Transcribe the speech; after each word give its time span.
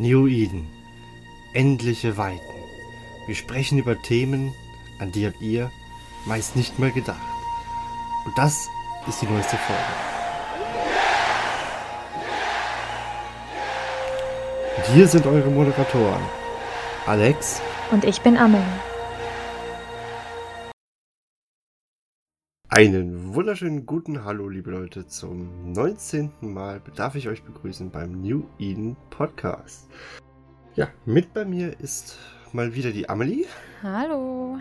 New 0.00 0.26
Eden. 0.28 0.66
Endliche 1.52 2.16
Weiten. 2.16 2.40
Wir 3.26 3.34
sprechen 3.34 3.76
über 3.76 4.00
Themen, 4.00 4.54
an 4.98 5.12
die 5.12 5.26
habt 5.26 5.42
ihr 5.42 5.70
meist 6.24 6.56
nicht 6.56 6.78
mehr 6.78 6.90
gedacht. 6.90 7.20
Und 8.24 8.38
das 8.38 8.66
ist 9.06 9.20
die 9.20 9.26
neueste 9.26 9.58
Folge. 9.58 9.82
Und 14.78 14.94
hier 14.94 15.06
sind 15.06 15.26
eure 15.26 15.50
Moderatoren. 15.50 16.22
Alex. 17.04 17.60
Und 17.90 18.04
ich 18.04 18.22
bin 18.22 18.38
Amelie. 18.38 18.89
Einen 22.72 23.34
wunderschönen 23.34 23.84
guten 23.84 24.24
Hallo, 24.24 24.48
liebe 24.48 24.70
Leute, 24.70 25.04
zum 25.04 25.72
19. 25.72 26.30
Mal 26.40 26.80
darf 26.94 27.16
ich 27.16 27.28
euch 27.28 27.42
begrüßen 27.42 27.90
beim 27.90 28.22
New 28.22 28.44
Eden 28.60 28.96
Podcast. 29.10 29.90
Ja, 30.76 30.86
mit 31.04 31.34
bei 31.34 31.44
mir 31.44 31.80
ist 31.80 32.16
mal 32.52 32.72
wieder 32.72 32.92
die 32.92 33.08
Amelie. 33.08 33.46
Hallo. 33.82 34.58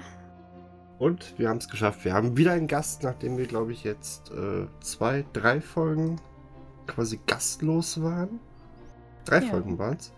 Und 0.97 1.37
wir 1.37 1.49
haben 1.49 1.59
es 1.59 1.69
geschafft. 1.69 2.03
Wir 2.03 2.15
haben 2.15 2.35
wieder 2.35 2.53
einen 2.53 2.65
Gast, 2.65 3.03
nachdem 3.03 3.37
wir, 3.37 3.45
glaube 3.45 3.73
ich, 3.73 3.83
jetzt 3.83 4.31
äh, 4.31 4.65
zwei, 4.81 5.23
drei 5.31 5.61
Folgen 5.61 6.19
quasi 6.87 7.19
gastlos 7.27 8.01
waren. 8.01 8.39
Drei 9.25 9.43
ja. 9.43 9.51
Folgen 9.51 9.77
waren 9.77 9.97
es. 9.97 10.11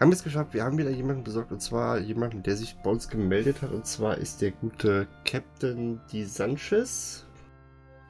Haben 0.00 0.10
wir 0.12 0.16
es 0.16 0.24
geschafft. 0.24 0.54
Wir 0.54 0.64
haben 0.64 0.78
wieder 0.78 0.88
jemanden 0.88 1.24
besorgt. 1.24 1.52
Und 1.52 1.60
zwar 1.60 1.98
jemanden, 1.98 2.42
der 2.42 2.56
sich 2.56 2.74
bei 2.82 2.88
uns 2.88 3.06
gemeldet 3.06 3.60
hat. 3.60 3.70
Und 3.70 3.86
zwar 3.86 4.16
ist 4.16 4.40
der 4.40 4.52
gute 4.52 5.06
Captain 5.26 6.00
Di 6.10 6.24
Sanchez 6.24 7.26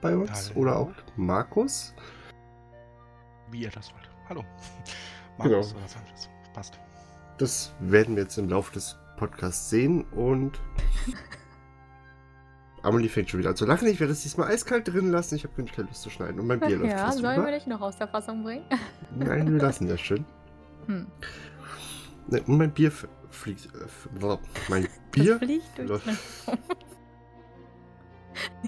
bei 0.01 0.17
uns. 0.17 0.51
Hallo. 0.51 0.61
Oder 0.61 0.77
auch 0.77 0.93
Markus. 1.17 1.93
Wie 3.51 3.63
ihr 3.63 3.71
das 3.71 3.93
wollt. 3.93 4.09
Hallo. 4.29 4.45
Markus 5.37 5.71
genau. 5.71 5.81
oder 5.81 5.89
Sanchez. 5.89 6.29
Passt. 6.55 6.79
Das 7.39 7.73
werden 7.81 8.15
wir 8.15 8.23
jetzt 8.23 8.39
im 8.39 8.49
Laufe 8.49 8.73
des 8.73 8.97
Podcasts 9.17 9.69
sehen. 9.69 10.05
Und 10.13 10.61
Amelie 12.85 13.09
fängt 13.09 13.31
schon 13.31 13.41
wieder 13.41 13.51
an 13.51 13.57
zu 13.57 13.67
lachen. 13.67 13.89
Ich 13.89 13.99
werde 13.99 14.13
es 14.13 14.23
diesmal 14.23 14.47
eiskalt 14.47 14.87
drin 14.87 15.11
lassen. 15.11 15.35
Ich 15.35 15.43
habe 15.43 15.65
keine 15.65 15.89
Lust 15.89 16.03
zu 16.03 16.11
schneiden. 16.11 16.39
Und 16.39 16.47
mein 16.47 16.61
Bier 16.61 16.77
läuft 16.79 16.93
Ja, 16.93 17.11
sollen 17.11 17.45
wir 17.45 17.51
dich 17.51 17.67
noch 17.67 17.81
aus 17.81 17.99
der 17.99 18.07
Fassung 18.07 18.45
bringen? 18.45 18.65
Nein, 19.17 19.53
wir 19.53 19.61
lassen 19.61 19.89
das 19.89 20.01
schön. 20.01 20.25
Hm. 20.87 21.09
Ne, 22.29 22.43
und 22.43 22.59
mein 22.59 22.73
Bier 22.73 22.93
fliegt. 23.31 23.67
Äh, 23.67 24.39
mein 24.69 24.89
Bier 25.13 25.39
fliegt 25.39 25.79
durch 25.79 26.03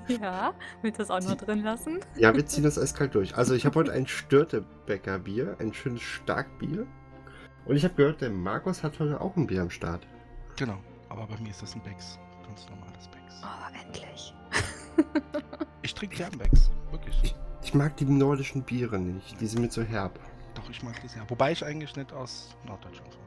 Ja, 0.09 0.55
willst 0.83 0.99
du 0.99 1.05
das 1.05 1.11
auch 1.11 1.21
noch 1.29 1.37
drin 1.37 1.63
lassen? 1.63 2.01
Ja, 2.17 2.35
wir 2.35 2.45
ziehen 2.47 2.65
das 2.65 2.79
eiskalt 2.83 3.15
durch. 3.15 3.37
Also 3.37 3.55
ich 3.55 3.65
habe 3.65 3.79
heute 3.79 3.93
ein 3.93 4.07
Störtebäcker 4.07 5.21
Bier, 5.21 5.57
ein 5.61 5.73
schönes 5.73 6.03
Starkbier. 6.03 6.87
Und 7.65 7.77
ich 7.77 7.85
habe 7.85 7.95
gehört, 7.95 8.21
der 8.21 8.31
Markus 8.31 8.83
hat 8.83 8.99
heute 8.99 9.21
auch 9.21 9.37
ein 9.37 9.47
Bier 9.47 9.63
am 9.63 9.71
Start. 9.71 10.07
Genau, 10.57 10.79
aber 11.09 11.27
bei 11.27 11.39
mir 11.39 11.51
ist 11.51 11.63
das 11.63 11.75
ein 11.75 11.83
Becks. 11.83 12.19
Ganz 12.45 12.69
normales 12.69 13.09
Becks. 13.09 13.41
Oh, 13.43 13.81
endlich. 13.87 14.35
ich 15.83 15.95
trinke 15.95 16.17
gern 16.17 16.37
Becks, 16.37 16.73
wirklich. 16.91 17.19
Ich, 17.23 17.37
ich, 17.63 17.75
mag 17.75 17.97
die 17.97 18.05
nordischen 18.05 18.65
Biere 18.65 18.99
nicht, 18.99 19.41
die 19.41 19.47
sind 19.47 19.63
mir 19.63 19.71
zu 19.71 19.85
herb. 19.85 20.19
Doch, 20.55 20.69
ich 20.69 20.83
mag 20.83 21.01
die 21.01 21.09
sehr. 21.09 21.23
Wobei 21.31 21.53
ich 21.53 21.65
eigentlich 21.65 21.95
nicht 21.95 22.13
aus 22.13 22.55
Norddeutschland 22.67 23.13
komme 23.13 23.22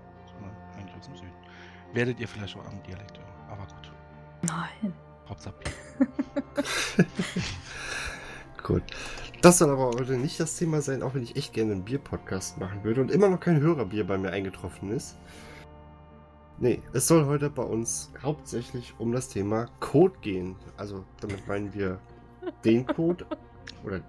Werdet 1.96 2.20
ihr 2.20 2.28
vielleicht 2.28 2.58
auch 2.58 2.66
am 2.66 2.84
Dialekt 2.84 3.18
hören, 3.18 3.50
aber 3.50 3.66
gut. 3.68 3.92
Nein. 4.42 4.94
Hauptsache 5.30 5.56
Gut. 8.64 8.84
Das 9.42 9.60
soll 9.60 9.70
aber 9.70 9.92
heute 9.92 10.18
nicht 10.18 10.38
das 10.38 10.58
Thema 10.58 10.82
sein, 10.82 11.02
auch 11.02 11.14
wenn 11.14 11.24
ich 11.24 11.38
echt 11.38 11.54
gerne 11.54 11.72
einen 11.72 11.86
Bier-Podcast 11.86 12.58
machen 12.58 12.84
würde 12.84 13.00
und 13.00 13.12
immer 13.12 13.30
noch 13.30 13.40
kein 13.40 13.62
Hörerbier 13.62 14.06
bei 14.06 14.18
mir 14.18 14.32
eingetroffen 14.32 14.92
ist. 14.92 15.16
Nee, 16.58 16.82
es 16.92 17.08
soll 17.08 17.26
heute 17.28 17.50
bei 17.50 17.64
uns 17.64 18.12
hauptsächlich 18.22 18.94
um 18.98 19.14
das 19.14 19.30
Thema 19.30 19.68
Code 19.80 20.16
gehen. 20.20 20.58
Also 20.76 21.06
damit 21.22 21.48
meinen 21.48 21.74
wir 21.74 22.00
den 22.66 22.86
Code 22.86 23.26
oder 23.86 24.02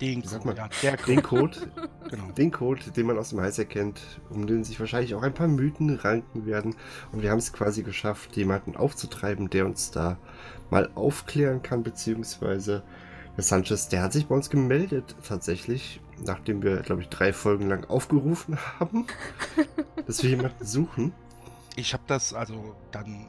den 0.00 0.22
Code, 0.22 0.46
man, 0.46 0.56
ja, 0.56 0.68
der 0.82 0.96
Code. 0.96 1.12
Den 1.12 1.22
Code, 1.22 1.58
genau. 2.08 2.32
den 2.32 2.50
Code, 2.50 2.90
den 2.90 3.06
man 3.06 3.18
aus 3.18 3.30
dem 3.30 3.40
Heiß 3.40 3.58
erkennt, 3.58 4.00
um 4.30 4.46
den 4.46 4.64
sich 4.64 4.80
wahrscheinlich 4.80 5.14
auch 5.14 5.22
ein 5.22 5.34
paar 5.34 5.48
Mythen 5.48 5.94
ranken 5.96 6.46
werden. 6.46 6.74
Und 7.12 7.22
wir 7.22 7.30
haben 7.30 7.38
es 7.38 7.52
quasi 7.52 7.82
geschafft, 7.82 8.36
jemanden 8.36 8.76
aufzutreiben, 8.76 9.50
der 9.50 9.66
uns 9.66 9.90
da 9.90 10.18
mal 10.70 10.90
aufklären 10.94 11.62
kann, 11.62 11.82
beziehungsweise 11.82 12.82
der 13.36 13.44
Sanchez, 13.44 13.88
der 13.88 14.02
hat 14.02 14.12
sich 14.12 14.26
bei 14.26 14.34
uns 14.34 14.50
gemeldet 14.50 15.16
tatsächlich, 15.26 16.00
nachdem 16.24 16.62
wir, 16.62 16.78
glaube 16.78 17.02
ich, 17.02 17.08
drei 17.08 17.32
Folgen 17.32 17.68
lang 17.68 17.84
aufgerufen 17.84 18.58
haben, 18.80 19.06
dass 20.06 20.22
wir 20.22 20.30
jemanden 20.30 20.64
suchen. 20.64 21.12
Ich 21.76 21.92
habe 21.92 22.02
das 22.06 22.34
also 22.34 22.74
dann 22.90 23.26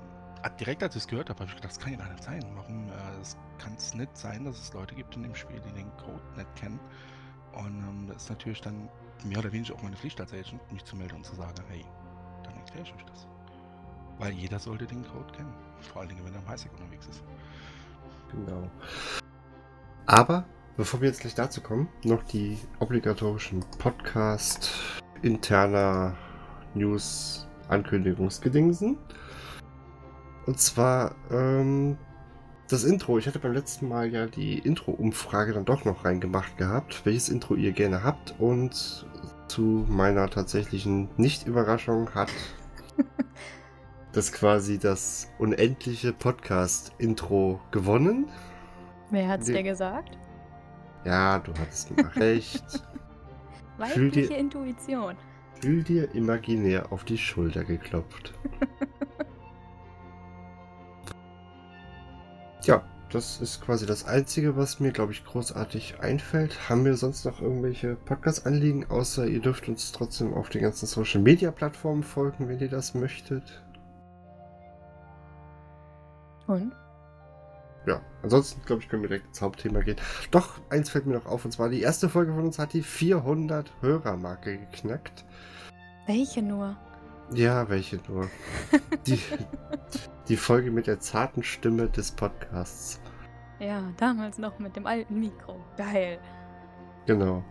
direkt 0.50 0.84
als 0.84 0.96
ich 0.96 1.04
es 1.04 1.08
gehört 1.08 1.30
habe, 1.30 1.40
habe 1.40 1.50
ich 1.50 1.56
gedacht, 1.56 1.72
das 1.72 1.80
kann 1.80 1.94
ja 1.94 2.00
gar 2.00 2.10
nicht 2.10 2.24
sein. 2.24 2.44
Warum 2.56 2.88
äh, 2.88 3.62
kann 3.62 3.74
es 3.76 3.94
nicht 3.94 4.16
sein, 4.18 4.46
dass 4.46 4.60
es 4.60 4.74
Leute 4.74 4.96
gibt 4.96 5.16
in 5.16 5.24
dem 5.24 5.36
Spiel, 5.36 5.60
die 5.60 5.72
den 5.74 5.92
Code 5.98 6.22
nicht 6.36 6.56
kennen. 6.56 6.80
Und 7.54 7.80
ähm, 7.80 8.08
das 8.08 8.24
ist 8.24 8.30
natürlich 8.30 8.62
dann 8.62 8.90
mehr 9.24 9.40
oder 9.40 9.52
weniger 9.52 9.76
auch 9.76 9.82
meine 9.84 9.96
Pflicht 9.96 10.20
als 10.20 10.34
Agent, 10.34 10.60
mich 10.72 10.84
zu 10.86 10.96
melden 10.96 11.16
und 11.16 11.26
zu 11.26 11.36
sagen, 11.36 11.64
hey, 11.70 11.86
dann 12.44 12.56
erkläre 12.56 12.84
ich 12.84 12.94
euch 12.94 13.06
das. 13.06 13.28
Weil 14.18 14.34
jeder 14.34 14.60
sollte 14.60 14.86
den 14.86 15.04
Code 15.04 15.32
kennen. 15.36 15.54
Vor 15.82 16.02
allen 16.02 16.10
Dingen, 16.10 16.24
wenn 16.26 16.34
er 16.34 16.40
am 16.40 16.48
Highsec 16.48 16.72
unterwegs 16.74 17.08
ist. 17.08 17.24
Genau. 18.32 18.70
Aber, 20.06 20.46
bevor 20.78 21.02
wir 21.02 21.08
jetzt 21.08 21.22
gleich 21.22 21.36
dazu 21.36 21.62
kommen, 21.62 21.90
noch 22.04 22.24
die 22.24 22.58
obligatorischen 22.80 23.62
Podcast 23.78 24.72
interner 25.22 26.16
News 26.74 27.48
Ankündigungsgedingsen. 27.68 28.98
Und 30.52 30.60
zwar 30.60 31.16
ähm, 31.32 31.98
das 32.68 32.84
Intro. 32.84 33.18
Ich 33.18 33.26
hatte 33.26 33.40
beim 33.40 33.54
letzten 33.54 33.88
Mal 33.88 34.12
ja 34.12 34.28
die 34.28 34.60
Intro-Umfrage 34.60 35.54
dann 35.54 35.64
doch 35.64 35.86
noch 35.86 36.04
reingemacht 36.04 36.58
gehabt, 36.58 37.06
welches 37.06 37.30
Intro 37.30 37.56
ihr 37.56 37.72
gerne 37.72 38.04
habt. 38.04 38.36
Und 38.38 39.08
zu 39.48 39.86
meiner 39.88 40.30
tatsächlichen 40.30 41.08
Nicht-Überraschung 41.16 42.14
hat 42.14 42.28
das 44.12 44.34
quasi 44.34 44.78
das 44.78 45.30
unendliche 45.40 46.12
Podcast-Intro 46.12 47.62
gewonnen. 47.72 48.28
Wer 49.10 49.30
hat's 49.30 49.46
dir 49.46 49.64
gesagt? 49.64 50.18
Ja, 51.06 51.40
du 51.40 51.54
hattest 51.54 51.94
recht. 52.18 52.84
Weibliche 53.78 54.34
Intuition. 54.34 55.16
Fühl 55.62 55.82
dir 55.82 56.14
imaginär 56.14 56.92
auf 56.92 57.06
die 57.06 57.18
Schulter 57.18 57.64
geklopft. 57.64 58.34
Ja, 62.64 62.84
das 63.12 63.42
ist 63.42 63.60
quasi 63.62 63.86
das 63.86 64.06
Einzige, 64.06 64.56
was 64.56 64.80
mir, 64.80 64.92
glaube 64.92 65.12
ich, 65.12 65.26
großartig 65.26 66.00
einfällt. 66.00 66.70
Haben 66.70 66.86
wir 66.86 66.96
sonst 66.96 67.26
noch 67.26 67.42
irgendwelche 67.42 67.96
Podcast-Anliegen, 67.96 68.90
außer 68.90 69.26
ihr 69.26 69.42
dürft 69.42 69.68
uns 69.68 69.92
trotzdem 69.92 70.34
auf 70.34 70.50
den 70.50 70.62
ganzen 70.62 70.86
Social-Media-Plattformen 70.86 72.04
folgen, 72.04 72.48
wenn 72.48 72.60
ihr 72.60 72.70
das 72.70 72.94
möchtet? 72.94 73.64
Und? 76.46 76.72
Ja, 77.88 78.00
ansonsten, 78.22 78.62
glaube 78.66 78.84
ich, 78.84 78.90
können 78.90 79.02
wir 79.02 79.10
direkt 79.10 79.28
ins 79.28 79.42
Hauptthema 79.42 79.82
gehen. 79.82 79.98
Doch, 80.30 80.60
eins 80.70 80.92
fällt 80.92 81.08
mir 81.08 81.16
noch 81.16 81.26
auf, 81.26 81.44
und 81.44 81.52
zwar 81.52 81.70
die 81.70 81.82
erste 81.82 82.10
Folge 82.10 82.34
von 82.34 82.46
uns 82.46 82.60
hat 82.60 82.74
die 82.74 82.84
400 82.84 83.72
Hörer-Marke 83.82 84.60
geknackt. 84.60 85.26
Welche 86.06 86.44
nur? 86.44 86.78
Ja, 87.34 87.70
welche 87.70 88.00
nur? 88.08 88.30
die, 89.08 89.20
die 90.28 90.38
Folge 90.38 90.72
mit 90.72 90.88
der 90.88 91.00
zarten 91.00 91.44
Stimme 91.44 91.88
des 91.90 92.12
Podcasts. 92.12 93.00
Ja, 93.60 93.84
damals 93.98 94.38
noch 94.38 94.60
mit 94.60 94.76
dem 94.76 94.86
alten 94.86 95.20
Mikro. 95.20 95.64
Geil. 95.78 96.20
Genau. 97.06 97.44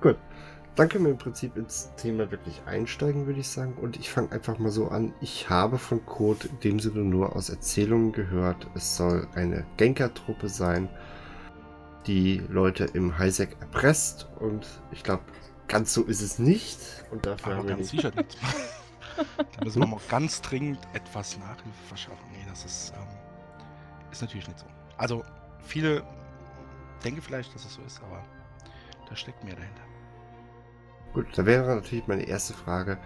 Gut. 0.00 0.16
Dann 0.76 0.88
können 0.88 1.04
wir 1.04 1.12
im 1.12 1.18
Prinzip 1.18 1.56
ins 1.56 1.94
Thema 1.96 2.30
wirklich 2.32 2.60
einsteigen, 2.66 3.26
würde 3.26 3.38
ich 3.38 3.48
sagen. 3.48 3.74
Und 3.74 3.96
ich 3.96 4.10
fange 4.10 4.32
einfach 4.32 4.58
mal 4.58 4.70
so 4.70 4.88
an. 4.88 5.14
Ich 5.20 5.48
habe 5.48 5.78
von 5.78 6.04
Code 6.04 6.48
in 6.48 6.60
dem 6.60 6.80
Sinne 6.80 7.00
nur 7.00 7.36
aus 7.36 7.48
Erzählungen 7.48 8.10
gehört. 8.10 8.66
Es 8.74 8.96
soll 8.96 9.28
eine 9.34 9.64
Genkertruppe 9.76 10.48
sein, 10.48 10.88
die 12.06 12.42
Leute 12.48 12.84
im 12.92 13.16
Highsec 13.18 13.56
erpresst. 13.60 14.28
Und 14.40 14.66
ich 14.90 15.04
glaube, 15.04 15.22
Ganz 15.68 15.94
so 15.94 16.04
ist 16.04 16.20
es 16.20 16.38
nicht. 16.38 16.78
Und 17.10 17.24
dafür 17.26 17.46
Aber 17.46 17.56
haben 17.56 17.68
wir 17.68 17.76
ganz 17.76 17.90
sicher 17.90 18.10
nicht. 18.14 18.38
da 19.56 19.64
müssen 19.64 19.80
wir 19.80 19.86
mal 19.86 20.00
ganz 20.08 20.40
dringend 20.42 20.80
etwas 20.92 21.38
Nachhilfe 21.38 21.84
verschaffen. 21.88 22.24
Nee, 22.32 22.44
das 22.48 22.64
ist, 22.64 22.92
ähm, 22.96 23.06
ist 24.10 24.22
natürlich 24.22 24.46
nicht 24.46 24.58
so. 24.58 24.66
Also, 24.96 25.24
viele 25.64 26.02
denken 27.04 27.22
vielleicht, 27.22 27.54
dass 27.54 27.64
es 27.64 27.74
so 27.74 27.82
ist, 27.82 28.00
aber 28.02 28.24
da 29.08 29.16
steckt 29.16 29.42
mehr 29.44 29.54
dahinter. 29.54 29.82
Gut, 31.12 31.26
da 31.36 31.46
wäre 31.46 31.74
natürlich 31.76 32.06
meine 32.06 32.26
erste 32.26 32.54
Frage. 32.54 32.98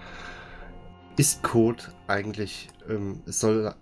Ist 1.16 1.42
Code 1.42 1.82
eigentlich, 2.06 2.68
ähm, 2.88 3.22
es 3.26 3.40
soll 3.40 3.74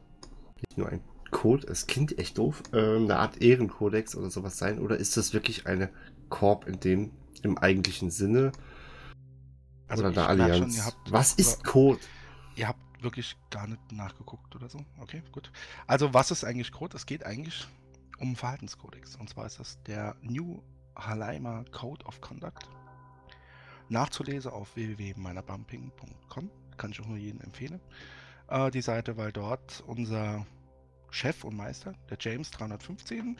nicht 0.56 0.78
nur 0.78 0.88
ein 0.88 1.00
Code, 1.30 1.66
es 1.68 1.86
klingt 1.86 2.18
echt 2.18 2.38
doof, 2.38 2.62
ähm, 2.72 3.04
eine 3.04 3.18
Art 3.18 3.42
Ehrenkodex 3.42 4.16
oder 4.16 4.30
sowas 4.30 4.58
sein, 4.58 4.78
oder 4.78 4.96
ist 4.96 5.16
das 5.16 5.34
wirklich 5.34 5.66
eine 5.66 5.90
Korb 6.28 6.66
in 6.66 6.80
dem 6.80 7.12
im 7.42 7.58
eigentlichen 7.58 8.10
Sinne. 8.10 8.52
Also 9.88 10.04
oder 10.04 10.12
der 10.12 10.28
Allianz. 10.28 10.76
Schon, 10.76 10.84
habt, 10.84 11.12
was 11.12 11.34
ist 11.34 11.64
Code? 11.64 12.00
Ihr 12.56 12.68
habt 12.68 12.80
wirklich 13.02 13.36
gar 13.50 13.66
nicht 13.66 13.92
nachgeguckt 13.92 14.54
oder 14.56 14.68
so. 14.68 14.80
Okay, 14.98 15.22
gut. 15.32 15.50
Also 15.86 16.12
was 16.14 16.30
ist 16.30 16.44
eigentlich 16.44 16.72
Code? 16.72 16.96
Es 16.96 17.06
geht 17.06 17.24
eigentlich 17.24 17.66
um 18.18 18.36
Verhaltenskodex. 18.36 19.16
Und 19.16 19.28
zwar 19.28 19.46
ist 19.46 19.60
das 19.60 19.82
der 19.84 20.16
New 20.22 20.62
Halaima 20.96 21.64
Code 21.72 22.04
of 22.06 22.20
Conduct. 22.20 22.68
Nachzulesen 23.88 24.50
auf 24.50 24.74
www.meinerbumping.com. 24.74 26.50
Kann 26.76 26.90
ich 26.90 27.00
auch 27.00 27.06
nur 27.06 27.18
jedem 27.18 27.40
empfehlen. 27.40 27.80
Äh, 28.48 28.70
die 28.70 28.82
Seite, 28.82 29.16
weil 29.16 29.32
dort 29.32 29.84
unser 29.86 30.46
Chef 31.10 31.44
und 31.44 31.56
Meister, 31.56 31.94
der 32.10 32.18
James 32.20 32.50
315, 32.50 33.36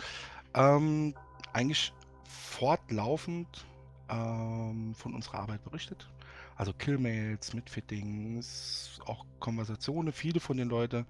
ähm, 0.54 1.14
eigentlich 1.52 1.92
fortlaufend 2.24 3.66
ähm, 4.08 4.94
von 4.94 5.14
unserer 5.14 5.40
Arbeit 5.40 5.64
berichtet. 5.64 6.08
Also 6.56 6.72
Killmails, 6.72 7.52
Mitfittings, 7.52 8.98
auch 9.04 9.26
Konversationen. 9.40 10.12
Viele 10.12 10.40
von 10.40 10.56
den 10.56 10.68
Leuten, 10.68 11.04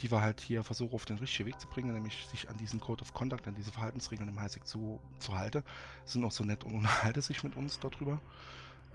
die 0.00 0.10
wir 0.10 0.20
halt 0.20 0.40
hier 0.40 0.62
versuchen 0.64 0.94
auf 0.94 1.06
den 1.06 1.18
richtigen 1.18 1.48
Weg 1.48 1.58
zu 1.58 1.66
bringen, 1.66 1.94
nämlich 1.94 2.26
sich 2.30 2.48
an 2.50 2.58
diesen 2.58 2.78
Code 2.78 3.02
of 3.02 3.14
Conduct, 3.14 3.48
an 3.48 3.54
diese 3.54 3.72
Verhaltensregeln 3.72 4.28
im 4.28 4.38
Highsec 4.38 4.66
zu, 4.66 5.00
zu 5.18 5.34
halten, 5.34 5.64
sind 6.04 6.24
auch 6.24 6.32
so 6.32 6.44
nett 6.44 6.64
und 6.64 6.74
unterhalten 6.74 7.22
sich 7.22 7.42
mit 7.42 7.56
uns 7.56 7.80
darüber. 7.80 8.20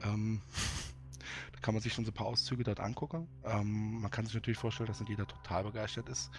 Ähm, 0.04 0.42
da 1.54 1.60
kann 1.62 1.74
man 1.74 1.82
sich 1.82 1.94
schon 1.94 2.06
so 2.06 2.12
ein 2.12 2.16
paar 2.16 2.28
Auszüge 2.28 2.64
dort 2.64 2.80
angucken. 2.80 3.28
Ähm, 3.44 4.02
man 4.02 4.12
kann 4.12 4.26
sich 4.26 4.36
natürlich 4.36 4.60
vorstellen, 4.60 4.88
dass 4.88 5.00
nicht 5.00 5.10
jeder 5.10 5.28
total 5.28 5.64
begeistert 5.64 6.10
ist 6.10 6.30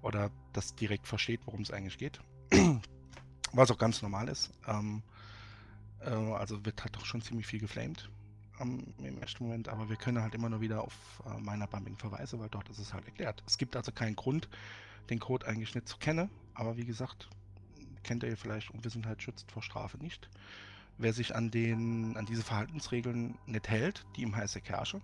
oder 0.00 0.30
das 0.54 0.74
direkt 0.74 1.06
versteht, 1.06 1.40
worum 1.44 1.60
es 1.60 1.70
eigentlich 1.70 1.98
geht. 1.98 2.20
Was 3.52 3.70
auch 3.70 3.76
ganz 3.76 4.00
normal 4.00 4.28
ist. 4.28 4.50
Ähm, 4.66 5.02
äh, 6.00 6.08
also 6.08 6.64
wird 6.64 6.82
halt 6.82 6.96
doch 6.96 7.04
schon 7.04 7.20
ziemlich 7.20 7.46
viel 7.46 7.60
geflamed 7.60 8.08
am, 8.62 8.94
im 8.98 9.18
ersten 9.18 9.44
Moment, 9.44 9.68
aber 9.68 9.90
wir 9.90 9.96
können 9.96 10.22
halt 10.22 10.34
immer 10.34 10.48
nur 10.48 10.60
wieder 10.60 10.82
auf 10.82 11.22
äh, 11.26 11.38
meiner 11.40 11.66
Bumping 11.66 11.96
verweisen, 11.98 12.40
weil 12.40 12.48
dort 12.48 12.68
ist 12.70 12.78
es 12.78 12.94
halt 12.94 13.04
erklärt. 13.04 13.42
Es 13.46 13.58
gibt 13.58 13.76
also 13.76 13.92
keinen 13.92 14.16
Grund, 14.16 14.48
den 15.10 15.18
Code 15.18 15.46
eigentlich 15.46 15.74
nicht 15.74 15.88
zu 15.88 15.98
kennen, 15.98 16.30
aber 16.54 16.76
wie 16.76 16.86
gesagt, 16.86 17.28
kennt 18.04 18.22
ihr 18.22 18.36
vielleicht 18.36 18.70
Unwissenheit 18.70 19.22
schützt 19.22 19.50
vor 19.50 19.62
Strafe 19.62 19.98
nicht. 19.98 20.30
Wer 20.98 21.12
sich 21.12 21.34
an, 21.34 21.50
den, 21.50 22.16
an 22.16 22.26
diese 22.26 22.42
Verhaltensregeln 22.42 23.36
nicht 23.46 23.68
hält, 23.68 24.06
die 24.16 24.22
im 24.22 24.36
Highsec 24.36 24.68
herrschen, 24.68 25.02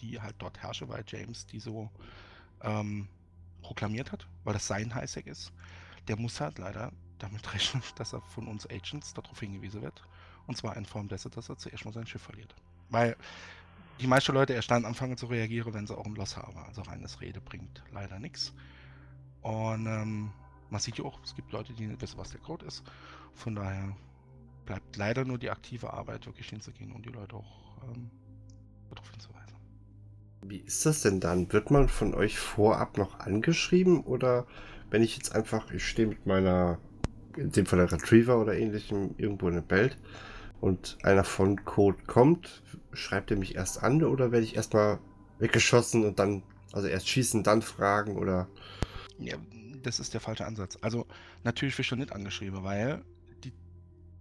die 0.00 0.20
halt 0.20 0.36
dort 0.38 0.62
herrschen, 0.62 0.88
weil 0.88 1.04
James 1.06 1.46
die 1.46 1.60
so 1.60 1.90
ähm, 2.62 3.08
proklamiert 3.62 4.12
hat, 4.12 4.26
weil 4.44 4.54
das 4.54 4.66
sein 4.66 4.94
Highsec 4.94 5.26
ist, 5.26 5.52
der 6.08 6.18
muss 6.18 6.40
halt 6.40 6.58
leider 6.58 6.92
damit 7.18 7.52
rechnen, 7.54 7.82
dass 7.96 8.12
er 8.12 8.20
von 8.22 8.48
uns 8.48 8.68
Agents 8.68 9.14
darauf 9.14 9.38
hingewiesen 9.38 9.82
wird. 9.82 10.02
Und 10.48 10.56
zwar 10.56 10.76
in 10.76 10.86
Form 10.86 11.08
dessen, 11.08 11.30
dass 11.30 11.48
er 11.48 11.58
zuerst 11.58 11.84
mal 11.84 11.92
sein 11.92 12.06
Schiff 12.06 12.22
verliert. 12.22 12.54
Weil 12.88 13.16
die 14.00 14.06
meisten 14.06 14.32
Leute 14.32 14.54
erst 14.54 14.70
dann 14.70 14.84
anfangen 14.84 15.16
zu 15.16 15.26
reagieren, 15.26 15.74
wenn 15.74 15.86
sie 15.86 15.96
auch 15.96 16.06
ein 16.06 16.14
Loss 16.14 16.36
haben. 16.36 16.56
Also 16.66 16.82
reines 16.82 17.20
Rede 17.20 17.40
bringt 17.40 17.82
leider 17.92 18.18
nichts. 18.18 18.54
Und 19.42 19.86
ähm, 19.86 20.30
man 20.70 20.80
sieht 20.80 20.98
ja 20.98 21.04
auch, 21.04 21.20
es 21.22 21.34
gibt 21.34 21.52
Leute, 21.52 21.74
die 21.74 21.86
nicht 21.86 22.00
wissen, 22.00 22.18
was 22.18 22.30
der 22.30 22.40
Code 22.40 22.64
ist. 22.66 22.82
Von 23.34 23.56
daher 23.56 23.94
bleibt 24.64 24.96
leider 24.96 25.24
nur 25.24 25.38
die 25.38 25.50
aktive 25.50 25.92
Arbeit, 25.92 26.26
wirklich 26.26 26.48
hinzugehen 26.48 26.92
und 26.92 27.04
die 27.04 27.10
Leute 27.10 27.36
auch 27.36 27.82
ähm, 27.84 28.10
darauf 28.90 29.10
hinzuweisen. 29.10 29.56
Wie 30.42 30.58
ist 30.58 30.86
das 30.86 31.02
denn 31.02 31.20
dann? 31.20 31.52
Wird 31.52 31.70
man 31.70 31.88
von 31.88 32.14
euch 32.14 32.38
vorab 32.38 32.96
noch 32.96 33.20
angeschrieben 33.20 34.00
oder 34.00 34.46
wenn 34.90 35.02
ich 35.02 35.16
jetzt 35.16 35.34
einfach, 35.34 35.70
ich 35.72 35.86
stehe 35.86 36.08
mit 36.08 36.26
meiner, 36.26 36.78
in 37.36 37.52
dem 37.52 37.66
Fall 37.66 37.80
der 37.80 37.92
Retriever 37.92 38.40
oder 38.40 38.56
ähnlichem, 38.56 39.14
irgendwo 39.18 39.48
in 39.48 39.54
der 39.54 39.70
Welt 39.70 39.98
und 40.60 40.98
einer 41.02 41.24
von 41.24 41.64
Code 41.64 41.98
kommt, 42.06 42.62
schreibt 42.92 43.30
er 43.30 43.36
mich 43.36 43.54
erst 43.54 43.82
an 43.82 44.02
oder 44.02 44.32
werde 44.32 44.44
ich 44.44 44.56
erstmal 44.56 44.98
weggeschossen 45.38 46.04
und 46.04 46.18
dann, 46.18 46.42
also 46.72 46.88
erst 46.88 47.08
schießen, 47.08 47.42
dann 47.42 47.62
fragen 47.62 48.16
oder? 48.16 48.48
Ja, 49.18 49.36
das 49.82 50.00
ist 50.00 50.14
der 50.14 50.20
falsche 50.20 50.46
Ansatz. 50.46 50.78
Also 50.80 51.06
natürlich 51.44 51.78
wirst 51.78 51.90
du 51.90 51.96
nicht 51.96 52.12
angeschrieben, 52.12 52.64
weil 52.64 53.04
die, 53.44 53.52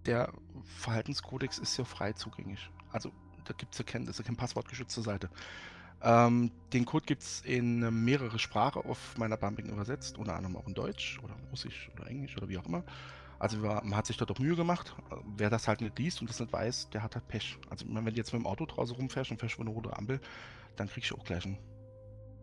der 0.06 0.32
Verhaltenskodex 0.78 1.58
ist 1.58 1.78
ja 1.78 1.86
frei 1.86 2.14
zugänglich. 2.14 2.70
Also 2.92 3.12
da 3.46 3.54
gibt 3.54 3.74
es 3.74 3.80
ja 3.80 3.86
kein, 3.86 4.06
das 4.06 4.18
ja 4.18 4.24
kein 4.24 4.36
passwortgeschützte 4.36 5.02
Seite. 5.02 5.30
Ähm, 6.02 6.52
den 6.74 6.86
Code 6.86 7.06
gibt 7.06 7.24
es 7.24 7.42
in 7.42 8.06
mehrere 8.06 8.38
Sprachen 8.38 8.84
auf 8.84 9.18
meiner 9.18 9.38
Bumping 9.38 9.68
übersetzt, 9.68 10.18
unter 10.18 10.36
anderem 10.36 10.56
auch 10.58 10.68
in 10.68 10.76
Deutsch 10.76 11.20
oder 11.24 11.36
Russisch 11.50 11.90
oder 11.96 12.08
Englisch 12.08 12.38
oder 12.38 12.48
wie 12.50 12.58
auch 12.58 12.66
immer. 12.66 12.84
Also 13.40 13.58
man 13.58 13.96
hat 13.96 14.08
sich 14.08 14.18
dort 14.18 14.32
auch 14.32 14.40
Mühe 14.40 14.56
gemacht. 14.56 14.96
Wer 15.36 15.50
das 15.50 15.68
halt 15.68 15.82
nicht 15.82 15.98
liest 16.00 16.22
und 16.22 16.30
das 16.30 16.40
nicht 16.40 16.52
weiß, 16.52 16.90
der 16.90 17.04
hat 17.04 17.16
halt 17.16 17.28
Pech. 17.28 17.58
Also 17.70 17.86
wenn 17.88 18.06
du 18.06 18.12
jetzt 18.12 18.34
mit 18.34 18.42
dem 18.42 18.48
Auto 18.48 18.66
draußen 18.66 18.96
rumfährst 18.96 19.32
und 19.32 19.40
fährst 19.40 19.56
über 19.56 19.66
eine 19.66 19.74
rote 19.74 19.96
Ampel, 19.96 20.20
dann 20.76 20.88
kriegst 20.88 21.12
du 21.12 21.16
auch 21.16 21.24
gleich 21.24 21.46
einen 21.46 21.58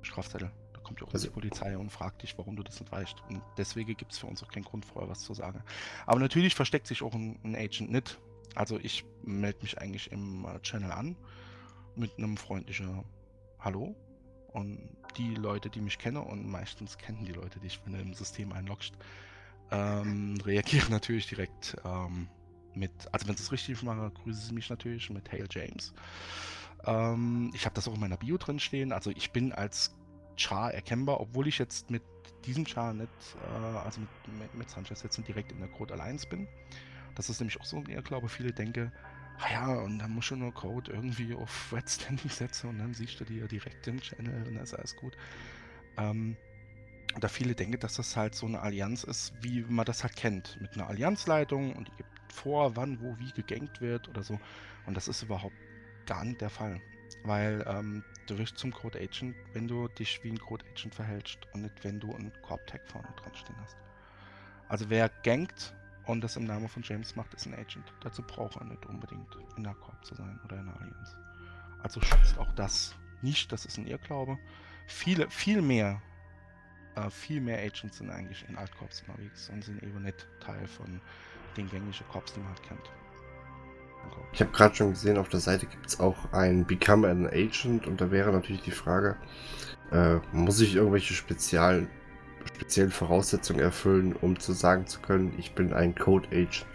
Strafzettel. 0.03 0.51
Da 0.73 0.81
kommt 0.81 1.01
ja 1.01 1.07
auch 1.07 1.13
also, 1.13 1.27
die 1.27 1.33
Polizei 1.33 1.77
und 1.77 1.91
fragt 1.91 2.23
dich, 2.23 2.37
warum 2.39 2.57
du 2.57 2.63
das 2.63 2.79
nicht 2.81 2.93
weißt. 2.93 3.17
Und 3.29 3.43
deswegen 3.57 3.97
gibt 3.97 4.13
es 4.13 4.19
für 4.19 4.27
uns 4.27 4.43
auch 4.43 4.49
keinen 4.49 4.65
Grund, 4.65 4.85
vorher 4.85 5.11
was 5.11 5.21
zu 5.21 5.35
sagen. 5.35 5.63
Aber 6.07 6.21
natürlich 6.21 6.55
versteckt 6.55 6.87
sich 6.87 7.03
auch 7.03 7.15
ein, 7.15 7.39
ein 7.43 7.57
Agent 7.57 7.91
nicht. 7.91 8.19
Also 8.55 8.79
ich 8.79 9.05
melde 9.23 9.63
mich 9.63 9.79
eigentlich 9.79 10.13
im 10.13 10.45
äh, 10.45 10.61
Channel 10.61 10.93
an 10.93 11.17
mit 11.97 12.17
einem 12.19 12.37
freundlichen 12.37 13.05
Hallo. 13.59 13.97
Und 14.53 14.89
die 15.17 15.35
Leute, 15.35 15.69
die 15.69 15.81
mich 15.81 15.99
kennen, 15.99 16.19
und 16.19 16.47
meistens 16.47 16.97
kennen 16.97 17.25
die 17.25 17.33
Leute 17.33 17.59
dich, 17.59 17.81
wenn 17.85 17.95
du 17.95 17.99
im 17.99 18.15
System 18.15 18.53
einloggst, 18.53 18.95
ähm, 19.71 20.37
reagieren 20.45 20.87
natürlich 20.91 21.27
direkt 21.27 21.77
ähm, 21.85 22.29
mit, 22.75 22.93
also 23.13 23.29
wenn 23.29 23.37
sie 23.37 23.43
es 23.43 23.53
richtig 23.53 23.83
machen, 23.83 24.13
grüßen 24.15 24.49
sie 24.49 24.55
mich 24.55 24.71
natürlich 24.71 25.11
mit 25.11 25.31
Hail 25.31 25.47
James. 25.51 25.93
Ähm, 26.87 27.51
ich 27.55 27.65
habe 27.65 27.75
das 27.75 27.89
auch 27.89 27.95
in 27.95 28.01
meiner 28.01 28.17
Bio 28.17 28.37
drin 28.37 28.59
stehen, 28.59 28.93
also 28.93 29.11
ich 29.11 29.31
bin 29.33 29.53
als 29.53 29.95
Char 30.37 30.75
erkennbar, 30.75 31.21
obwohl 31.21 31.47
ich 31.47 31.59
jetzt 31.59 31.91
mit 31.91 32.03
diesem 32.45 32.67
Char 32.67 32.93
nicht, 32.93 33.09
äh, 33.49 33.79
also 33.79 34.01
mit, 34.01 34.55
mit, 34.55 34.71
Sanchez 34.71 35.03
jetzt 35.03 35.17
nicht 35.19 35.29
direkt 35.29 35.53
in 35.53 35.61
der 35.61 35.69
Code 35.69 35.95
Alliance 35.95 36.27
bin. 36.29 36.49
Das 37.15 37.31
ist 37.31 37.41
nämlich 37.41 37.61
auch 37.61 37.65
so, 37.65 37.83
ich 37.87 38.05
glaube, 38.05 38.29
viele 38.29 38.53
denken, 38.53 38.93
ah 39.39 39.53
ja, 39.53 39.67
und 39.81 39.99
dann 39.99 40.11
muss 40.13 40.29
du 40.29 40.37
nur 40.37 40.53
Code 40.53 40.93
irgendwie 40.93 41.35
auf 41.35 41.73
Red 41.73 41.89
Standing 41.89 42.31
setzen 42.31 42.71
und 42.71 42.79
dann 42.79 42.93
siehst 42.95 43.21
du 43.21 43.25
dir 43.25 43.47
direkt 43.47 43.87
den 43.87 44.01
Channel 44.01 44.47
und 44.47 44.55
dann 44.55 44.65
ist 44.65 44.75
alles 44.75 44.97
gut. 44.97 45.17
Ähm, 45.97 46.37
da 47.21 47.29
viele 47.29 47.55
denken, 47.55 47.79
dass 47.79 47.95
das 47.95 48.17
halt 48.17 48.35
so 48.35 48.47
eine 48.47 48.61
Allianz 48.61 49.05
ist, 49.05 49.33
wie 49.41 49.63
man 49.63 49.85
das 49.85 50.03
halt 50.03 50.17
kennt, 50.17 50.61
mit 50.61 50.75
einer 50.75 50.89
Allianzleitung 50.89 51.75
und 51.75 51.89
die 51.89 51.97
gibt 51.97 52.33
vor, 52.33 52.77
wann, 52.77 53.01
wo, 53.01 53.17
wie 53.19 53.31
gegankt 53.31 53.81
wird 53.81 54.09
oder 54.09 54.23
so. 54.23 54.41
Und 54.87 54.97
das 54.97 55.09
ist 55.09 55.23
überhaupt 55.23 55.55
gar 56.07 56.25
nicht 56.25 56.41
der 56.41 56.51
Fall. 56.51 56.81
Weil 57.23 57.65
ähm, 57.67 58.05
du 58.27 58.37
wirst 58.39 58.59
zum 58.59 58.73
Code 58.73 58.99
Agent, 58.99 59.37
wenn 59.53 59.69
du 59.69 59.89
dich 59.89 60.23
wie 60.25 60.31
ein 60.31 60.39
Code 60.39 60.65
Agent 60.71 60.95
verhältst 60.95 61.39
und 61.53 61.63
nicht, 61.63 61.85
wenn 61.85 62.01
du 62.01 62.13
einen 62.15 62.33
Corp 62.43 62.67
Tag 62.67 62.87
vorne 62.87 63.09
dran 63.17 63.35
stehen 63.35 63.57
hast. 63.61 63.77
Also 64.69 64.91
wer 64.91 65.09
gankt 65.23 65.75
und 66.07 66.23
das 66.23 66.37
im 66.37 66.45
Namen 66.45 66.69
von 66.69 66.83
James 66.83 67.17
macht, 67.17 67.33
ist 67.35 67.47
ein 67.47 67.55
Agent. 67.55 67.93
Dazu 68.03 68.23
braucht 68.23 68.57
er 68.57 68.65
nicht 68.65 68.85
unbedingt 68.87 69.29
in 69.57 69.63
der 69.63 69.75
Corp 69.75 70.05
zu 70.05 70.15
sein 70.15 70.39
oder 70.45 70.59
in 70.59 70.67
der 70.67 70.81
Allianz. 70.81 71.17
Also 71.83 72.01
schützt 72.01 72.39
auch 72.39 72.53
das 72.53 72.95
nicht, 73.23 73.53
das 73.53 73.65
ist 73.65 73.79
ein 73.79 73.87
Irrglaube. 73.87 74.39
Viele, 74.87 75.31
viel 75.31 75.63
mehr 75.63 76.03
äh, 76.97 77.11
viel 77.11 77.41
mehr 77.41 77.59
Agents 77.59 77.99
sind 77.99 78.11
eigentlich 78.11 78.45
in 78.49 78.57
Altkorps 78.57 79.03
unterwegs 79.07 79.51
und 79.51 79.65
sind 79.65 79.83
eben 79.83 80.03
nicht 80.03 80.27
Teil 80.41 80.67
von 80.67 81.01
den 81.57 81.69
gängigen 81.69 82.07
Korps, 82.11 82.33
die 82.33 82.41
man 82.41 82.49
halt 82.49 82.63
kennt. 82.63 82.91
Ich 84.33 84.41
habe 84.41 84.51
gerade 84.51 84.75
schon 84.75 84.91
gesehen, 84.91 85.17
auf 85.17 85.29
der 85.29 85.41
Seite 85.41 85.67
gibt 85.67 85.87
es 85.87 86.01
auch 86.01 86.33
ein 86.33 86.67
Become 86.67 87.09
an 87.09 87.27
Agent 87.27 87.87
und 87.87 88.01
da 88.01 88.11
wäre 88.11 88.33
natürlich 88.33 88.63
die 88.63 88.71
Frage, 88.71 89.17
äh, 89.93 90.17
muss 90.33 90.61
ich 90.61 90.75
irgendwelche 90.75 91.15
speziellen, 91.15 91.89
speziellen 92.45 92.91
Voraussetzungen 92.91 93.61
erfüllen, 93.61 94.15
um 94.15 94.39
zu 94.39 94.53
sagen 94.53 94.87
zu 94.87 95.01
können, 95.01 95.35
ich 95.39 95.55
bin 95.55 95.73
ein 95.73 95.95
Code 95.95 96.29
Agent? 96.29 96.67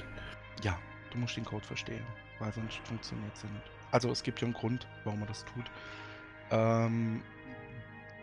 Ja, 0.63 0.77
du 1.11 1.19
musst 1.19 1.37
den 1.37 1.45
Code 1.45 1.65
verstehen, 1.65 2.03
weil 2.39 2.51
sonst 2.53 2.77
funktioniert 2.85 3.35
es 3.35 3.43
ja 3.43 3.49
nicht. 3.49 3.71
Also 3.91 4.09
es 4.11 4.23
gibt 4.23 4.41
ja 4.41 4.45
einen 4.45 4.53
Grund, 4.53 4.87
warum 5.03 5.19
man 5.19 5.27
das 5.27 5.45
tut. 5.45 5.65
Ähm, 6.51 7.21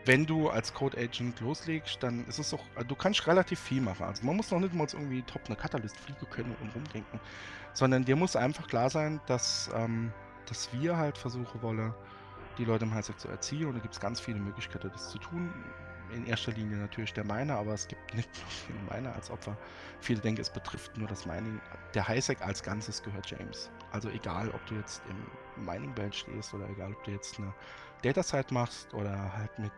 wenn 0.06 0.24
du 0.24 0.48
als 0.48 0.72
Code 0.72 0.96
Agent 0.98 1.40
loslegst, 1.40 2.02
dann 2.02 2.24
ist 2.26 2.38
es 2.38 2.54
auch, 2.54 2.64
du 2.86 2.94
kannst 2.94 3.26
relativ 3.26 3.58
viel 3.58 3.80
machen. 3.80 4.04
Also 4.04 4.24
man 4.24 4.36
muss 4.36 4.50
noch 4.50 4.60
nicht 4.60 4.72
mal 4.72 4.86
irgendwie 4.90 5.22
top 5.22 5.42
eine 5.46 5.56
Catalyst 5.56 5.98
fliegen 5.98 6.30
können 6.30 6.54
und 6.60 6.74
rumdenken, 6.74 7.20
sondern 7.72 8.04
dir 8.04 8.16
muss 8.16 8.36
einfach 8.36 8.68
klar 8.68 8.88
sein, 8.88 9.20
dass, 9.26 9.68
ähm, 9.74 10.12
dass 10.46 10.72
wir 10.72 10.96
halt 10.96 11.18
versuchen 11.18 11.60
wollen, 11.60 11.92
die 12.58 12.64
Leute 12.64 12.84
im 12.84 12.94
Highsec 12.94 13.18
zu 13.18 13.28
erziehen 13.28 13.66
und 13.66 13.74
da 13.74 13.80
gibt 13.80 13.94
es 13.94 14.00
ganz 14.00 14.20
viele 14.20 14.38
Möglichkeiten, 14.38 14.90
das 14.92 15.10
zu 15.10 15.18
tun. 15.18 15.52
In 16.14 16.24
erster 16.24 16.52
Linie 16.52 16.76
natürlich 16.76 17.12
der 17.12 17.24
Miner, 17.24 17.56
aber 17.56 17.74
es 17.74 17.88
gibt 17.88 18.14
nicht 18.14 18.30
nur 18.38 18.48
viele 18.48 18.78
Miner 18.90 19.14
als 19.14 19.30
Opfer. 19.30 19.56
Viele 20.00 20.20
denken, 20.20 20.40
es 20.40 20.50
betrifft 20.50 20.96
nur 20.96 21.08
das 21.08 21.26
Mining. 21.26 21.60
Der 21.94 22.06
Highsec 22.06 22.40
als 22.42 22.62
Ganzes 22.62 23.02
gehört 23.02 23.28
James. 23.28 23.70
Also 23.90 24.08
egal, 24.10 24.50
ob 24.50 24.64
du 24.66 24.76
jetzt 24.76 25.02
im 25.10 25.64
Mining 25.64 25.92
Belt 25.94 26.14
stehst 26.14 26.54
oder 26.54 26.68
egal, 26.70 26.92
ob 26.92 27.02
du 27.04 27.10
jetzt 27.10 27.38
eine 27.38 27.52
Datasite 28.06 28.54
machst 28.54 28.92
oder 28.94 29.32
halt 29.36 29.58
mit 29.58 29.72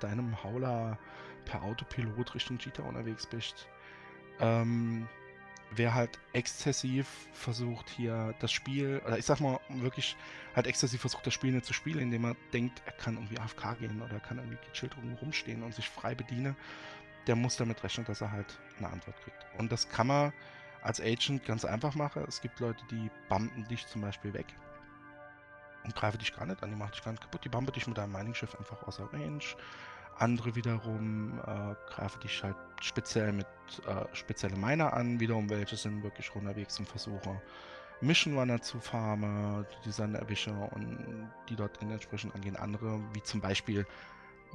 deinem 0.00 0.42
Hauler 0.42 0.98
per 1.44 1.62
Autopilot 1.62 2.34
Richtung 2.34 2.58
Cheetah 2.58 2.82
unterwegs 2.82 3.26
bist. 3.26 3.68
Ähm, 4.40 5.08
wer 5.70 5.94
halt 5.94 6.18
exzessiv 6.32 7.06
versucht 7.32 7.88
hier 7.88 8.34
das 8.40 8.52
Spiel, 8.52 9.00
oder 9.06 9.18
ich 9.18 9.24
sag 9.24 9.40
mal 9.40 9.60
wirklich 9.68 10.16
halt 10.54 10.66
exzessiv 10.66 11.00
versucht 11.00 11.26
das 11.26 11.34
Spiel 11.34 11.52
nicht 11.52 11.64
zu 11.64 11.72
spielen, 11.72 12.00
indem 12.00 12.24
er 12.24 12.36
denkt, 12.52 12.82
er 12.84 12.92
kann 12.92 13.14
irgendwie 13.14 13.38
AFK 13.38 13.78
gehen 13.78 14.02
oder 14.02 14.14
er 14.14 14.20
kann 14.20 14.38
irgendwie 14.38 14.58
gechillt 14.70 14.96
rumstehen 15.20 15.62
und 15.62 15.74
sich 15.74 15.88
frei 15.88 16.14
bedienen, 16.14 16.56
der 17.26 17.36
muss 17.36 17.56
damit 17.56 17.82
rechnen, 17.84 18.06
dass 18.06 18.20
er 18.20 18.32
halt 18.32 18.58
eine 18.78 18.88
Antwort 18.88 19.16
kriegt. 19.22 19.46
Und 19.58 19.70
das 19.70 19.88
kann 19.88 20.08
man 20.08 20.32
als 20.82 21.00
Agent 21.00 21.44
ganz 21.44 21.64
einfach 21.64 21.94
machen. 21.94 22.24
Es 22.26 22.40
gibt 22.40 22.58
Leute, 22.58 22.84
die 22.90 23.10
bumpen 23.28 23.66
dich 23.68 23.86
zum 23.86 24.00
Beispiel 24.00 24.34
weg 24.34 24.46
und 25.84 25.94
greifen 25.94 26.18
dich 26.18 26.34
gar 26.34 26.46
nicht 26.46 26.62
an, 26.62 26.70
die 26.70 26.76
machen 26.76 26.92
dich 26.92 27.04
gar 27.04 27.12
nicht 27.12 27.22
kaputt, 27.22 27.44
die 27.44 27.48
bumpen 27.48 27.72
dich 27.74 27.86
mit 27.86 27.98
deinem 27.98 28.12
Mining-Schiff 28.12 28.54
einfach 28.54 28.82
außer 28.82 29.12
Range 29.12 29.44
andere 30.18 30.54
wiederum 30.54 31.38
äh, 31.40 31.74
greifen 31.90 32.20
dich 32.20 32.42
halt 32.42 32.56
speziell 32.80 33.32
mit 33.32 33.46
äh, 33.86 34.14
spezielle 34.14 34.56
Miner 34.56 34.92
an, 34.92 35.20
wiederum 35.20 35.48
welche 35.50 35.76
sind 35.76 36.02
wirklich 36.02 36.34
unterwegs 36.34 36.78
und 36.78 36.88
versuchen 36.88 37.40
Mission 38.00 38.36
Runner 38.36 38.60
zu 38.60 38.80
farmen, 38.80 39.64
die 39.84 39.90
dann 39.96 40.14
erwischen 40.14 40.56
und 40.58 41.30
die 41.48 41.54
dort 41.54 41.80
entsprechend 41.80 42.34
angehen. 42.34 42.56
Andere, 42.56 43.00
wie 43.14 43.22
zum 43.22 43.40
Beispiel, 43.40 43.86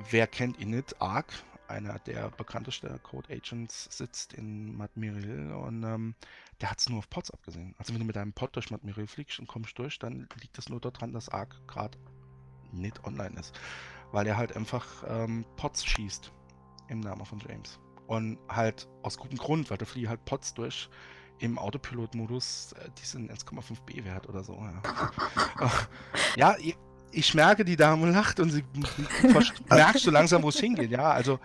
wer 0.10 0.28
kennt 0.28 0.60
ihn 0.60 0.72
nicht? 0.72 1.02
Ark, 1.02 1.28
einer 1.70 2.00
der 2.00 2.30
bekanntesten 2.32 3.02
Code 3.04 3.34
Agents, 3.34 3.88
sitzt 3.90 4.34
in 4.34 4.76
Madmiril 4.76 5.52
und 5.52 5.84
ähm, 5.84 6.16
der 6.62 6.72
hat 6.72 6.80
es 6.80 6.90
nur 6.90 7.00
auf 7.00 7.10
Pots 7.10 7.32
abgesehen. 7.32 7.76
Also 7.78 7.94
wenn 7.94 8.00
du 8.00 8.06
mit 8.06 8.18
einem 8.18 8.34
Pod 8.34 8.56
durch 8.56 8.72
Madmiril 8.72 9.08
fliegst 9.08 9.40
und 9.40 9.48
kommst 9.48 9.78
durch, 9.78 10.00
dann 10.00 10.28
liegt 10.42 10.58
das 10.58 10.70
nur 10.70 10.80
daran, 10.80 11.14
dass 11.14 11.30
Ark 11.30 11.56
gerade 11.68 11.98
nicht 12.72 13.04
online 13.04 13.40
ist 13.40 13.54
weil 14.12 14.28
er 14.28 14.38
halt 14.38 14.56
einfach 14.56 14.86
ähm, 15.08 15.46
Pots 15.56 15.86
schießt 15.86 16.32
im 16.90 17.00
Namen 17.02 17.26
von 17.26 17.40
James. 17.40 17.80
Und 18.08 18.38
halt 18.48 18.88
aus 19.04 19.18
gutem 19.18 19.38
Grund, 19.38 19.70
weil 19.70 19.78
da 19.78 19.86
fliegen 19.86 20.10
halt 20.10 20.24
Pots 20.26 20.54
durch 20.54 20.90
im 21.40 21.60
Autopilot-Modus, 21.60 22.74
äh, 22.74 22.90
die 22.98 23.06
sind 23.06 23.32
1,5 23.32 23.82
B 23.86 24.04
wert 24.06 24.28
oder 24.30 24.44
so. 24.44 24.54
Ja, 24.56 25.72
ja 26.56 26.58
ich, 27.12 27.34
merke, 27.34 27.66
die 27.66 27.76
Dame 27.76 28.10
lacht 28.12 28.40
und 28.40 28.52
sie 28.52 28.64
merkt 29.70 30.00
so 30.00 30.12
langsam, 30.12 30.44
wo 30.44 30.50
es 30.50 30.60
hingeht. 30.60 30.92
Ja, 30.92 31.12
also 31.12 31.40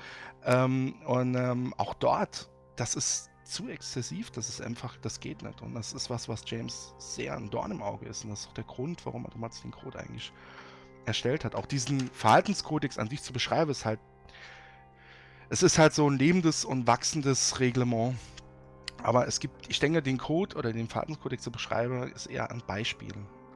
ähm, 0.44 0.94
und 1.06 1.34
ähm, 1.34 1.74
auch 1.76 1.94
dort, 1.94 2.48
das 2.76 2.94
ist 2.94 3.30
zu 3.44 3.68
exzessiv, 3.68 4.30
das 4.30 4.48
ist 4.48 4.62
einfach, 4.62 4.96
das 4.98 5.20
geht 5.20 5.42
nicht. 5.42 5.60
Und 5.62 5.74
das 5.74 5.92
ist 5.92 6.10
was, 6.10 6.28
was 6.28 6.42
James 6.46 6.94
sehr 6.98 7.36
ein 7.36 7.50
Dorn 7.50 7.70
im 7.70 7.82
Auge 7.82 8.06
ist. 8.06 8.24
Und 8.24 8.30
das 8.30 8.40
ist 8.40 8.48
auch 8.48 8.54
der 8.54 8.64
Grund, 8.64 9.04
warum 9.04 9.24
er 9.24 9.30
damals 9.30 9.62
den 9.62 9.70
Code 9.70 9.98
eigentlich 9.98 10.32
erstellt 11.04 11.44
hat. 11.44 11.54
Auch 11.54 11.66
diesen 11.66 12.08
Verhaltenskodex 12.10 12.98
an 12.98 13.08
sich 13.08 13.22
zu 13.22 13.32
beschreiben, 13.32 13.70
ist 13.70 13.84
halt. 13.84 14.00
Es 15.48 15.62
ist 15.62 15.78
halt 15.78 15.92
so 15.92 16.08
ein 16.08 16.16
lebendes 16.16 16.64
und 16.64 16.86
wachsendes 16.86 17.60
Reglement. 17.60 18.16
Aber 19.02 19.26
es 19.26 19.38
gibt, 19.38 19.68
ich 19.68 19.80
denke, 19.80 20.00
den 20.00 20.16
Code 20.16 20.56
oder 20.56 20.72
den 20.72 20.88
Verhaltenskodex 20.88 21.42
zu 21.42 21.50
beschreiben, 21.50 22.10
ist 22.12 22.26
eher 22.26 22.50
ein 22.50 22.62
Beispiel. 22.66 23.12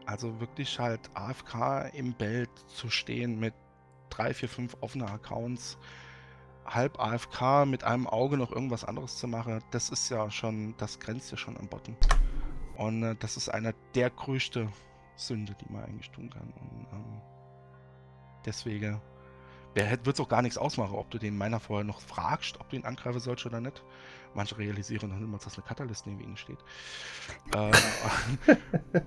Also 0.06 0.40
wirklich 0.40 0.78
halt 0.78 1.10
AFK 1.14 1.90
im 1.92 2.14
Bild 2.14 2.50
zu 2.68 2.90
stehen 2.90 3.38
mit 3.38 3.54
drei, 4.08 4.32
vier, 4.32 4.48
fünf 4.48 4.76
offenen 4.80 5.08
Accounts, 5.08 5.78
halb 6.64 6.98
AFK 6.98 7.66
mit 7.66 7.84
einem 7.84 8.06
Auge 8.06 8.36
noch 8.36 8.52
irgendwas 8.52 8.84
anderes 8.84 9.18
zu 9.18 9.28
machen, 9.28 9.62
das 9.72 9.90
ist 9.90 10.08
ja 10.08 10.30
schon, 10.30 10.74
das 10.78 10.98
grenzt 11.00 11.30
ja 11.30 11.36
schon 11.36 11.56
am 11.56 11.68
Botten. 11.68 11.96
Und 12.76 13.02
äh, 13.02 13.16
das 13.16 13.36
ist 13.36 13.48
einer 13.48 13.72
der 13.94 14.10
größten 14.10 14.72
Sünde, 15.16 15.54
die 15.60 15.72
man 15.72 15.84
eigentlich 15.84 16.10
tun 16.10 16.30
kann. 16.30 16.52
Und, 16.60 16.86
ähm, 16.92 17.20
Deswegen 18.46 19.00
wird 19.74 20.06
es 20.06 20.20
auch 20.20 20.28
gar 20.28 20.40
nichts 20.40 20.56
ausmachen, 20.56 20.94
ob 20.94 21.10
du 21.10 21.18
den 21.18 21.36
Miner 21.36 21.60
vorher 21.60 21.84
noch 21.84 22.00
fragst, 22.00 22.58
ob 22.60 22.70
du 22.70 22.76
ihn 22.76 22.84
angreifen 22.86 23.20
sollst 23.20 23.44
oder 23.44 23.60
nicht. 23.60 23.82
Manche 24.36 24.58
realisieren 24.58 25.10
dann 25.10 25.22
immer, 25.22 25.38
dass 25.38 25.56
eine 25.56 25.66
Katalyst 25.66 26.06
neben 26.06 26.20
ihnen 26.20 26.36
steht. 26.36 26.58
äh, 27.54 27.72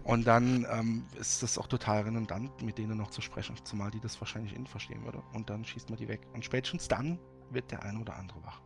und 0.03 0.25
dann 0.25 0.65
ähm, 0.69 1.05
ist 1.19 1.43
es 1.43 1.57
auch 1.57 1.67
total 1.67 2.01
redundant, 2.01 2.61
mit 2.61 2.77
denen 2.77 2.97
noch 2.97 3.11
zu 3.11 3.21
sprechen, 3.21 3.55
zumal 3.63 3.91
die 3.91 3.99
das 3.99 4.19
wahrscheinlich 4.19 4.55
innen 4.55 4.67
verstehen 4.67 5.05
würde. 5.05 5.21
Und 5.33 5.49
dann 5.49 5.63
schießt 5.63 5.89
man 5.89 5.97
die 5.97 6.07
weg. 6.07 6.21
Und 6.33 6.43
spätestens 6.43 6.87
dann 6.87 7.19
wird 7.51 7.71
der 7.71 7.83
eine 7.83 7.99
oder 7.99 8.15
andere 8.15 8.43
wach. 8.43 8.59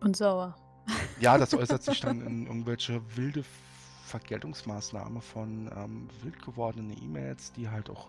Und 0.00 0.16
sauer. 0.16 0.56
Ja, 1.20 1.38
das 1.38 1.54
äußert 1.54 1.82
sich 1.82 2.00
dann 2.00 2.20
in 2.22 2.46
irgendwelche 2.46 3.00
wilde 3.16 3.44
Vergeltungsmaßnahmen 4.06 5.22
von 5.22 5.70
ähm, 5.74 6.08
wild 6.22 6.42
gewordenen 6.42 6.96
E-Mails, 7.02 7.52
die 7.52 7.68
halt 7.68 7.88
auch 7.90 8.08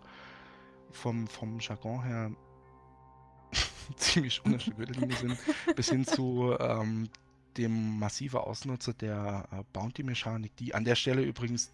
vom, 0.91 1.27
vom 1.27 1.59
Jargon 1.59 2.03
her 2.03 2.31
ziemlich 3.97 4.43
unterschiedliche 4.43 5.15
sind, 5.15 5.37
bis 5.75 5.89
hin 5.89 6.05
zu 6.05 6.55
ähm, 6.59 7.09
dem 7.57 7.99
massiven 7.99 8.39
Ausnutzer 8.39 8.93
der 8.93 9.47
äh, 9.51 9.63
Bounty-Mechanik, 9.73 10.55
die 10.57 10.73
an 10.73 10.85
der 10.85 10.95
Stelle 10.95 11.21
übrigens 11.23 11.71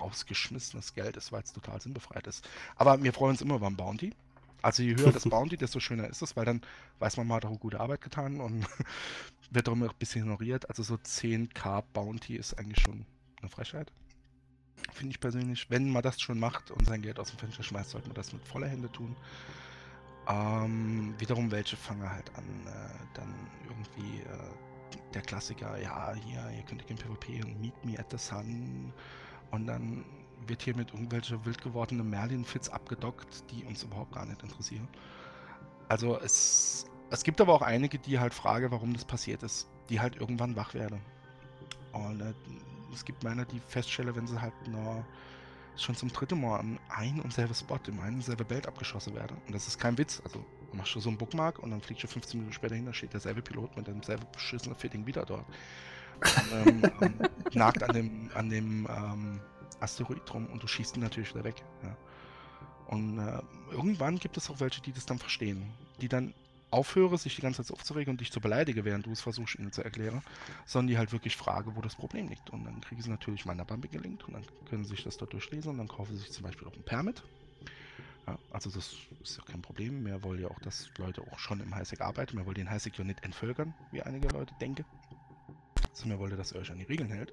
rausgeschmissenes 0.00 0.94
Geld 0.94 1.16
ist, 1.16 1.32
weil 1.32 1.42
es 1.42 1.52
total 1.52 1.80
sinnbefreit 1.80 2.26
ist. 2.26 2.48
Aber 2.76 3.02
wir 3.02 3.12
freuen 3.12 3.32
uns 3.32 3.42
immer 3.42 3.58
beim 3.58 3.76
Bounty. 3.76 4.12
Also 4.62 4.82
je 4.82 4.96
höher 4.96 5.12
das 5.12 5.24
Bounty, 5.28 5.56
desto 5.56 5.80
schöner 5.80 6.08
ist 6.08 6.22
es, 6.22 6.36
weil 6.36 6.44
dann 6.44 6.60
weiß 6.98 7.16
man, 7.16 7.26
man 7.26 7.36
hat 7.36 7.44
auch 7.44 7.58
gute 7.58 7.80
Arbeit 7.80 8.00
getan 8.00 8.40
und 8.40 8.66
wird 9.50 9.66
darum 9.66 9.82
auch 9.82 9.90
ein 9.90 9.98
bisschen 9.98 10.22
ignoriert. 10.22 10.68
Also 10.68 10.82
so 10.82 10.94
10k 10.94 11.82
Bounty 11.92 12.36
ist 12.36 12.58
eigentlich 12.58 12.82
schon 12.82 13.06
eine 13.40 13.50
Frechheit. 13.50 13.92
Finde 14.92 15.12
ich 15.12 15.20
persönlich. 15.20 15.70
Wenn 15.70 15.90
man 15.90 16.02
das 16.02 16.20
schon 16.20 16.38
macht 16.38 16.70
und 16.70 16.86
sein 16.86 17.02
Geld 17.02 17.18
aus 17.18 17.30
dem 17.30 17.38
Fenster 17.38 17.62
schmeißt, 17.62 17.90
sollte 17.90 18.08
man 18.08 18.14
das 18.16 18.32
mit 18.32 18.46
voller 18.46 18.68
Hände 18.68 18.90
tun. 18.92 19.16
Ähm, 20.28 21.14
wiederum 21.18 21.50
welche 21.50 21.76
fangen 21.76 22.10
halt 22.10 22.30
an, 22.36 22.44
äh, 22.66 23.04
dann 23.14 23.32
irgendwie 23.68 24.20
äh, 24.22 24.65
der 25.14 25.22
Klassiker, 25.22 25.78
ja, 25.80 26.14
hier, 26.14 26.50
ihr 26.56 26.62
könnt 26.62 26.88
im 26.90 26.96
PvP 26.96 27.42
und 27.42 27.60
Meet 27.60 27.84
Me 27.84 27.98
at 27.98 28.10
the 28.10 28.18
Sun. 28.18 28.92
Und 29.50 29.66
dann 29.66 30.04
wird 30.46 30.62
hier 30.62 30.76
mit 30.76 30.92
irgendwelche 30.92 31.44
wild 31.44 31.60
gewordenen 31.62 32.08
Merlin-Fits 32.10 32.68
abgedockt, 32.68 33.44
die 33.50 33.64
uns 33.64 33.82
überhaupt 33.82 34.12
gar 34.12 34.26
nicht 34.26 34.42
interessieren. 34.42 34.88
Also 35.88 36.18
es, 36.20 36.86
es 37.10 37.22
gibt 37.22 37.40
aber 37.40 37.54
auch 37.54 37.62
einige, 37.62 37.98
die 37.98 38.18
halt 38.18 38.34
fragen, 38.34 38.70
warum 38.70 38.92
das 38.92 39.04
passiert 39.04 39.42
ist, 39.42 39.68
die 39.88 40.00
halt 40.00 40.16
irgendwann 40.16 40.56
wach 40.56 40.74
werden. 40.74 41.00
Und 41.92 42.20
äh, 42.20 42.34
es 42.92 43.04
gibt 43.04 43.24
Miner, 43.24 43.44
die 43.44 43.60
feststellen, 43.60 44.14
wenn 44.14 44.26
sie 44.26 44.40
halt 44.40 44.54
nur 44.68 45.04
schon 45.76 45.94
zum 45.94 46.10
dritten 46.10 46.40
Mal 46.40 46.58
an 46.58 46.78
ein 46.88 47.20
und 47.20 47.32
selbe 47.32 47.54
Spot 47.54 47.78
im 47.86 48.00
einen 48.00 48.16
und 48.16 48.24
selbe 48.24 48.44
Bild 48.44 48.66
abgeschossen 48.66 49.14
werden. 49.14 49.36
Und 49.46 49.54
das 49.54 49.66
ist 49.68 49.78
kein 49.78 49.96
Witz. 49.98 50.22
Also 50.24 50.44
machst 50.72 50.94
du 50.94 51.00
so 51.00 51.08
einen 51.08 51.18
Bookmark 51.18 51.58
und 51.58 51.70
dann 51.70 51.80
fliegst 51.80 52.04
du 52.04 52.08
15 52.08 52.40
Minuten 52.40 52.54
später 52.54 52.74
hin, 52.74 52.86
da 52.86 52.92
steht 52.92 53.12
derselbe 53.12 53.42
Pilot 53.42 53.76
mit 53.76 53.86
demselben 53.86 54.26
beschissenen 54.32 54.76
Fitting 54.76 55.06
wieder 55.06 55.24
dort. 55.24 55.46
Und, 56.20 56.66
ähm, 56.66 56.82
ähm, 57.00 57.14
nagt 57.52 57.82
an 57.82 57.92
dem, 57.92 58.30
an 58.34 58.48
dem 58.48 58.88
ähm, 58.90 59.40
Asteroid 59.80 60.22
drum 60.26 60.46
und 60.46 60.62
du 60.62 60.66
schießt 60.66 60.96
ihn 60.96 61.02
natürlich 61.02 61.34
wieder 61.34 61.44
weg. 61.44 61.62
Ja. 61.82 61.96
Und 62.86 63.18
äh, 63.18 63.42
irgendwann 63.72 64.18
gibt 64.18 64.36
es 64.36 64.48
auch 64.48 64.60
welche, 64.60 64.80
die 64.80 64.92
das 64.92 65.06
dann 65.06 65.18
verstehen. 65.18 65.72
Die 66.00 66.08
dann 66.08 66.34
aufhöre, 66.70 67.16
sich 67.16 67.36
die 67.36 67.42
ganze 67.42 67.62
Zeit 67.62 67.72
aufzuregen 67.72 68.12
und 68.12 68.20
dich 68.20 68.32
zu 68.32 68.40
beleidigen, 68.40 68.84
während 68.84 69.06
du 69.06 69.12
es 69.12 69.20
versuchst, 69.20 69.58
ihnen 69.58 69.72
zu 69.72 69.82
erklären, 69.82 70.22
sondern 70.66 70.88
die 70.88 70.98
halt 70.98 71.12
wirklich 71.12 71.36
frage, 71.36 71.74
wo 71.76 71.80
das 71.80 71.94
Problem 71.94 72.28
liegt. 72.28 72.50
Und 72.50 72.64
dann 72.64 72.80
kriegen 72.80 73.02
sie 73.02 73.10
natürlich 73.10 73.44
meiner 73.44 73.64
Bambi 73.64 73.88
gelinkt 73.88 74.24
und 74.24 74.34
dann 74.34 74.44
können 74.68 74.84
sie 74.84 74.90
sich 74.90 75.04
das 75.04 75.16
dort 75.16 75.32
durchlesen 75.32 75.70
und 75.70 75.78
dann 75.78 75.88
kaufen 75.88 76.16
sie 76.16 76.22
sich 76.22 76.32
zum 76.32 76.44
Beispiel 76.44 76.66
auch 76.66 76.74
ein 76.74 76.82
Permit. 76.82 77.22
Ja, 78.26 78.38
also 78.50 78.70
das 78.70 78.94
ist 79.22 79.38
ja 79.38 79.44
kein 79.44 79.62
Problem. 79.62 80.04
Wir 80.04 80.22
wollen 80.22 80.40
ja 80.40 80.48
auch, 80.48 80.58
dass 80.60 80.90
Leute 80.98 81.22
auch 81.22 81.38
schon 81.38 81.60
im 81.60 81.74
Highsec 81.74 82.00
arbeiten. 82.00 82.36
Wir 82.36 82.44
wollen 82.44 82.56
den 82.56 82.70
Highsec 82.70 82.98
ja 82.98 83.04
nicht 83.04 83.24
entvölkern, 83.24 83.74
wie 83.92 84.02
einige 84.02 84.28
Leute 84.28 84.54
denken. 84.60 84.84
Also 85.90 86.08
wir 86.08 86.18
wollen, 86.18 86.36
dass 86.36 86.52
ihr 86.52 86.58
euch 86.60 86.70
an 86.70 86.78
die 86.78 86.84
Regeln 86.84 87.10
hält. 87.10 87.32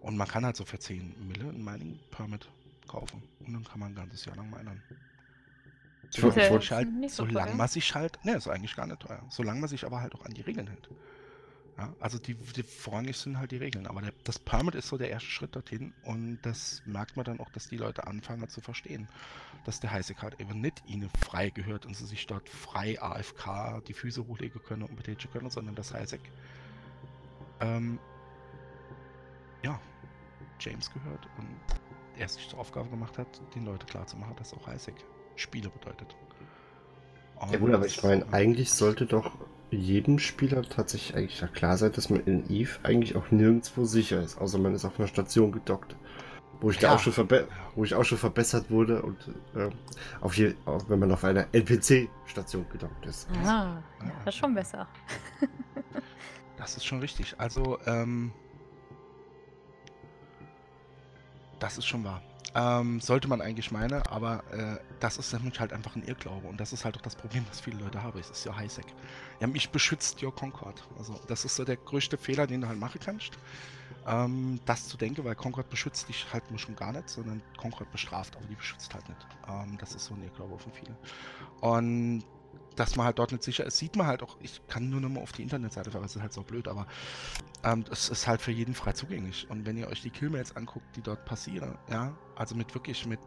Und 0.00 0.16
man 0.16 0.28
kann 0.28 0.44
halt 0.44 0.56
so 0.56 0.64
für 0.64 0.78
10 0.78 1.26
Mille 1.26 1.48
ein 1.48 1.64
Mining 1.64 1.98
Permit 2.10 2.48
kaufen. 2.86 3.22
Und 3.40 3.52
dann 3.52 3.64
kann 3.64 3.80
man 3.80 3.92
ein 3.92 3.94
ganzes 3.94 4.24
Jahr 4.24 4.36
lang 4.36 4.50
man 4.50 4.82
sich 6.10 6.72
halt, 6.72 6.88
so 7.10 7.26
solange 7.26 7.54
man 7.54 7.68
sich 7.68 7.94
halt, 7.94 8.24
ne, 8.24 8.36
ist 8.36 8.48
eigentlich 8.48 8.74
gar 8.74 8.86
nicht 8.86 9.00
teuer. 9.00 9.22
Solange 9.28 9.60
man 9.60 9.68
sich 9.68 9.84
aber 9.84 10.00
halt 10.00 10.14
auch 10.14 10.24
an 10.24 10.32
die 10.32 10.40
Regeln 10.40 10.66
hält. 10.66 10.88
Ja, 11.78 11.94
also 12.00 12.18
die, 12.18 12.34
die 12.34 12.64
vorrangig 12.64 13.16
sind 13.16 13.38
halt 13.38 13.52
die 13.52 13.56
Regeln. 13.56 13.86
Aber 13.86 14.02
der, 14.02 14.12
das 14.24 14.40
Permit 14.40 14.74
ist 14.74 14.88
so 14.88 14.98
der 14.98 15.10
erste 15.10 15.28
Schritt 15.28 15.54
dorthin 15.54 15.94
und 16.02 16.40
das 16.42 16.82
merkt 16.86 17.16
man 17.16 17.24
dann 17.24 17.38
auch, 17.38 17.50
dass 17.50 17.68
die 17.68 17.76
Leute 17.76 18.08
anfangen 18.08 18.48
zu 18.48 18.60
verstehen, 18.60 19.08
dass 19.64 19.78
der 19.78 19.92
heiße 19.92 20.20
halt 20.20 20.40
eben 20.40 20.60
nicht 20.60 20.82
ihnen 20.88 21.08
frei 21.10 21.50
gehört 21.50 21.86
und 21.86 21.94
sie 21.94 22.06
sich 22.06 22.26
dort 22.26 22.48
frei 22.48 23.00
AFK 23.00 23.84
die 23.86 23.92
Füße 23.92 24.26
hochlegen 24.26 24.60
können 24.60 24.82
und 24.82 24.96
betätigen 24.96 25.32
können, 25.32 25.50
sondern 25.50 25.76
das 25.76 25.94
Heisek 25.94 26.20
ähm, 27.60 28.00
ja, 29.62 29.80
James 30.58 30.90
gehört 30.92 31.28
und 31.38 31.56
er 32.18 32.28
sich 32.28 32.48
zur 32.48 32.58
Aufgabe 32.58 32.88
gemacht 32.88 33.18
hat, 33.18 33.40
den 33.54 33.64
Leuten 33.64 33.86
klarzumachen, 33.86 34.34
dass 34.34 34.52
auch 34.52 34.66
Heisek 34.66 34.96
Spiele 35.36 35.68
bedeutet. 35.70 36.16
Und 37.36 37.52
ja 37.52 37.58
gut, 37.58 37.72
aber 37.72 37.86
ich 37.86 38.02
meine, 38.02 38.26
eigentlich 38.32 38.72
sollte 38.72 39.06
doch 39.06 39.30
jedem 39.70 40.18
Spieler 40.18 40.62
tatsächlich 40.62 41.16
eigentlich 41.16 41.52
klar 41.52 41.76
sein, 41.76 41.92
dass 41.92 42.10
man 42.10 42.20
in 42.24 42.48
Eve 42.50 42.78
eigentlich 42.82 43.16
auch 43.16 43.30
nirgendwo 43.30 43.84
sicher 43.84 44.22
ist, 44.22 44.38
außer 44.38 44.58
man 44.58 44.74
ist 44.74 44.84
auf 44.84 44.98
einer 44.98 45.08
Station 45.08 45.52
gedockt. 45.52 45.96
Wo 46.60 46.70
ich, 46.70 46.84
auch 46.84 46.98
schon 46.98 47.14
wo 47.76 47.84
ich 47.84 47.94
auch 47.94 48.02
schon 48.02 48.18
verbessert 48.18 48.68
wurde 48.68 49.00
und 49.02 49.16
äh, 49.54 49.70
auf 50.20 50.36
je 50.36 50.54
auch 50.64 50.88
wenn 50.88 50.98
man 50.98 51.12
auf 51.12 51.22
einer 51.22 51.46
NPC-Station 51.52 52.66
gedockt 52.72 53.06
ist. 53.06 53.28
Also, 53.30 53.48
ah, 53.48 53.82
ja, 54.00 54.12
das 54.24 54.34
ist 54.34 54.40
schon 54.40 54.54
besser. 54.54 54.88
das 56.56 56.76
ist 56.76 56.84
schon 56.84 56.98
richtig. 56.98 57.36
Also, 57.38 57.78
ähm, 57.86 58.32
das 61.60 61.78
ist 61.78 61.86
schon 61.86 62.02
wahr. 62.02 62.20
Ähm, 62.54 63.00
sollte 63.00 63.28
man 63.28 63.40
eigentlich 63.40 63.70
meinen, 63.70 64.02
aber 64.02 64.42
äh, 64.52 64.78
das 65.00 65.18
ist 65.18 65.32
nämlich 65.34 65.60
halt 65.60 65.72
einfach 65.72 65.96
ein 65.96 66.02
Irrglaube. 66.02 66.48
Und 66.48 66.58
das 66.58 66.72
ist 66.72 66.84
halt 66.84 66.96
auch 66.96 67.02
das 67.02 67.14
Problem, 67.14 67.44
was 67.48 67.60
viele 67.60 67.78
Leute 67.78 68.02
haben. 68.02 68.18
Es 68.18 68.30
ist 68.30 68.44
ja 68.44 68.56
Highsec. 68.56 68.86
Ja, 69.40 69.46
mich 69.46 69.70
beschützt 69.70 70.22
your 70.22 70.34
Concord. 70.34 70.82
Also, 70.98 71.20
das 71.28 71.44
ist 71.44 71.56
so 71.56 71.64
der 71.64 71.76
größte 71.76 72.16
Fehler, 72.16 72.46
den 72.46 72.62
du 72.62 72.68
halt 72.68 72.78
machen 72.78 73.00
kannst. 73.04 73.38
Ähm, 74.06 74.60
das 74.64 74.88
zu 74.88 74.96
denken, 74.96 75.24
weil 75.24 75.34
Concord 75.34 75.68
beschützt 75.68 76.08
dich 76.08 76.26
halt 76.32 76.50
nur 76.50 76.58
schon 76.58 76.74
gar 76.74 76.92
nicht, 76.92 77.10
sondern 77.10 77.42
Concord 77.58 77.90
bestraft, 77.92 78.36
aber 78.36 78.46
die 78.46 78.54
beschützt 78.54 78.94
halt 78.94 79.06
nicht. 79.08 79.26
Ähm, 79.46 79.76
das 79.78 79.94
ist 79.94 80.06
so 80.06 80.14
ein 80.14 80.22
Irrglaube 80.22 80.58
von 80.58 80.72
vielen. 80.72 80.96
Und 81.60 82.24
dass 82.78 82.96
man 82.96 83.06
halt 83.06 83.18
dort 83.18 83.32
nicht 83.32 83.42
sicher 83.42 83.64
ist, 83.64 83.78
sieht 83.78 83.96
man 83.96 84.06
halt 84.06 84.22
auch, 84.22 84.36
ich 84.40 84.60
kann 84.68 84.88
nur 84.88 85.00
noch 85.00 85.08
mal 85.08 85.20
auf 85.20 85.32
die 85.32 85.42
Internetseite 85.42 85.90
verweisen, 85.90 86.18
ist 86.18 86.22
halt 86.22 86.32
so 86.32 86.42
blöd, 86.42 86.68
aber 86.68 86.86
ähm, 87.64 87.84
es 87.90 88.08
ist 88.08 88.26
halt 88.26 88.40
für 88.40 88.52
jeden 88.52 88.74
frei 88.74 88.92
zugänglich. 88.92 89.48
Und 89.50 89.66
wenn 89.66 89.76
ihr 89.76 89.88
euch 89.88 90.02
die 90.02 90.10
Killmails 90.10 90.54
anguckt, 90.54 90.96
die 90.96 91.02
dort 91.02 91.24
passieren, 91.24 91.76
ja, 91.90 92.16
also 92.36 92.54
mit 92.54 92.72
wirklich 92.74 93.04
mit 93.06 93.18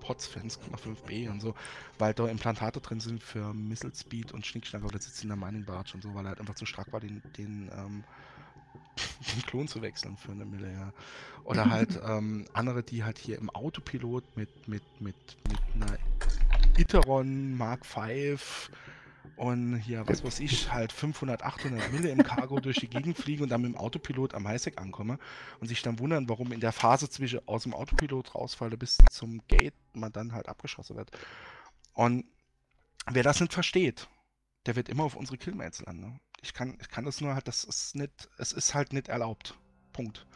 POTS 0.00 0.30
5,5b 0.30 1.30
und 1.30 1.40
so, 1.40 1.54
weil 1.98 2.12
da 2.14 2.26
Implantate 2.26 2.80
drin 2.80 2.98
sind 2.98 3.22
für 3.22 3.54
Missile 3.54 3.94
Speed 3.94 4.32
und 4.32 4.44
Schnickschnack, 4.44 4.82
oder 4.82 5.00
sitzt 5.00 5.22
in 5.22 5.28
der 5.28 5.36
Mining 5.36 5.64
Barge 5.64 5.92
und 5.94 6.02
so, 6.02 6.12
weil 6.14 6.26
er 6.26 6.30
halt 6.30 6.40
einfach 6.40 6.56
zu 6.56 6.66
stark 6.66 6.92
war, 6.92 6.98
den, 6.98 7.22
den, 7.36 7.70
ähm, 7.72 8.04
den 9.36 9.42
Klon 9.42 9.68
zu 9.68 9.82
wechseln 9.82 10.16
für 10.16 10.32
eine 10.32 10.44
Mille, 10.44 10.72
ja. 10.72 10.92
Oder 11.44 11.66
halt 11.70 12.00
ähm, 12.04 12.46
andere, 12.52 12.82
die 12.82 13.04
halt 13.04 13.18
hier 13.18 13.38
im 13.38 13.50
Autopilot 13.50 14.36
mit, 14.36 14.66
mit, 14.66 14.82
mit, 15.00 15.14
mit 15.48 15.60
einer 15.76 15.96
Iteron 16.78 17.56
Mark 17.56 17.84
V 17.84 18.00
und 19.36 19.76
hier, 19.76 20.06
was 20.06 20.24
weiß 20.24 20.40
ich, 20.40 20.72
halt 20.72 20.92
500, 20.92 21.42
800 21.42 21.92
Mille 21.92 22.10
im 22.10 22.22
Cargo 22.22 22.60
durch 22.60 22.78
die 22.78 22.88
Gegend 22.88 23.16
fliegen 23.16 23.44
und 23.44 23.48
dann 23.48 23.62
mit 23.62 23.72
dem 23.72 23.76
Autopilot 23.76 24.34
am 24.34 24.46
Highsec 24.46 24.80
ankomme 24.80 25.18
und 25.60 25.68
sich 25.68 25.82
dann 25.82 25.98
wundern, 25.98 26.28
warum 26.28 26.52
in 26.52 26.60
der 26.60 26.72
Phase 26.72 27.08
zwischen 27.08 27.46
aus 27.48 27.64
dem 27.64 27.74
Autopilot 27.74 28.34
rausfalle 28.34 28.76
bis 28.76 28.98
zum 29.10 29.42
Gate 29.48 29.74
man 29.94 30.12
dann 30.12 30.32
halt 30.32 30.48
abgeschossen 30.48 30.96
wird. 30.96 31.10
Und 31.94 32.24
wer 33.10 33.22
das 33.22 33.40
nicht 33.40 33.52
versteht, 33.52 34.08
der 34.66 34.76
wird 34.76 34.88
immer 34.88 35.04
auf 35.04 35.16
unsere 35.16 35.38
Killmates 35.38 35.82
landen. 35.82 36.20
Ich 36.40 36.54
kann, 36.54 36.76
ich 36.80 36.88
kann 36.88 37.04
das 37.04 37.20
nur 37.20 37.34
halt, 37.34 37.48
das 37.48 37.64
ist 37.64 37.96
nicht, 37.96 38.28
es 38.38 38.52
ist 38.52 38.74
halt 38.74 38.92
nicht 38.92 39.08
erlaubt. 39.08 39.58
Punkt. 39.92 40.26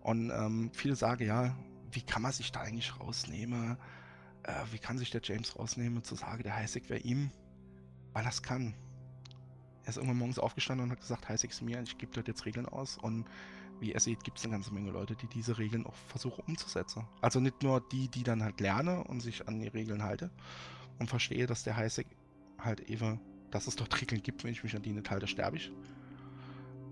Und 0.00 0.30
ähm, 0.30 0.70
viele 0.74 0.96
sagen, 0.96 1.26
ja, 1.26 1.56
wie 1.90 2.02
kann 2.02 2.22
man 2.22 2.32
sich 2.32 2.52
da 2.52 2.60
eigentlich 2.60 2.98
rausnehmen? 3.00 3.78
Äh, 4.44 4.52
wie 4.72 4.78
kann 4.78 4.98
sich 4.98 5.10
der 5.10 5.20
James 5.22 5.58
rausnehmen, 5.58 6.04
zu 6.04 6.14
sagen, 6.14 6.42
der 6.42 6.56
Highsec 6.56 6.88
wäre 6.88 7.00
ihm? 7.00 7.30
Weil 8.12 8.24
das 8.24 8.42
kann. 8.42 8.74
Er 9.82 9.90
ist 9.90 9.96
irgendwann 9.96 10.18
morgens 10.18 10.38
aufgestanden 10.38 10.84
und 10.84 10.92
hat 10.92 11.00
gesagt, 11.00 11.28
Highsec 11.28 11.50
ist 11.50 11.62
mir, 11.62 11.82
ich 11.82 11.98
gebe 11.98 12.12
dort 12.12 12.28
jetzt 12.28 12.44
Regeln 12.46 12.66
aus. 12.66 12.96
Und 12.98 13.26
wie 13.80 13.92
ihr 13.92 14.00
seht, 14.00 14.22
gibt 14.22 14.38
es 14.38 14.44
eine 14.44 14.52
ganze 14.52 14.72
Menge 14.72 14.90
Leute, 14.90 15.16
die 15.16 15.26
diese 15.26 15.58
Regeln 15.58 15.86
auch 15.86 15.94
versuchen 16.08 16.44
umzusetzen. 16.46 17.06
Also 17.20 17.40
nicht 17.40 17.62
nur 17.62 17.80
die, 17.88 18.08
die 18.08 18.22
dann 18.22 18.42
halt 18.42 18.60
lernen 18.60 19.02
und 19.02 19.20
sich 19.20 19.48
an 19.48 19.60
die 19.60 19.68
Regeln 19.68 20.02
halten 20.02 20.30
und 20.98 21.08
verstehe, 21.08 21.46
dass 21.46 21.64
der 21.64 21.76
Highsec 21.76 22.06
halt 22.58 22.80
eben, 22.80 23.20
dass 23.50 23.66
es 23.66 23.76
dort 23.76 24.00
Regeln 24.00 24.22
gibt, 24.22 24.44
wenn 24.44 24.52
ich 24.52 24.62
mich 24.62 24.76
an 24.76 24.82
die 24.82 24.92
nicht 24.92 25.10
halte, 25.10 25.26
sterbe 25.26 25.56
ich. 25.56 25.72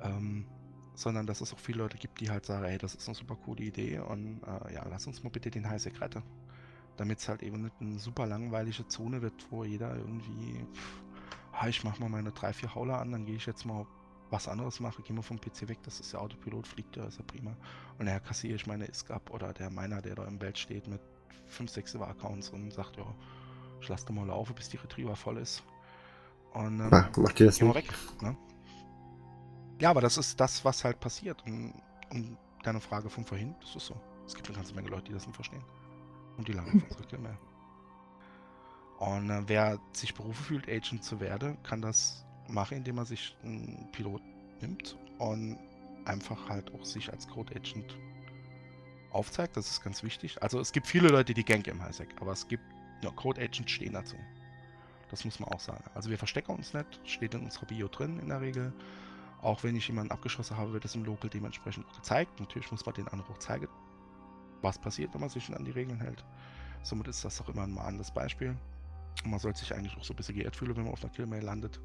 Ähm, 0.00 0.46
sondern 0.94 1.26
dass 1.26 1.40
es 1.40 1.54
auch 1.54 1.58
viele 1.58 1.78
Leute 1.78 1.96
gibt, 1.96 2.20
die 2.20 2.30
halt 2.30 2.44
sagen, 2.44 2.64
hey, 2.64 2.78
das 2.78 2.94
ist 2.94 3.08
eine 3.08 3.14
super 3.14 3.36
coole 3.36 3.62
Idee 3.64 3.98
und 4.00 4.42
äh, 4.42 4.74
ja, 4.74 4.86
lass 4.88 5.06
uns 5.06 5.22
mal 5.22 5.30
bitte 5.30 5.50
den 5.50 5.68
Highsec 5.68 6.00
retten 6.00 6.22
damit 6.96 7.18
es 7.18 7.28
halt 7.28 7.42
eben 7.42 7.62
nicht 7.62 7.74
eine 7.80 7.98
super 7.98 8.26
langweilige 8.26 8.86
Zone 8.88 9.22
wird, 9.22 9.46
wo 9.50 9.64
jeder 9.64 9.96
irgendwie, 9.96 10.64
pff, 10.74 11.02
ah, 11.52 11.68
ich 11.68 11.84
mach 11.84 11.98
mal 11.98 12.08
meine 12.08 12.32
drei, 12.32 12.52
vier 12.52 12.74
Hauler 12.74 13.00
an, 13.00 13.12
dann 13.12 13.24
gehe 13.24 13.36
ich 13.36 13.46
jetzt 13.46 13.64
mal 13.64 13.86
was 14.30 14.48
anderes 14.48 14.80
mache, 14.80 15.02
gehe 15.02 15.14
mal 15.14 15.22
vom 15.22 15.38
PC 15.40 15.68
weg, 15.68 15.78
das 15.82 16.00
ist 16.00 16.12
der 16.12 16.20
Autopilot, 16.20 16.66
fliegt 16.66 16.96
ja, 16.96 17.04
ist 17.04 17.18
ja 17.18 17.24
prima. 17.26 17.54
Und 17.98 18.06
daher 18.06 18.20
kassiere 18.20 18.54
ich 18.54 18.66
meine 18.66 18.86
ISK 18.86 19.20
oder 19.30 19.52
der 19.52 19.70
Miner, 19.70 20.00
der 20.00 20.14
da 20.14 20.24
im 20.24 20.40
Welt 20.40 20.58
steht 20.58 20.86
mit 20.86 21.00
5, 21.48 21.70
6 21.70 21.96
Accounts 21.96 22.48
und 22.50 22.72
sagt, 22.72 22.96
ja, 22.96 23.04
ich 23.80 23.88
lasse 23.88 24.10
mal 24.12 24.26
laufen, 24.26 24.54
bis 24.54 24.70
die 24.70 24.78
Retriever 24.78 25.16
voll 25.16 25.36
ist. 25.36 25.62
Und 26.54 26.80
ähm, 26.80 26.88
Mach, 26.90 27.14
macht 27.16 27.40
ihr 27.40 27.46
das 27.46 27.60
nicht? 27.60 27.74
weg. 27.74 27.92
Ne? 28.22 28.36
Ja, 29.80 29.90
aber 29.90 30.00
das 30.00 30.16
ist 30.16 30.38
das, 30.40 30.64
was 30.64 30.84
halt 30.84 31.00
passiert. 31.00 31.44
Und, 31.44 31.74
und 32.10 32.38
deine 32.62 32.80
Frage 32.80 33.10
von 33.10 33.24
vorhin, 33.24 33.54
das 33.60 33.76
ist 33.76 33.86
so. 33.86 34.00
Es 34.26 34.34
gibt 34.34 34.46
eine 34.48 34.56
ganze 34.56 34.74
Menge 34.74 34.88
Leute, 34.88 35.04
die 35.04 35.12
das 35.12 35.26
nicht 35.26 35.34
verstehen 35.34 35.64
und 36.36 36.48
die 36.48 36.52
lange 36.52 36.72
mehr. 36.72 37.38
Und 38.98 39.30
äh, 39.30 39.42
wer 39.46 39.80
sich 39.92 40.14
berufen 40.14 40.44
fühlt, 40.44 40.68
Agent 40.68 41.02
zu 41.02 41.20
werden, 41.20 41.60
kann 41.62 41.82
das 41.82 42.24
machen, 42.48 42.78
indem 42.78 42.98
er 42.98 43.04
sich 43.04 43.36
einen 43.42 43.88
Pilot 43.92 44.22
nimmt 44.60 44.96
und 45.18 45.58
einfach 46.04 46.48
halt 46.48 46.72
auch 46.74 46.84
sich 46.84 47.10
als 47.12 47.28
Code 47.28 47.54
Agent 47.56 47.96
aufzeigt. 49.10 49.56
Das 49.56 49.68
ist 49.68 49.82
ganz 49.82 50.02
wichtig. 50.02 50.42
Also 50.42 50.60
es 50.60 50.72
gibt 50.72 50.86
viele 50.86 51.08
Leute, 51.08 51.34
die 51.34 51.44
Gang 51.44 51.66
im 51.66 51.82
Highsec, 51.82 52.08
aber 52.20 52.32
es 52.32 52.46
gibt 52.48 52.62
ja, 53.02 53.10
Code 53.10 53.40
Agents 53.40 53.72
stehen 53.72 53.94
dazu. 53.94 54.16
Das 55.10 55.24
muss 55.24 55.40
man 55.40 55.50
auch 55.50 55.60
sagen. 55.60 55.84
Also 55.94 56.08
wir 56.08 56.18
verstecken 56.18 56.52
uns 56.52 56.72
nicht, 56.72 57.00
steht 57.04 57.34
in 57.34 57.42
unserer 57.42 57.66
Bio 57.66 57.88
drin 57.88 58.18
in 58.18 58.28
der 58.28 58.40
Regel. 58.40 58.72
Auch 59.42 59.64
wenn 59.64 59.76
ich 59.76 59.88
jemanden 59.88 60.12
abgeschossen 60.12 60.56
habe, 60.56 60.72
wird 60.72 60.84
es 60.84 60.94
im 60.94 61.04
Local 61.04 61.28
dementsprechend 61.28 61.92
gezeigt. 61.94 62.38
Natürlich 62.38 62.70
muss 62.70 62.86
man 62.86 62.94
den 62.94 63.08
auch 63.08 63.38
zeigen, 63.38 63.68
was 64.62 64.78
passiert, 64.78 65.12
wenn 65.14 65.20
man 65.20 65.30
sich 65.30 65.54
an 65.54 65.64
die 65.64 65.70
Regeln 65.70 66.00
hält. 66.00 66.24
Somit 66.82 67.08
ist 67.08 67.24
das 67.24 67.40
auch 67.40 67.48
immer 67.48 67.62
ein 67.62 67.72
mahnendes 67.72 68.10
Beispiel. 68.10 68.56
Und 69.24 69.30
man 69.30 69.38
sollte 69.38 69.60
sich 69.60 69.74
eigentlich 69.74 69.96
auch 69.96 70.04
so 70.04 70.12
ein 70.12 70.16
bisschen 70.16 70.34
geehrt 70.34 70.56
fühlen, 70.56 70.76
wenn 70.76 70.84
man 70.84 70.92
auf 70.92 71.02
einer 71.02 71.12
Killmail 71.12 71.42
landet. 71.42 71.80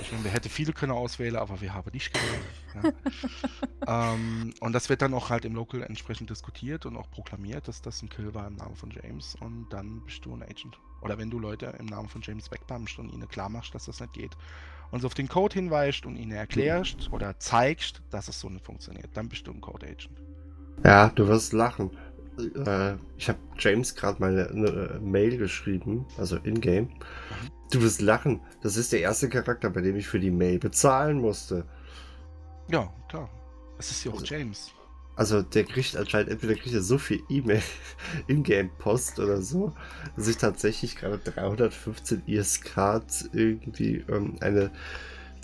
Ich 0.00 0.10
meine, 0.10 0.24
wir 0.24 0.32
hätten 0.32 0.48
viele 0.48 0.72
können 0.72 0.92
auswählen, 0.92 1.36
aber 1.36 1.60
wir 1.60 1.72
haben 1.72 1.90
nicht 1.92 2.12
gewählt. 2.12 2.92
Ja. 3.86 4.12
ähm, 4.14 4.52
und 4.60 4.72
das 4.72 4.88
wird 4.88 5.02
dann 5.02 5.14
auch 5.14 5.30
halt 5.30 5.44
im 5.44 5.54
Local 5.54 5.82
entsprechend 5.82 6.30
diskutiert 6.30 6.84
und 6.84 6.96
auch 6.96 7.08
proklamiert, 7.10 7.68
dass 7.68 7.80
das 7.80 8.02
ein 8.02 8.08
Kill 8.08 8.34
war 8.34 8.48
im 8.48 8.56
Namen 8.56 8.74
von 8.74 8.90
James 8.90 9.36
und 9.40 9.68
dann 9.70 10.04
bist 10.04 10.24
du 10.24 10.34
ein 10.34 10.42
Agent. 10.42 10.78
Oder 11.00 11.16
wenn 11.16 11.30
du 11.30 11.38
Leute 11.38 11.66
im 11.78 11.86
Namen 11.86 12.08
von 12.08 12.22
James 12.22 12.50
wegbummst 12.50 12.98
und 12.98 13.10
ihnen 13.10 13.28
klar 13.28 13.48
machst, 13.48 13.72
dass 13.74 13.84
das 13.84 14.00
nicht 14.00 14.14
geht 14.14 14.36
und 14.90 15.00
so 15.00 15.06
auf 15.06 15.14
den 15.14 15.28
Code 15.28 15.54
hinweist 15.54 16.06
und 16.06 16.16
ihnen 16.16 16.32
erklärst 16.32 17.10
oder 17.12 17.38
zeigst, 17.38 18.02
dass 18.10 18.28
es 18.28 18.40
so 18.40 18.48
nicht 18.48 18.64
funktioniert, 18.64 19.10
dann 19.14 19.28
bist 19.28 19.46
du 19.46 19.52
ein 19.52 19.60
Code 19.60 19.86
Agent. 19.86 20.20
Ja, 20.84 21.08
du 21.08 21.26
wirst 21.26 21.52
lachen. 21.52 21.90
Äh, 22.38 22.94
ich 23.16 23.28
habe 23.28 23.38
James 23.58 23.94
gerade 23.94 24.20
meine 24.20 24.48
eine 24.48 24.68
äh, 24.68 24.98
Mail 25.00 25.38
geschrieben, 25.38 26.06
also 26.16 26.36
in-game. 26.36 26.84
Mhm. 26.84 26.90
Du 27.70 27.82
wirst 27.82 28.00
lachen. 28.00 28.40
Das 28.62 28.76
ist 28.76 28.92
der 28.92 29.00
erste 29.00 29.28
Charakter, 29.28 29.70
bei 29.70 29.80
dem 29.80 29.96
ich 29.96 30.06
für 30.06 30.20
die 30.20 30.30
Mail 30.30 30.58
bezahlen 30.58 31.20
musste. 31.20 31.64
Ja, 32.70 32.92
klar. 33.08 33.28
Es 33.78 33.90
ist 33.90 34.04
ja 34.04 34.12
auch 34.12 34.20
also, 34.20 34.34
James. 34.34 34.72
Also 35.16 35.42
der 35.42 35.64
kriegt 35.64 35.96
anscheinend 35.96 36.30
entweder 36.30 36.54
kriegt 36.54 36.74
er 36.74 36.80
so 36.80 36.96
viel 36.96 37.22
E-Mail, 37.28 37.62
In-Game-Post 38.28 39.18
oder 39.18 39.42
so, 39.42 39.72
dass 40.16 40.28
ich 40.28 40.36
tatsächlich 40.36 40.96
gerade 40.96 41.18
315 41.18 42.22
ISK 42.26 43.02
irgendwie 43.32 44.04
ähm, 44.08 44.36
eine 44.40 44.70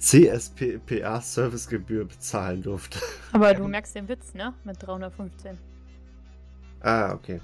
CSPA-Servicegebühr 0.04 2.04
bezahlen 2.04 2.62
durfte. 2.62 3.00
Aber 3.32 3.54
du 3.54 3.66
merkst 3.66 3.94
den 3.94 4.06
Witz, 4.06 4.34
ne? 4.34 4.52
Mit 4.64 4.82
315. 4.82 5.56
Ah, 6.80 7.14
okay. 7.14 7.40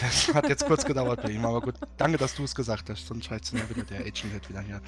Das 0.00 0.34
hat 0.34 0.50
jetzt 0.50 0.66
kurz 0.66 0.84
gedauert 0.84 1.22
bei 1.22 1.30
ihm, 1.30 1.46
aber 1.46 1.62
gut. 1.62 1.76
Danke, 1.96 2.18
dass 2.18 2.34
du 2.34 2.44
es 2.44 2.54
gesagt 2.54 2.90
hast, 2.90 3.06
sonst 3.06 3.24
schreit 3.24 3.50
dann 3.50 3.70
wieder 3.70 3.84
der 3.84 4.00
Agent 4.00 4.50
wieder 4.50 4.60
hier. 4.60 4.82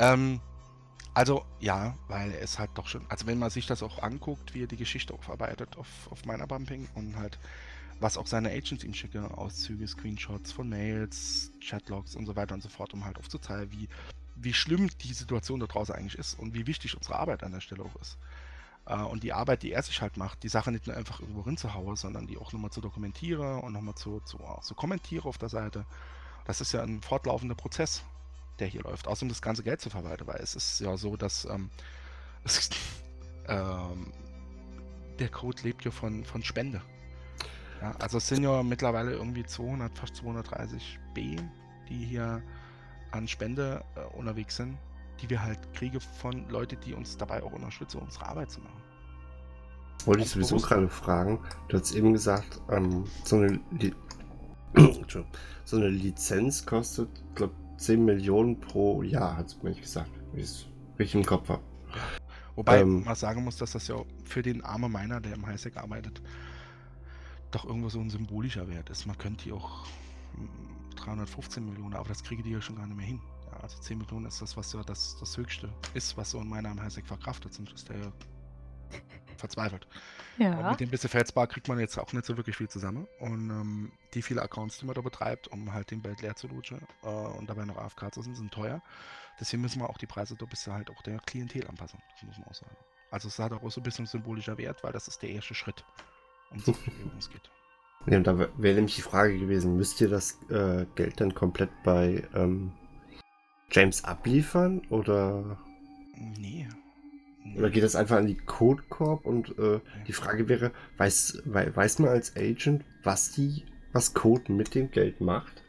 Ähm, 0.00 0.40
also, 1.14 1.44
ja, 1.60 1.94
weil 2.08 2.32
er 2.32 2.40
ist 2.40 2.58
halt 2.58 2.70
doch 2.74 2.88
schon. 2.88 3.06
Also, 3.08 3.28
wenn 3.28 3.38
man 3.38 3.50
sich 3.50 3.68
das 3.68 3.84
auch 3.84 4.02
anguckt, 4.02 4.52
wie 4.52 4.64
er 4.64 4.66
die 4.66 4.76
Geschichte 4.76 5.14
aufarbeitet 5.14 5.76
auf, 5.76 5.86
auf 6.10 6.24
meiner 6.24 6.48
Bumping 6.48 6.88
und 6.96 7.16
halt, 7.16 7.38
was 8.00 8.16
auch 8.16 8.26
seine 8.26 8.50
Agents 8.50 8.82
ihm 8.82 8.94
schicken, 8.94 9.24
Auszüge, 9.26 9.86
Screenshots 9.86 10.50
von 10.50 10.68
Mails, 10.68 11.52
Chatlogs 11.60 12.16
und 12.16 12.26
so 12.26 12.34
weiter 12.34 12.54
und 12.54 12.64
so 12.64 12.68
fort, 12.68 12.92
um 12.94 13.04
halt 13.04 13.18
aufzuzeigen, 13.18 13.70
wie 13.70 13.88
wie 14.42 14.54
schlimm 14.54 14.88
die 15.02 15.12
Situation 15.12 15.60
da 15.60 15.66
draußen 15.66 15.94
eigentlich 15.94 16.18
ist 16.18 16.38
und 16.38 16.54
wie 16.54 16.66
wichtig 16.66 16.96
unsere 16.96 17.16
Arbeit 17.16 17.42
an 17.42 17.52
der 17.52 17.60
Stelle 17.60 17.84
auch 17.84 18.00
ist. 18.00 18.18
Äh, 18.86 18.96
und 18.96 19.22
die 19.22 19.32
Arbeit, 19.32 19.62
die 19.62 19.72
er 19.72 19.82
sich 19.82 20.00
halt 20.00 20.16
macht, 20.16 20.42
die 20.42 20.48
Sache 20.48 20.72
nicht 20.72 20.86
nur 20.86 20.96
einfach 20.96 21.20
irgendwo 21.20 21.42
rinzuhauen, 21.42 21.96
sondern 21.96 22.26
die 22.26 22.38
auch 22.38 22.52
nochmal 22.52 22.70
zu 22.70 22.80
dokumentieren 22.80 23.60
und 23.60 23.72
nochmal 23.72 23.94
zu, 23.94 24.20
zu, 24.20 24.38
zu 24.62 24.74
kommentieren 24.74 25.24
auf 25.24 25.38
der 25.38 25.48
Seite. 25.48 25.84
Das 26.44 26.60
ist 26.60 26.72
ja 26.72 26.82
ein 26.82 27.02
fortlaufender 27.02 27.54
Prozess, 27.54 28.02
der 28.58 28.68
hier 28.68 28.82
läuft, 28.82 29.06
außer 29.06 29.22
um 29.22 29.28
das 29.28 29.42
ganze 29.42 29.62
Geld 29.62 29.80
zu 29.80 29.90
verwalten, 29.90 30.26
weil 30.26 30.40
es 30.40 30.54
ist 30.54 30.80
ja 30.80 30.96
so, 30.96 31.16
dass 31.16 31.44
ähm, 31.44 31.70
es, 32.44 32.70
ähm, 33.48 34.12
der 35.18 35.28
Code 35.28 35.62
lebt 35.62 35.84
ja 35.84 35.90
von, 35.90 36.24
von 36.24 36.42
Spende. 36.42 36.82
Ja, 37.80 37.92
also 37.92 38.18
es 38.18 38.28
sind 38.28 38.42
ja 38.42 38.62
mittlerweile 38.62 39.12
irgendwie 39.12 39.44
200, 39.44 39.96
fast 39.96 40.16
230 40.16 40.98
B, 41.14 41.36
die 41.88 42.04
hier 42.04 42.42
an 43.12 43.28
Spende 43.28 43.84
äh, 43.96 44.16
unterwegs 44.16 44.56
sind, 44.56 44.78
die 45.20 45.30
wir 45.30 45.42
halt 45.42 45.72
kriegen 45.74 46.00
von 46.00 46.48
Leuten, 46.48 46.78
die 46.84 46.94
uns 46.94 47.16
dabei 47.16 47.42
auch 47.42 47.52
unterstützen, 47.52 47.98
unsere 47.98 48.26
Arbeit 48.26 48.50
zu 48.50 48.60
machen. 48.60 48.82
Wollte 50.06 50.22
ich 50.22 50.30
sowieso 50.30 50.56
gerade 50.56 50.88
fragen. 50.88 51.40
Du 51.68 51.78
hast 51.78 51.94
eben 51.94 52.12
gesagt, 52.12 52.60
ähm, 52.70 53.04
so, 53.24 53.36
eine 53.36 53.60
so 55.64 55.76
eine 55.76 55.88
Lizenz 55.88 56.64
kostet, 56.64 57.08
glaube 57.34 57.54
10 57.76 58.04
Millionen 58.04 58.60
pro 58.60 59.02
Jahr, 59.02 59.36
hat 59.36 59.48
es 59.48 59.62
mir 59.62 59.70
nicht 59.70 59.82
gesagt, 59.82 60.10
wie 60.32 60.40
es 60.40 60.66
richtig 60.98 61.20
im 61.20 61.26
Kopf 61.26 61.48
habe. 61.48 61.62
Wobei 62.56 62.80
ähm, 62.80 63.04
man 63.04 63.14
sagen 63.14 63.44
muss, 63.44 63.56
dass 63.56 63.72
das 63.72 63.88
ja 63.88 63.96
für 64.24 64.42
den 64.42 64.62
armen 64.62 64.92
Miner, 64.92 65.20
der 65.20 65.34
im 65.34 65.46
Highsec 65.46 65.76
arbeitet, 65.76 66.22
doch 67.50 67.64
irgendwo 67.64 67.88
so 67.88 68.00
ein 68.00 68.10
symbolischer 68.10 68.68
Wert 68.68 68.90
ist. 68.90 69.06
Man 69.06 69.18
könnte 69.18 69.44
die 69.44 69.52
auch 69.52 69.86
315 71.04 71.62
hm, 71.62 71.70
Millionen, 71.70 71.94
aber 71.94 72.08
das 72.08 72.22
kriege 72.22 72.42
die 72.42 72.50
ja 72.50 72.60
schon 72.60 72.76
gar 72.76 72.86
nicht 72.86 72.96
mehr 72.96 73.06
hin. 73.06 73.20
Ja, 73.50 73.60
also 73.60 73.78
10 73.78 73.98
Millionen 73.98 74.26
ist 74.26 74.40
das, 74.40 74.56
was 74.56 74.72
ja 74.72 74.82
das, 74.82 75.16
das 75.18 75.36
Höchste 75.36 75.68
ist, 75.94 76.16
was 76.16 76.30
so 76.30 76.40
in 76.40 76.48
meiner 76.48 76.74
Highsec 76.80 77.06
verkraftet, 77.06 77.54
sonst 77.54 77.72
ist 77.72 77.88
der 77.88 77.98
ja 77.98 78.12
verzweifelt. 79.36 79.86
Ja. 80.38 80.58
Und 80.58 80.70
mit 80.70 80.80
dem 80.80 80.90
bisschen 80.90 81.10
Feldspar 81.10 81.46
kriegt 81.46 81.66
man 81.68 81.78
jetzt 81.80 81.98
auch 81.98 82.12
nicht 82.12 82.24
so 82.24 82.36
wirklich 82.36 82.56
viel 82.56 82.68
zusammen. 82.68 83.06
Und 83.18 83.50
ähm, 83.50 83.92
die 84.14 84.22
viele 84.22 84.42
Accounts, 84.42 84.78
die 84.78 84.86
man 84.86 84.94
da 84.94 85.00
betreibt, 85.00 85.48
um 85.48 85.72
halt 85.72 85.90
den 85.90 86.02
Belt 86.02 86.20
leer 86.20 86.36
zu 86.36 86.46
lutschen 86.46 86.80
äh, 87.02 87.06
und 87.06 87.48
dabei 87.48 87.64
noch 87.64 87.76
AFK 87.76 88.12
zu 88.14 88.22
sind, 88.22 88.36
sind 88.36 88.52
teuer. 88.52 88.82
Deswegen 89.40 89.62
müssen 89.62 89.80
wir 89.80 89.90
auch 89.90 89.98
die 89.98 90.06
Preise 90.06 90.36
da 90.36 90.46
bisschen 90.46 90.72
halt 90.72 90.90
auch 90.90 91.02
der 91.02 91.18
Klientel 91.20 91.66
anpassen. 91.66 92.00
Das 92.12 92.22
muss 92.22 92.38
man 92.38 92.48
auch 92.48 92.54
sagen. 92.54 92.76
Also 93.10 93.28
es 93.28 93.38
hat 93.38 93.52
auch 93.52 93.70
so 93.70 93.80
ein 93.80 93.84
bisschen 93.84 94.06
symbolischer 94.06 94.56
Wert, 94.58 94.84
weil 94.84 94.92
das 94.92 95.08
ist 95.08 95.20
der 95.22 95.30
erste 95.30 95.54
Schritt, 95.54 95.84
um 96.50 96.60
so 96.60 96.72
viel 96.72 96.92
es 97.18 97.28
geht. 97.28 97.50
Ja, 98.06 98.18
da 98.20 98.38
wäre 98.38 98.74
nämlich 98.76 98.96
die 98.96 99.02
Frage 99.02 99.38
gewesen, 99.38 99.76
müsst 99.76 100.00
ihr 100.00 100.08
das 100.08 100.38
äh, 100.48 100.86
Geld 100.94 101.20
dann 101.20 101.34
komplett 101.34 101.70
bei 101.84 102.26
ähm, 102.34 102.72
James 103.70 104.04
abliefern 104.04 104.82
oder? 104.88 105.58
Nee. 106.16 106.66
nee. 107.44 107.58
Oder 107.58 107.70
geht 107.70 107.82
das 107.82 107.96
einfach 107.96 108.16
an 108.16 108.26
die 108.26 108.36
Code 108.36 108.82
Corp 108.88 109.26
und 109.26 109.56
äh, 109.58 109.80
die 110.06 110.12
Frage 110.12 110.48
wäre, 110.48 110.72
weiß, 110.96 111.42
weiß 111.44 111.98
man 111.98 112.10
als 112.10 112.36
Agent, 112.36 112.84
was 113.02 113.32
die, 113.32 113.66
was 113.92 114.14
Code 114.14 114.50
mit 114.52 114.74
dem 114.74 114.90
Geld 114.90 115.20
macht? 115.20 115.62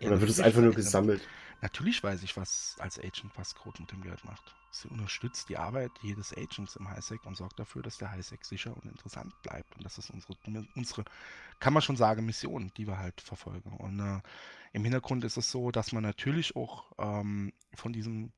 Ja, 0.00 0.08
oder 0.08 0.20
wird 0.20 0.30
es 0.30 0.40
einfach 0.40 0.60
nur 0.60 0.74
gesammelt? 0.74 1.26
Natürlich 1.62 2.02
weiß 2.02 2.22
ich, 2.22 2.36
was 2.36 2.76
als 2.78 2.98
Agent 2.98 3.32
was 3.36 3.54
Code 3.54 3.80
mit 3.80 3.92
dem 3.92 4.02
Geld 4.02 4.22
macht. 4.24 4.54
Sie 4.80 4.88
unterstützt 4.88 5.48
die 5.48 5.56
Arbeit 5.56 5.92
jedes 6.02 6.32
Agents 6.36 6.76
im 6.76 6.88
Highsec 6.88 7.24
und 7.26 7.36
sorgt 7.36 7.58
dafür, 7.58 7.82
dass 7.82 7.98
der 7.98 8.10
Highsec 8.10 8.44
sicher 8.44 8.76
und 8.76 8.84
interessant 8.84 9.32
bleibt. 9.42 9.76
Und 9.76 9.84
das 9.84 9.98
ist 9.98 10.10
unsere, 10.10 10.36
unsere 10.74 11.04
kann 11.60 11.72
man 11.72 11.82
schon 11.82 11.96
sagen, 11.96 12.26
Mission, 12.26 12.72
die 12.76 12.86
wir 12.86 12.98
halt 12.98 13.20
verfolgen. 13.20 13.76
Und 13.76 14.00
äh, 14.00 14.20
im 14.72 14.84
Hintergrund 14.84 15.24
ist 15.24 15.36
es 15.36 15.50
so, 15.50 15.70
dass 15.70 15.92
man 15.92 16.02
natürlich 16.02 16.56
auch 16.56 16.84
ähm, 16.98 17.52
von 17.74 17.92
diesem 17.92 18.32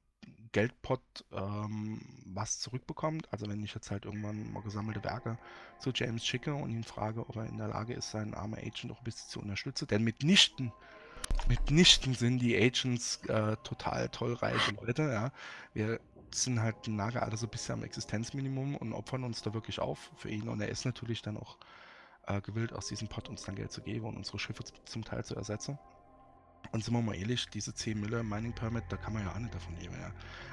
Geldpot 0.53 1.03
ähm, 1.33 2.01
was 2.25 2.61
zurückbekommt. 2.61 3.33
Also 3.33 3.49
wenn 3.49 3.62
ich 3.62 3.75
jetzt 3.75 3.90
halt 3.90 4.05
irgendwann 4.05 4.53
mal 4.53 4.62
gesammelte 4.62 5.03
Werke 5.05 5.38
zu 5.79 5.90
James 5.94 6.25
schicke 6.27 6.55
und 6.55 6.70
ihn 6.70 6.85
frage, 6.85 7.29
ob 7.29 7.37
er 7.37 7.46
in 7.46 7.59
der 7.59 7.68
Lage 7.68 7.94
ist, 7.94 8.11
seinen 8.11 8.35
armen 8.35 8.59
Agent 8.59 8.92
auch 8.92 8.99
ein 8.99 9.05
bisschen 9.05 9.29
zu 9.29 9.40
unterstützen. 9.40 9.87
Denn 9.88 10.03
mitnichten 10.03 10.72
Mitnichten 11.49 12.14
sind 12.14 12.38
die 12.38 12.57
Agents 12.57 13.20
äh, 13.27 13.57
total 13.62 14.09
toll 14.09 14.35
reiche 14.35 14.72
Leute. 14.72 15.03
Ja. 15.03 15.33
Wir 15.75 16.01
sind 16.35 16.61
halt 16.61 16.89
nahe 16.89 17.23
alle 17.23 17.37
so 17.37 17.47
ein 17.47 17.51
bisschen 17.51 17.75
am 17.75 17.83
Existenzminimum 17.83 18.77
und 18.77 18.93
opfern 18.93 19.25
uns 19.25 19.43
da 19.43 19.55
wirklich 19.55 19.81
auf 19.81 20.11
für 20.17 20.31
ihn. 20.31 20.49
Und 20.49 20.61
er 20.61 20.69
ist 20.69 20.85
natürlich 20.85 21.23
dann 21.23 21.37
auch 21.37 21.57
äh, 22.27 22.41
gewillt, 22.41 22.73
aus 22.73 22.89
diesem 22.89 23.09
Pot 23.09 23.29
uns 23.29 23.43
dann 23.43 23.55
Geld 23.55 23.73
zu 23.73 23.83
geben 23.83 24.07
und 24.07 24.17
unsere 24.17 24.39
Schiffe 24.39 24.65
zum 24.85 25.05
Teil 25.05 25.25
zu 25.25 25.35
ersetzen. 25.35 25.79
Und 26.73 26.85
sind 26.85 26.95
wir 26.95 27.03
mal 27.03 27.15
ehrlich, 27.15 27.49
diese 27.49 27.75
10 27.75 28.01
Mille 28.01 28.23
Mining 28.23 28.53
Permit, 28.53 28.85
da 28.89 28.97
kann 28.97 29.12
man 29.12 29.23
ja 29.23 29.33
auch 29.33 29.39
nicht 29.39 29.55
davon 29.55 29.77
leben. 29.77 29.95
Ja. 30.01 30.11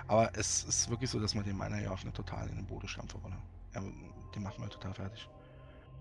Aber 0.08 0.32
es 0.38 0.64
ist 0.64 0.90
wirklich 0.90 1.10
so, 1.10 1.20
dass 1.20 1.34
man 1.34 1.44
den 1.44 1.58
Miner 1.58 1.82
ja 1.82 1.92
auch 1.92 2.04
nicht 2.04 2.16
total 2.16 2.48
in 2.50 2.56
den 2.56 2.68
Boden 2.68 2.88
stampfen 2.88 3.22
wolle. 3.24 3.38
Ja, 3.74 3.82
den 4.36 4.44
machen 4.44 4.64
wir 4.64 4.70
total 4.70 4.94
fertig. 4.94 5.28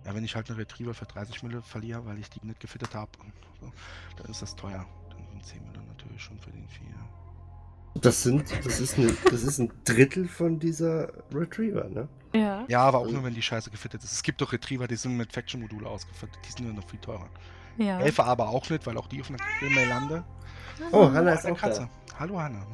Ja, 0.05 0.15
wenn 0.15 0.25
ich 0.25 0.35
halt 0.35 0.51
eine 0.51 0.59
Retriever 0.59 0.95
für 0.95 1.07
30 1.07 1.43
Mille 1.45 1.63
verliere, 1.63 2.05
weil 2.05 2.19
ich 2.19 2.29
die 2.29 2.45
nicht 2.45 2.61
gefittet 2.61 2.95
habe, 2.95 3.11
dann 4.17 4.27
ist 4.27 4.43
das 4.43 4.55
teuer. 4.57 4.87
Dann 5.11 5.27
sind 5.29 5.47
10 5.47 5.65
Mille 5.65 5.83
natürlich 5.83 6.23
schon 6.23 6.39
für 6.39 6.51
den 6.51 6.69
Vieh. 6.69 6.83
Das 7.95 8.23
sind, 8.23 8.51
das 8.65 8.81
ist, 8.81 8.99
eine, 8.99 9.15
das 9.31 9.43
ist 9.43 9.59
ein 9.59 9.71
Drittel 9.85 10.27
von 10.27 10.59
dieser 10.59 11.13
Retriever, 11.33 11.89
ne? 11.89 12.09
Ja. 12.35 12.65
Ja, 12.67 12.81
aber 12.81 12.99
auch 12.99 13.11
nur, 13.11 13.23
wenn 13.25 13.35
die 13.35 13.43
Scheiße 13.43 13.71
gefittet 13.71 14.03
ist. 14.03 14.13
Es 14.13 14.23
gibt 14.23 14.41
doch 14.41 14.53
Retriever, 14.53 14.89
die 14.89 14.97
sind 14.97 15.17
mit 15.17 15.33
Faction-Module 15.33 15.87
ausgefittet. 15.87 16.39
Die 16.47 16.53
sind 16.53 16.67
ja 16.67 16.73
noch 16.73 16.89
viel 16.89 16.99
teurer. 16.99 17.29
Ja. 17.77 18.01
Elfer 18.01 18.25
aber 18.25 18.49
auch 18.49 18.69
nicht, 18.71 18.87
weil 18.87 18.97
auch 18.97 19.07
die 19.07 19.21
auf 19.21 19.29
einer 19.29 19.39
Kimmel 19.59 19.87
lande. 19.87 20.25
Oh, 20.91 21.11
Hanna 21.11 21.33
ist 21.33 21.47
auch 21.47 21.57
Katze. 21.57 21.89
da. 22.09 22.19
Hallo 22.19 22.41
Hanna. 22.41 22.67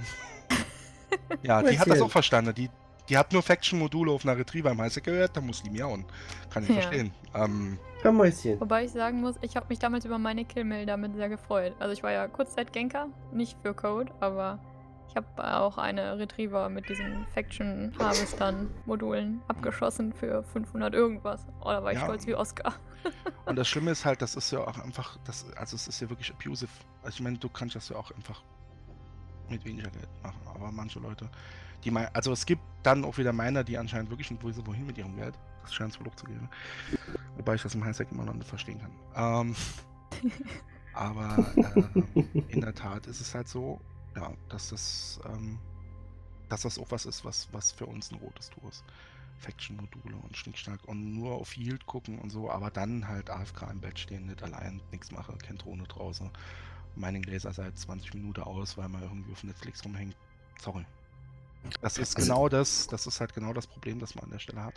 ja, 1.42 1.62
die 1.62 1.78
hat 1.78 1.88
das 1.88 2.00
auch 2.00 2.10
verstanden. 2.10 2.54
Die, 2.54 2.70
die 3.08 3.18
hat 3.18 3.32
nur 3.32 3.42
Faction-Module 3.42 4.12
auf 4.12 4.24
einer 4.24 4.36
Retriever 4.36 4.70
im 4.70 4.80
Heiße 4.80 5.00
gehört, 5.00 5.36
da 5.36 5.40
muss 5.40 5.62
die 5.62 5.70
miauen. 5.70 6.04
Kann 6.50 6.62
ich 6.62 6.68
ja. 6.68 6.76
verstehen. 6.76 7.12
Ähm, 7.34 7.78
Mäuschen. 8.04 8.60
Wobei 8.60 8.84
ich 8.84 8.92
sagen 8.92 9.20
muss, 9.20 9.36
ich 9.42 9.56
habe 9.56 9.66
mich 9.68 9.78
damals 9.78 10.04
über 10.04 10.18
meine 10.18 10.44
Killmail 10.44 10.86
damit 10.86 11.14
sehr 11.16 11.28
gefreut. 11.28 11.74
Also 11.80 11.92
ich 11.92 12.02
war 12.02 12.12
ja 12.12 12.28
Kurzzeit-Genker, 12.28 13.08
nicht 13.32 13.56
für 13.62 13.74
Code, 13.74 14.12
aber 14.20 14.60
ich 15.08 15.16
habe 15.16 15.56
auch 15.56 15.78
eine 15.78 16.18
Retriever 16.18 16.68
mit 16.68 16.88
diesen 16.88 17.26
Faction 17.34 17.92
Harvestern 17.98 18.70
Modulen 18.86 19.40
abgeschossen 19.48 20.12
für 20.12 20.42
500 20.42 20.94
irgendwas. 20.94 21.46
Oh, 21.60 21.70
da 21.70 21.82
war 21.82 21.92
ich 21.92 21.98
ja. 21.98 22.04
stolz 22.04 22.26
wie 22.26 22.34
Oscar. 22.34 22.74
Und 23.46 23.56
das 23.56 23.68
Schlimme 23.68 23.90
ist 23.90 24.04
halt, 24.04 24.22
das 24.22 24.36
ist 24.36 24.50
ja 24.50 24.60
auch 24.60 24.78
einfach, 24.78 25.18
das, 25.24 25.46
also 25.56 25.76
es 25.76 25.88
ist 25.88 26.00
ja 26.00 26.08
wirklich 26.08 26.32
abusive. 26.32 26.70
Also 27.02 27.16
ich 27.16 27.22
meine, 27.22 27.38
du 27.38 27.48
kannst 27.48 27.74
das 27.74 27.88
ja 27.88 27.96
auch 27.96 28.10
einfach 28.12 28.42
mit 29.48 29.64
weniger 29.64 29.90
Geld 29.90 30.08
machen. 30.22 30.40
Aber 30.46 30.70
manche 30.70 30.98
Leute 31.00 31.28
die 31.84 31.90
mein, 31.90 32.08
also 32.14 32.32
es 32.32 32.46
gibt 32.46 32.62
dann 32.82 33.04
auch 33.04 33.18
wieder 33.18 33.32
Miner, 33.32 33.64
die 33.64 33.78
anscheinend 33.78 34.10
wirklich 34.10 34.30
nicht 34.30 34.42
wissen, 34.44 34.66
wohin 34.66 34.86
mit 34.86 34.98
ihrem 34.98 35.16
Geld. 35.16 35.34
Das 35.62 35.74
scheint 35.74 35.92
es 35.92 35.96
Produkt 35.96 36.18
zu 36.18 36.26
geben. 36.26 36.48
Wobei 37.36 37.54
ich 37.54 37.62
das 37.62 37.74
im 37.74 37.84
Highsec 37.84 38.10
immer 38.10 38.24
noch 38.24 38.34
nicht 38.34 38.48
verstehen 38.48 38.80
kann. 38.80 39.48
Ähm, 39.48 39.56
aber 40.94 41.46
äh, 41.56 42.20
in 42.48 42.60
der 42.60 42.74
Tat 42.74 43.06
ist 43.06 43.20
es 43.20 43.34
halt 43.34 43.48
so, 43.48 43.80
ja, 44.18 44.32
dass 44.48 44.70
das, 44.70 45.20
ähm, 45.26 45.58
dass 46.48 46.62
das 46.62 46.78
auch 46.78 46.90
was 46.90 47.06
ist, 47.06 47.24
was, 47.24 47.48
was 47.52 47.72
für 47.72 47.86
uns 47.86 48.10
ein 48.10 48.18
rotes 48.18 48.50
Tour 48.50 48.68
ist. 48.68 48.84
Faction-Module 49.38 50.16
und 50.16 50.36
Schnickschnack 50.36 50.80
und 50.88 51.14
nur 51.14 51.36
auf 51.36 51.56
Yield 51.56 51.86
gucken 51.86 52.18
und 52.18 52.30
so, 52.30 52.50
aber 52.50 52.70
dann 52.70 53.06
halt 53.06 53.30
AFK 53.30 53.70
im 53.70 53.80
Bett 53.80 53.96
stehen, 53.96 54.26
nicht 54.26 54.42
allein, 54.42 54.80
nichts 54.90 55.12
mache, 55.12 55.36
kein 55.38 55.58
Drohne 55.58 55.84
draußen. 55.84 56.28
Mining 56.96 57.22
Laser 57.22 57.52
seit 57.52 57.78
20 57.78 58.14
Minuten 58.14 58.42
aus, 58.42 58.76
weil 58.76 58.88
man 58.88 59.02
irgendwie 59.02 59.30
auf 59.30 59.44
Netflix 59.44 59.84
rumhängt. 59.84 60.16
Sorry, 60.60 60.84
das 61.80 61.98
ist 61.98 62.16
also, 62.16 62.26
genau 62.26 62.48
das, 62.48 62.86
das 62.88 63.06
ist 63.06 63.20
halt 63.20 63.34
genau 63.34 63.52
das 63.52 63.66
Problem, 63.66 63.98
das 63.98 64.14
man 64.14 64.24
an 64.24 64.30
der 64.30 64.38
Stelle 64.38 64.64
hat. 64.64 64.74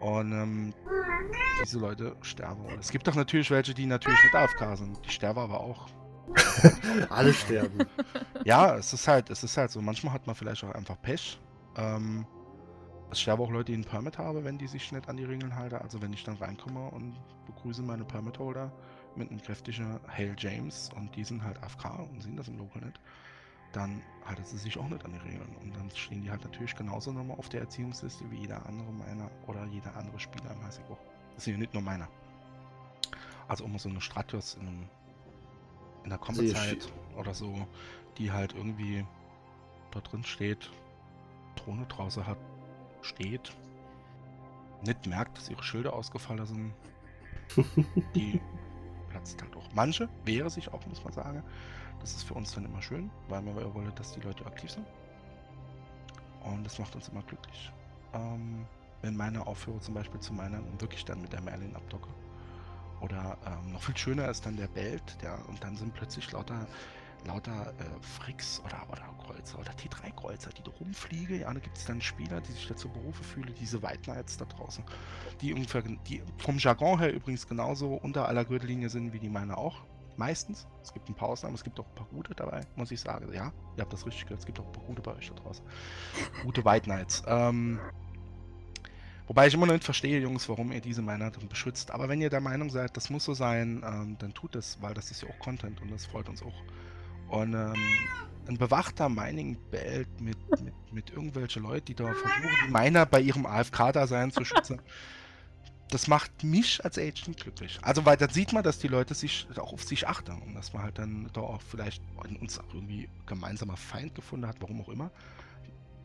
Und 0.00 0.32
ähm, 0.32 0.74
diese 1.62 1.78
Leute 1.78 2.16
sterben. 2.22 2.66
Es 2.78 2.90
gibt 2.90 3.06
doch 3.06 3.14
natürlich 3.14 3.50
welche, 3.50 3.72
die 3.72 3.86
natürlich 3.86 4.22
nicht 4.22 4.34
AFK 4.34 4.76
sind. 4.76 5.04
Die 5.04 5.10
sterben 5.10 5.38
aber 5.38 5.60
auch. 5.60 5.86
Alle 7.10 7.32
sterben. 7.32 7.86
Ja, 8.44 8.76
es 8.76 8.92
ist 8.92 9.08
halt, 9.08 9.30
es 9.30 9.42
ist 9.42 9.56
halt 9.56 9.70
so. 9.70 9.80
Manchmal 9.80 10.12
hat 10.12 10.26
man 10.26 10.36
vielleicht 10.36 10.64
auch 10.64 10.74
einfach 10.74 11.00
Pech. 11.02 11.38
Ähm, 11.76 12.26
es 13.10 13.20
sterben 13.20 13.42
auch 13.42 13.50
Leute, 13.50 13.66
die 13.66 13.74
einen 13.74 13.84
Permit 13.84 14.18
haben, 14.18 14.44
wenn 14.44 14.58
die 14.58 14.66
sich 14.66 14.90
nicht 14.92 15.08
an 15.08 15.16
die 15.16 15.24
Regeln 15.24 15.54
halten. 15.54 15.76
Also 15.76 16.02
wenn 16.02 16.12
ich 16.12 16.24
dann 16.24 16.36
reinkomme 16.36 16.90
und 16.90 17.16
begrüße 17.46 17.82
meine 17.82 18.04
Permit-Holder 18.04 18.72
mit 19.14 19.30
einem 19.30 19.40
kräftigen 19.40 20.00
Hail 20.08 20.34
James 20.36 20.90
und 20.96 21.14
die 21.16 21.24
sind 21.24 21.42
halt 21.42 21.62
AFK 21.62 22.00
und 22.10 22.22
sehen 22.22 22.36
das 22.36 22.48
im 22.48 22.58
Local 22.58 22.82
nicht 22.82 23.00
dann 23.76 24.02
halten 24.24 24.44
sie 24.44 24.56
sich 24.56 24.78
auch 24.78 24.88
nicht 24.88 25.04
an 25.04 25.12
die 25.12 25.18
Regeln. 25.18 25.54
Und 25.60 25.76
dann 25.76 25.90
stehen 25.90 26.22
die 26.22 26.30
halt 26.30 26.42
natürlich 26.42 26.74
genauso 26.74 27.12
nochmal 27.12 27.36
auf 27.38 27.48
der 27.50 27.60
Erziehungsliste 27.60 28.28
wie 28.30 28.40
jeder 28.40 28.64
andere 28.66 28.90
meiner 28.90 29.30
oder 29.46 29.64
jeder 29.66 29.94
andere 29.96 30.18
Spieler 30.18 30.50
im 30.50 30.92
auch. 30.92 30.98
Das 31.34 31.44
sind 31.44 31.54
ja 31.54 31.60
nicht 31.60 31.74
nur 31.74 31.82
meiner. 31.82 32.08
Also 33.48 33.64
immer 33.64 33.78
so 33.78 33.88
eine 33.90 34.00
Stratios 34.00 34.54
in, 34.54 34.66
einem, 34.66 34.88
in 36.06 36.10
der 36.10 36.18
Kombezeit 36.18 36.88
oder 37.16 37.34
so, 37.34 37.66
die 38.16 38.30
halt 38.30 38.54
irgendwie 38.54 39.04
dort 39.90 40.12
drin 40.12 40.22
steht, 40.22 40.70
Drohne 41.56 41.84
draußen 41.86 42.24
hat, 42.24 42.38
steht, 43.02 43.52
nicht 44.84 45.04
merkt, 45.06 45.36
dass 45.36 45.50
ihre 45.50 45.64
Schilder 45.64 45.92
ausgefallen 45.94 46.46
sind. 46.46 46.72
die 48.14 48.40
platzt 49.10 49.42
halt 49.42 49.56
auch. 49.56 49.68
Manche 49.74 50.08
wehre 50.24 50.48
sich 50.48 50.72
auch, 50.72 50.86
muss 50.86 51.02
man 51.02 51.12
sagen. 51.12 51.42
Das 51.98 52.14
ist 52.14 52.22
für 52.22 52.34
uns 52.34 52.54
dann 52.54 52.64
immer 52.64 52.82
schön, 52.82 53.10
weil 53.28 53.44
wir 53.44 53.74
wollen, 53.74 53.92
dass 53.96 54.12
die 54.12 54.20
Leute 54.20 54.46
aktiv 54.46 54.70
sind. 54.70 54.86
Und 56.44 56.62
das 56.62 56.78
macht 56.78 56.94
uns 56.94 57.08
immer 57.08 57.22
glücklich. 57.22 57.72
Ähm, 58.12 58.64
wenn 59.02 59.16
meine 59.16 59.44
aufhöre 59.44 59.80
zum 59.80 59.94
Beispiel 59.94 60.20
zu 60.20 60.32
meiner 60.32 60.58
und 60.58 60.80
wirklich 60.80 61.04
dann 61.04 61.20
mit 61.20 61.32
der 61.32 61.40
Merlin 61.40 61.74
abdocke. 61.74 62.08
Oder 63.00 63.36
ähm, 63.46 63.72
noch 63.72 63.82
viel 63.82 63.96
schöner 63.96 64.28
ist 64.28 64.46
dann 64.46 64.56
der 64.56 64.68
Belt, 64.68 65.02
der, 65.22 65.38
und 65.48 65.62
dann 65.62 65.76
sind 65.76 65.94
plötzlich 65.94 66.30
lauter, 66.32 66.66
lauter 67.26 67.72
äh, 67.78 68.02
Fricks 68.02 68.62
oder, 68.64 68.86
oder 68.90 69.02
Kreuzer 69.24 69.58
oder 69.58 69.72
T3-Kreuzer, 69.72 70.50
die 70.50 70.62
da 70.62 70.70
rumfliegen. 70.70 71.40
Ja, 71.40 71.52
da 71.52 71.60
gibt 71.60 71.76
es 71.76 71.84
dann 71.84 72.00
Spieler, 72.00 72.40
die 72.40 72.52
sich 72.52 72.66
dazu 72.66 72.88
berufen 72.88 73.24
fühlen, 73.24 73.54
diese 73.58 73.82
White 73.82 74.02
Knights 74.02 74.36
da 74.36 74.44
draußen, 74.44 74.84
die 75.40 75.52
ungefähr, 75.52 75.82
die 75.82 76.22
vom 76.38 76.58
Jargon 76.58 76.98
her 76.98 77.12
übrigens 77.12 77.46
genauso 77.46 77.94
unter 77.94 78.28
aller 78.28 78.44
Gürtellinie 78.44 78.88
sind 78.88 79.12
wie 79.12 79.20
die 79.20 79.28
meine 79.28 79.56
auch. 79.56 79.84
Meistens. 80.16 80.66
Es 80.82 80.94
gibt 80.94 81.10
ein 81.10 81.14
paar 81.14 81.28
Ausnahmen, 81.28 81.56
es 81.56 81.64
gibt 81.64 81.78
auch 81.78 81.86
ein 81.86 81.94
paar 81.94 82.06
gute 82.06 82.34
dabei, 82.34 82.62
muss 82.74 82.90
ich 82.90 83.00
sagen. 83.00 83.30
Ja, 83.34 83.52
ihr 83.76 83.82
habt 83.82 83.92
das 83.92 84.06
richtig 84.06 84.24
gehört, 84.24 84.40
es 84.40 84.46
gibt 84.46 84.58
auch 84.58 84.64
ein 84.64 84.72
paar 84.72 84.84
gute 84.84 85.02
bei 85.02 85.14
euch 85.14 85.28
da 85.28 85.34
draußen. 85.34 85.62
Gute 86.42 86.64
White 86.64 86.84
Knights. 86.84 87.22
Ähm, 87.26 87.78
wobei 89.26 89.46
ich 89.46 89.54
immer 89.54 89.66
noch 89.66 89.74
nicht 89.74 89.84
verstehe, 89.84 90.20
Jungs, 90.20 90.48
warum 90.48 90.72
ihr 90.72 90.80
diese 90.80 91.02
Miner 91.02 91.30
dann 91.30 91.48
beschützt. 91.48 91.90
Aber 91.90 92.08
wenn 92.08 92.20
ihr 92.20 92.30
der 92.30 92.40
Meinung 92.40 92.70
seid, 92.70 92.96
das 92.96 93.10
muss 93.10 93.24
so 93.24 93.34
sein, 93.34 93.82
ähm, 93.86 94.16
dann 94.18 94.34
tut 94.34 94.56
es, 94.56 94.78
weil 94.80 94.94
das 94.94 95.10
ist 95.10 95.22
ja 95.22 95.28
auch 95.28 95.38
Content 95.38 95.80
und 95.82 95.90
das 95.90 96.06
freut 96.06 96.28
uns 96.28 96.42
auch. 96.42 96.62
Und 97.28 97.54
ähm, 97.54 97.74
ein 98.48 98.58
bewachter 98.58 99.08
Mining-Belt 99.08 100.08
mit, 100.20 100.38
mit, 100.62 100.74
mit 100.92 101.10
irgendwelchen 101.10 101.64
Leuten, 101.64 101.86
die 101.86 101.94
da 101.94 102.04
versuchen, 102.06 102.50
die 102.66 102.72
Miner 102.72 103.06
bei 103.06 103.20
ihrem 103.20 103.46
AFK-Dasein 103.46 104.30
zu 104.30 104.44
schützen. 104.44 104.80
das 105.90 106.08
macht 106.08 106.42
mich 106.42 106.84
als 106.84 106.98
Agent 106.98 107.36
glücklich. 107.36 107.78
Also, 107.82 108.04
weil 108.04 108.16
dann 108.16 108.30
sieht 108.30 108.52
man, 108.52 108.62
dass 108.62 108.78
die 108.78 108.88
Leute 108.88 109.14
sich 109.14 109.46
auch 109.56 109.72
auf 109.72 109.84
sich 109.84 110.08
achten 110.08 110.40
und 110.42 110.54
dass 110.54 110.72
man 110.72 110.82
halt 110.82 110.98
dann 110.98 111.28
doch 111.32 111.44
auch 111.44 111.62
vielleicht 111.62 112.02
uns 112.40 112.58
auch 112.58 112.74
irgendwie 112.74 113.08
gemeinsamer 113.26 113.76
Feind 113.76 114.14
gefunden 114.14 114.46
hat, 114.46 114.56
warum 114.60 114.80
auch 114.80 114.88
immer. 114.88 115.10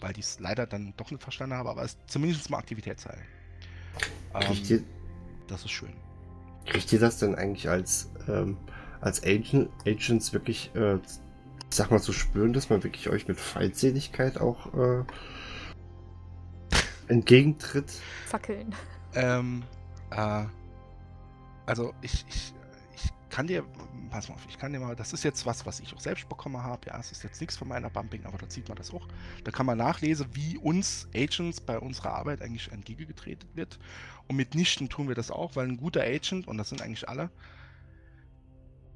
Weil 0.02 0.14
die 0.14 0.22
es 0.22 0.40
leider 0.40 0.66
dann 0.68 0.94
doch 0.98 1.12
nicht 1.12 1.24
verstanden 1.24 1.56
haben, 1.56 1.70
aber 1.70 1.84
es 1.84 1.98
zumindest 2.08 2.50
mal 2.50 2.58
Aktivität 2.58 3.00
zeigen. 3.00 3.22
Kriegt 4.40 4.70
ihr, 4.70 4.78
Ähm, 4.80 4.86
das 5.48 5.64
ist 5.64 5.72
schön. 5.72 5.94
kriegt 6.66 6.92
ihr 6.94 7.00
das 7.00 7.20
denn 7.20 7.36
eigentlich 7.36 7.70
als, 7.70 8.12
ähm, 8.28 8.58
als 9.02 9.24
Agent, 9.24 9.70
Agents 9.86 10.34
wirklich, 10.34 10.74
äh, 10.76 11.00
sag 11.70 11.92
mal, 11.92 12.02
zu 12.02 12.14
spüren, 12.14 12.54
dass 12.54 12.70
man 12.70 12.84
wirklich 12.84 13.10
euch 13.10 13.28
mit 13.28 13.40
Feindseligkeit 13.40 14.40
auch 14.40 14.74
äh, 14.74 15.04
entgegentritt? 17.08 17.92
Fackeln. 18.26 18.74
Ähm, 19.14 19.64
äh, 20.12 20.46
also 21.66 21.94
ich, 22.02 22.26
ich, 22.30 22.54
ich 22.54 22.61
kann 23.32 23.48
dir, 23.48 23.64
pass 24.12 24.30
mal 24.30 24.36
auf, 24.36 24.46
ich 24.48 24.60
kann 24.60 24.74
dir 24.74 24.80
mal, 24.80 24.96
das 24.96 25.14
ist 25.14 25.24
jetzt 25.24 25.46
was, 25.46 25.66
was 25.66 25.80
ich 25.80 25.96
auch 25.96 26.00
selbst 26.00 26.30
bekommen 26.30 26.62
habe, 26.62 26.88
ja, 26.88 27.00
es 27.00 27.12
ist 27.12 27.24
jetzt 27.24 27.42
nichts 27.42 27.58
von 27.58 27.68
meiner 27.68 27.90
Bumping, 27.90 28.26
aber 28.26 28.38
da 28.38 28.48
sieht 28.48 28.68
man 28.68 28.78
das 28.78 28.94
auch. 28.94 29.08
Da 29.44 29.52
kann 29.52 29.66
man 29.66 29.78
nachlesen, 29.78 30.28
wie 30.34 30.58
uns 30.58 31.08
Agents 31.16 31.62
bei 31.62 31.80
unserer 31.80 32.14
Arbeit 32.14 32.42
eigentlich 32.42 32.72
entgegengetreten 32.72 33.50
wird. 33.56 33.80
Und 34.28 34.36
mitnichten 34.36 34.90
tun 34.90 35.08
wir 35.08 35.16
das 35.16 35.32
auch, 35.32 35.56
weil 35.56 35.68
ein 35.68 35.78
guter 35.78 36.02
Agent, 36.02 36.48
und 36.48 36.58
das 36.58 36.70
sind 36.70 36.82
eigentlich 36.82 37.10
alle, 37.10 37.32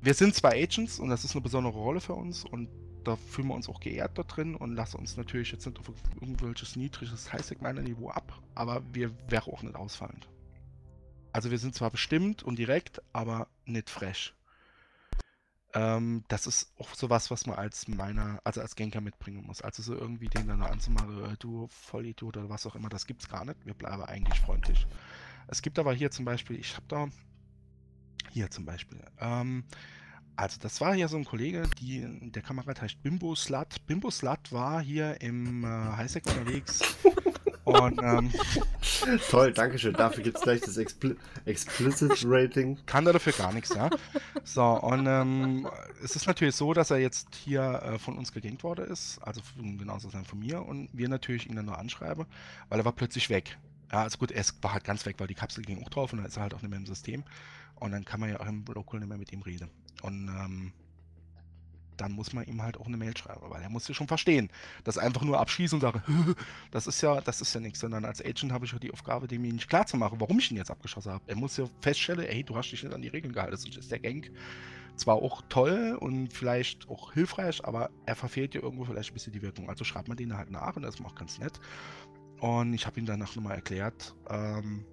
wir 0.01 0.13
sind 0.13 0.35
zwei 0.35 0.61
Agents 0.61 0.99
und 0.99 1.09
das 1.09 1.23
ist 1.23 1.33
eine 1.33 1.41
besondere 1.41 1.73
Rolle 1.73 2.01
für 2.01 2.13
uns 2.13 2.43
und 2.43 2.69
da 3.05 3.15
fühlen 3.15 3.47
wir 3.47 3.55
uns 3.55 3.69
auch 3.69 3.79
geehrt 3.79 4.17
da 4.17 4.23
drin 4.23 4.55
und 4.55 4.75
lassen 4.75 4.97
uns 4.97 5.15
natürlich 5.15 5.51
jetzt 5.51 5.65
nicht 5.65 5.79
auf 5.79 5.89
irgendwelches 6.19 6.75
niedriges 6.75 7.31
High-Segment-Niveau 7.31 8.09
ab, 8.09 8.41
aber 8.53 8.83
wir 8.93 9.11
wären 9.29 9.53
auch 9.53 9.63
nicht 9.63 9.75
ausfallend. 9.75 10.27
Also 11.35 11.51
wir 11.51 11.59
sind 11.59 11.75
zwar 11.75 11.91
bestimmt 11.91 12.43
und 12.43 12.57
direkt, 12.57 13.01
aber 13.11 13.49
nicht 13.65 13.89
fresh. 13.89 14.33
Ähm, 15.73 16.23
das 16.29 16.47
ist 16.47 16.71
auch 16.79 16.95
sowas, 16.95 17.29
was 17.29 17.45
man 17.45 17.57
als 17.57 17.89
meiner, 17.89 18.39
also 18.45 18.61
als 18.61 18.77
Genker 18.77 19.01
mitbringen 19.01 19.45
muss. 19.45 19.61
Also 19.61 19.83
so 19.83 19.95
irgendwie 19.95 20.29
den 20.29 20.47
dann 20.47 20.61
anzumachen, 20.61 21.25
äh, 21.25 21.35
du 21.37 21.67
Vollidiot 21.67 22.37
oder 22.37 22.49
was 22.49 22.65
auch 22.65 22.75
immer, 22.75 22.87
das 22.87 23.05
gibt's 23.05 23.27
gar 23.27 23.43
nicht. 23.43 23.57
Wir 23.65 23.73
bleiben 23.73 24.03
eigentlich 24.03 24.39
freundlich. 24.39 24.87
Es 25.47 25.61
gibt 25.61 25.77
aber 25.77 25.93
hier 25.93 26.09
zum 26.09 26.23
Beispiel, 26.23 26.57
ich 26.57 26.73
habe 26.77 26.85
da 26.87 27.09
hier 28.31 28.49
zum 28.49 28.63
Beispiel, 28.63 29.03
ähm, 29.19 29.65
also 30.37 30.57
das 30.61 30.79
war 30.79 30.95
hier 30.95 31.09
so 31.09 31.17
ein 31.17 31.25
Kollege, 31.25 31.63
die, 31.81 32.31
der 32.31 32.43
Kamerad 32.43 32.81
heißt 32.81 33.03
Bimbo 33.03 33.35
Slut. 33.35 33.85
Bimbo 33.87 34.09
Slut 34.09 34.53
war 34.53 34.81
hier 34.81 35.19
im 35.19 35.65
äh, 35.65 35.67
Highsec 35.67 36.25
unterwegs 36.27 36.79
und 37.65 37.99
ähm, 38.01 38.31
Toll, 39.29 39.51
danke 39.53 39.77
schön. 39.77 39.93
Dafür 39.93 40.23
gibt 40.23 40.37
es 40.37 40.43
gleich 40.43 40.61
das 40.61 40.77
Expli 40.77 41.15
Explicit 41.45 42.23
Rating. 42.25 42.77
kann 42.85 43.05
er 43.07 43.13
dafür 43.13 43.33
gar 43.33 43.51
nichts, 43.53 43.73
ja. 43.75 43.89
So, 44.43 44.63
und 44.63 45.05
ähm, 45.07 45.67
es 46.03 46.15
ist 46.15 46.27
natürlich 46.27 46.55
so, 46.55 46.73
dass 46.73 46.91
er 46.91 46.97
jetzt 46.97 47.35
hier 47.35 47.61
äh, 47.83 47.99
von 47.99 48.17
uns 48.17 48.31
gegankt 48.31 48.63
worden 48.63 48.85
ist, 48.85 49.19
also 49.21 49.41
von- 49.41 49.77
genauso 49.77 50.09
sein 50.09 50.25
von 50.25 50.39
mir, 50.39 50.65
und 50.65 50.89
wir 50.93 51.09
natürlich 51.09 51.49
ihn 51.49 51.55
dann 51.55 51.65
nur 51.65 51.77
anschreiben, 51.77 52.25
weil 52.69 52.79
er 52.79 52.85
war 52.85 52.93
plötzlich 52.93 53.29
weg. 53.29 53.57
Ja, 53.91 54.01
also 54.03 54.17
gut, 54.17 54.31
er 54.31 54.43
war 54.61 54.73
halt 54.73 54.83
ganz 54.83 55.05
weg, 55.05 55.15
weil 55.19 55.27
die 55.27 55.35
Kapsel 55.35 55.63
ging 55.63 55.83
auch 55.83 55.89
drauf 55.89 56.11
und 56.13 56.17
dann 56.19 56.27
ist 56.27 56.37
er 56.37 56.43
halt 56.43 56.53
auch 56.53 56.61
nicht 56.61 56.69
mehr 56.71 56.79
im 56.79 56.85
System. 56.85 57.23
Und 57.75 57.91
dann 57.91 58.05
kann 58.05 58.19
man 58.19 58.29
ja 58.29 58.39
auch 58.39 58.47
im 58.47 58.63
Local 58.73 58.99
nicht 58.99 59.09
mehr 59.09 59.17
mit 59.17 59.31
ihm 59.33 59.41
reden. 59.41 59.69
Und 60.01 60.27
ähm, 60.29 60.71
dann 61.97 62.11
muss 62.11 62.33
man 62.33 62.45
ihm 62.45 62.61
halt 62.61 62.77
auch 62.77 62.87
eine 62.87 62.97
Mail 62.97 63.15
schreiben, 63.17 63.41
weil 63.49 63.61
er 63.61 63.69
muss 63.69 63.87
ja 63.87 63.93
schon 63.93 64.07
verstehen. 64.07 64.49
Das 64.83 64.97
einfach 64.97 65.23
nur 65.23 65.39
abschließen 65.39 65.77
und 65.77 65.81
sagen, 65.81 66.01
das 66.71 66.87
ist 66.87 67.01
ja, 67.01 67.21
das 67.21 67.41
ist 67.41 67.53
ja 67.53 67.59
nichts, 67.59 67.79
sondern 67.79 68.05
als 68.05 68.23
Agent 68.23 68.51
habe 68.51 68.65
ich 68.65 68.71
ja 68.71 68.79
die 68.79 68.91
Aufgabe, 68.91 69.27
dem 69.27 69.41
nicht 69.41 69.69
klar 69.69 69.85
zu 69.85 69.97
machen, 69.97 70.19
warum 70.19 70.39
ich 70.39 70.51
ihn 70.51 70.57
jetzt 70.57 70.71
abgeschossen 70.71 71.11
habe. 71.11 71.23
Er 71.27 71.35
muss 71.35 71.57
ja 71.57 71.65
feststellen, 71.81 72.25
ey, 72.25 72.43
du 72.43 72.55
hast 72.55 72.71
dich 72.71 72.83
nicht 72.83 72.93
an 72.93 73.01
die 73.01 73.07
Regeln 73.09 73.33
gehalten. 73.33 73.57
Sonst 73.57 73.77
ist 73.77 73.91
der 73.91 73.99
Gang 73.99 74.31
zwar 74.95 75.15
auch 75.15 75.41
toll 75.49 75.97
und 75.99 76.33
vielleicht 76.33 76.89
auch 76.89 77.13
hilfreich, 77.13 77.63
aber 77.65 77.89
er 78.05 78.15
verfehlt 78.15 78.55
ja 78.55 78.61
irgendwo 78.61 78.85
vielleicht 78.85 79.11
ein 79.11 79.13
bisschen 79.13 79.33
die 79.33 79.41
Wirkung. 79.41 79.69
Also 79.69 79.83
schreibt 79.83 80.07
man 80.07 80.17
den 80.17 80.35
halt 80.37 80.51
nach 80.51 80.75
und 80.75 80.83
das 80.83 80.95
ist 80.95 81.05
auch 81.05 81.15
ganz 81.15 81.39
nett. 81.39 81.59
Und 82.39 82.73
ich 82.73 82.85
habe 82.85 82.99
ihm 82.99 83.05
danach 83.05 83.35
nochmal 83.35 83.55
erklärt, 83.55 84.15
ähm, 84.29 84.85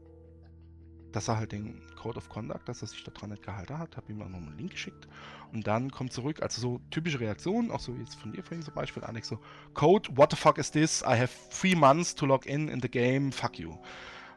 dass 1.13 1.29
er 1.29 1.37
halt 1.37 1.53
den 1.53 1.81
Code 1.97 2.19
of 2.19 2.29
Conduct, 2.29 2.69
dass 2.69 2.83
er 2.83 2.89
sich 2.89 3.05
daran 3.05 3.31
nicht 3.31 3.43
gehalten 3.43 3.79
hat, 3.79 3.97
habe 3.97 4.13
ihm 4.13 4.23
auch 4.23 4.29
noch 4.29 4.39
einen 4.39 4.57
Link 4.57 4.73
geschickt 4.73 5.07
und 5.53 5.67
dann 5.67 5.91
kommt 5.91 6.13
zurück, 6.13 6.43
also 6.43 6.61
so 6.61 6.81
typische 6.91 7.21
Reaktionen, 7.21 7.71
auch 7.71 7.81
so 7.81 7.97
wie 7.97 8.01
jetzt 8.01 8.17
von 8.17 8.33
dir 8.33 8.43
vorhin 8.43 8.63
zum 8.63 8.75
Beispiel, 8.75 9.05
Alex, 9.05 9.29
so 9.29 9.39
Code, 9.75 10.09
what 10.15 10.31
the 10.31 10.37
fuck 10.37 10.59
is 10.59 10.71
this? 10.71 11.03
I 11.03 11.19
have 11.19 11.31
three 11.51 11.75
months 11.75 12.15
to 12.15 12.27
log 12.27 12.47
in 12.47 12.69
in 12.69 12.81
the 12.81 12.89
game, 12.89 13.33
fuck 13.33 13.59
you. 13.59 13.77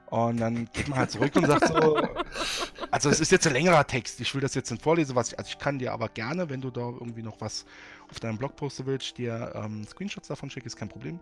Und 0.08 0.38
dann 0.38 0.70
geht 0.72 0.88
man 0.88 1.00
halt 1.00 1.12
zurück 1.12 1.36
und 1.36 1.48
sagt 1.48 1.68
so, 1.68 1.98
also 2.92 3.10
es 3.10 3.20
ist 3.20 3.32
jetzt 3.32 3.48
ein 3.48 3.54
längerer 3.54 3.88
Text, 3.88 4.22
ich 4.22 4.34
will 4.36 4.42
das 4.42 4.54
jetzt 4.54 4.70
nicht 4.70 4.84
vorlesen, 4.84 5.16
was 5.16 5.32
ich, 5.32 5.40
also 5.40 5.50
ich 5.50 5.58
kann 5.58 5.80
dir 5.80 5.94
aber 5.94 6.10
gerne, 6.10 6.50
wenn 6.50 6.62
du 6.62 6.70
da 6.70 6.82
irgendwie 6.82 7.24
noch 7.24 7.42
was 7.42 7.66
auf 8.10 8.20
deinem 8.20 8.38
Blog 8.38 8.56
posten 8.56 8.86
willst, 8.86 9.18
dir 9.18 9.52
ähm, 9.56 9.86
Screenshots 9.88 10.28
davon 10.28 10.50
schicken, 10.50 10.68
ist 10.68 10.76
kein 10.76 10.90
Problem. 10.90 11.20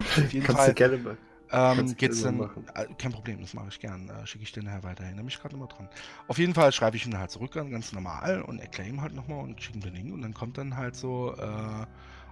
Auf 0.00 0.32
jeden 0.32 0.44
Kannst 0.44 0.60
du 0.60 0.64
Fall 0.66 0.74
gerne 0.74 0.98
mal. 0.98 1.18
Ähm, 1.50 1.96
geht's 1.96 2.22
dann. 2.22 2.40
Äh, 2.74 2.86
kein 2.98 3.12
Problem, 3.12 3.40
das 3.40 3.54
mache 3.54 3.68
ich 3.68 3.80
gern. 3.80 4.08
Äh, 4.08 4.26
Schicke 4.26 4.44
ich 4.44 4.52
dir 4.52 4.62
nachher 4.62 4.82
weiter. 4.82 5.04
Erinnere 5.04 5.24
mich 5.24 5.40
gerade 5.40 5.56
nochmal 5.56 5.74
dran. 5.76 5.88
Auf 6.26 6.38
jeden 6.38 6.54
Fall 6.54 6.72
schreibe 6.72 6.96
ich 6.96 7.06
ihn 7.06 7.18
halt 7.18 7.30
zurück, 7.30 7.56
an, 7.56 7.70
ganz 7.70 7.92
normal, 7.92 8.42
und 8.42 8.58
erkläre 8.58 8.88
ihm 8.88 9.00
halt 9.00 9.14
nochmal 9.14 9.40
und 9.40 9.60
schicke 9.62 9.78
ihm 9.78 9.82
den 9.82 9.94
Link. 9.94 10.14
Und 10.14 10.22
dann 10.22 10.34
kommt 10.34 10.58
dann 10.58 10.76
halt 10.76 10.96
so, 10.96 11.34
äh, 11.36 11.86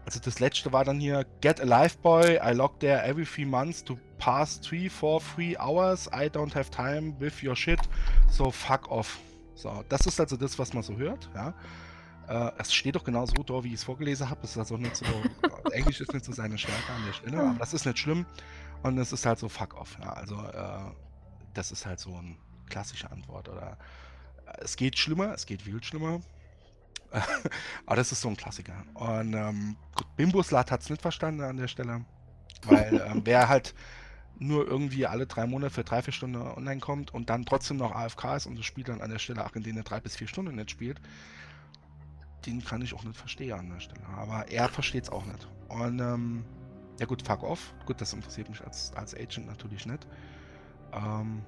also 0.04 0.20
das 0.20 0.38
letzte 0.38 0.72
war 0.72 0.84
dann 0.84 1.00
hier, 1.00 1.26
Get 1.40 1.60
a 1.60 1.64
life 1.64 1.98
boy, 2.02 2.38
I 2.42 2.52
log 2.52 2.78
there 2.80 3.02
every 3.02 3.24
three 3.24 3.44
months 3.44 3.82
to 3.84 3.98
pass 4.18 4.60
three, 4.60 4.88
four, 4.88 5.20
three 5.20 5.56
hours, 5.58 6.08
I 6.08 6.28
don't 6.28 6.54
have 6.54 6.70
time 6.70 7.14
with 7.18 7.42
your 7.42 7.56
shit, 7.56 7.80
so 8.30 8.50
fuck 8.50 8.90
off. 8.90 9.18
So, 9.54 9.82
das 9.88 10.06
ist 10.06 10.20
also 10.20 10.36
das, 10.36 10.58
was 10.58 10.72
man 10.74 10.82
so 10.82 10.96
hört, 10.96 11.28
ja. 11.34 11.54
Äh, 12.28 12.52
es 12.58 12.74
steht 12.74 12.94
doch 12.96 13.04
genauso 13.04 13.34
da, 13.42 13.62
wie 13.62 13.68
ich 13.68 13.74
es 13.74 13.84
vorgelesen 13.84 14.28
habe. 14.28 14.40
Es 14.42 14.50
ist 14.50 14.58
also 14.58 14.76
nicht 14.76 14.96
so, 14.96 15.04
Englisch 15.72 16.00
ist 16.00 16.12
nicht 16.12 16.24
so 16.24 16.32
seine 16.32 16.58
Stärke 16.58 16.92
an 16.92 17.04
der 17.06 17.12
Stelle, 17.12 17.38
aber 17.40 17.58
das 17.58 17.74
ist 17.74 17.86
nicht 17.86 17.98
schlimm. 17.98 18.26
Und 18.86 18.98
es 18.98 19.12
ist 19.12 19.26
halt 19.26 19.38
so 19.38 19.48
fuck 19.48 19.74
off. 19.74 19.98
Ja. 20.00 20.12
Also 20.12 20.36
äh, 20.36 20.92
das 21.54 21.72
ist 21.72 21.86
halt 21.86 21.98
so 21.98 22.14
eine 22.14 22.36
klassische 22.68 23.10
Antwort. 23.10 23.48
Oder 23.48 23.76
äh, 24.46 24.62
es 24.62 24.76
geht 24.76 24.96
schlimmer, 24.96 25.32
es 25.34 25.44
geht 25.44 25.62
viel 25.62 25.82
schlimmer. 25.82 26.20
aber 27.86 27.96
das 27.96 28.12
ist 28.12 28.20
so 28.20 28.28
ein 28.28 28.36
Klassiker. 28.36 28.84
Und 28.94 29.34
ähm, 29.34 29.76
gut, 29.94 30.06
Bimbuslat 30.16 30.70
hat 30.70 30.82
es 30.82 30.90
nicht 30.90 31.02
verstanden 31.02 31.42
an 31.42 31.56
der 31.56 31.68
Stelle. 31.68 32.04
Weil 32.64 33.04
ähm, 33.10 33.22
wer 33.24 33.48
halt 33.48 33.74
nur 34.38 34.66
irgendwie 34.68 35.06
alle 35.06 35.26
drei 35.26 35.46
Monate 35.46 35.74
für 35.74 35.84
drei, 35.84 36.02
vier 36.02 36.12
Stunden 36.12 36.36
online 36.36 36.80
kommt 36.80 37.12
und 37.12 37.28
dann 37.28 37.44
trotzdem 37.44 37.78
noch 37.78 37.92
AFK 37.92 38.36
ist 38.36 38.46
und 38.46 38.56
das 38.56 38.66
Spiel 38.66 38.84
dann 38.84 39.00
an 39.00 39.10
der 39.10 39.18
Stelle 39.18 39.44
auch 39.44 39.56
in 39.56 39.62
denen 39.62 39.78
er 39.78 39.84
drei 39.84 39.98
bis 39.98 40.14
vier 40.14 40.28
Stunden 40.28 40.54
nicht 40.54 40.70
spielt, 40.70 41.00
den 42.44 42.62
kann 42.62 42.82
ich 42.82 42.92
auch 42.92 43.02
nicht 43.02 43.16
verstehen 43.16 43.58
an 43.58 43.70
der 43.70 43.80
Stelle. 43.80 44.06
Aber 44.16 44.46
er 44.48 44.68
versteht 44.68 45.04
es 45.04 45.10
auch 45.10 45.24
nicht. 45.24 45.48
Und 45.68 45.98
ähm, 46.00 46.44
ja 46.98 47.06
gut, 47.06 47.22
fuck 47.22 47.42
off. 47.42 47.74
Gut, 47.84 48.00
das 48.00 48.12
interessiert 48.12 48.48
mich 48.48 48.64
als, 48.64 48.92
als 48.94 49.14
Agent 49.14 49.46
natürlich 49.46 49.86
nicht. 49.86 50.06
Ähm, 50.92 51.42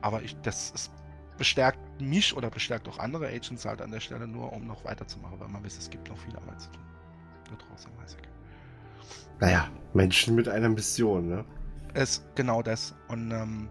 aber 0.00 0.22
ich, 0.22 0.36
das 0.42 0.70
ist, 0.70 0.92
bestärkt 1.38 2.00
mich 2.00 2.36
oder 2.36 2.50
bestärkt 2.50 2.88
auch 2.88 2.98
andere 2.98 3.28
Agents 3.28 3.64
halt 3.64 3.82
an 3.82 3.90
der 3.90 4.00
Stelle 4.00 4.26
nur, 4.26 4.52
um 4.52 4.66
noch 4.66 4.84
weiterzumachen, 4.84 5.38
weil 5.40 5.48
man 5.48 5.64
weiß, 5.64 5.76
es 5.78 5.90
gibt 5.90 6.08
noch 6.08 6.18
viel 6.18 6.36
Arbeit 6.36 6.60
zu 6.60 6.70
tun. 6.70 6.82
Da 7.50 7.56
draußen 7.56 7.90
im 7.92 8.00
Highsec. 8.00 8.28
Naja, 9.40 9.68
Menschen 9.92 10.34
mit 10.34 10.48
einer 10.48 10.68
Mission, 10.68 11.28
ne? 11.28 11.44
Es 11.94 12.24
genau 12.34 12.62
das. 12.62 12.94
Und 13.08 13.30
ähm, 13.30 13.68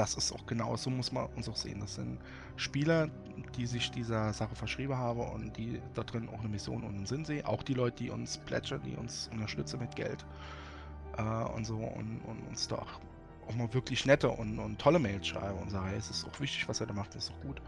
das 0.00 0.14
ist 0.14 0.32
auch 0.32 0.46
genau 0.46 0.74
so, 0.76 0.88
muss 0.88 1.12
man 1.12 1.26
uns 1.36 1.46
auch 1.46 1.56
sehen. 1.56 1.80
Das 1.80 1.96
sind 1.96 2.18
Spieler, 2.56 3.10
die 3.56 3.66
sich 3.66 3.90
dieser 3.90 4.32
Sache 4.32 4.56
verschrieben 4.56 4.96
haben 4.96 5.20
und 5.20 5.54
die 5.58 5.78
da 5.92 6.02
drin 6.02 6.26
auch 6.30 6.40
eine 6.40 6.48
Mission 6.48 6.82
und 6.84 6.94
einen 6.94 7.04
Sinn 7.04 7.26
sehen. 7.26 7.44
Auch 7.44 7.62
die 7.62 7.74
Leute, 7.74 8.04
die 8.04 8.10
uns 8.10 8.38
plätschern, 8.38 8.80
die 8.82 8.96
uns 8.96 9.28
unterstützen 9.30 9.78
mit 9.78 9.94
Geld 9.94 10.24
äh, 11.18 11.22
und 11.22 11.66
so 11.66 11.76
und, 11.76 12.22
und 12.22 12.48
uns 12.48 12.66
da 12.66 12.76
auch, 12.76 13.00
auch 13.46 13.54
mal 13.54 13.74
wirklich 13.74 14.06
nette 14.06 14.30
und, 14.30 14.58
und 14.58 14.78
tolle 14.78 14.98
Mails 14.98 15.26
schreiben 15.26 15.58
und 15.58 15.70
sagen, 15.70 15.88
hey, 15.88 15.98
es 15.98 16.08
ist 16.08 16.26
auch 16.26 16.40
wichtig, 16.40 16.66
was 16.66 16.80
er 16.80 16.86
da 16.86 16.94
macht, 16.94 17.14
das 17.14 17.24
ist 17.24 17.32
auch 17.32 17.40
gut. 17.42 17.60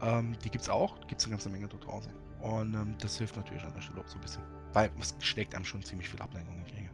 Ähm, 0.00 0.38
die 0.42 0.48
gibt's 0.48 0.70
auch, 0.70 0.98
gibt 1.06 1.20
es 1.20 1.26
eine 1.26 1.32
ganze 1.32 1.50
Menge 1.50 1.68
dort 1.68 1.86
draußen. 1.86 2.12
Und 2.40 2.72
ähm, 2.72 2.94
das 2.98 3.18
hilft 3.18 3.36
natürlich 3.36 3.64
an 3.64 3.74
der 3.74 3.82
Stelle 3.82 4.00
auch 4.00 4.08
so 4.08 4.14
ein 4.14 4.22
bisschen. 4.22 4.42
Weil 4.72 4.90
es 4.98 5.14
steckt 5.18 5.54
einem 5.54 5.66
schon 5.66 5.82
ziemlich 5.82 6.08
viel 6.08 6.22
Ablenkung 6.22 6.56
entgegen. 6.56 6.88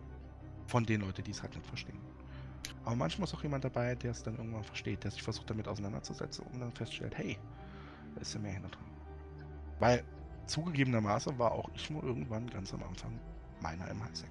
Von 0.66 0.84
den 0.84 1.02
Leuten, 1.02 1.22
die 1.22 1.30
es 1.30 1.42
halt 1.42 1.54
nicht 1.54 1.64
verstehen. 1.64 2.00
Aber 2.84 2.96
manchmal 2.96 3.26
ist 3.26 3.34
auch 3.34 3.42
jemand 3.42 3.64
dabei, 3.64 3.94
der 3.94 4.10
es 4.10 4.22
dann 4.22 4.36
irgendwann 4.36 4.64
versteht, 4.64 5.04
der 5.04 5.10
sich 5.10 5.22
versucht 5.22 5.48
damit 5.48 5.68
auseinanderzusetzen 5.68 6.44
und 6.52 6.60
dann 6.60 6.72
feststellt, 6.72 7.16
hey, 7.16 7.38
da 8.14 8.20
ist 8.20 8.34
ja 8.34 8.40
mehr 8.40 8.52
hinter 8.52 8.68
dran. 8.68 8.84
Weil 9.80 10.04
zugegebenermaßen 10.46 11.38
war 11.38 11.52
auch 11.52 11.70
ich 11.74 11.90
nur 11.90 12.02
irgendwann 12.04 12.48
ganz 12.48 12.72
am 12.74 12.82
Anfang 12.82 13.18
meiner 13.60 13.88
im 13.88 14.04
Highsec. 14.04 14.30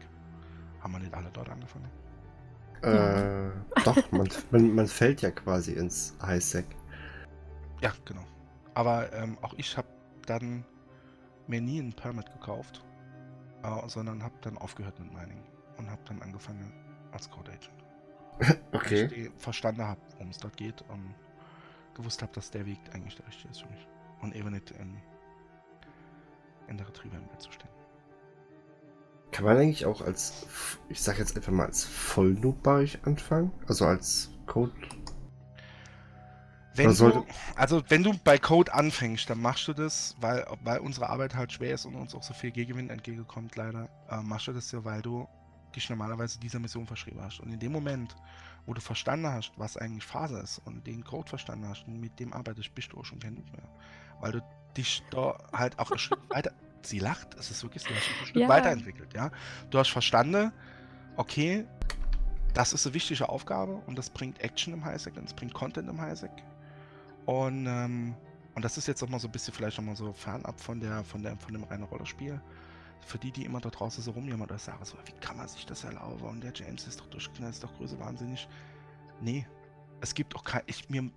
Haben 0.82 0.94
wir 0.94 1.00
nicht 1.00 1.14
alle 1.14 1.30
dort 1.32 1.50
angefangen? 1.50 1.90
Äh, 2.82 3.52
doch, 3.86 4.12
man, 4.12 4.30
man, 4.52 4.76
man 4.76 4.88
fällt 4.88 5.22
ja 5.22 5.32
quasi 5.32 5.74
ins 5.74 6.16
Highsec. 6.22 6.66
Ja, 7.82 7.92
genau. 8.06 8.24
Aber 8.74 9.12
ähm, 9.14 9.38
auch 9.42 9.54
ich 9.58 9.78
habe 9.78 9.88
dann 10.26 10.66
mir 11.48 11.62
nie 11.62 11.80
ein 11.80 11.94
Permit 11.94 12.32
gekauft, 12.32 12.84
äh, 13.64 13.88
sondern 13.88 14.22
habe 14.24 14.36
dann 14.42 14.58
aufgehört 14.58 15.00
mit 15.00 15.14
Mining 15.14 15.42
und 15.78 15.90
habe 15.90 16.02
dann 16.06 16.22
angefangen 16.22 16.72
als 17.12 17.30
Code 17.30 17.52
Agent. 17.52 17.83
Okay. 18.72 19.06
ich 19.06 19.32
verstanden 19.38 19.84
habe, 19.84 20.02
worum 20.14 20.30
es 20.30 20.38
dort 20.38 20.58
geht 20.58 20.82
und 20.90 21.14
gewusst 21.94 22.22
habe, 22.22 22.32
dass 22.34 22.52
der 22.52 22.66
Weg 22.66 22.80
eigentlich 22.94 23.16
der 23.16 23.28
richtige 23.28 23.50
ist 23.50 23.62
für 23.62 23.70
mich. 23.70 23.88
Und 24.22 24.36
eben 24.36 24.52
nicht 24.52 24.72
in, 24.72 24.98
in 26.68 26.78
der 26.78 26.88
Retriever 26.88 27.18
im 27.18 27.28
Bett 27.28 27.42
zu 27.42 27.52
stehen. 27.52 27.70
Kann 29.32 29.46
man 29.46 29.58
eigentlich 29.58 29.86
auch 29.86 30.02
als, 30.02 30.46
ich 30.90 31.02
sag 31.02 31.18
jetzt 31.18 31.36
einfach 31.36 31.52
mal 31.52 31.66
als 31.66 31.84
Vollnoob 31.84 32.62
bei 32.62 32.74
euch 32.82 33.06
anfangen? 33.06 33.52
Also 33.68 33.86
als 33.86 34.30
Code? 34.46 34.72
Wenn 36.76 36.96
du, 36.96 37.26
also 37.56 37.84
wenn 37.90 38.04
du 38.04 38.14
bei 38.24 38.38
Code 38.40 38.74
anfängst, 38.74 39.30
dann 39.30 39.40
machst 39.40 39.68
du 39.68 39.74
das, 39.74 40.16
weil, 40.20 40.46
weil 40.64 40.80
unsere 40.80 41.10
Arbeit 41.10 41.36
halt 41.36 41.52
schwer 41.52 41.76
ist 41.76 41.86
und 41.86 41.96
uns 41.96 42.16
auch 42.16 42.24
so 42.24 42.34
viel 42.34 42.52
Gegenwind 42.52 42.90
entgegenkommt, 42.90 43.56
leider, 43.56 43.90
äh, 44.10 44.22
machst 44.22 44.48
du 44.48 44.54
das 44.54 44.72
ja, 44.72 44.84
weil 44.84 45.02
du 45.02 45.28
dich 45.76 45.90
normalerweise 45.90 46.40
dieser 46.40 46.60
Mission 46.60 46.88
verschrieben 46.88 47.22
hast. 47.22 47.40
Und 47.40 47.52
in 47.52 47.60
dem 47.60 47.72
Moment, 47.72 48.16
wo 48.66 48.74
du 48.74 48.82
verstanden 48.82 49.28
hast, 49.28 49.52
was 49.58 49.78
eigentlich 49.78 50.06
Phase 50.06 50.40
ist 50.40 50.60
und 50.66 50.86
den 50.88 51.04
Code 51.04 51.30
verstanden 51.30 51.68
hast 51.68 51.86
und 51.88 52.00
mit 52.00 52.20
dem 52.20 52.34
arbeitest, 52.34 52.74
bist 52.74 52.94
du 52.94 53.00
auch 53.00 53.06
schon 53.06 53.20
kein 53.20 53.36
Noob 53.36 53.52
mehr. 53.52 53.68
Weil 54.22 54.32
du 54.34 54.42
dich 54.78 55.04
da 55.12 55.38
halt 55.52 55.78
auch 55.80 55.92
einen 55.92 56.00
Schritt 56.00 56.20
weiter. 56.30 56.52
Sie 56.84 57.00
lacht, 57.00 57.36
es 57.36 57.50
ist 57.52 57.64
wirklich, 57.64 57.84
du 57.84 57.94
hast 57.96 58.08
dich 58.08 58.18
einen 58.18 58.26
Schritt 58.28 58.42
Ja. 58.42 58.48
weiterentwickelt, 58.50 59.14
ja. 59.14 59.32
Du 59.70 59.80
hast 59.80 59.90
verstanden, 59.90 60.52
okay, 61.16 61.66
das 62.54 62.74
ist 62.74 62.86
eine 62.86 62.94
wichtige 62.94 63.30
Aufgabe 63.30 63.76
und 63.88 63.98
das 63.98 64.10
bringt 64.10 64.40
Action 64.42 64.74
im 64.74 64.86
Highsec 64.86 65.16
und 65.18 65.26
es 65.26 65.34
bringt 65.34 65.54
Content 65.54 65.90
im 65.90 66.00
Highsec. 66.00 66.32
Und, 67.26 67.66
ähm, 67.66 68.16
und 68.56 68.64
das 68.64 68.78
ist 68.78 68.88
jetzt 68.88 69.02
auch 69.04 69.10
mal 69.10 69.20
so 69.20 69.28
ein 69.28 69.32
bisschen 69.32 69.54
vielleicht 69.54 69.78
noch 69.78 69.86
mal 69.86 69.96
so 69.96 70.14
fernab 70.14 70.60
von 70.60 70.80
der, 70.80 71.04
von 71.04 71.24
der, 71.24 71.36
von 71.38 71.54
dem 71.54 71.64
reinen 71.64 71.84
Rollerspiel. 71.84 72.40
Für 73.06 73.18
die, 73.20 73.32
die 73.32 73.46
immer 73.46 73.60
da 73.60 73.70
draußen 73.70 74.04
so 74.04 74.12
rumjammern 74.12 74.50
oder 74.50 74.58
sagen 74.60 74.84
so, 74.86 74.98
wie 75.06 75.12
kann 75.20 75.38
man 75.38 75.48
sich 75.48 75.66
das 75.66 75.84
erlauben? 75.84 76.24
Und 76.24 76.42
der 76.42 76.54
James 76.54 76.88
ist 76.88 77.00
doch 77.00 77.08
durchgeknallt, 77.08 77.54
ist 77.54 77.64
doch 77.64 77.74
größer 77.78 78.00
wahnsinnig. 78.00 78.48
Nee, 79.22 79.46
es 80.02 80.14
gibt 80.16 80.36
auch 80.36 80.44
kein, 80.44 80.64
ich, 80.66 80.90
mir, 80.90 81.10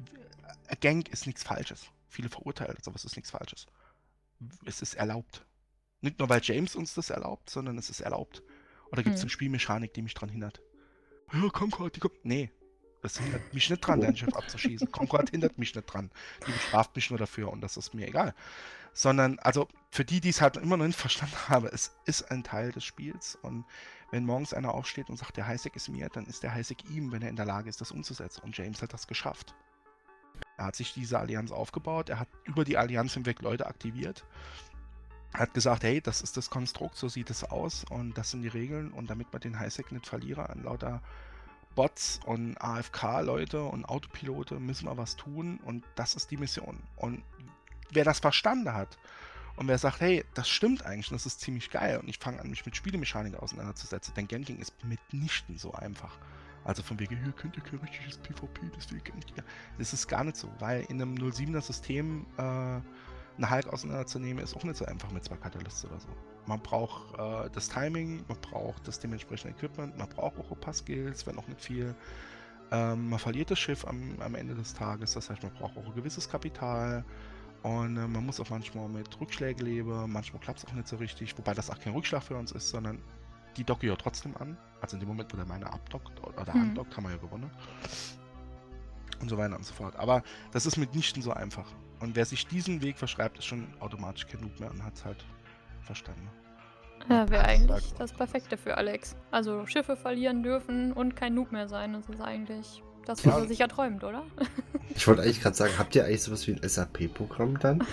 a 0.69 0.75
Gang 0.75 1.09
ist 1.09 1.27
nichts 1.27 1.43
Falsches. 1.43 1.89
Viele 2.09 2.29
verurteilen 2.29 2.75
das, 2.77 2.87
aber 2.89 2.97
es 2.97 3.05
ist 3.05 3.17
nichts 3.17 3.31
Falsches. 3.31 3.67
Es 4.65 4.83
ist 4.83 4.95
erlaubt. 4.95 5.45
Nicht 6.01 6.19
nur, 6.19 6.29
weil 6.29 6.41
James 6.43 6.77
uns 6.77 6.95
das 6.95 7.11
erlaubt, 7.11 7.51
sondern 7.51 7.79
es 7.79 7.91
ist 7.91 8.01
erlaubt. 8.01 8.43
Oder 8.93 9.03
gibt 9.03 9.17
es 9.17 9.23
Hm. 9.23 9.27
eine 9.27 9.31
Spielmechanik, 9.31 9.95
die 9.95 10.03
mich 10.03 10.15
dran 10.15 10.29
hindert? 10.29 10.61
Ja, 11.33 11.49
Concord, 11.49 11.97
die 11.97 12.01
kommt. 12.01 12.25
Nee, 12.25 12.51
das 13.03 13.19
hindert 13.19 13.55
mich 13.55 13.71
nicht 13.71 13.81
dran, 13.81 14.01
deinen 14.01 14.17
Chef 14.17 14.35
abzuschießen. 14.35 14.91
Concord 14.91 15.31
hindert 15.31 15.59
mich 15.59 15.75
nicht 15.75 15.87
dran. 15.87 16.11
Die 16.47 16.53
bestraft 16.53 16.95
mich 16.97 17.11
nur 17.11 17.19
dafür 17.19 17.51
und 17.53 17.61
das 17.61 17.77
ist 17.77 17.95
mir 17.95 18.09
egal. 18.09 18.35
Sondern, 18.93 19.39
also 19.41 19.69
für 19.91 20.05
die, 20.05 20.21
die 20.21 20.31
es 20.31 20.41
halt 20.41 20.57
immer 20.57 20.77
noch 20.77 20.87
nicht 20.87 20.99
verstanden 20.99 21.37
haben, 21.49 21.67
es 21.67 21.95
ist 22.07 22.31
ein 22.31 22.43
Teil 22.43 22.73
des 22.73 22.85
Spiels 22.85 23.39
und 23.43 23.65
wenn 24.11 24.25
morgens 24.25 24.55
einer 24.55 24.73
aufsteht 24.73 25.11
und 25.11 25.17
sagt, 25.17 25.37
der 25.37 25.47
Highsec 25.47 25.77
ist 25.77 25.89
mir, 25.89 26.09
dann 26.09 26.27
ist 26.27 26.43
der 26.43 26.55
Highsec 26.55 26.89
ihm, 26.91 27.13
wenn 27.13 27.23
er 27.23 27.29
in 27.29 27.37
der 27.37 27.45
Lage 27.45 27.69
ist, 27.69 27.81
das 27.81 27.91
umzusetzen. 27.91 28.43
Und 28.43 28.57
James 28.57 28.81
hat 28.81 28.93
das 28.93 29.07
geschafft. 29.07 29.55
Er 30.57 30.67
hat 30.67 30.77
sich 30.77 30.95
diese 30.95 31.19
Allianz 31.19 31.51
aufgebaut, 31.51 32.09
er 32.09 32.21
hat 32.21 32.29
über 32.45 32.65
die 32.65 32.79
Allianz 32.79 33.15
hinweg 33.15 33.43
Leute 33.43 33.67
aktiviert. 33.67 34.25
Er 35.33 35.41
hat 35.41 35.55
gesagt, 35.55 35.83
hey, 35.85 36.01
das 36.01 36.23
ist 36.23 36.37
das 36.37 36.51
Konstrukt, 36.51 36.97
so 36.97 37.09
sieht 37.09 37.31
es 37.31 37.45
aus 37.45 37.85
und 37.91 38.17
das 38.17 38.31
sind 38.31 38.43
die 38.43 38.49
Regeln 38.49 38.91
und 38.91 39.11
damit 39.11 39.33
man 39.33 39.41
den 39.41 39.59
Highsec 39.59 39.93
nicht 39.93 40.07
verliere 40.07 40.49
an 40.49 40.63
lauter 40.63 41.03
Bots 41.77 42.19
und 42.25 42.57
AFK-Leute 42.61 43.63
und 43.63 43.85
Autopilote 43.85 44.59
müssen 44.59 44.87
wir 44.87 44.97
was 44.97 45.15
tun 45.15 45.61
und 45.65 45.85
das 45.95 46.17
ist 46.17 46.31
die 46.33 46.37
Mission. 46.37 46.83
Und 46.97 47.23
wer 47.93 48.05
das 48.05 48.19
verstanden 48.19 48.73
hat 48.73 48.99
und 49.55 49.69
wer 49.69 49.79
sagt, 49.79 50.01
hey, 50.01 50.25
das 50.35 50.49
stimmt 50.49 50.85
eigentlich, 50.85 51.11
und 51.11 51.15
das 51.15 51.27
ist 51.27 51.41
ziemlich 51.41 51.71
geil 51.71 51.99
und 51.99 52.09
ich 52.09 52.19
fange 52.19 52.41
an, 52.41 52.51
mich 52.51 52.67
mit 52.67 52.75
Spielemechanik 52.75 53.37
auseinanderzusetzen, 53.37 54.15
denn 54.15 54.27
Ganking 54.27 54.59
ist 54.59 54.75
mitnichten 54.85 55.59
so 55.59 55.73
einfach. 55.73 56.19
Also 56.65 56.83
von 56.83 56.99
wegen, 56.99 57.17
hier 57.23 57.33
könnt 57.33 57.57
ihr 57.57 57.63
kein 57.63 57.79
richtiges 57.79 58.19
PvP, 58.19 58.73
deswegen. 58.77 59.21
Das 59.79 59.93
ist 59.93 60.09
gar 60.09 60.25
nicht 60.25 60.37
so, 60.37 60.51
weil 60.59 60.81
in 60.89 61.01
einem 61.01 61.15
07er 61.15 61.61
System 61.61 62.27
äh, 62.39 62.43
eine 62.43 63.51
Hulk 63.51 63.69
auseinanderzunehmen, 63.69 64.43
ist 64.43 64.57
auch 64.57 64.65
nicht 64.65 64.77
so 64.77 64.85
einfach 64.85 65.13
mit 65.13 65.25
zwei 65.25 65.37
Katalysten 65.37 65.91
oder 65.91 66.01
so. 66.01 66.09
Man 66.47 66.61
braucht 66.61 67.19
äh, 67.19 67.51
das 67.53 67.69
Timing, 67.69 68.25
man 68.29 68.39
braucht 68.41 68.87
das 68.87 69.01
dementsprechende 69.01 69.57
Equipment, 69.57 69.97
man 69.99 70.09
braucht 70.09 70.39
auch 70.39 70.51
ein 70.51 70.61
paar 70.61 70.75
Skills, 70.75 71.27
wenn 71.27 71.39
auch 71.39 71.49
nicht 71.49 71.61
viel. 71.61 71.95
Ähm, 72.71 73.11
man 73.11 73.19
verliert 73.19 73.51
das 73.51 73.59
Schiff 73.59 73.85
am, 73.87 74.17
am 74.21 74.35
Ende 74.35 74.55
des 74.55 74.75
Tages, 74.75 75.13
das 75.15 75.31
heißt, 75.31 75.43
man 75.43 75.53
braucht 75.55 75.77
auch 75.77 75.87
ein 75.87 75.95
gewisses 75.95 76.29
Kapital. 76.29 77.05
Und 77.63 77.97
äh, 77.97 78.07
man 78.07 78.25
muss 78.25 78.39
auch 78.39 78.51
manchmal 78.51 78.89
mit 78.89 79.21
Rückschlägen 79.21 79.65
leben, 79.65 80.13
manchmal 80.13 80.41
klappt 80.41 80.61
es 80.61 80.67
auch 80.67 80.73
nicht 80.73 80.87
so 80.89 80.97
richtig, 80.97 81.37
wobei 81.37 81.55
das 81.55 81.71
auch 81.71 81.79
kein 81.81 81.95
Rückschlag 81.95 82.23
für 82.23 82.37
uns 82.37 82.53
ist, 82.53 82.69
sondern 82.69 83.01
die 83.57 83.65
docke 83.65 83.87
ja 83.87 83.97
trotzdem 83.97 84.37
an. 84.37 84.57
Also 84.81 84.97
in 84.97 85.01
dem 85.01 85.09
Moment, 85.09 85.33
wo 85.33 85.37
der 85.37 85.47
meine 85.47 85.73
abdockt 85.73 86.23
oder 86.23 86.53
Hm. 86.53 86.61
andockt, 86.63 86.97
haben 86.97 87.05
wir 87.05 87.13
ja 87.13 87.17
gewonnen. 87.17 87.51
Und 89.21 89.29
so 89.29 89.39
weiter 89.39 89.57
und 89.57 89.65
so 89.65 89.73
fort. 89.73 89.97
Aber 89.97 90.23
das 90.53 90.67
ist 90.67 90.77
mitnichten 90.77 91.23
so 91.23 91.33
einfach. 91.33 91.67
Und 92.01 92.15
wer 92.15 92.27
sich 92.27 92.47
diesen 92.47 92.83
Weg 92.83 92.99
verschreibt, 92.99 93.39
ist 93.39 93.47
schon 93.47 93.67
automatisch 93.81 94.27
kein 94.27 94.43
Noob 94.43 94.61
mehr 94.61 94.71
und 94.71 94.85
hat 94.85 94.95
es 94.95 95.05
halt 95.05 95.25
verstanden. 95.87 96.29
Ja, 97.09 97.31
wäre 97.31 97.45
eigentlich 97.45 97.95
das 97.95 98.13
Perfekte 98.13 98.57
für 98.57 98.77
Alex. 98.77 99.17
Also 99.31 99.65
Schiffe 99.67 99.97
verlieren 99.97 100.43
dürfen 100.43 100.93
und 100.93 101.15
kein 101.15 101.35
Noob 101.35 101.53
mehr 101.53 101.69
sein. 101.69 101.93
Das 101.93 102.09
ist 102.09 102.21
eigentlich 102.21 102.83
das, 103.05 103.25
was 103.25 103.35
Ja. 103.35 103.41
er 103.41 103.47
sich 103.49 103.61
erträumt, 103.61 104.03
oder? 104.03 104.25
Ich 104.95 105.07
wollte 105.07 105.23
eigentlich 105.23 105.41
gerade 105.41 105.55
sagen, 105.57 105.73
habt 105.79 105.95
ihr 105.95 106.05
eigentlich 106.05 106.23
sowas 106.23 106.47
wie 106.49 106.53
ein 106.55 106.69
SAP-Programm 106.69 107.59
dann? 107.61 107.85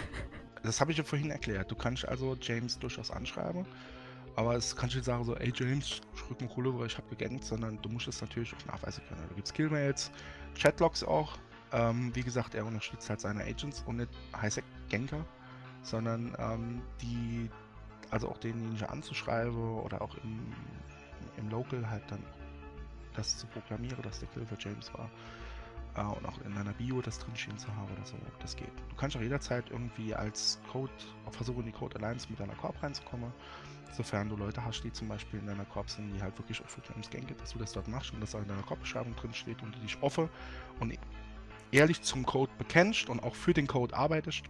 Das 0.64 0.80
habe 0.82 0.92
ich 0.92 0.98
ja 0.98 1.04
vorhin 1.04 1.30
erklärt. 1.30 1.70
Du 1.70 1.76
kannst 1.76 2.08
also 2.08 2.36
James 2.42 2.80
durchaus 2.80 3.12
anschreiben, 3.12 3.66
aber 4.36 4.56
es 4.56 4.76
kannst 4.76 4.96
du 4.96 5.00
nicht 5.00 5.06
sagen 5.06 5.24
so, 5.26 5.36
ey 5.36 5.52
James, 5.54 6.02
ich 6.16 6.30
rück 6.30 6.42
mal 6.42 6.48
Kohle, 6.50 6.80
weil 6.80 6.88
ich 6.88 6.98
habe 6.98 7.08
gegankt, 7.16 7.44
sondern 7.44 7.80
du 7.82 7.90
musst 7.90 8.08
es 8.08 8.22
natürlich 8.22 8.54
auch 8.56 8.74
nachweisen 8.74 9.04
können. 9.10 9.22
Da 9.30 9.36
gibt 9.36 9.48
es 9.48 9.54
Killmails, 9.54 10.12
Chatlogs 10.58 11.04
auch. 11.04 11.38
Ähm, 11.74 12.12
wie 12.16 12.22
gesagt, 12.24 12.56
er 12.56 12.66
unterstützt 12.66 13.10
halt 13.10 13.20
seine 13.20 13.44
Agents 13.44 13.84
und 13.86 13.98
nicht 13.98 14.10
Highsec 14.40 14.64
Genker, 14.90 15.26
sondern 15.82 16.34
ähm, 16.40 16.82
die, 17.02 17.50
also 18.14 18.30
auch 18.30 18.38
denjenigen 18.38 18.88
anzuschreiben 18.88 19.80
oder 19.80 20.02
auch 20.02 20.16
im, 20.18 20.54
im 21.38 21.50
Local 21.50 21.90
halt 21.90 22.04
dann 22.10 22.24
das 23.16 23.38
zu 23.38 23.48
proklamieren, 23.48 24.02
dass 24.04 24.20
der 24.20 24.30
für 24.30 24.46
James 24.60 24.94
war. 24.94 25.10
Äh, 25.96 26.18
und 26.18 26.26
auch 26.28 26.40
in 26.46 26.54
deiner 26.54 26.74
Bio 26.74 27.02
das 27.02 27.18
drinstehen 27.18 27.58
zu 27.58 27.76
haben 27.76 27.92
oder 27.92 28.06
so, 28.06 28.16
das 28.40 28.56
geht. 28.56 28.72
Du 28.90 28.96
kannst 28.96 29.18
auch 29.18 29.22
jederzeit 29.22 29.66
irgendwie 29.72 30.14
als 30.14 30.60
Code, 30.72 30.92
auch 31.26 31.34
versuchen, 31.34 31.62
in 31.62 31.66
die 31.68 31.72
Code 31.72 31.96
Alliance 31.96 32.28
mit 32.30 32.40
deiner 32.40 32.56
Corp 32.56 32.82
reinzukommen. 32.84 33.34
Sofern 33.92 34.30
du 34.30 34.36
Leute 34.36 34.64
hast, 34.64 34.82
die 34.84 34.92
zum 34.92 35.08
Beispiel 35.08 35.40
in 35.40 35.48
deiner 35.48 35.66
Corp 35.66 35.90
sind, 35.90 36.14
die 36.14 36.22
halt 36.22 36.38
wirklich 36.38 36.62
für 36.66 36.82
James 36.88 37.10
ganken, 37.10 37.36
dass 37.38 37.52
du 37.52 37.60
das 37.60 37.74
dort 37.74 37.88
machst 37.88 38.14
und 38.14 38.22
das 38.22 38.36
auch 38.36 38.42
in 38.42 38.48
deiner 38.48 38.64
Corp-Beschreibung 38.64 39.16
drin 39.16 39.34
steht 39.34 39.62
und 39.64 39.76
du 39.76 39.80
dich 39.80 39.98
offen 40.02 40.30
und 40.80 40.98
ehrlich 41.72 42.02
zum 42.04 42.26
Code 42.26 42.52
bekennst 42.60 43.10
und 43.10 43.24
auch 43.24 43.34
für 43.36 43.54
den 43.54 43.66
Code 43.66 43.96
arbeitest, 43.96 44.44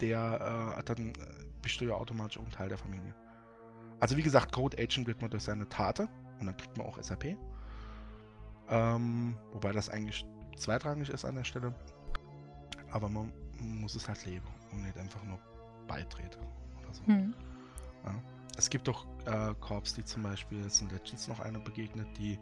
der 0.00 0.76
äh, 0.76 0.82
dann 0.84 1.08
äh, 1.08 1.47
bist 1.62 1.80
du 1.80 1.86
ja 1.86 1.94
automatisch 1.94 2.38
auch 2.38 2.44
ein 2.44 2.52
Teil 2.52 2.68
der 2.68 2.78
Familie. 2.78 3.14
Also 4.00 4.16
wie 4.16 4.22
gesagt, 4.22 4.52
Code 4.52 4.76
Agent 4.78 5.06
wird 5.06 5.20
man 5.20 5.30
durch 5.30 5.42
seine 5.42 5.68
Tate 5.68 6.08
und 6.38 6.46
dann 6.46 6.56
kriegt 6.56 6.76
man 6.76 6.86
auch 6.86 7.02
SAP. 7.02 7.36
Ähm, 8.68 9.36
wobei 9.52 9.72
das 9.72 9.88
eigentlich 9.88 10.24
zweitrangig 10.56 11.08
ist 11.08 11.24
an 11.24 11.34
der 11.34 11.44
Stelle. 11.44 11.74
Aber 12.90 13.08
man 13.08 13.32
muss 13.58 13.94
es 13.94 14.08
halt 14.08 14.24
leben 14.24 14.46
und 14.72 14.82
nicht 14.82 14.96
einfach 14.96 15.22
nur 15.24 15.38
beitreten 15.86 16.40
oder 16.80 16.94
so. 16.94 17.06
Hm. 17.06 17.34
Ja. 18.04 18.14
Es 18.56 18.70
gibt 18.70 18.88
auch 18.88 19.06
äh, 19.26 19.54
Corps, 19.60 19.94
die 19.96 20.04
zum 20.04 20.22
Beispiel, 20.22 20.60
es 20.60 20.78
sind 20.78 20.92
letztens 20.92 21.28
noch 21.28 21.40
eine 21.40 21.58
begegnet, 21.60 22.08
die 22.18 22.38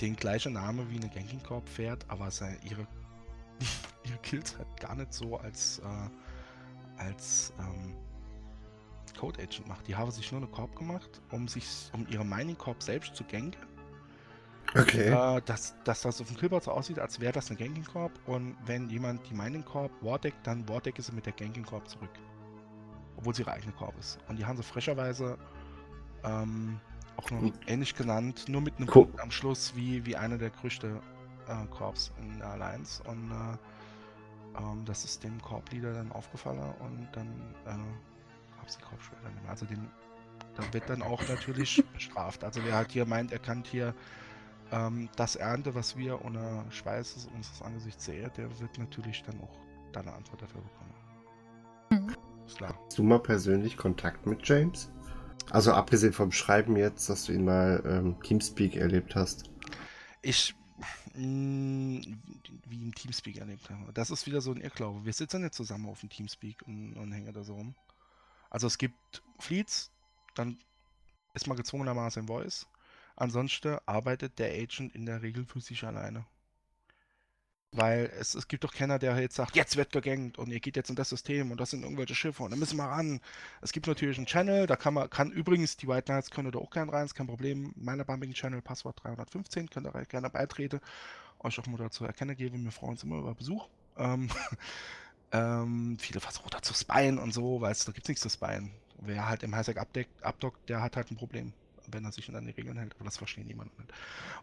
den 0.00 0.16
gleichen 0.16 0.54
Namen 0.54 0.88
wie 0.90 0.96
eine 0.96 1.08
Ganking 1.08 1.42
Corp 1.42 1.68
fährt, 1.68 2.04
aber 2.08 2.28
ihre, 2.62 2.86
ihre 4.04 4.18
Kills 4.22 4.56
halt 4.56 4.80
gar 4.80 4.94
nicht 4.94 5.12
so 5.12 5.36
als, 5.36 5.80
äh, 5.80 6.08
als 7.00 7.52
ähm, 7.58 7.94
Code 9.18 9.42
Agent 9.42 9.66
macht. 9.68 9.86
Die 9.88 9.96
haben 9.96 10.10
sich 10.10 10.30
nur 10.32 10.40
eine 10.40 10.50
Corp 10.50 10.74
gemacht, 10.76 11.20
um 11.30 11.48
sich, 11.48 11.66
um 11.92 12.06
ihre 12.08 12.24
Mining 12.24 12.56
Corp 12.56 12.82
selbst 12.82 13.16
zu 13.16 13.24
ganken 13.24 13.70
Okay. 14.74 15.08
äh, 15.08 15.42
dass, 15.42 15.74
dass 15.84 16.02
das 16.02 16.20
auf 16.20 16.28
dem 16.28 16.36
Killboard 16.36 16.62
so 16.64 16.70
aussieht, 16.70 16.98
als 16.98 17.18
wäre 17.18 17.32
das 17.32 17.50
eine 17.50 17.58
Ganking 17.58 17.84
Corp 17.84 18.12
und 18.26 18.56
wenn 18.66 18.88
jemand 18.88 19.28
die 19.28 19.34
Mining 19.34 19.64
Corp 19.64 19.90
Wardeckt, 20.00 20.46
dann 20.46 20.68
Wardeckt 20.68 21.02
sie 21.02 21.12
mit 21.12 21.26
der 21.26 21.32
Ganking 21.32 21.64
Corp 21.64 21.88
zurück. 21.88 22.10
Obwohl 23.16 23.34
sie 23.34 23.42
ihre 23.42 23.52
eigene 23.52 23.72
Corp 23.72 23.98
ist. 23.98 24.18
Und 24.28 24.38
die 24.38 24.44
haben 24.44 24.56
sie 24.56 24.62
frecherweise 24.62 25.36
ähm, 26.22 26.80
auch 27.16 27.30
noch 27.30 27.40
Gut. 27.40 27.54
ähnlich 27.66 27.94
genannt, 27.96 28.44
nur 28.48 28.60
mit 28.60 28.76
einem 28.76 28.88
Cool. 28.88 29.06
Punkt 29.06 29.20
am 29.20 29.30
Schluss 29.30 29.74
wie, 29.74 30.06
wie 30.06 30.16
eine 30.16 30.38
der 30.38 30.50
größten 30.50 30.96
äh, 31.48 31.66
Corps 31.70 32.12
in 32.20 32.38
der 32.38 32.48
Alliance. 32.50 33.02
Und 33.04 33.30
äh, 33.32 33.56
ähm, 34.60 34.84
das 34.84 35.04
ist 35.04 35.24
dem 35.24 35.40
Corp-Leader 35.40 35.92
dann 35.92 36.12
aufgefallen 36.12 36.60
und 36.80 37.08
dann 37.12 37.28
äh, 37.64 38.56
gab 38.56 38.68
es 38.68 38.76
die 38.76 38.82
später 38.82 39.28
nicht 39.30 39.42
mehr. 39.42 39.50
Also 39.50 39.66
den, 39.66 39.88
da 40.56 40.72
wird 40.72 40.88
dann 40.88 41.02
auch 41.02 41.26
natürlich 41.28 41.82
bestraft. 41.92 42.44
Also 42.44 42.60
wer 42.64 42.74
halt 42.74 42.92
hier 42.92 43.06
meint, 43.06 43.32
er 43.32 43.38
kann 43.38 43.64
hier 43.64 43.94
ähm, 44.72 45.08
das 45.16 45.36
Ernte, 45.36 45.74
was 45.74 45.96
wir 45.96 46.24
ohne 46.24 46.64
Schweiß 46.70 47.28
unseres 47.34 47.62
Angesichts 47.62 48.04
sehen, 48.04 48.30
der 48.36 48.48
wird 48.60 48.78
natürlich 48.78 49.22
dann 49.24 49.40
auch 49.40 49.58
da 49.92 50.00
eine 50.00 50.12
Antwort 50.12 50.42
dafür 50.42 50.60
bekommen. 50.60 50.94
Hm. 51.92 52.16
Ist 52.46 52.58
klar. 52.58 52.78
Hast 52.86 52.98
du 52.98 53.02
mal 53.02 53.20
persönlich 53.20 53.76
Kontakt 53.76 54.26
mit 54.26 54.46
James? 54.46 54.90
Also 55.50 55.72
abgesehen 55.72 56.12
vom 56.12 56.30
Schreiben 56.30 56.76
jetzt, 56.76 57.08
dass 57.08 57.24
du 57.24 57.32
ihn 57.32 57.44
mal 57.44 57.82
ähm, 57.84 58.20
Teamspeak 58.22 58.76
erlebt 58.76 59.16
hast. 59.16 59.50
Ich, 60.22 60.54
mh, 61.14 62.02
wie 62.66 62.82
im 62.82 62.94
Teamspeak 62.94 63.38
erlebt 63.38 63.68
habe. 63.70 63.92
Das 63.92 64.10
ist 64.10 64.26
wieder 64.26 64.40
so 64.40 64.52
ein 64.52 64.60
Irrglaube. 64.60 65.04
Wir 65.04 65.12
sitzen 65.12 65.42
nicht 65.42 65.54
zusammen 65.54 65.88
auf 65.88 66.00
dem 66.00 66.10
Teamspeak 66.10 66.62
und, 66.62 66.94
und 66.94 67.12
hängen 67.12 67.32
da 67.32 67.44
so 67.44 67.54
rum. 67.54 67.74
Also 68.50 68.66
es 68.66 68.78
gibt 68.78 69.22
Fleets, 69.38 69.90
dann 70.34 70.58
ist 71.34 71.46
man 71.46 71.56
gezwungenermaßen 71.56 72.22
im 72.22 72.28
Voice. 72.28 72.66
Ansonsten 73.16 73.78
arbeitet 73.86 74.38
der 74.38 74.52
Agent 74.52 74.94
in 74.94 75.06
der 75.06 75.22
Regel 75.22 75.44
für 75.44 75.60
sich 75.60 75.84
alleine. 75.84 76.24
Weil 77.72 78.10
es, 78.18 78.34
es 78.34 78.48
gibt 78.48 78.64
doch 78.64 78.74
keiner, 78.74 78.98
der 78.98 79.16
jetzt 79.20 79.36
sagt, 79.36 79.54
jetzt 79.54 79.76
wird 79.76 79.92
gegangt 79.92 80.38
und 80.38 80.50
ihr 80.50 80.58
geht 80.58 80.74
jetzt 80.74 80.90
in 80.90 80.96
das 80.96 81.08
System 81.08 81.52
und 81.52 81.60
das 81.60 81.70
sind 81.70 81.84
irgendwelche 81.84 82.16
Schiffe 82.16 82.42
und 82.42 82.50
da 82.50 82.56
müssen 82.56 82.76
wir 82.76 82.84
ran. 82.84 83.20
Es 83.60 83.72
gibt 83.72 83.86
natürlich 83.86 84.16
einen 84.16 84.26
Channel, 84.26 84.66
da 84.66 84.74
kann 84.74 84.94
man, 84.94 85.08
kann 85.08 85.30
übrigens 85.30 85.76
die 85.76 85.86
White 85.86 86.06
Knights 86.06 86.30
können 86.30 86.50
da 86.50 86.58
auch 86.58 86.70
gerne 86.70 86.92
rein, 86.92 87.04
ist 87.04 87.14
kein 87.14 87.28
Problem. 87.28 87.72
Meiner 87.76 88.04
Bumping 88.04 88.32
Channel, 88.32 88.60
Passwort 88.60 89.00
315, 89.04 89.70
könnt 89.70 89.86
ihr 89.86 90.04
gerne 90.06 90.30
beitreten, 90.30 90.80
euch 91.38 91.60
auch 91.60 91.66
mal 91.66 91.76
dazu 91.76 92.04
erkennen 92.04 92.36
geben. 92.36 92.64
Wir 92.64 92.72
freuen 92.72 92.92
uns 92.92 93.04
immer 93.04 93.18
über 93.18 93.34
Besuch. 93.36 93.68
Ähm, 93.96 94.28
ähm, 95.32 95.96
viele 96.00 96.18
versuchen 96.18 96.50
da 96.50 96.60
zu 96.62 96.74
spyen 96.74 97.18
und 97.18 97.32
so, 97.32 97.60
weil 97.60 97.72
da 97.72 97.92
gibt 97.92 98.04
es 98.04 98.08
nichts 98.08 98.22
zu 98.22 98.30
spyen. 98.30 98.72
Wer 98.98 99.28
halt 99.28 99.44
im 99.44 99.54
Highsec 99.54 99.78
abdockt, 99.78 100.68
der 100.68 100.82
hat 100.82 100.96
halt 100.96 101.12
ein 101.12 101.16
Problem 101.16 101.52
wenn 101.90 102.04
er 102.04 102.12
sich 102.12 102.34
an 102.34 102.46
die 102.46 102.52
Regeln 102.52 102.76
hält, 102.78 102.94
aber 102.94 103.04
das 103.04 103.18
versteht 103.18 103.46
niemand. 103.46 103.76
Nicht. 103.78 103.92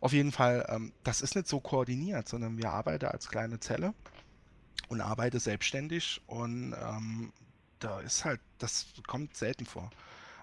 Auf 0.01 0.13
jeden 0.13 0.31
Fall, 0.31 0.65
ähm, 0.69 0.93
das 1.03 1.21
ist 1.21 1.35
nicht 1.35 1.47
so 1.47 1.59
koordiniert, 1.59 2.27
sondern 2.27 2.57
wir 2.57 2.71
arbeiten 2.71 3.05
als 3.05 3.29
kleine 3.29 3.59
Zelle 3.59 3.93
und 4.89 5.01
arbeiten 5.01 5.39
selbstständig 5.39 6.21
und 6.27 6.73
ähm, 6.73 7.31
da 7.79 7.99
ist 7.99 8.25
halt, 8.25 8.39
das 8.57 8.87
kommt 9.05 9.35
selten 9.35 9.65
vor. 9.65 9.91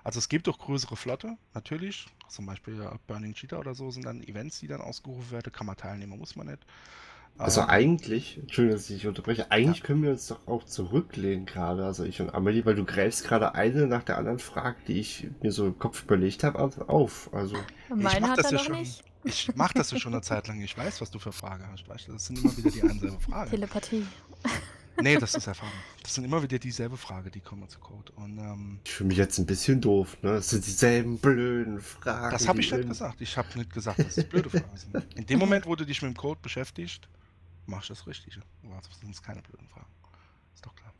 Also 0.04 0.18
es 0.18 0.28
gibt 0.28 0.48
auch 0.48 0.58
größere 0.58 0.96
Flotte, 0.96 1.36
natürlich. 1.54 2.06
Zum 2.28 2.46
Beispiel 2.46 2.90
Burning 3.06 3.34
Cheetah 3.34 3.58
oder 3.58 3.74
so 3.74 3.90
sind 3.90 4.04
dann 4.04 4.22
Events, 4.22 4.60
die 4.60 4.66
dann 4.66 4.82
ausgerufen 4.82 5.30
werden. 5.30 5.50
Kann 5.52 5.66
man 5.66 5.76
teilnehmen, 5.76 6.18
muss 6.18 6.36
man 6.36 6.48
nicht. 6.48 6.64
Also 7.36 7.62
ähm, 7.62 7.68
eigentlich, 7.68 8.38
Entschuldigung, 8.38 8.78
dass 8.78 8.90
ich 8.90 9.06
unterbreche, 9.06 9.50
eigentlich 9.50 9.80
ja. 9.80 9.86
können 9.86 10.02
wir 10.02 10.10
uns 10.10 10.28
doch 10.28 10.46
auch 10.46 10.64
zurücklehnen 10.64 11.46
gerade, 11.46 11.84
also 11.84 12.04
ich 12.04 12.20
und 12.20 12.32
Amelie, 12.32 12.64
weil 12.64 12.76
du 12.76 12.84
greifst 12.84 13.24
gerade 13.24 13.54
eine 13.54 13.86
nach 13.86 14.04
der 14.04 14.18
anderen 14.18 14.38
Frage, 14.38 14.76
die 14.86 15.00
ich 15.00 15.28
mir 15.42 15.50
so 15.50 15.66
im 15.66 15.78
Kopf 15.78 16.04
überlegt 16.04 16.44
habe, 16.44 16.60
auf. 16.60 17.30
Also 17.32 17.56
Meine 17.88 18.14
ich 18.14 18.20
mach 18.20 18.28
hat 18.30 18.38
das 18.38 18.50
ja 18.50 18.58
schon. 18.58 18.76
nicht. 18.76 19.02
Ich 19.24 19.50
mach 19.54 19.72
das 19.72 19.90
ja 19.90 19.98
schon 19.98 20.12
eine 20.12 20.22
Zeit 20.22 20.46
lang. 20.48 20.60
Ich 20.60 20.76
weiß, 20.76 21.00
was 21.00 21.10
du 21.10 21.18
für 21.18 21.32
Fragen 21.32 21.66
hast. 21.72 21.88
Weißt 21.88 22.08
du? 22.08 22.12
Das 22.12 22.26
sind 22.26 22.38
immer 22.38 22.56
wieder 22.56 22.70
die 22.70 22.82
einselbe 22.82 23.18
Fragen. 23.20 23.50
Telepathie. 23.50 24.06
Nee, 25.00 25.16
das 25.16 25.34
ist 25.34 25.46
Erfahrung. 25.46 25.72
Das 26.02 26.14
sind 26.14 26.24
immer 26.24 26.42
wieder 26.42 26.58
dieselbe 26.58 26.96
Frage, 26.96 27.30
die 27.30 27.40
kommen 27.40 27.68
zu 27.68 27.78
Code. 27.80 28.12
Und, 28.16 28.38
ähm, 28.38 28.78
ich 28.84 28.92
fühle 28.92 29.08
mich 29.08 29.18
jetzt 29.18 29.38
ein 29.38 29.46
bisschen 29.46 29.80
doof, 29.80 30.16
ne? 30.22 30.34
Das 30.34 30.50
sind 30.50 30.64
dieselben 30.66 31.18
blöden 31.18 31.80
Fragen. 31.80 32.30
Das 32.30 32.46
habe 32.46 32.60
ich 32.60 32.70
nicht 32.70 32.88
gesagt. 32.88 33.20
Ich 33.20 33.36
habe 33.36 33.48
nicht 33.58 33.72
gesagt, 33.72 33.98
dass 33.98 34.18
es 34.18 34.24
blöde 34.24 34.50
Fragen 34.50 34.76
sind. 34.76 35.16
In 35.16 35.26
dem 35.26 35.38
Moment, 35.40 35.66
wo 35.66 35.74
du 35.74 35.84
dich 35.84 36.00
mit 36.02 36.12
dem 36.12 36.16
Code 36.16 36.38
beschäftigst, 36.42 37.08
machst 37.66 37.90
du 37.90 37.94
das 37.94 38.06
Richtige. 38.06 38.40
Das 38.62 39.00
sind 39.00 39.22
keine 39.22 39.42
blöden 39.42 39.68
Fragen. 39.68 39.86
Ist 40.54 40.64
doch 40.66 40.74
klar. 40.74 40.92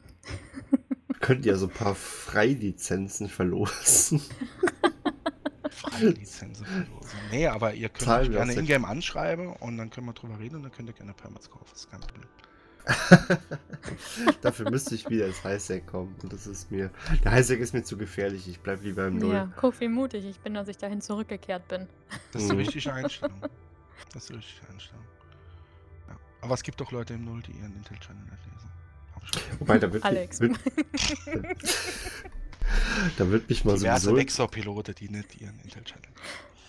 Könnt 1.21 1.47
ihr 1.47 1.57
so 1.57 1.67
ein 1.67 1.73
paar 1.73 1.95
Freilizenzen 1.95 3.29
verlosen? 3.29 4.21
Freilizenzen 5.71 6.67
verlosen. 6.67 7.19
Nee, 7.31 7.47
aber 7.47 7.75
ihr 7.75 7.89
könnt 7.89 8.03
Zahlen 8.03 8.23
mich 8.29 8.31
wir 8.33 8.39
gerne 8.45 8.53
in-game 8.55 8.85
anschreiben 8.85 9.53
und 9.55 9.77
dann 9.79 9.91
können 9.91 10.07
wir 10.07 10.13
drüber 10.13 10.39
reden 10.39 10.57
und 10.57 10.63
dann 10.65 10.73
könnt 10.73 10.89
ihr 10.89 10.95
gerne 10.95 11.15
Permits 11.15 11.51
kaufen. 11.51 11.67
Das 11.71 11.81
ist 11.81 11.91
kein 11.91 12.01
Problem. 12.01 12.29
Dafür 14.43 14.71
müsste 14.71 14.95
ich 14.95 15.09
wieder 15.09 15.27
ins 15.27 15.43
Highsec 15.43 15.87
kommen. 15.87 16.15
Und 16.23 16.33
das 16.33 16.47
ist 16.47 16.71
mir. 16.71 16.91
Der 17.25 17.33
Highsec 17.33 17.61
ist 17.61 17.73
mir 17.73 17.83
zu 17.83 17.97
gefährlich. 17.97 18.47
Ich 18.47 18.61
bleib 18.61 18.83
lieber 18.83 19.07
im 19.07 19.19
Null. 19.19 19.33
Ja, 19.33 19.53
guck, 19.57 19.81
wie 19.81 19.89
mutig 19.89 20.25
ich 20.27 20.39
bin, 20.41 20.53
dass 20.53 20.69
ich 20.69 20.77
dahin 20.77 21.01
zurückgekehrt 21.01 21.67
bin. 21.69 21.87
Das 22.33 22.43
ist 22.43 22.51
die 22.51 22.55
Mhm. 22.55 22.61
richtige 22.61 22.93
Einstellung. 22.93 23.41
Das 24.13 24.25
ist 24.25 24.29
die 24.29 24.35
richtige 24.35 24.69
Einstellung. 24.69 25.05
Aber 26.45 26.53
es 26.53 26.63
gibt 26.63 26.79
doch 26.79 26.93
Leute 26.93 27.15
im 27.15 27.25
Null, 27.25 27.41
die 27.41 27.53
ihren 27.53 27.75
Intel-Channel 27.75 28.23
nicht 28.23 28.45
lesen. 28.45 28.69
Wobei, 29.61 29.79
da 29.79 29.91
wird, 29.91 30.05
Alex. 30.05 30.41
Wird, 30.41 30.59
da 33.17 33.31
wird 33.31 33.49
mich 33.49 33.65
mal 33.65 33.79
Diverse 33.79 34.05
sowieso. 34.05 34.19
Vexor-Pilote, 34.19 34.93
die 34.93 35.09
nicht 35.09 35.41
ihren 35.41 35.59
Intel-Channel. 35.61 36.11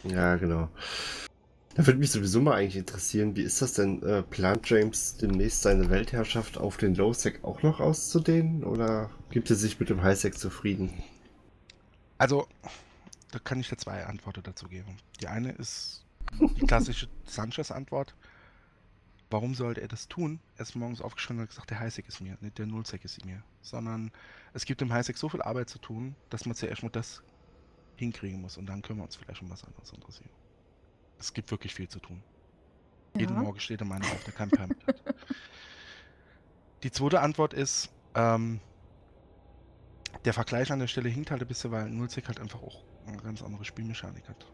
Ja, 0.05 0.37
genau. 0.37 0.69
Da 1.73 1.85
würde 1.85 1.99
mich 1.99 2.09
sowieso 2.09 2.39
mal 2.39 2.53
eigentlich 2.53 2.77
interessieren, 2.77 3.35
wie 3.35 3.41
ist 3.41 3.61
das 3.61 3.73
denn? 3.73 4.01
Äh, 4.01 4.23
plant 4.23 4.69
James 4.69 5.17
demnächst 5.17 5.63
seine 5.63 5.89
Weltherrschaft 5.89 6.57
auf 6.57 6.77
den 6.77 6.95
Low-Sec 6.95 7.43
auch 7.43 7.61
noch 7.61 7.81
auszudehnen? 7.81 8.63
Oder 8.63 9.09
gibt 9.29 9.49
er 9.49 9.57
sich 9.57 9.77
mit 9.77 9.89
dem 9.89 10.01
High-Sec 10.01 10.37
zufrieden? 10.37 11.03
Also, 12.17 12.47
da 13.31 13.39
kann 13.39 13.59
ich 13.59 13.67
dir 13.67 13.75
zwei 13.75 14.05
Antworten 14.05 14.41
dazu 14.41 14.69
geben. 14.69 14.95
Die 15.19 15.27
eine 15.27 15.51
ist 15.51 16.05
die 16.39 16.65
klassische 16.65 17.09
Sanchez-Antwort. 17.25 18.15
Warum 19.29 19.55
sollte 19.55 19.81
er 19.81 19.87
das 19.87 20.07
tun? 20.07 20.39
Er 20.55 20.61
ist 20.61 20.75
morgens 20.75 21.01
aufgestanden 21.01 21.41
und 21.41 21.43
hat 21.43 21.49
gesagt, 21.49 21.69
der 21.71 21.79
Highsec 21.79 22.07
ist 22.07 22.21
mir, 22.21 22.37
nicht 22.41 22.57
der 22.57 22.67
Nullsec 22.67 23.03
ist 23.03 23.25
mir. 23.25 23.43
Sondern 23.61 24.11
es 24.53 24.65
gibt 24.65 24.81
im 24.81 24.93
Highsec 24.93 25.17
so 25.17 25.29
viel 25.29 25.41
Arbeit 25.41 25.69
zu 25.69 25.79
tun, 25.79 26.15
dass 26.29 26.45
man 26.45 26.55
zuerst 26.55 26.83
mal 26.83 26.89
das 26.89 27.23
hinkriegen 27.95 28.41
muss 28.41 28.57
und 28.57 28.67
dann 28.67 28.81
können 28.81 28.99
wir 28.99 29.03
uns 29.03 29.15
vielleicht 29.15 29.41
um 29.41 29.49
was 29.49 29.63
anderes 29.63 29.91
interessieren. 29.91 30.29
Es 31.17 31.33
gibt 31.33 31.49
wirklich 31.49 31.73
viel 31.73 31.87
zu 31.87 31.99
tun. 31.99 32.21
Jeden 33.15 33.35
Ja. 33.35 33.41
Morgen 33.41 33.59
steht 33.59 33.81
in 33.81 33.87
meiner 33.87 34.05
auf, 34.05 34.23
der 34.25 34.33
kein 34.33 34.49
Permit 34.49 34.85
hat. 34.85 35.01
Die 36.83 36.91
zweite 36.91 37.21
Antwort 37.21 37.53
ist, 37.53 37.89
ähm, 38.13 38.59
der 40.25 40.33
Vergleich 40.33 40.71
an 40.71 40.79
der 40.79 40.87
Stelle 40.87 41.09
hinkt 41.09 41.31
halt 41.31 41.41
ein 41.41 41.47
bisschen, 41.47 41.71
weil 41.71 41.89
Nullsec 41.89 42.27
halt 42.27 42.39
einfach 42.39 42.61
auch 42.61 42.83
eine 43.07 43.17
ganz 43.17 43.41
andere 43.41 43.65
Spielmechanik 43.65 44.27
hat. 44.27 44.45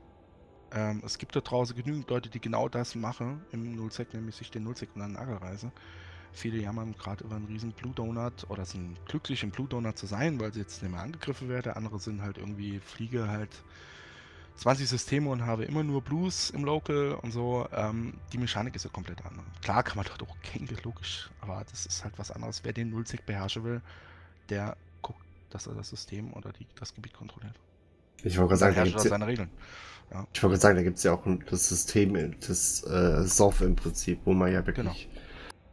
Ähm, 0.74 1.02
es 1.06 1.18
gibt 1.18 1.36
da 1.36 1.42
draußen 1.42 1.76
genügend 1.76 2.10
Leute, 2.10 2.30
die 2.30 2.40
genau 2.40 2.70
das 2.70 2.96
machen 2.96 3.42
im 3.52 3.76
Nullsec, 3.76 4.14
nämlich 4.14 4.36
sich 4.36 4.52
den 4.52 4.64
Nullsec 4.64 4.90
an 4.96 5.02
den 5.02 5.12
Nagel 5.14 5.36
reißen. 5.36 5.72
Viele 6.34 6.60
jammern 6.60 6.96
gerade 6.98 7.26
über 7.26 7.36
einen 7.36 7.46
riesen 7.46 7.74
Blue 7.74 7.94
Donut 7.94 8.50
oder 8.50 8.66
sind 8.66 8.98
glücklich 9.06 9.44
im 9.44 9.52
Blue 9.52 9.68
Donut 9.68 9.98
zu 9.98 10.06
sein, 10.06 10.40
weil 10.40 10.54
sie 10.54 10.62
jetzt 10.62 10.82
nicht 10.82 10.92
mehr 10.92 11.02
angegriffen 11.02 11.50
werden. 11.50 11.74
Andere 11.74 12.00
sind 12.00 12.22
halt 12.22 12.38
irgendwie, 12.38 12.80
fliege 12.80 13.28
halt 13.28 13.50
20 14.56 14.88
Systeme 14.88 15.30
und 15.30 15.46
habe 15.46 15.66
immer 15.66 15.84
nur 15.84 16.02
Blues 16.02 16.50
im 16.52 16.64
Local 16.64 17.14
und 17.22 17.32
so. 17.32 17.68
Ähm, 17.74 18.14
die 18.32 18.38
Mechanik 18.38 18.76
ist 18.76 18.86
ja 18.86 18.90
komplett 18.92 19.26
anders. 19.26 19.46
Klar 19.62 19.84
kann 19.84 19.98
man 19.98 20.06
dort 20.06 20.24
auch 20.24 20.38
Gänge, 20.42 20.70
logisch, 20.84 21.30
aber 21.42 21.66
das 21.70 21.86
ist 21.86 22.04
halt 22.04 22.18
was 22.18 22.32
anderes. 22.32 22.64
Wer 22.64 22.72
den 22.72 22.92
Nullsec 22.92 23.26
beherrschen 23.26 23.64
will, 23.66 23.82
der 24.50 24.78
guckt, 25.02 25.26
dass 25.50 25.68
er 25.68 25.74
das 25.74 25.90
System 25.90 26.32
oder 26.34 26.54
die, 26.54 26.66
das 26.80 26.94
Gebiet 26.94 27.14
kontrolliert. 27.14 27.56
Ich 28.24 28.38
wollte 28.38 28.58
sagen, 28.58 28.76
da 28.76 28.84
gibt's 28.84 29.00
er 29.00 29.06
ja, 29.06 29.10
seine 29.10 29.28
Regeln. 29.28 29.50
ich 30.34 30.44
wollte 30.44 30.58
sagen, 30.58 30.76
da 30.76 30.84
gibt 30.84 30.98
es 30.98 31.04
ja 31.04 31.14
auch 31.14 31.26
ein- 31.26 31.44
das 31.50 31.70
System, 31.70 32.40
das 32.40 32.84
äh, 32.84 33.24
SOF 33.24 33.62
im 33.62 33.76
Prinzip, 33.76 34.20
wo 34.26 34.34
man 34.34 34.52
ja 34.52 34.66
wirklich 34.66 35.10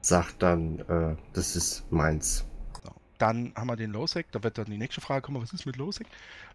sagt 0.01 0.43
dann, 0.43 0.79
äh, 0.81 1.17
das 1.33 1.57
ist 1.57 1.91
meins. 1.91 2.45
Dann 3.19 3.53
haben 3.57 3.67
wir 3.67 3.75
den 3.75 3.91
Lowsec, 3.91 4.31
da 4.31 4.41
wird 4.45 4.59
dann 4.59 4.67
die 4.67 4.79
nächste 4.79 5.01
Frage 5.01 5.23
kommen, 5.23 5.43
was 5.43 5.53
ist 5.53 5.67
mit 5.67 5.77
Lowsec? 5.77 6.07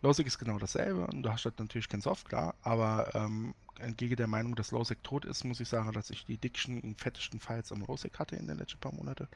Lowsec 0.02 0.26
ist 0.26 0.40
genau 0.40 0.58
dasselbe 0.60 1.06
und 1.08 1.22
du 1.22 1.30
hast 1.30 1.44
halt 1.44 1.60
natürlich 1.60 1.90
kein 1.90 2.00
Soft, 2.00 2.30
klar, 2.30 2.56
aber 2.62 3.14
ähm, 3.16 3.54
entgegen 3.80 4.16
der 4.16 4.28
Meinung, 4.28 4.56
dass 4.56 4.72
Lowsec 4.72 5.04
tot 5.04 5.26
ist, 5.26 5.44
muss 5.44 5.60
ich 5.60 5.68
sagen, 5.68 5.92
dass 5.92 6.10
ich 6.10 6.26
die 6.26 6.38
dicksten 6.38 6.80
und 6.80 7.02
fettesten 7.02 7.42
Files 7.42 7.74
am 7.74 7.82
Lowsec 7.82 8.18
hatte 8.18 8.38
in 8.38 8.48
den 8.48 8.58
letzten 8.60 8.80
paar 8.80 8.94
Monaten. 8.94 9.28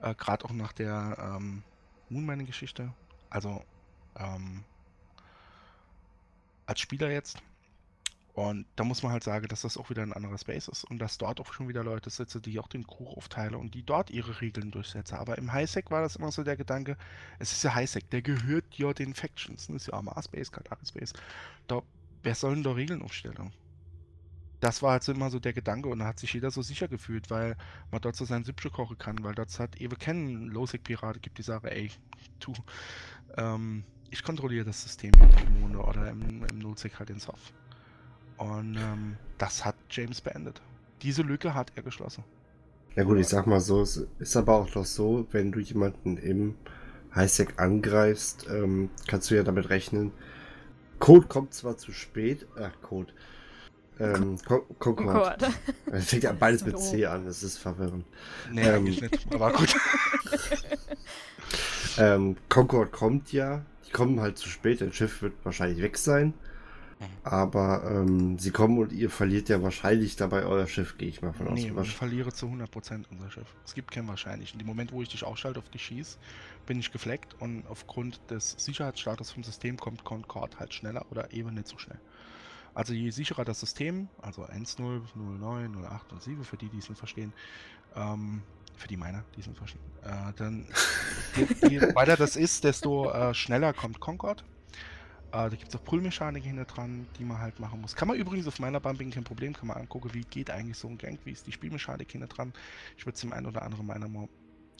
Äh, 0.00 0.14
Gerade 0.14 0.44
auch 0.44 0.52
nach 0.52 0.72
der 0.72 1.16
ähm, 1.18 1.64
Moonmining-Geschichte. 2.08 2.92
Also 3.30 3.64
ähm, 4.16 4.62
als 6.66 6.80
Spieler 6.80 7.10
jetzt. 7.10 7.38
Und 8.34 8.66
da 8.74 8.82
muss 8.82 9.04
man 9.04 9.12
halt 9.12 9.22
sagen, 9.22 9.46
dass 9.46 9.62
das 9.62 9.76
auch 9.76 9.90
wieder 9.90 10.02
ein 10.02 10.12
anderer 10.12 10.36
Space 10.38 10.66
ist 10.66 10.82
und 10.82 10.98
dass 10.98 11.18
dort 11.18 11.40
auch 11.40 11.52
schon 11.52 11.68
wieder 11.68 11.84
Leute 11.84 12.10
sitzen, 12.10 12.42
die 12.42 12.58
auch 12.58 12.66
den 12.66 12.84
Kuch 12.84 13.16
aufteilen 13.16 13.54
und 13.54 13.76
die 13.76 13.84
dort 13.84 14.10
ihre 14.10 14.40
Regeln 14.40 14.72
durchsetzen. 14.72 15.14
Aber 15.14 15.38
im 15.38 15.52
Highsec 15.52 15.92
war 15.92 16.02
das 16.02 16.16
immer 16.16 16.32
so 16.32 16.42
der 16.42 16.56
Gedanke, 16.56 16.96
es 17.38 17.52
ist 17.52 17.62
ja 17.62 17.76
Highsec, 17.76 18.10
der 18.10 18.22
gehört 18.22 18.64
ja 18.76 18.92
den 18.92 19.14
Factions. 19.14 19.68
Das 19.68 19.76
ist 19.76 19.86
ja 19.86 20.02
Mars 20.02 20.24
Space, 20.24 20.50
Katari 20.50 20.84
Space. 20.84 21.12
Da, 21.68 21.82
wer 22.24 22.34
soll 22.34 22.54
denn 22.54 22.64
da 22.64 22.72
Regeln 22.72 23.02
aufstellen? 23.02 23.52
Das 24.58 24.82
war 24.82 24.92
halt 24.92 25.06
immer 25.06 25.30
so 25.30 25.38
der 25.38 25.52
Gedanke 25.52 25.88
und 25.88 26.00
da 26.00 26.06
hat 26.06 26.18
sich 26.18 26.32
jeder 26.32 26.50
so 26.50 26.60
sicher 26.60 26.88
gefühlt, 26.88 27.30
weil 27.30 27.56
man 27.92 28.00
dort 28.00 28.16
so 28.16 28.24
sein 28.24 28.42
Süppchen 28.42 28.72
kochen 28.72 28.98
kann, 28.98 29.22
weil 29.22 29.36
dort 29.36 29.56
hat 29.60 29.80
Ewe 29.80 29.94
kennen, 29.94 30.48
Lowsec-Pirate 30.48 31.20
gibt, 31.20 31.38
die 31.38 31.42
sagen, 31.42 31.68
ey, 31.68 31.92
du, 32.40 32.52
ähm, 33.36 33.84
ich 34.10 34.22
kontrolliere 34.22 34.64
das 34.64 34.82
System 34.82 35.12
in 35.14 35.30
Kommune 35.36 35.78
oder 35.82 36.10
im, 36.10 36.44
im 36.44 36.58
Nullsec 36.58 36.98
halt 36.98 37.10
in 37.10 37.18
Soft. 37.18 37.52
Und 38.36 38.76
ähm, 38.76 39.16
das 39.38 39.64
hat 39.64 39.76
James 39.90 40.20
beendet. 40.20 40.60
Diese 41.02 41.22
Lücke 41.22 41.54
hat 41.54 41.72
er 41.76 41.82
geschlossen. 41.82 42.24
Ja 42.96 43.02
gut, 43.04 43.18
ich 43.18 43.28
sag 43.28 43.46
mal 43.46 43.60
so, 43.60 43.82
es 43.82 44.06
ist 44.18 44.36
aber 44.36 44.54
auch 44.54 44.74
noch 44.74 44.84
so, 44.84 45.26
wenn 45.32 45.50
du 45.52 45.60
jemanden 45.60 46.16
im 46.16 46.56
Highsec 47.14 47.54
angreifst, 47.60 48.46
ähm, 48.48 48.90
kannst 49.08 49.30
du 49.30 49.34
ja 49.36 49.42
damit 49.42 49.68
rechnen. 49.68 50.12
Code 51.00 51.26
kommt 51.26 51.54
zwar 51.54 51.76
zu 51.76 51.92
spät, 51.92 52.46
ach 52.58 52.72
Code. 52.82 53.12
Ähm, 54.00 54.36
Oh 54.48 54.60
Concord. 54.78 55.40
Gott. 55.40 55.50
Es 55.92 56.06
fängt 56.10 56.24
ja 56.24 56.32
beides 56.32 56.64
mit 56.64 56.78
So 56.78 56.90
C 56.90 57.06
an, 57.06 57.24
das 57.24 57.42
ist 57.42 57.58
verwirrend. 57.58 58.04
Nee, 58.50 58.62
Ähm. 58.62 58.84
nicht, 58.84 59.02
aber 59.32 59.52
gut. 59.52 59.74
Ähm, 61.96 62.36
Concord 62.48 62.90
kommt 62.90 63.32
ja, 63.32 63.64
kommen 63.94 64.20
halt 64.20 64.36
zu 64.36 64.50
spät, 64.50 64.82
dein 64.82 64.92
Schiff 64.92 65.22
wird 65.22 65.32
wahrscheinlich 65.44 65.80
weg 65.82 65.96
sein. 65.96 66.34
Aber 67.22 67.82
ähm, 67.90 68.38
sie 68.38 68.50
kommen 68.50 68.78
und 68.78 68.92
ihr 68.92 69.10
verliert 69.10 69.48
ja 69.50 69.62
wahrscheinlich 69.62 70.16
dabei 70.16 70.44
euer 70.44 70.66
Schiff, 70.66 70.96
gehe 70.96 71.08
ich 71.08 71.20
mal 71.20 71.32
von 71.34 71.48
aus. 71.48 71.54
Nee, 71.54 71.66
ich 71.66 71.72
Wahrsch- 71.72 71.94
verliere 71.94 72.32
zu 72.32 72.46
100% 72.46 73.04
unser 73.10 73.30
Schiff. 73.30 73.46
Es 73.64 73.74
gibt 73.74 73.90
kein 73.90 74.06
wahrscheinlich. 74.08 74.52
In 74.52 74.58
dem 74.58 74.66
Moment, 74.66 74.92
wo 74.92 75.02
ich 75.02 75.08
dich 75.08 75.22
aufschalte, 75.24 75.58
auf 75.58 75.68
dich 75.68 75.84
schieß, 75.84 76.18
bin 76.66 76.78
ich 76.78 76.92
gefleckt 76.92 77.34
und 77.40 77.64
aufgrund 77.68 78.20
des 78.30 78.52
Sicherheitsstatus 78.58 79.32
vom 79.32 79.42
System 79.42 79.76
kommt 79.76 80.04
Concord 80.04 80.58
halt 80.58 80.72
schneller 80.72 81.04
oder 81.10 81.32
eben 81.32 81.52
nicht 81.54 81.68
so 81.68 81.76
schnell. 81.78 81.98
Also 82.74 82.94
je 82.94 83.10
sicherer 83.10 83.44
das 83.44 83.60
System, 83.60 84.08
also 84.22 84.44
1.0, 84.44 85.00
09, 85.14 85.84
08 85.84 86.12
und 86.12 86.22
7, 86.22 86.42
für 86.44 86.56
die, 86.56 86.68
die 86.68 86.78
es 86.78 86.88
nicht 86.88 86.98
verstehen, 86.98 87.32
ähm, 87.96 88.42
für 88.76 88.88
die 88.88 88.96
meiner, 88.96 89.24
die 89.34 89.48
nicht 89.48 89.56
verstehen, 89.56 89.82
äh, 90.02 90.32
dann 90.36 90.66
je, 91.68 91.80
weiter 91.94 92.16
das 92.16 92.36
ist, 92.36 92.64
desto 92.64 93.10
äh, 93.10 93.34
schneller 93.34 93.72
kommt 93.72 94.00
Concord. 94.00 94.44
Äh, 95.28 95.32
da 95.32 95.48
gibt 95.50 95.68
es 95.68 95.76
auch 95.76 95.84
Pull-Mechaniken 95.84 96.48
hinter 96.48 96.64
dran, 96.64 97.06
die 97.18 97.24
man 97.24 97.38
halt 97.38 97.58
machen 97.58 97.80
muss. 97.80 97.96
Kann 97.96 98.08
man 98.08 98.16
übrigens 98.16 98.46
auf 98.46 98.60
meiner 98.60 98.80
Bumping 98.80 99.10
kein 99.10 99.24
Problem, 99.24 99.52
kann 99.52 99.66
man 99.66 99.76
angucken, 99.76 100.12
wie 100.12 100.22
geht 100.22 100.50
eigentlich 100.50 100.78
so 100.78 100.88
ein 100.88 100.98
Gang, 100.98 101.18
wie 101.24 101.32
ist 101.32 101.46
die 101.46 101.52
Spielmechanik 101.52 102.10
hinter 102.12 102.28
dran. 102.28 102.52
Ich 102.96 103.04
würde 103.04 103.14
es 103.14 103.20
dem 103.20 103.32
einen 103.32 103.46
oder 103.46 103.62
anderen 103.62 103.86
meiner 103.86 104.08
mal 104.08 104.28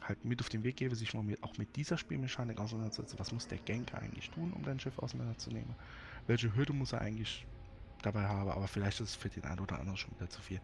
halt 0.09 0.25
mit 0.25 0.41
auf 0.41 0.49
den 0.49 0.63
Weg 0.63 0.77
geben, 0.77 0.95
sich 0.95 1.15
mal 1.15 1.23
mit, 1.23 1.43
auch 1.43 1.57
mit 1.59 1.75
dieser 1.77 1.99
Spielmechanik 1.99 2.59
auseinanderzusetzen. 2.61 3.19
Was 3.19 3.33
muss 3.33 3.49
der 3.49 3.59
Gang 3.59 3.93
eigentlich 3.95 4.31
tun, 4.31 4.53
um 4.53 4.63
dein 4.63 4.79
Schiff 4.79 4.99
auseinanderzunehmen? 4.99 5.75
Welche 6.27 6.55
Hürde 6.55 6.73
muss 6.73 6.93
er 6.93 7.01
eigentlich 7.01 7.47
dabei 8.03 8.27
haben? 8.27 8.51
Aber 8.51 8.69
vielleicht 8.69 9.01
ist 9.01 9.11
es 9.11 9.15
für 9.15 9.29
den 9.29 9.45
einen 9.45 9.61
oder 9.61 9.79
anderen 9.79 9.97
schon 9.97 10.15
wieder 10.15 10.29
zu 10.29 10.41
viel. 10.41 10.61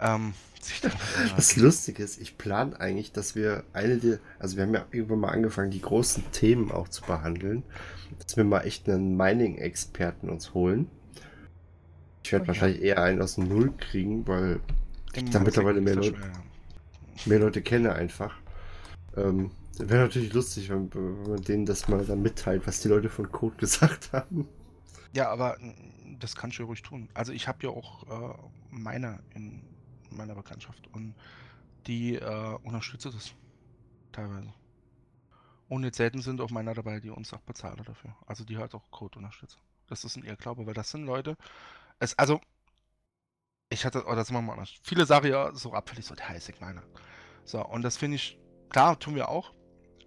Ähm, 0.00 0.34
Das 1.36 1.56
Lustige 1.56 2.02
ist, 2.02 2.20
ich 2.20 2.36
plane 2.38 2.78
eigentlich, 2.80 3.12
dass 3.12 3.34
wir 3.34 3.64
eine 3.72 3.98
der, 3.98 4.18
also 4.38 4.56
wir 4.56 4.64
haben 4.64 4.74
ja 4.74 4.86
irgendwann 4.90 5.20
mal 5.20 5.30
angefangen, 5.30 5.70
die 5.70 5.80
großen 5.80 6.30
Themen 6.32 6.70
auch 6.72 6.88
zu 6.88 7.02
behandeln, 7.04 7.62
dass 8.18 8.36
wir 8.36 8.44
mal 8.44 8.62
echt 8.62 8.88
einen 8.88 9.16
Mining-Experten 9.16 10.28
uns 10.28 10.54
holen. 10.54 10.90
Ich 12.24 12.32
werde 12.32 12.46
Oh 12.48 12.52
ja. 12.52 12.60
wahrscheinlich 12.60 12.82
eher 12.82 13.02
einen 13.02 13.22
aus 13.22 13.36
dem 13.36 13.48
Null 13.48 13.74
kriegen, 13.76 14.26
weil 14.26 14.60
Im 15.12 15.30
da 15.30 15.40
mittlerweile 15.40 15.80
mehr 15.80 16.02
schwer. 16.02 16.44
mehr 17.24 17.38
Leute 17.38 17.62
kenne 17.62 17.94
einfach. 17.94 18.42
Ähm, 19.16 19.52
Wäre 19.78 20.04
natürlich 20.04 20.32
lustig, 20.32 20.70
wenn, 20.70 20.92
wenn 20.94 21.22
man 21.30 21.42
denen 21.42 21.66
das 21.66 21.88
mal 21.88 22.04
dann 22.04 22.22
mitteilt, 22.22 22.66
was 22.66 22.80
die 22.80 22.88
Leute 22.88 23.08
von 23.10 23.30
Code 23.30 23.56
gesagt 23.58 24.12
haben. 24.12 24.48
Ja, 25.12 25.30
aber 25.30 25.56
das 26.18 26.34
kannst 26.36 26.58
du 26.58 26.62
ja 26.62 26.66
ruhig 26.66 26.82
tun. 26.82 27.08
Also 27.14 27.32
ich 27.32 27.48
habe 27.48 27.58
ja 27.62 27.70
auch 27.70 28.04
äh, 28.34 28.34
meiner 28.70 29.20
in 29.34 29.62
meiner 30.10 30.34
Bekanntschaft 30.34 30.86
und 30.88 31.14
die 31.86 32.16
äh, 32.16 32.58
unterstützt 32.62 33.06
das 33.06 33.34
teilweise. 34.12 34.52
Und 35.68 35.84
jetzt 35.84 35.98
selten 35.98 36.22
sind 36.22 36.40
auch 36.40 36.50
meiner 36.50 36.74
dabei, 36.74 37.00
die 37.00 37.10
uns 37.10 37.32
auch 37.32 37.40
bezahlen 37.40 37.82
dafür. 37.84 38.16
Also 38.26 38.44
die 38.44 38.56
halt 38.56 38.74
auch 38.74 38.90
Code 38.90 39.18
unterstützen. 39.18 39.58
Das 39.86 40.04
ist 40.04 40.16
ein 40.16 40.24
Irrglaube, 40.24 40.66
weil 40.66 40.74
das 40.74 40.90
sind 40.90 41.04
Leute. 41.04 41.36
Es, 41.98 42.18
also, 42.18 42.40
ich 43.68 43.84
hatte, 43.84 44.04
oder 44.04 44.16
das 44.16 44.30
machen 44.30 44.46
wir 44.46 44.52
anders. 44.52 44.74
Viele 44.82 45.04
sagen 45.04 45.28
ja 45.28 45.54
so 45.54 45.72
abfällig, 45.72 46.06
so 46.06 46.14
der 46.14 46.28
heiße 46.28 46.52
meiner. 46.60 46.82
So, 47.44 47.64
und 47.64 47.82
das 47.82 47.96
finde 47.96 48.16
ich, 48.16 48.38
klar, 48.70 48.98
tun 48.98 49.14
wir 49.14 49.28
auch. 49.28 49.52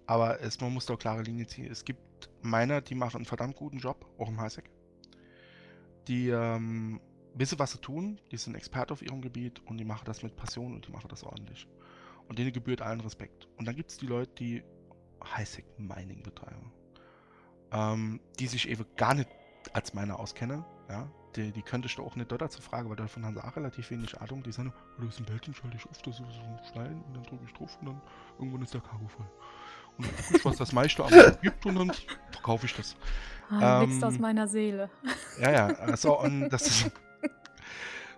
Aber 0.06 0.40
es, 0.40 0.60
man 0.60 0.72
muss 0.72 0.86
da 0.86 0.96
klare 0.96 1.22
Linie 1.22 1.46
ziehen. 1.46 1.70
Es 1.70 1.84
gibt 1.84 2.28
Miner, 2.42 2.80
die 2.80 2.94
machen 2.94 3.18
einen 3.18 3.24
verdammt 3.24 3.56
guten 3.56 3.78
Job, 3.78 4.04
auch 4.18 4.28
im 4.28 4.40
Highsec. 4.40 4.68
Die 6.08 6.28
ähm, 6.28 7.00
wissen, 7.34 7.58
was 7.58 7.72
sie 7.72 7.78
tun, 7.78 8.20
die 8.30 8.36
sind 8.36 8.54
Experte 8.54 8.92
auf 8.92 9.02
ihrem 9.02 9.20
Gebiet 9.22 9.60
und 9.66 9.78
die 9.78 9.84
machen 9.84 10.04
das 10.04 10.22
mit 10.22 10.36
Passion 10.36 10.74
und 10.74 10.86
die 10.86 10.92
machen 10.92 11.08
das 11.08 11.24
ordentlich. 11.24 11.66
Und 12.28 12.38
denen 12.38 12.52
gebührt 12.52 12.82
allen 12.82 13.00
Respekt. 13.00 13.48
Und 13.56 13.66
dann 13.66 13.76
gibt 13.76 13.90
es 13.90 13.98
die 13.98 14.06
Leute, 14.06 14.32
die 14.38 14.62
Highsec 15.36 15.64
Mining 15.78 16.22
betreiben. 16.22 16.72
Ähm, 17.72 18.20
die 18.38 18.46
sich 18.46 18.68
eben 18.68 18.84
gar 18.96 19.14
nicht 19.14 19.28
als 19.72 19.94
Miner 19.94 20.18
auskennen. 20.18 20.64
Ja? 20.88 21.10
Die, 21.36 21.50
die 21.52 21.62
könntest 21.62 21.96
du 21.98 22.04
auch 22.04 22.16
nicht 22.16 22.30
dort 22.30 22.42
dazu 22.42 22.60
fragen, 22.60 22.88
weil 22.90 22.96
davon 22.96 23.24
haben 23.24 23.34
sie 23.34 23.42
auch 23.42 23.56
relativ 23.56 23.90
wenig 23.90 24.20
Ahnung. 24.20 24.42
Die 24.42 24.52
sagen, 24.52 24.72
oh, 24.98 25.02
das 25.04 25.14
ist 25.14 25.20
ein 25.20 25.26
Bildchen, 25.26 25.54
schalte 25.54 25.76
ich 25.76 25.86
auf, 25.86 26.02
das 26.02 26.20
ist 26.20 26.34
so 26.34 26.42
ein 26.42 26.60
Stein 26.68 27.02
und 27.06 27.16
dann 27.16 27.22
drücke 27.22 27.44
ich 27.46 27.52
drauf 27.54 27.76
und 27.80 27.86
dann 27.88 28.02
irgendwann 28.38 28.62
ist 28.62 28.74
der 28.74 28.82
Cargo 28.82 29.08
voll. 29.08 29.26
Und 29.96 30.06
dann 30.06 30.16
gucke 30.16 30.36
ich, 30.36 30.44
was 30.44 30.56
das 30.56 30.72
meiste 30.72 31.04
am 31.04 31.10
gibt 31.40 31.64
und 31.64 31.74
dann 31.76 31.92
verkaufe 32.30 32.66
ich 32.66 32.74
das. 32.74 32.96
Ah, 33.50 33.80
wächst 33.80 34.04
aus 34.04 34.14
Ähm, 34.14 34.20
meiner 34.20 34.48
Seele. 34.48 34.90
Ja, 35.40 35.50
ja, 35.50 35.66
also 35.68 36.18
und 36.20 36.50
das 36.50 36.66
ist 36.66 36.90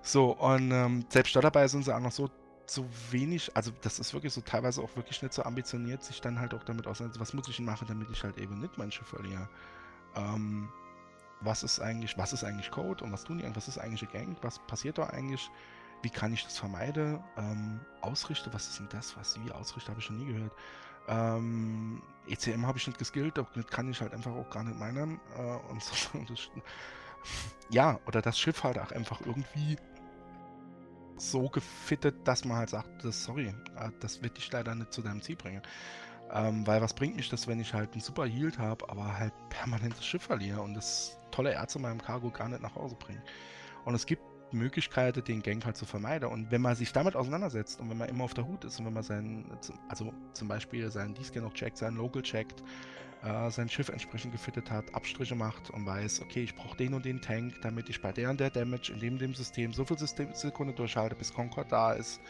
so 0.04 0.32
und 0.32 0.70
ähm, 0.70 1.04
selbst 1.08 1.34
da 1.34 1.40
dabei 1.40 1.66
sind 1.66 1.84
sie 1.84 1.94
auch 1.94 2.00
noch 2.00 2.12
so 2.12 2.30
so 2.66 2.86
wenig, 3.10 3.50
also 3.54 3.72
das 3.82 3.98
ist 3.98 4.14
wirklich 4.14 4.32
so 4.32 4.40
teilweise 4.40 4.82
auch 4.82 4.96
wirklich 4.96 5.20
nicht 5.22 5.34
so 5.34 5.42
ambitioniert, 5.42 6.02
sich 6.02 6.20
dann 6.20 6.38
halt 6.40 6.54
auch 6.54 6.64
damit 6.64 6.86
auseinanderzusetzen, 6.86 7.20
was 7.20 7.34
muss 7.34 7.48
ich 7.48 7.56
denn 7.56 7.66
machen, 7.66 7.86
damit 7.88 8.08
ich 8.10 8.22
halt 8.22 8.38
eben 8.38 8.60
nicht 8.60 8.78
mein 8.78 8.90
Schiff 8.90 9.08
verliere. 9.08 9.48
Ähm, 10.16 10.68
was 11.40 11.62
ist 11.62 11.80
eigentlich, 11.80 12.16
was 12.16 12.32
ist 12.32 12.44
eigentlich 12.44 12.70
Code 12.70 13.04
und 13.04 13.12
was 13.12 13.24
tun 13.24 13.38
die, 13.38 13.44
eigentlich? 13.44 13.56
was 13.56 13.68
ist 13.68 13.78
eigentlich 13.78 14.02
eine 14.02 14.12
Gang, 14.12 14.36
was 14.42 14.58
passiert 14.60 14.98
da 14.98 15.08
eigentlich, 15.08 15.50
wie 16.02 16.10
kann 16.10 16.32
ich 16.32 16.44
das 16.44 16.58
vermeiden, 16.58 17.22
ähm, 17.36 17.80
Ausrichte, 18.00 18.52
was 18.52 18.68
ist 18.68 18.78
denn 18.78 18.88
das, 18.90 19.16
was 19.16 19.38
wie 19.44 19.50
Ausrichte, 19.52 19.90
habe 19.90 20.00
ich 20.00 20.10
noch 20.10 20.16
nie 20.16 20.32
gehört. 20.32 20.52
Ähm, 21.06 22.02
ECM 22.28 22.66
habe 22.66 22.78
ich 22.78 22.86
nicht 22.86 22.98
geskillt, 22.98 23.36
damit 23.36 23.70
kann 23.70 23.90
ich 23.90 24.00
halt 24.00 24.14
einfach 24.14 24.32
auch 24.32 24.48
gar 24.48 24.64
nicht 24.64 24.78
meinen. 24.78 25.20
Äh, 25.36 25.70
und 25.70 25.82
so, 25.82 25.94
das, 26.28 26.48
ja, 27.68 27.98
oder 28.06 28.22
das 28.22 28.38
Schiff 28.38 28.64
halt 28.64 28.78
auch 28.78 28.90
einfach 28.92 29.20
irgendwie 29.20 29.76
so 31.16 31.48
gefittet, 31.48 32.16
dass 32.24 32.44
man 32.44 32.58
halt 32.58 32.70
sagt, 32.70 33.04
das, 33.04 33.24
sorry, 33.24 33.54
äh, 33.76 33.90
das 34.00 34.22
wird 34.22 34.36
dich 34.36 34.50
leider 34.52 34.74
nicht 34.74 34.92
zu 34.92 35.02
deinem 35.02 35.22
Ziel 35.22 35.36
bringen. 35.36 35.62
Ähm, 36.32 36.66
weil 36.66 36.80
was 36.80 36.94
bringt 36.94 37.16
mich 37.16 37.28
das, 37.28 37.46
wenn 37.46 37.60
ich 37.60 37.74
halt 37.74 37.92
einen 37.92 38.00
super 38.00 38.26
Yield 38.26 38.58
habe, 38.58 38.88
aber 38.88 39.18
halt 39.18 39.32
permanent 39.50 39.96
das 39.96 40.06
Schiff 40.06 40.22
verliere 40.22 40.62
und 40.62 40.74
das 40.74 41.18
tolle 41.30 41.52
Erz 41.52 41.74
in 41.76 41.82
meinem 41.82 42.00
Cargo 42.00 42.30
gar 42.30 42.48
nicht 42.48 42.62
nach 42.62 42.74
Hause 42.74 42.96
bringe. 42.98 43.22
Und 43.84 43.94
es 43.94 44.06
gibt 44.06 44.22
Möglichkeiten, 44.52 45.22
den 45.22 45.42
Gang 45.42 45.64
halt 45.64 45.76
zu 45.76 45.84
vermeiden. 45.84 46.28
Und 46.28 46.50
wenn 46.50 46.62
man 46.62 46.76
sich 46.76 46.92
damit 46.92 47.16
auseinandersetzt 47.16 47.80
und 47.80 47.90
wenn 47.90 47.98
man 47.98 48.08
immer 48.08 48.24
auf 48.24 48.34
der 48.34 48.46
Hut 48.46 48.64
ist 48.64 48.78
und 48.78 48.86
wenn 48.86 48.94
man 48.94 49.02
sein, 49.02 49.44
also 49.88 50.12
zum 50.32 50.48
Beispiel 50.48 50.90
seinen 50.90 51.14
D-Scan 51.14 51.40
noch 51.40 51.52
checkt, 51.52 51.76
seinen 51.76 51.96
Local 51.96 52.22
checkt, 52.22 52.62
äh, 53.24 53.50
sein 53.50 53.68
Schiff 53.68 53.88
entsprechend 53.88 54.32
gefittet 54.32 54.70
hat, 54.70 54.94
Abstriche 54.94 55.34
macht 55.34 55.70
und 55.70 55.86
weiß, 55.86 56.20
okay, 56.22 56.42
ich 56.42 56.54
brauche 56.54 56.76
den 56.76 56.92
und 56.94 57.04
den 57.04 57.20
Tank, 57.20 57.54
damit 57.62 57.88
ich 57.88 58.02
bei 58.02 58.12
der 58.12 58.30
und 58.30 58.38
der 58.38 58.50
Damage 58.50 58.92
in 58.92 59.00
dem, 59.00 59.18
dem 59.18 59.34
System 59.34 59.72
so 59.72 59.84
viel 59.84 59.98
System 59.98 60.34
Sekunden 60.34 60.74
durchhalte, 60.74 61.14
bis 61.14 61.32
Concord 61.32 61.72
da 61.72 61.94
ist. 61.94 62.20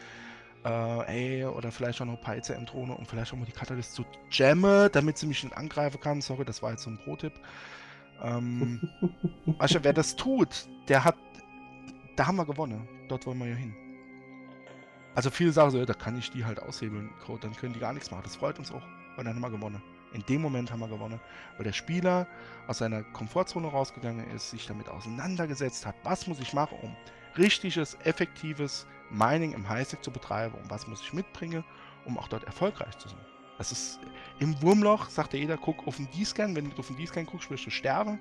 Äh, 0.65 1.41
ey, 1.41 1.45
oder 1.45 1.73
vielleicht 1.73 2.01
auch 2.01 2.07
noch 2.07 2.15
ein 2.15 2.21
paar 2.21 2.37
ECM-Drohne 2.37 2.97
und 2.97 3.07
vielleicht 3.07 3.33
auch 3.33 3.37
mal 3.37 3.45
die 3.45 3.53
Catalyst 3.53 3.95
zu 3.95 4.05
jammen, 4.31 4.89
damit 4.93 5.19
sie 5.19 5.27
mich 5.27 5.43
nicht 5.43 5.57
angreifen 5.57 6.01
kann. 6.01 6.21
Sorry, 6.21 6.45
das 6.45 6.63
war 6.63 6.71
jetzt 6.71 6.85
so 6.85 6.91
ein 6.91 6.99
Pro-Tipp. 6.99 7.35
Ähm, 8.23 8.89
also 9.59 9.81
wer 9.83 9.93
das 9.93 10.17
tut, 10.17 10.69
der 10.89 11.05
hat, 11.05 11.17
da 12.17 12.29
haben 12.29 12.37
wir 12.37 12.47
gewonnen. 12.47 12.89
Dort 13.09 13.27
wollen 13.27 13.39
wir 13.41 13.49
ja 13.49 13.57
hin. 13.57 13.75
Also 15.15 15.31
viele 15.31 15.53
sagen 15.53 15.71
so, 15.71 15.79
ja, 15.79 15.85
da 15.85 15.95
kann 15.95 16.17
ich 16.17 16.31
die 16.31 16.45
halt 16.45 16.61
aushebeln, 16.61 17.11
Code, 17.25 17.41
dann 17.41 17.55
können 17.55 17.75
die 17.75 17.81
gar 17.81 17.93
nichts 17.93 18.11
machen. 18.11 18.23
Das 18.25 18.37
freut 18.37 18.59
uns 18.59 18.73
auch, 18.73 18.83
weil 19.17 19.25
dann 19.25 19.35
haben 19.35 19.43
wir 19.43 19.51
gewonnen. 19.51 19.83
In 20.15 20.25
dem 20.27 20.41
Moment 20.41 20.71
haben 20.73 20.81
wir 20.81 20.89
gewonnen, 20.89 21.21
weil 21.57 21.65
der 21.65 21.73
Spieler 21.73 22.27
aus 22.67 22.79
seiner 22.79 23.03
Komfortzone 23.03 23.67
rausgegangen 23.69 24.31
ist, 24.31 24.51
sich 24.51 24.67
damit 24.67 24.89
auseinandergesetzt 24.89 25.85
hat, 25.87 25.95
was 26.05 26.27
muss 26.27 26.41
ich 26.41 26.53
machen, 26.55 26.79
um 26.83 26.97
richtiges, 27.37 27.95
effektives 28.05 28.87
Mining 29.11 29.53
im 29.53 29.69
Highsec 29.69 30.03
zu 30.03 30.11
betreiben 30.11 30.55
und 30.63 30.71
was 30.71 30.87
muss 30.87 31.01
ich 31.03 31.13
mitbringen, 31.13 31.65
um 32.05 32.17
auch 32.19 32.29
dort 32.29 32.45
erfolgreich 32.45 32.97
zu 32.99 33.09
sein. 33.09 33.19
Das 33.59 33.71
ist 33.71 34.01
im 34.41 34.61
Wurmloch, 34.63 35.09
sagt 35.11 35.33
ja 35.35 35.39
jeder, 35.41 35.57
guck 35.57 35.87
auf 35.87 35.97
den 35.97 36.09
D-Scan, 36.11 36.55
wenn 36.57 36.71
du 36.71 36.77
auf 36.79 36.87
den 36.89 36.97
D-Scan 36.97 37.25
guckst, 37.25 37.51
wirst 37.51 37.67
du 37.67 37.71
sterben. 37.71 38.19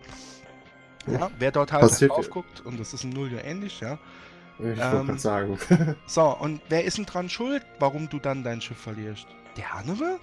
Ja, 1.07 1.29
wer 1.39 1.51
dort 1.51 1.71
halt 1.71 1.81
Passiert- 1.83 2.11
drauf 2.11 2.29
guckt, 2.29 2.61
und 2.61 2.79
das 2.79 2.93
ist 2.93 3.03
im 3.03 3.09
Null 3.11 3.31
ja 3.33 3.39
ähnlich, 3.39 3.79
ja. 3.79 3.97
Ich 4.59 4.65
wollte 4.65 4.81
Ähm, 4.81 5.07
gerade 5.07 5.19
sagen. 5.19 5.57
So, 6.05 6.37
und 6.37 6.61
wer 6.69 6.83
ist 6.85 6.97
denn 6.97 7.05
dran 7.05 7.29
schuld, 7.29 7.65
warum 7.79 8.07
du 8.09 8.19
dann 8.19 8.43
dein 8.43 8.61
Schiff 8.61 8.77
verlierst? 8.77 9.27
Der 9.57 9.73
andere? 9.73 10.19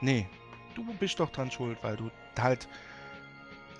Nee, 0.00 0.28
du 0.74 0.84
bist 0.94 1.20
doch 1.20 1.30
dran 1.30 1.50
schuld, 1.50 1.78
weil 1.82 1.96
du 1.96 2.10
halt 2.38 2.68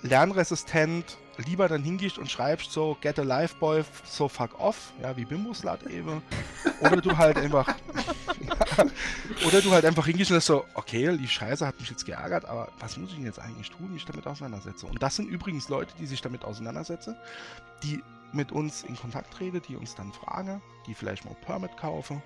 lernresistent 0.03 1.17
lieber 1.37 1.67
dann 1.67 1.83
hingehst 1.83 2.17
und 2.17 2.29
schreibst 2.29 2.71
so, 2.71 2.97
get 3.01 3.17
a 3.19 3.23
life 3.23 3.55
boy, 3.59 3.83
so 4.05 4.27
fuck 4.27 4.59
off, 4.59 4.91
ja, 5.01 5.15
wie 5.17 5.25
Bimbuslat 5.25 5.83
eben. 5.83 6.21
Oder 6.81 6.97
du 6.97 7.17
halt 7.17 7.37
einfach, 7.37 7.67
oder 9.47 9.61
du 9.61 9.71
halt 9.71 9.85
einfach 9.85 10.05
hingehst 10.05 10.31
und 10.31 10.35
sagst 10.35 10.47
so, 10.47 10.65
okay, 10.73 11.17
die 11.17 11.27
Scheiße 11.27 11.65
hat 11.65 11.79
mich 11.79 11.89
jetzt 11.89 12.05
geärgert, 12.05 12.45
aber 12.45 12.69
was 12.79 12.97
muss 12.97 13.09
ich 13.11 13.15
denn 13.15 13.25
jetzt 13.25 13.39
eigentlich 13.39 13.69
tun, 13.69 13.93
mich 13.93 14.05
damit 14.05 14.27
auseinandersetzen? 14.27 14.87
Und 14.89 15.01
das 15.01 15.15
sind 15.15 15.29
übrigens 15.29 15.69
Leute, 15.69 15.93
die 15.99 16.05
sich 16.05 16.21
damit 16.21 16.43
auseinandersetzen, 16.43 17.15
die 17.83 18.03
mit 18.33 18.51
uns 18.51 18.83
in 18.83 18.95
Kontakt 18.95 19.33
treten, 19.33 19.61
die 19.67 19.75
uns 19.75 19.95
dann 19.95 20.11
fragen, 20.13 20.61
die 20.87 20.93
vielleicht 20.93 21.25
mal 21.25 21.35
Permit 21.41 21.75
kaufen, 21.77 22.21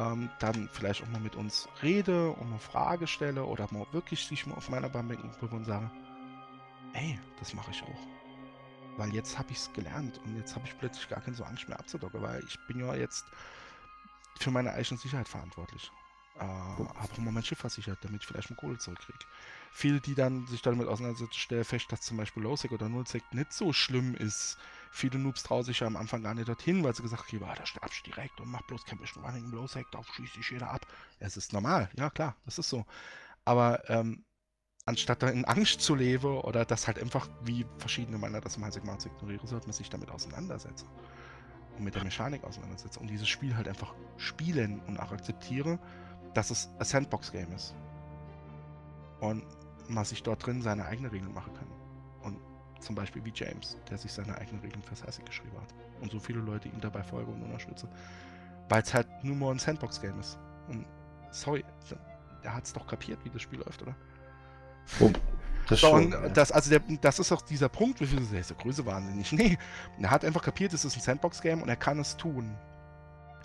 ähm, 0.00 0.30
dann 0.38 0.68
vielleicht 0.72 1.02
auch 1.02 1.08
mal 1.08 1.20
mit 1.20 1.36
uns 1.36 1.68
rede 1.82 2.30
und 2.30 2.50
mal 2.50 2.58
Frage 2.58 3.06
stelle 3.06 3.44
oder 3.44 3.68
mal 3.70 3.86
wirklich 3.92 4.24
sich 4.26 4.46
mal 4.46 4.54
auf 4.54 4.70
meiner 4.70 4.88
Bank 4.88 5.18
und 5.40 5.64
sagen, 5.64 5.90
ey, 6.94 7.18
das 7.38 7.52
mache 7.54 7.70
ich 7.70 7.82
auch. 7.82 8.06
Weil 8.96 9.14
jetzt 9.14 9.38
habe 9.38 9.50
ich 9.52 9.58
es 9.58 9.72
gelernt 9.72 10.18
und 10.24 10.36
jetzt 10.36 10.54
habe 10.54 10.66
ich 10.66 10.76
plötzlich 10.78 11.08
gar 11.08 11.20
keine 11.20 11.36
so 11.36 11.44
Angst 11.44 11.68
mehr 11.68 11.78
abzudocken, 11.78 12.22
weil 12.22 12.42
ich 12.44 12.58
bin 12.66 12.80
ja 12.80 12.94
jetzt 12.94 13.26
für 14.38 14.50
meine 14.50 14.72
eigene 14.72 14.98
Sicherheit 14.98 15.28
verantwortlich. 15.28 15.90
Äh, 16.36 16.42
habe 16.44 17.12
auch 17.12 17.18
mal 17.18 17.32
mein 17.32 17.44
Schiff 17.44 17.58
versichert, 17.58 17.98
damit 18.02 18.22
ich 18.22 18.26
vielleicht 18.26 18.48
mal 18.48 18.56
Kohle 18.56 18.78
zurückkriege. 18.78 19.18
Viele, 19.70 20.00
die 20.00 20.14
dann 20.14 20.46
sich 20.46 20.62
damit 20.62 20.88
auseinandersetzen, 20.88 21.34
stellen 21.34 21.64
fest, 21.64 21.92
dass 21.92 22.00
zum 22.00 22.16
Beispiel 22.16 22.42
Lowsec 22.42 22.72
oder 22.72 22.88
Nullsec 22.88 23.22
nicht 23.34 23.52
so 23.52 23.74
schlimm 23.74 24.14
ist. 24.14 24.56
Viele 24.92 25.18
Noobs 25.18 25.44
trauen 25.44 25.62
sich 25.62 25.80
ja 25.80 25.86
am 25.86 25.96
Anfang 25.96 26.22
gar 26.22 26.34
nicht 26.34 26.48
dorthin, 26.48 26.82
weil 26.82 26.94
sie 26.94 27.02
gesagt 27.02 27.32
haben, 27.32 27.54
da 27.56 27.64
sterbst 27.64 28.00
du 28.04 28.10
direkt 28.10 28.40
und 28.40 28.50
mach 28.50 28.62
bloß 28.62 28.84
kein 28.84 28.98
bisschen 28.98 29.24
Running 29.24 29.44
im 29.44 29.52
Lowsec, 29.52 29.86
da 29.92 30.02
schießt 30.02 30.34
sich 30.34 30.50
jeder 30.50 30.70
ab. 30.70 30.84
Es 31.20 31.36
ist 31.36 31.52
normal, 31.52 31.88
ja 31.96 32.10
klar, 32.10 32.34
das 32.44 32.58
ist 32.58 32.68
so. 32.68 32.84
Aber 33.44 33.88
ähm, 33.88 34.24
anstatt 34.86 35.22
da 35.22 35.28
in 35.28 35.44
Angst 35.44 35.80
zu 35.80 35.94
leben 35.94 36.38
oder 36.38 36.64
das 36.64 36.88
halt 36.88 36.98
einfach, 36.98 37.28
wie 37.42 37.64
verschiedene 37.78 38.18
Männer 38.18 38.40
das 38.40 38.56
im 38.56 38.64
Heißig 38.64 38.82
mal 38.82 38.98
zu 38.98 39.08
ignorieren, 39.08 39.46
sollte 39.46 39.68
man 39.68 39.74
sich 39.74 39.88
damit 39.90 40.10
auseinandersetzen. 40.10 40.88
Und 41.78 41.84
mit 41.84 41.94
der 41.94 42.04
Mechanik 42.04 42.42
auseinandersetzen 42.42 42.98
und 42.98 43.06
dieses 43.06 43.28
Spiel 43.28 43.56
halt 43.56 43.68
einfach 43.68 43.94
spielen 44.16 44.80
und 44.80 44.98
auch 44.98 45.12
akzeptieren, 45.12 45.78
dass 46.34 46.50
es 46.50 46.68
ein 46.78 46.84
Sandbox-Game 46.84 47.52
ist. 47.52 47.76
Und 49.20 49.44
man 49.88 50.04
sich 50.04 50.22
dort 50.22 50.44
drin 50.44 50.62
seine 50.62 50.84
eigenen 50.84 51.10
Regeln 51.10 51.32
machen 51.32 51.54
kann. 51.54 51.79
Zum 52.80 52.94
Beispiel 52.94 53.24
wie 53.24 53.32
James, 53.34 53.76
der 53.90 53.98
sich 53.98 54.12
seine 54.12 54.36
eigenen 54.38 54.60
Regeln 54.60 54.82
fürs 54.82 55.04
Heißig 55.04 55.24
geschrieben 55.24 55.56
hat. 55.60 55.74
Und 56.00 56.10
so 56.10 56.18
viele 56.18 56.40
Leute 56.40 56.68
ihm 56.68 56.80
dabei 56.80 57.02
folgen 57.02 57.32
und 57.32 57.42
unterstützen. 57.42 57.88
Weil 58.68 58.82
es 58.82 58.94
halt 58.94 59.06
nur 59.22 59.36
mal 59.36 59.50
ein 59.50 59.58
Sandbox-Game 59.58 60.18
ist. 60.18 60.38
Und 60.68 60.86
sorry, 61.30 61.64
der 62.42 62.54
hat 62.54 62.64
es 62.64 62.72
doch 62.72 62.86
kapiert, 62.86 63.24
wie 63.24 63.30
das 63.30 63.42
Spiel 63.42 63.60
läuft, 63.60 63.82
oder? 63.82 63.94
Oh, 64.98 65.10
das, 65.68 65.80
so, 65.80 65.88
schon, 65.88 66.10
ja. 66.10 66.28
das, 66.30 66.50
also 66.50 66.70
der, 66.70 66.80
das 67.00 67.18
ist 67.18 67.30
auch 67.32 67.42
dieser 67.42 67.68
Punkt, 67.68 68.00
wie 68.00 68.06
viel 68.06 68.20
der 68.26 68.40
ist 68.40 68.50
der 68.50 68.56
Größe 68.56 68.84
wahnsinnig. 68.86 69.30
Nee, 69.32 69.58
er 70.00 70.10
hat 70.10 70.24
einfach 70.24 70.42
kapiert, 70.42 70.72
es 70.72 70.84
ist 70.84 70.96
ein 70.96 71.00
Sandbox-Game 71.00 71.62
und 71.62 71.68
er 71.68 71.76
kann 71.76 71.98
es 71.98 72.16
tun. 72.16 72.56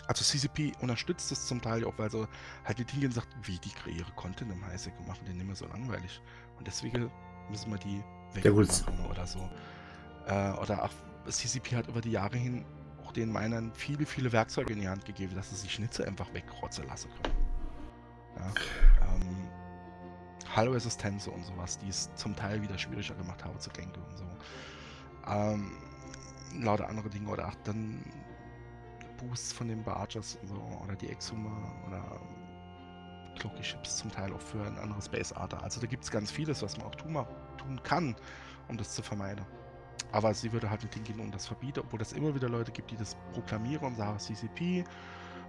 Also 0.07 0.23
CCP 0.23 0.73
unterstützt 0.81 1.31
es 1.31 1.47
zum 1.47 1.61
Teil 1.61 1.83
auch, 1.83 1.93
weil 1.97 2.11
so 2.11 2.27
halt 2.63 2.77
die 2.77 2.85
Dinge 2.85 3.11
sagt, 3.11 3.27
wie 3.43 3.57
die 3.57 3.71
kreiere 3.71 4.11
Content 4.15 4.51
im 4.51 4.65
Highsec 4.65 4.93
und 4.99 5.07
machen 5.07 5.25
den 5.25 5.39
immer 5.39 5.55
so 5.55 5.65
langweilig. 5.65 6.21
Und 6.57 6.67
deswegen 6.67 7.11
müssen 7.49 7.71
wir 7.71 7.79
die 7.79 8.03
wegmachen 8.35 9.05
oder 9.09 9.25
so. 9.25 9.49
Äh, 10.27 10.51
oder 10.53 10.83
auch 10.83 10.91
CCP 11.27 11.75
hat 11.75 11.87
über 11.87 12.01
die 12.01 12.11
Jahre 12.11 12.37
hin 12.37 12.65
auch 13.03 13.11
den 13.11 13.31
Minern 13.31 13.71
viele, 13.73 14.05
viele 14.05 14.31
Werkzeuge 14.31 14.73
in 14.73 14.81
die 14.81 14.87
Hand 14.87 15.05
gegeben, 15.05 15.35
dass 15.35 15.49
sie 15.49 15.55
sich 15.55 15.73
Schnitze 15.73 16.07
einfach 16.07 16.33
wegrotzen 16.33 16.87
lassen 16.87 17.09
können. 17.21 17.35
Ja, 18.37 18.53
ähm, 19.07 19.49
Hallo-Assistenz 20.55 21.27
und 21.27 21.43
sowas, 21.43 21.77
die 21.77 21.89
es 21.89 22.13
zum 22.15 22.35
Teil 22.35 22.61
wieder 22.61 22.77
schwieriger 22.77 23.15
gemacht 23.15 23.43
haben 23.43 23.59
zu 23.59 23.69
denken 23.69 24.01
und 24.01 24.17
so. 24.17 24.25
Ähm, 25.27 25.71
lauter 26.61 26.87
andere 26.87 27.09
Dinge 27.09 27.29
oder 27.29 27.47
auch 27.47 27.55
dann 27.63 28.03
Boosts 29.17 29.53
von 29.53 29.67
den 29.67 29.83
Bargers 29.83 30.37
und 30.41 30.47
so 30.49 30.79
oder 30.83 30.95
die 30.95 31.09
Exhumer 31.09 31.73
oder 31.87 32.03
Cloaky 33.35 33.63
Ships 33.63 33.97
zum 33.97 34.11
Teil 34.11 34.33
auch 34.33 34.41
für 34.41 34.61
ein 34.61 34.77
anderes 34.77 35.09
Base 35.09 35.35
Arter. 35.35 35.61
Also 35.63 35.79
da 35.79 35.87
gibt 35.87 36.03
es 36.03 36.11
ganz 36.11 36.31
vieles, 36.31 36.61
was 36.61 36.77
man 36.77 36.87
auch 36.87 36.95
tun, 36.95 37.13
tun 37.57 37.81
kann, 37.83 38.15
um 38.67 38.77
das 38.77 38.93
zu 38.93 39.01
vermeiden. 39.01 39.45
Aber 40.11 40.33
sie 40.33 40.51
würde 40.51 40.69
halt 40.69 40.83
nicht 40.83 40.93
hingehen 40.93 41.19
und 41.19 41.33
das 41.33 41.47
verbieten, 41.47 41.81
obwohl 41.81 42.01
es 42.01 42.13
immer 42.13 42.33
wieder 42.33 42.49
Leute 42.49 42.71
gibt, 42.71 42.91
die 42.91 42.97
das 42.97 43.15
proklamieren 43.33 43.87
und 43.87 43.95
sagen 43.95 44.19
CCP, 44.19 44.83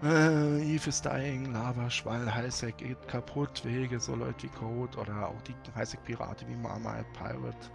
äh, 0.03 0.74
Eve 0.74 0.89
is 0.89 1.01
dying, 1.01 1.53
Lava, 1.53 1.89
Schwall, 1.89 2.34
Highsec 2.34 2.76
geht 2.78 3.09
kaputt, 3.09 3.64
Wege, 3.64 3.99
so 3.99 4.14
Leute 4.14 4.43
wie 4.43 4.49
Code 4.49 4.99
oder 4.99 5.28
auch 5.28 5.41
die 5.43 5.55
Highsec-Pirate 5.74 6.47
wie 6.49 6.57
Marmite, 6.57 7.07
Pirate, 7.14 7.70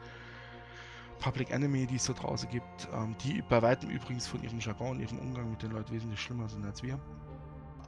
Public 1.20 1.49
Enemy, 1.51 1.88
die 1.88 1.95
es 1.95 2.05
da 2.05 2.14
draußen 2.14 2.49
gibt, 2.49 2.88
ähm, 2.93 3.16
die 3.24 3.41
bei 3.41 3.62
weitem 3.62 3.89
übrigens 3.89 4.28
von 4.28 4.43
ihrem 4.43 4.59
Jargon, 4.59 4.99
ihrem 4.99 5.18
Umgang 5.18 5.49
mit 5.49 5.64
den 5.64 5.72
Leuten 5.72 5.91
wesentlich 5.93 6.22
schlimmer 6.22 6.47
sind 6.47 6.66
als 6.66 6.84
wir. 6.84 6.99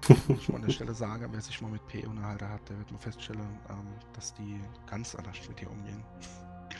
ich 0.28 0.50
mal 0.50 0.56
an 0.58 0.64
der 0.64 0.72
Stelle 0.72 0.94
sagen, 0.94 1.28
wer 1.32 1.42
sich 1.42 1.62
mal 1.62 1.72
mit 1.72 1.86
P 1.88 2.06
unterhalten 2.06 2.50
hat, 2.50 2.68
der 2.70 2.78
wird 2.78 2.92
mal 2.92 3.00
feststellen, 3.00 3.42
ähm, 3.70 3.88
dass 4.14 4.34
die 4.34 4.60
ganz 4.90 5.16
anders 5.16 5.38
mit 5.48 5.60
dir 5.60 5.70
umgehen. 5.70 6.04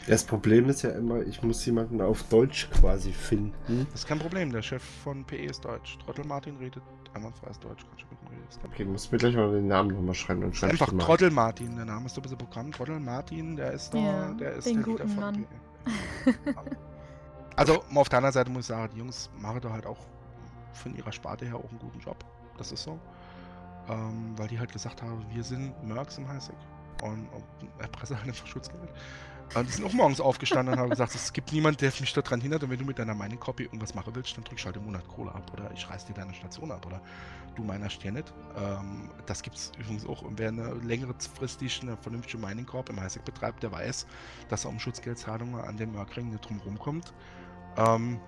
Das 0.06 0.24
Problem 0.24 0.68
ist 0.68 0.82
ja 0.82 0.90
immer, 0.90 1.22
ich 1.22 1.42
muss 1.42 1.64
jemanden 1.64 2.00
auf 2.00 2.22
Deutsch 2.24 2.68
quasi 2.70 3.12
finden. 3.12 3.86
Das 3.90 4.00
ist 4.00 4.06
kein 4.06 4.18
Problem, 4.18 4.52
der 4.52 4.60
Chef 4.60 4.82
von 4.82 5.24
PE 5.24 5.46
ist 5.46 5.64
Deutsch. 5.64 5.98
Trottel 6.04 6.26
Martin 6.26 6.56
redet 6.56 6.82
einwandfreies 7.14 7.58
Deutsch, 7.60 7.84
kannst 7.88 8.02
du 8.02 8.06
mit 8.10 8.22
ihm 8.22 8.28
reden. 8.28 8.70
Okay, 8.72 8.84
muss 8.84 9.10
mir 9.10 9.18
gleich 9.18 9.34
mal 9.34 9.50
den 9.50 9.68
Namen 9.68 9.94
nochmal 9.94 10.14
schreiben. 10.14 10.42
Dann 10.42 10.52
schreibe 10.52 10.72
Einfach 10.72 10.92
Trottel 10.98 11.30
Martin, 11.30 11.76
der 11.76 11.84
Name 11.86 12.06
ist 12.06 12.14
so 12.14 12.20
ein 12.20 12.22
bisschen 12.22 12.38
Programm. 12.38 12.72
Trottel 12.72 13.00
Martin, 13.00 13.56
der 13.56 13.72
ist 13.72 13.94
da, 13.94 13.98
Ja, 13.98 14.32
der 14.32 14.52
ist 14.54 14.66
den 14.66 14.82
der 14.82 14.86
Leader 14.86 15.04
guten 15.04 15.14
von 15.14 15.24
Mann. 15.24 15.46
PE. 16.24 16.54
Also, 17.56 17.84
mal 17.88 18.00
auf 18.00 18.08
der 18.08 18.18
anderen 18.18 18.32
Seite 18.32 18.50
muss 18.50 18.62
ich 18.62 18.66
sagen, 18.66 18.92
die 18.92 18.98
Jungs 18.98 19.30
machen 19.38 19.60
da 19.60 19.70
halt 19.70 19.86
auch 19.86 19.98
von 20.72 20.94
ihrer 20.96 21.12
Sparte 21.12 21.46
her 21.46 21.56
auch 21.56 21.70
einen 21.70 21.78
guten 21.78 22.00
Job. 22.00 22.16
Das 22.58 22.72
ist 22.72 22.82
so. 22.82 22.98
Ähm, 23.88 24.32
weil 24.36 24.48
die 24.48 24.58
halt 24.58 24.72
gesagt 24.72 25.02
haben, 25.02 25.24
wir 25.30 25.42
sind 25.42 25.74
Mercs 25.84 26.18
im 26.18 26.28
Highsec. 26.28 26.56
Und, 27.02 27.28
und 27.28 27.44
erpresse 27.78 28.16
halt 28.16 28.28
einfach 28.28 28.46
Schutzgeld. 28.46 28.90
Und 29.54 29.68
die 29.68 29.72
sind 29.72 29.84
auch 29.84 29.92
morgens 29.92 30.20
aufgestanden 30.20 30.74
und 30.74 30.80
haben 30.80 30.90
gesagt, 30.90 31.14
es 31.14 31.32
gibt 31.32 31.52
niemanden, 31.52 31.78
der 31.78 31.92
mich 32.00 32.12
daran 32.12 32.40
hindert. 32.40 32.64
Und 32.64 32.70
wenn 32.70 32.78
du 32.78 32.84
mit 32.84 32.98
deiner 32.98 33.14
Mining 33.14 33.38
Copy 33.38 33.64
irgendwas 33.64 33.94
machen 33.94 34.14
willst, 34.14 34.36
dann 34.36 34.44
drückst 34.44 34.64
du 34.64 34.66
halt 34.66 34.76
im 34.76 34.84
Monat 34.84 35.06
Kohle 35.06 35.32
ab. 35.32 35.50
Oder 35.52 35.70
ich 35.72 35.88
reiß 35.88 36.06
dir 36.06 36.14
deine 36.14 36.34
Station 36.34 36.72
ab. 36.72 36.84
Oder 36.86 37.00
du 37.54 37.62
minerst 37.62 38.02
dir 38.02 38.10
nicht. 38.10 38.32
Ähm, 38.56 39.10
das 39.26 39.42
gibt 39.42 39.56
es 39.56 39.72
übrigens 39.78 40.06
auch. 40.06 40.22
Und 40.22 40.38
wer 40.38 40.48
eine 40.48 40.74
längere 40.74 41.14
fristig 41.36 41.82
eine 41.82 41.96
vernünftige 41.98 42.38
Mining 42.38 42.66
Corp 42.66 42.88
im 42.88 43.00
Highsec 43.00 43.24
betreibt, 43.24 43.62
der 43.62 43.70
weiß, 43.70 44.06
dass 44.48 44.64
er 44.64 44.70
um 44.70 44.80
Schutzgeldzahlungen 44.80 45.60
an 45.60 45.76
den 45.76 45.92
Merkring 45.92 46.30
nicht 46.30 46.48
drum 46.48 46.60
rumkommt. 46.60 47.12
Ähm, 47.76 48.18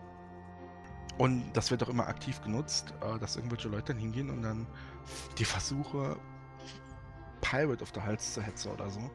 und 1.19 1.51
das 1.55 1.71
wird 1.71 1.83
auch 1.83 1.89
immer 1.89 2.07
aktiv 2.07 2.41
genutzt, 2.43 2.93
äh, 3.01 3.19
dass 3.19 3.37
irgendwelche 3.37 3.69
Leute 3.69 3.95
dann 3.95 3.99
hingehen 3.99 4.31
und 4.31 4.43
dann 4.43 4.67
die 5.39 5.45
Versuche, 5.45 6.17
Pirate 7.41 7.83
auf 7.83 7.93
der 7.93 8.05
Hals 8.05 8.35
zu 8.35 8.43
hetzen 8.43 8.73
oder 8.73 8.91
so. 8.91 9.11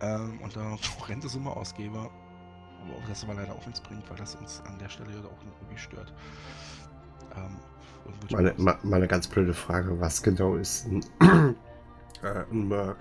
Ähm, 0.00 0.40
und 0.42 0.54
da 0.56 0.76
horrende 1.00 1.28
Summe 1.28 1.50
ausgebe. 1.50 1.98
Aber 1.98 2.96
auch 2.96 3.08
das 3.08 3.24
aber 3.24 3.34
leider 3.34 3.54
auch 3.54 3.64
nichts 3.66 3.80
bringt, 3.80 4.08
weil 4.10 4.16
das 4.16 4.34
uns 4.34 4.62
an 4.66 4.78
der 4.78 4.88
Stelle 4.88 5.10
auch 5.24 5.44
irgendwie 5.60 5.78
stört. 5.78 6.12
Ähm, 7.34 7.56
Meine, 8.30 8.54
ma- 8.58 8.78
mal 8.82 8.96
eine 8.96 9.08
ganz 9.08 9.26
blöde 9.26 9.54
Frage, 9.54 9.98
was 10.00 10.22
genau 10.22 10.56
ist 10.56 10.86
ein, 10.86 11.04
äh, 12.22 12.44
ein 12.50 12.68
Merc? 12.68 12.98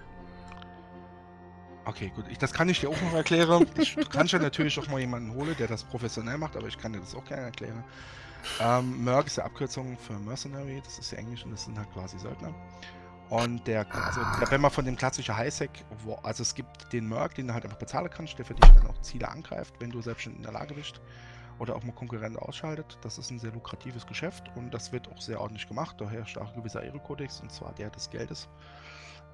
Okay, 1.85 2.11
gut. 2.15 2.25
Ich, 2.29 2.39
das 2.39 2.51
kann 2.51 2.67
ich 2.69 2.79
dir 2.79 2.89
auch 2.89 3.01
noch 3.01 3.13
erklären. 3.13 3.67
Ich, 3.77 3.95
kannst 4.09 4.33
ja 4.33 4.39
natürlich 4.39 4.79
auch 4.79 4.87
mal 4.87 4.99
jemanden 4.99 5.33
holen, 5.35 5.55
der 5.59 5.67
das 5.67 5.83
professionell 5.83 6.37
macht, 6.37 6.55
aber 6.57 6.67
ich 6.67 6.77
kann 6.77 6.93
dir 6.93 6.99
das 6.99 7.13
auch 7.13 7.25
gerne 7.25 7.43
erklären. 7.43 7.83
Ähm, 8.59 9.03
Merc 9.03 9.27
ist 9.27 9.37
die 9.37 9.41
Abkürzung 9.41 9.97
für 9.97 10.13
Mercenary, 10.13 10.81
das 10.83 10.99
ist 10.99 11.11
ja 11.11 11.17
Englisch 11.17 11.43
und 11.43 11.51
das 11.51 11.65
sind 11.65 11.77
halt 11.77 11.91
quasi 11.91 12.17
Söldner. 12.17 12.53
Und 13.29 13.65
der, 13.67 13.85
also 13.93 14.21
der- 14.39 14.51
wenn 14.51 14.61
man 14.61 14.69
von 14.71 14.85
dem 14.85 14.95
klassischen 14.95 15.35
Highsec, 15.35 15.83
wo, 16.03 16.13
also 16.15 16.43
es 16.43 16.53
gibt 16.53 16.93
den 16.93 17.07
Merc, 17.09 17.35
den 17.35 17.47
du 17.47 17.53
halt 17.53 17.65
einfach 17.65 17.79
bezahlen 17.79 18.09
kannst, 18.09 18.37
der 18.37 18.45
für 18.45 18.53
dich 18.53 18.69
dann 18.71 18.87
auch 18.87 19.01
Ziele 19.01 19.27
angreift, 19.27 19.73
wenn 19.79 19.89
du 19.89 20.01
selbst 20.01 20.23
schon 20.23 20.35
in 20.35 20.43
der 20.43 20.51
Lage 20.51 20.75
bist. 20.75 21.01
Oder 21.57 21.75
auch 21.75 21.83
mal 21.83 21.93
Konkurrenten 21.93 22.37
ausschaltet. 22.37 22.97
Das 23.01 23.17
ist 23.17 23.31
ein 23.31 23.39
sehr 23.39 23.51
lukratives 23.51 24.05
Geschäft 24.05 24.51
und 24.55 24.73
das 24.73 24.91
wird 24.91 25.09
auch 25.09 25.21
sehr 25.21 25.39
ordentlich 25.39 25.67
gemacht. 25.69 25.95
Da 25.99 26.09
herrscht 26.09 26.37
auch 26.37 26.49
ein 26.49 26.55
gewisser 26.57 26.83
Ehrekodex 26.83 27.39
und 27.39 27.49
zwar 27.49 27.73
der 27.73 27.89
des 27.89 28.09
Geldes. 28.09 28.49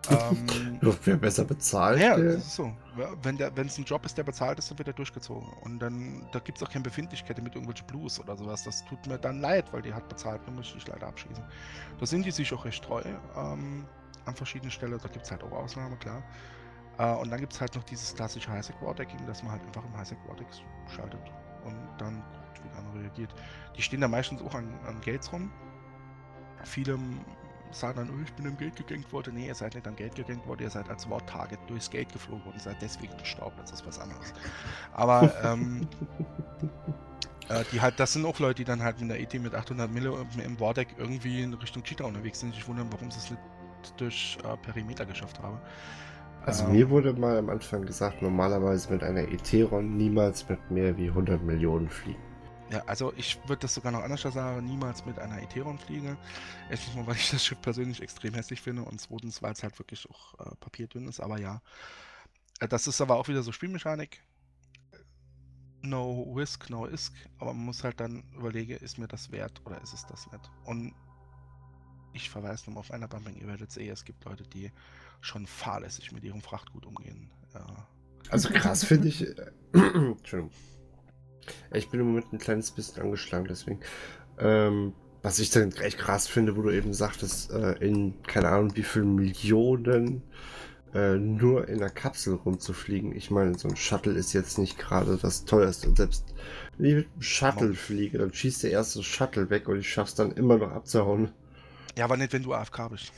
Ähm, 0.10 0.80
Wer 1.06 1.16
besser 1.18 1.46
bezahlt? 1.46 2.00
ja, 2.00 2.16
der- 2.16 2.34
das 2.34 2.48
ist 2.48 2.56
so. 2.56 2.74
Wenn 3.22 3.40
es 3.68 3.78
ein 3.78 3.84
Job 3.84 4.06
ist, 4.06 4.18
der 4.18 4.24
bezahlt 4.24 4.58
ist, 4.60 4.70
dann 4.72 4.78
wird 4.80 4.88
er 4.88 4.94
durchgezogen. 4.94 5.48
Und 5.62 5.80
dann, 5.80 6.28
da 6.32 6.40
gibt 6.40 6.58
es 6.58 6.64
auch 6.64 6.72
keine 6.72 6.84
Befindlichkeit 6.84 7.38
mit 7.42 7.54
irgendwelchen 7.56 7.86
Blues 7.88 8.20
oder 8.20 8.36
sowas. 8.36 8.64
Das 8.64 8.84
tut 8.86 9.06
mir 9.08 9.18
dann 9.20 9.40
leid, 9.42 9.72
weil 9.72 9.82
die 9.82 9.94
hat 9.94 10.10
bezahlt, 10.10 10.42
dann 10.46 10.56
muss 10.56 10.68
ich 10.68 10.74
dich 10.74 10.88
leider 10.88 11.08
abschließen. 11.08 11.44
Da 12.00 12.06
sind 12.06 12.26
die 12.26 12.32
sich 12.32 12.52
auch 12.54 12.66
recht 12.66 12.84
treu 12.84 13.02
ähm, 13.36 13.86
an 14.26 14.36
verschiedenen 14.36 14.72
Stellen. 14.72 14.98
Da 15.02 15.08
gibt 15.08 15.26
es 15.26 15.32
halt 15.32 15.44
auch 15.44 15.52
Ausnahmen, 15.52 15.98
klar. 16.00 16.24
Äh, 16.98 17.14
und 17.16 17.30
dann 17.30 17.40
gibt 17.40 17.54
es 17.54 17.62
halt 17.62 17.76
noch 17.76 17.84
dieses 17.84 18.14
klassische 18.16 18.52
Highsec 18.52 18.76
War 18.82 18.96
Decking, 18.96 19.26
dass 19.28 19.44
man 19.44 19.54
halt 19.54 19.66
einfach 19.66 19.86
im 19.86 19.96
Highsec 19.96 20.18
War 20.28 20.36
Deck 20.36 20.48
schaltet 20.96 21.22
und 21.64 21.76
dann 22.00 22.22
guckt, 22.34 22.64
wie 22.64 22.70
der 22.70 22.78
andere 22.80 23.04
reagiert. 23.04 23.34
Die 23.78 23.82
stehen 23.82 24.02
da 24.02 24.08
meistens 24.08 24.42
auch 24.42 24.56
an, 24.56 24.74
an 24.86 25.00
Gates 25.02 25.32
rum. 25.32 25.52
Viele 26.64 26.98
sagen 27.74 27.98
dann, 27.98 28.10
oh, 28.10 28.22
ich 28.24 28.34
bin 28.34 28.46
im 28.46 28.58
Gate 28.58 28.76
gegankt 28.76 29.12
worden. 29.14 29.34
Nee, 29.36 29.48
ihr 29.48 29.56
seid 29.56 29.76
nicht 29.76 29.88
am 29.88 29.96
Gate 29.96 30.16
gegankt 30.16 30.46
worden, 30.48 30.64
ihr 30.64 30.70
seid 30.70 30.90
als 30.90 31.10
War-Target 31.10 31.60
durchs 31.68 31.90
Gate 31.90 32.12
geflogen 32.12 32.52
und 32.52 32.62
seid 32.62 32.82
deswegen 32.82 33.16
gestorben. 33.18 33.56
Das 33.60 33.72
ist 33.72 33.86
was 33.86 34.00
anderes. 34.00 34.34
Aber 34.94 35.34
ähm, 35.44 35.88
äh, 37.50 37.64
die 37.72 37.82
halt, 37.82 38.00
das 38.00 38.14
sind 38.14 38.26
auch 38.26 38.40
Leute, 38.40 38.56
die 38.56 38.64
dann 38.66 38.84
halt 38.84 39.00
mit 39.02 39.10
der 39.10 39.20
ET 39.20 39.34
mit 39.34 39.56
800 39.56 39.92
Mille 39.92 40.26
im 40.44 40.60
Wardeck 40.60 40.96
irgendwie 40.98 41.42
in 41.42 41.54
Richtung 41.54 41.84
Cheetah 41.84 42.06
unterwegs 42.06 42.40
sind. 42.40 42.56
Ich 42.56 42.68
wundern, 42.68 42.88
warum 42.92 43.12
sie 43.12 43.20
es 43.20 43.32
nicht 43.32 43.42
durch 43.98 44.38
äh, 44.44 44.58
Perimeter 44.58 45.06
geschafft 45.06 45.42
haben. 45.42 45.60
Also 46.46 46.66
Ähm, 46.66 46.72
mir 46.72 46.90
wurde 46.90 47.14
mal 47.14 47.38
am 47.38 47.50
Anfang 47.50 47.84
gesagt, 47.86 48.22
normalerweise 48.22 48.92
mit 48.92 49.04
einer 49.04 49.22
Etheron 49.22 49.98
niemals 49.98 50.48
mit 50.50 50.72
mehr 50.72 50.98
wie 50.98 51.10
100 51.10 51.44
Millionen 51.44 51.90
fliegen. 51.90 52.31
Ja, 52.72 52.82
also 52.86 53.12
ich 53.18 53.38
würde 53.48 53.62
das 53.64 53.74
sogar 53.74 53.92
noch 53.92 54.02
anders 54.02 54.22
sagen, 54.22 54.66
niemals 54.66 55.06
mit 55.06 55.20
einer 55.20 55.42
Etheron 55.42 55.78
fliege. 55.78 56.18
Erstens 56.70 56.96
mal, 56.96 57.06
weil 57.06 57.18
ich 57.18 57.30
das 57.30 57.46
Schiff 57.46 57.60
persönlich 57.62 58.02
extrem 58.02 58.34
hässlich 58.34 58.62
finde 58.62 58.84
und 58.84 59.00
zweitens, 59.02 59.42
weil 59.42 59.52
es 59.52 59.62
halt 59.62 59.78
wirklich 59.78 60.10
auch 60.10 60.40
äh, 60.40 60.56
papierdünn 60.56 61.08
ist, 61.10 61.20
aber 61.20 61.38
ja. 61.38 61.62
Äh, 62.62 62.70
das 62.70 62.88
ist 62.88 63.02
aber 63.02 63.18
auch 63.18 63.28
wieder 63.28 63.44
so 63.44 63.52
Spielmechanik. 63.52 64.22
No 65.82 66.32
risk, 66.34 66.70
no 66.70 66.86
isk, 66.88 67.14
aber 67.40 67.54
man 67.54 67.66
muss 67.66 67.84
halt 67.84 68.00
dann 68.00 68.24
überlegen, 68.36 68.78
ist 68.78 68.98
mir 68.98 69.08
das 69.08 69.32
wert 69.32 69.62
oder 69.66 69.82
ist 69.82 69.94
es 69.94 70.06
das 70.06 70.32
nicht? 70.32 70.50
Und 70.64 70.94
ich 72.14 72.30
verweise 72.30 72.66
nochmal 72.68 72.82
auf 72.82 72.92
einer 72.92 73.08
Bumping, 73.08 73.36
ihr 73.36 73.48
werdet 73.48 73.72
sehen, 73.72 73.92
es 73.92 74.06
gibt 74.06 74.24
Leute, 74.24 74.44
die 74.44 74.72
schon 75.20 75.46
fahrlässig 75.46 76.14
mit 76.14 76.24
ihrem 76.24 76.42
Frachtgut 76.42 76.86
umgehen. 76.86 77.32
Ja. 77.54 77.88
Also 78.30 78.50
krass 78.50 78.86
finde 78.86 79.10
ich. 79.10 79.28
Äh, 79.28 79.52
Entschuldigung. 79.74 80.52
Ich 81.74 81.90
bin 81.90 82.00
im 82.00 82.08
Moment 82.08 82.34
ein 82.34 82.40
kleines 82.40 82.72
bisschen 82.72 83.02
angeschlagen, 83.02 83.48
deswegen. 83.50 83.80
Ähm, 84.40 84.94
was 85.22 85.40
ich 85.40 85.52
dann 85.52 85.72
echt 85.74 86.00
krass 86.00 86.28
finde, 86.28 86.58
wo 86.58 86.64
du 86.64 86.72
eben 86.72 86.94
sagtest, 86.94 87.52
äh, 87.52 87.74
in 87.74 88.22
keine 88.24 88.50
Ahnung 88.50 88.76
wie 88.76 88.84
viel 88.84 89.04
Millionen 89.04 90.24
äh, 90.94 91.16
nur 91.16 91.68
in 91.68 91.80
der 91.80 91.90
Kapsel 91.90 92.36
rumzufliegen. 92.36 93.16
Ich 93.16 93.32
meine, 93.32 93.58
so 93.58 93.68
ein 93.70 93.76
Shuttle 93.76 94.14
ist 94.14 94.34
jetzt 94.34 94.58
nicht 94.58 94.78
gerade 94.78 95.18
das 95.18 95.46
teuerste. 95.46 95.90
Und 95.90 95.98
selbst 95.98 96.26
wenn 96.78 96.86
ich 96.86 96.96
mit 96.96 97.08
einem 97.14 97.22
Shuttle 97.22 97.74
fliege, 97.74 98.18
dann 98.18 98.34
schießt 98.34 98.64
der 98.64 98.72
erste 98.72 99.04
Shuttle 99.04 99.50
weg 99.50 99.68
und 99.68 99.80
ich 99.80 99.92
schaff's 99.92 100.16
dann 100.16 100.32
immer 100.32 100.58
noch 100.58 100.72
abzuhauen. 100.72 101.32
Ja, 101.98 102.06
aber 102.06 102.18
nicht, 102.18 102.34
wenn 102.34 102.44
du 102.44 102.54
AFK 102.54 102.90
bist. 102.90 103.12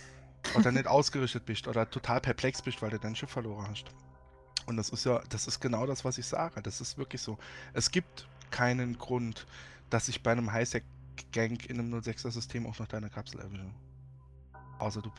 Oder 0.55 0.71
nicht 0.71 0.87
ausgerichtet 0.87 1.45
bist 1.45 1.67
oder 1.67 1.89
total 1.89 2.19
perplex 2.19 2.61
bist, 2.61 2.81
weil 2.81 2.89
du 2.89 2.99
dein 2.99 3.15
Schiff 3.15 3.29
verloren 3.29 3.65
hast. 3.69 3.85
Und 4.65 4.77
das 4.77 4.89
ist 4.89 5.05
ja, 5.05 5.21
das 5.29 5.47
ist 5.47 5.59
genau 5.59 5.85
das, 5.85 6.05
was 6.05 6.17
ich 6.17 6.25
sage. 6.25 6.61
Das 6.61 6.81
ist 6.81 6.97
wirklich 6.97 7.21
so. 7.21 7.37
Es 7.73 7.91
gibt 7.91 8.27
keinen 8.51 8.97
Grund, 8.97 9.45
dass 9.89 10.07
ich 10.07 10.23
bei 10.23 10.31
einem 10.31 10.51
Highsec-Gank 10.51 11.69
in 11.69 11.79
einem 11.79 11.93
06er-System 11.93 12.65
auch 12.65 12.77
noch 12.79 12.87
deine 12.87 13.09
Kapsel 13.09 13.39
erwische. 13.41 13.65
Außer 14.79 15.01
du. 15.01 15.11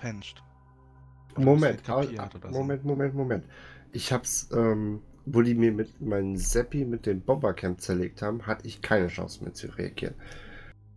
Oder 1.37 1.45
Moment, 1.45 1.85
so. 1.85 2.59
Moment, 2.59 2.85
Moment, 2.85 3.15
Moment. 3.15 3.45
Ich 3.93 4.13
hab's, 4.13 4.49
ähm, 4.53 5.03
wo 5.27 5.43
die 5.43 5.55
mir 5.55 5.73
mit 5.73 6.01
meinem 6.01 6.37
Seppi 6.37 6.85
mit 6.85 7.07
dem 7.07 7.21
Bombercamp 7.21 7.81
zerlegt 7.81 8.23
haben, 8.23 8.47
hatte 8.47 8.67
ich 8.67 8.83
keine 8.83 9.09
Chance 9.09 9.43
mehr 9.43 9.55
zu 9.55 9.69
reagieren. 9.69 10.15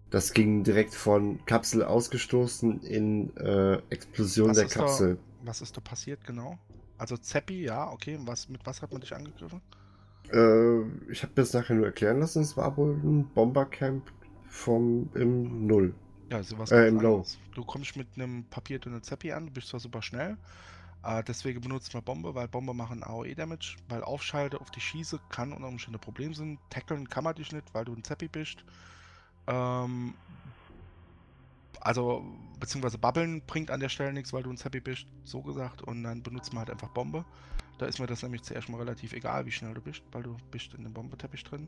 Das 0.10 0.34
ging 0.34 0.64
direkt 0.64 0.94
von 0.94 1.46
Kapsel 1.46 1.84
ausgestoßen 1.84 2.82
in 2.82 3.36
äh, 3.38 3.76
Explosion 3.90 4.50
Was 4.50 4.58
der 4.58 4.66
ist 4.68 4.76
da- 4.76 4.80
Kapsel. 4.82 5.20
Was 5.44 5.62
ist 5.62 5.76
da 5.78 5.82
passiert 5.82 6.24
genau? 6.26 6.58
Also 6.98 7.18
Zeppi, 7.18 7.64
ja, 7.64 7.90
okay. 7.92 8.18
Was, 8.22 8.50
mit 8.50 8.66
was 8.66 8.82
hat 8.82 8.92
man 8.92 9.02
dich 9.02 9.16
angegriffen? 9.16 9.62
Äh, 10.32 10.82
ich 11.12 11.24
habe 11.24 11.34
mir 11.36 11.44
das 11.44 11.54
nachher 11.54 11.76
nur 11.76 11.86
erklären 11.86 12.20
lassen, 12.20 12.42
es 12.42 12.58
war 12.58 12.76
wohl 12.78 12.94
ein 13.04 13.32
Bombercamp 13.34 14.12
vom 14.48 15.10
im 15.16 15.68
Null. 15.68 15.94
Ja, 16.30 16.44
sowas 16.44 16.72
Äh, 16.72 16.88
im 16.88 17.00
Low. 17.00 17.30
Du 17.54 17.64
kommst 17.66 17.96
mit 17.96 18.08
einem 18.16 18.46
papierdünnen 18.50 19.02
Zeppi 19.04 19.32
an, 19.32 19.48
du 19.48 19.54
bist 19.54 19.70
zwar 19.70 19.80
super 19.80 20.02
schnell, 20.02 20.38
äh, 21.04 21.24
deswegen 21.24 21.62
benutzt 21.62 21.94
man 21.94 22.04
Bombe, 22.04 22.36
weil 22.36 22.48
Bombe 22.48 22.74
machen 22.74 23.04
AOE-Damage, 23.04 23.78
weil 23.90 24.04
Aufschalte 24.04 24.60
auf 24.62 24.72
die 24.72 24.82
Schieße 24.82 25.20
kann 25.30 25.54
unter 25.54 25.68
Umständen 25.68 25.98
ein 25.98 26.02
Problem 26.02 26.34
sein. 26.34 26.60
Tackeln 26.70 27.10
kann 27.10 27.24
man 27.24 27.36
dich 27.36 27.52
nicht, 27.52 27.74
weil 27.74 27.86
du 27.86 27.94
ein 27.94 28.04
Zeppi 28.04 28.28
bist. 28.28 28.66
Ähm, 29.48 30.16
also, 31.82 32.26
beziehungsweise 32.60 32.98
Babbeln 32.98 33.42
bringt 33.46 33.72
an 33.72 33.80
der 33.80 33.90
Stelle 33.90 34.14
nichts, 34.14 34.34
weil 34.34 34.44
du 34.44 34.50
ein 34.50 34.58
Zeppi 34.58 34.80
bist, 34.80 35.08
so 35.24 35.42
gesagt, 35.42 35.82
und 35.82 36.04
dann 36.04 36.24
benutzt 36.24 36.54
man 36.54 36.60
halt 36.60 36.72
einfach 36.72 36.90
Bombe. 36.90 37.26
Da 37.78 37.86
ist 37.86 38.00
mir 38.00 38.08
das 38.08 38.24
nämlich 38.24 38.44
zuerst 38.44 38.70
mal 38.70 38.78
relativ 38.78 39.14
egal, 39.14 39.46
wie 39.46 39.52
schnell 39.52 39.74
du 39.74 39.82
bist, 39.82 40.02
weil 40.12 40.24
du 40.24 40.36
bist 40.52 40.74
in 40.74 40.84
dem 40.84 40.94
Bombeteppich 40.94 41.44
drin. 41.44 41.68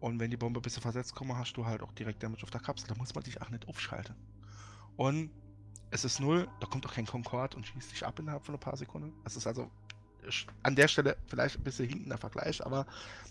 Und 0.00 0.18
wenn 0.18 0.30
die 0.30 0.36
Bombe 0.36 0.60
ein 0.60 0.62
bisschen 0.62 0.82
versetzt 0.82 1.14
kommt, 1.14 1.34
hast 1.34 1.54
du 1.54 1.64
halt 1.64 1.82
auch 1.82 1.92
direkt 1.92 2.22
Damage 2.22 2.42
auf 2.42 2.50
der 2.50 2.60
Kapsel. 2.60 2.88
Da 2.88 2.94
muss 2.96 3.14
man 3.14 3.24
dich 3.24 3.40
auch 3.40 3.50
nicht 3.50 3.68
aufschalten. 3.68 4.16
Und 4.96 5.30
es 5.90 6.04
ist 6.04 6.20
null, 6.20 6.48
da 6.60 6.66
kommt 6.66 6.84
auch 6.86 6.92
kein 6.92 7.06
Concorde 7.06 7.56
und 7.56 7.66
schießt 7.66 7.92
dich 7.92 8.04
ab 8.04 8.18
innerhalb 8.18 8.44
von 8.44 8.54
ein 8.54 8.60
paar 8.60 8.76
Sekunden. 8.76 9.12
Es 9.24 9.36
ist 9.36 9.46
also 9.46 9.70
an 10.62 10.76
der 10.76 10.88
Stelle 10.88 11.16
vielleicht 11.26 11.56
ein 11.56 11.64
bisschen 11.64 11.88
hinten 11.88 12.08
der 12.08 12.18
Vergleich, 12.18 12.64
aber 12.64 12.86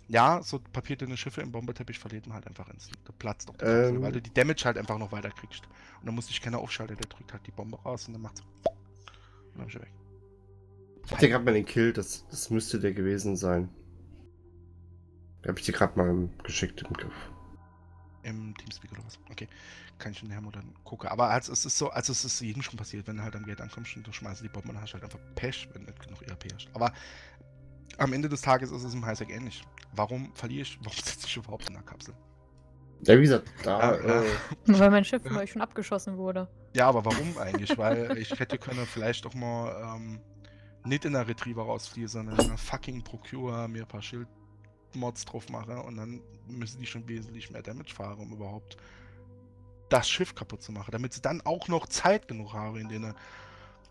ja, 0.08 0.42
so 0.44 0.60
papierdünne 0.60 1.18
Schiffe 1.18 1.42
im 1.42 1.52
Bombeteppich 1.52 1.98
verliert 1.98 2.28
man 2.28 2.36
halt 2.36 2.48
einfach 2.48 2.70
instant. 2.70 2.98
Da 3.06 3.14
platzt 3.18 3.50
doch 3.50 3.56
die 3.56 3.66
Kapsel, 3.66 3.96
Ähm. 3.96 4.02
weil 4.02 4.12
du 4.12 4.22
die 4.22 4.34
Damage 4.34 4.64
halt 4.66 4.78
einfach 4.78 4.98
noch 4.98 5.12
weiter 5.12 5.30
kriegst. 5.32 5.64
Und 6.00 6.06
dann 6.06 6.16
muss 6.16 6.28
dich 6.28 6.42
keiner 6.42 6.60
aufschalten, 6.60 6.98
der 6.98 7.08
drückt 7.08 7.32
halt 7.32 7.46
die 7.48 7.52
Bombe 7.52 7.78
raus 7.82 8.08
und 8.08 8.14
dann 8.14 8.22
macht's 8.22 8.42
und 8.42 9.60
dann 9.60 9.68
du 9.68 9.80
weg. 9.80 9.92
Ich 11.06 11.12
hatte 11.12 11.30
gerade 11.30 11.44
mal 11.46 11.54
den 11.54 11.66
Kill, 11.66 11.94
das, 11.94 12.26
das 12.30 12.50
müsste 12.50 12.80
der 12.80 12.94
gewesen 12.94 13.36
sein. 13.36 13.70
Da 15.42 15.50
habe 15.50 15.60
ich 15.60 15.66
dir 15.66 15.74
gerade 15.74 15.98
mal 15.98 16.30
geschickt 16.44 16.82
im 16.82 16.94
Griff. 16.94 17.32
Im 18.24 18.56
Teamspeak 18.56 18.94
oder 18.94 19.06
was? 19.06 19.20
Okay. 19.30 19.48
Kann 20.00 20.12
ich 20.12 20.24
in 20.24 20.32
Hermo 20.32 20.52
dann 20.52 20.74
gucken. 20.84 21.10
Aber 21.10 21.30
als, 21.30 21.48
es 21.48 21.66
ist 21.66 21.78
so, 21.78 21.90
also 21.90 22.12
es 22.12 22.26
ist 22.26 22.40
jedem 22.42 22.62
schon 22.62 22.78
passiert, 22.78 23.08
wenn 23.08 23.18
du 23.18 23.24
halt 23.24 23.36
am 23.36 23.46
Gate 23.46 23.62
ankommst 23.62 23.96
und 23.96 24.06
du 24.06 24.12
schmeißt 24.12 24.44
die 24.44 24.50
Bombe, 24.50 24.70
dann 24.70 24.82
hast 24.82 24.92
du 24.92 24.94
halt 24.96 25.04
einfach 25.04 25.20
Pech, 25.36 25.70
wenn 25.74 25.84
nicht 25.84 26.00
genug 26.00 26.22
ERP 26.28 26.46
hast. 26.54 26.68
Aber 26.74 26.92
am 27.98 28.12
Ende 28.14 28.28
des 28.28 28.42
Tages 28.42 28.72
ist 28.72 28.84
es 28.84 28.94
im 28.94 29.06
Highsec 29.06 29.30
ähnlich. 29.30 29.64
Warum 29.94 30.34
verliere 30.36 30.64
ich, 30.64 30.80
warum 30.84 30.98
sitze 30.98 31.28
ich 31.28 31.38
überhaupt 31.38 31.68
in 31.68 31.76
der 31.76 31.84
Kapsel? 31.84 32.14
Ja, 33.06 33.18
wie 33.18 33.22
gesagt, 33.24 33.52
da. 33.64 33.96
Ja. 33.98 34.22
Äh, 34.22 34.24
Weil 34.66 34.90
mein 34.90 35.06
Schiff 35.06 35.24
Ja. 35.24 35.30
von 35.30 35.38
euch 35.40 35.52
schon 35.52 35.62
abgeschossen 35.62 36.18
wurde. 36.18 36.48
Ja, 36.76 36.88
aber 36.88 37.04
warum 37.06 37.38
eigentlich? 37.38 37.78
Weil 37.78 38.18
ich 38.18 38.32
hätte 38.40 38.58
können 38.58 38.86
vielleicht 38.86 39.26
auch 39.26 39.34
mal 39.34 39.96
ähm, 39.96 40.20
nicht 40.86 41.06
in 41.06 41.14
der 41.14 41.28
Retriever 41.28 41.64
rausfliegen, 41.64 42.08
sondern 42.08 42.40
in 42.40 42.46
einer 42.48 42.58
fucking 42.58 43.04
Procure 43.04 43.68
mir 43.68 43.84
ein 43.84 43.88
paar 43.88 44.02
Schildmods 44.02 45.26
drauf 45.26 45.50
machen 45.50 45.78
und 45.80 45.98
dann 45.98 46.22
müssen 46.48 46.80
die 46.80 46.86
schon 46.88 47.08
wesentlich 47.08 47.52
mehr 47.52 47.62
Damage 47.62 47.94
fahren, 47.94 48.20
um 48.20 48.32
überhaupt 48.34 48.78
das 49.94 50.10
Schiff 50.10 50.34
kaputt 50.34 50.62
zu 50.62 50.72
machen. 50.72 50.92
Damit 50.92 51.14
sie 51.14 51.22
dann 51.22 51.42
auch 51.42 51.68
noch 51.68 51.88
Zeit 51.88 52.28
genug 52.28 52.54
haben, 52.54 52.78
in 52.78 52.90
den 52.90 53.14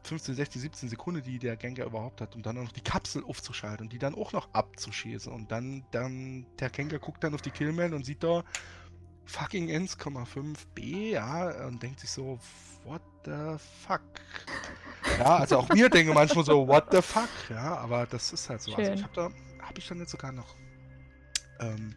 15, 0.05 0.35
16, 0.35 0.63
17 0.63 0.89
Sekunden, 0.89 1.23
die 1.23 1.39
der 1.39 1.57
Gengar 1.57 1.87
überhaupt 1.87 2.21
hat, 2.21 2.35
um 2.35 2.43
dann 2.43 2.59
auch 2.59 2.65
noch 2.65 2.73
die 2.73 2.81
Kapsel 2.81 3.23
aufzuschalten 3.25 3.87
und 3.87 3.93
die 3.93 3.99
dann 3.99 4.15
auch 4.15 4.33
noch 4.33 4.53
abzuschießen. 4.53 5.33
Und 5.33 5.53
dann, 5.53 5.85
dann, 5.93 6.47
der 6.59 6.71
Gengar 6.71 6.99
guckt 6.99 7.23
dann 7.23 7.35
auf 7.35 7.43
die 7.43 7.53
Killmail 7.53 7.95
und 7.95 8.05
sieht 8.05 8.25
da 8.25 8.43
fucking 9.27 9.69
1,5b, 9.69 11.11
ja, 11.11 11.67
und 11.67 11.81
denkt 11.81 12.01
sich 12.01 12.11
so, 12.11 12.41
what 12.85 13.03
the 13.25 13.57
fuck? 13.87 14.03
Ja, 15.19 15.37
also 15.37 15.59
auch 15.59 15.71
wir 15.71 15.89
denken 15.89 16.15
manchmal 16.15 16.45
so, 16.45 16.67
what 16.67 16.87
the 16.91 17.01
fuck, 17.01 17.29
ja, 17.49 17.77
aber 17.77 18.07
das 18.07 18.33
ist 18.33 18.51
halt 18.51 18.61
so. 18.61 18.73
Also 18.73 18.85
Schön. 18.85 18.95
ich 18.95 19.03
habe 19.05 19.15
da, 19.15 19.31
habe 19.65 19.79
ich 19.79 19.87
dann 19.87 19.99
jetzt 19.99 20.11
sogar 20.11 20.33
noch, 20.33 20.57
ähm, 21.61 21.95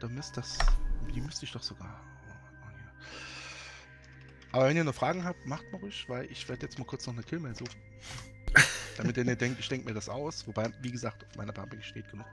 da 0.00 0.08
müsste 0.08 0.36
das, 0.36 0.56
die 1.14 1.20
müsste 1.20 1.44
ich 1.44 1.52
doch 1.52 1.62
sogar. 1.62 2.00
Aber 4.52 4.66
wenn 4.68 4.76
ihr 4.76 4.84
noch 4.84 4.94
Fragen 4.94 5.24
habt, 5.24 5.44
macht 5.46 5.70
mal 5.72 5.78
ruhig, 5.78 6.04
weil 6.08 6.24
ich 6.30 6.48
werde 6.48 6.62
jetzt 6.66 6.78
mal 6.78 6.84
kurz 6.86 7.06
noch 7.06 7.14
eine 7.14 7.22
Killmail 7.22 7.54
suchen. 7.54 7.80
Damit 8.96 9.16
ihr 9.16 9.24
nicht 9.24 9.40
denkt, 9.40 9.60
ich 9.60 9.68
denke 9.68 9.86
mir 9.86 9.94
das 9.94 10.08
aus. 10.08 10.46
Wobei, 10.46 10.70
wie 10.82 10.90
gesagt, 10.90 11.24
auf 11.28 11.36
meiner 11.36 11.52
Pumping 11.52 11.82
steht 11.82 12.10
genug. 12.10 12.26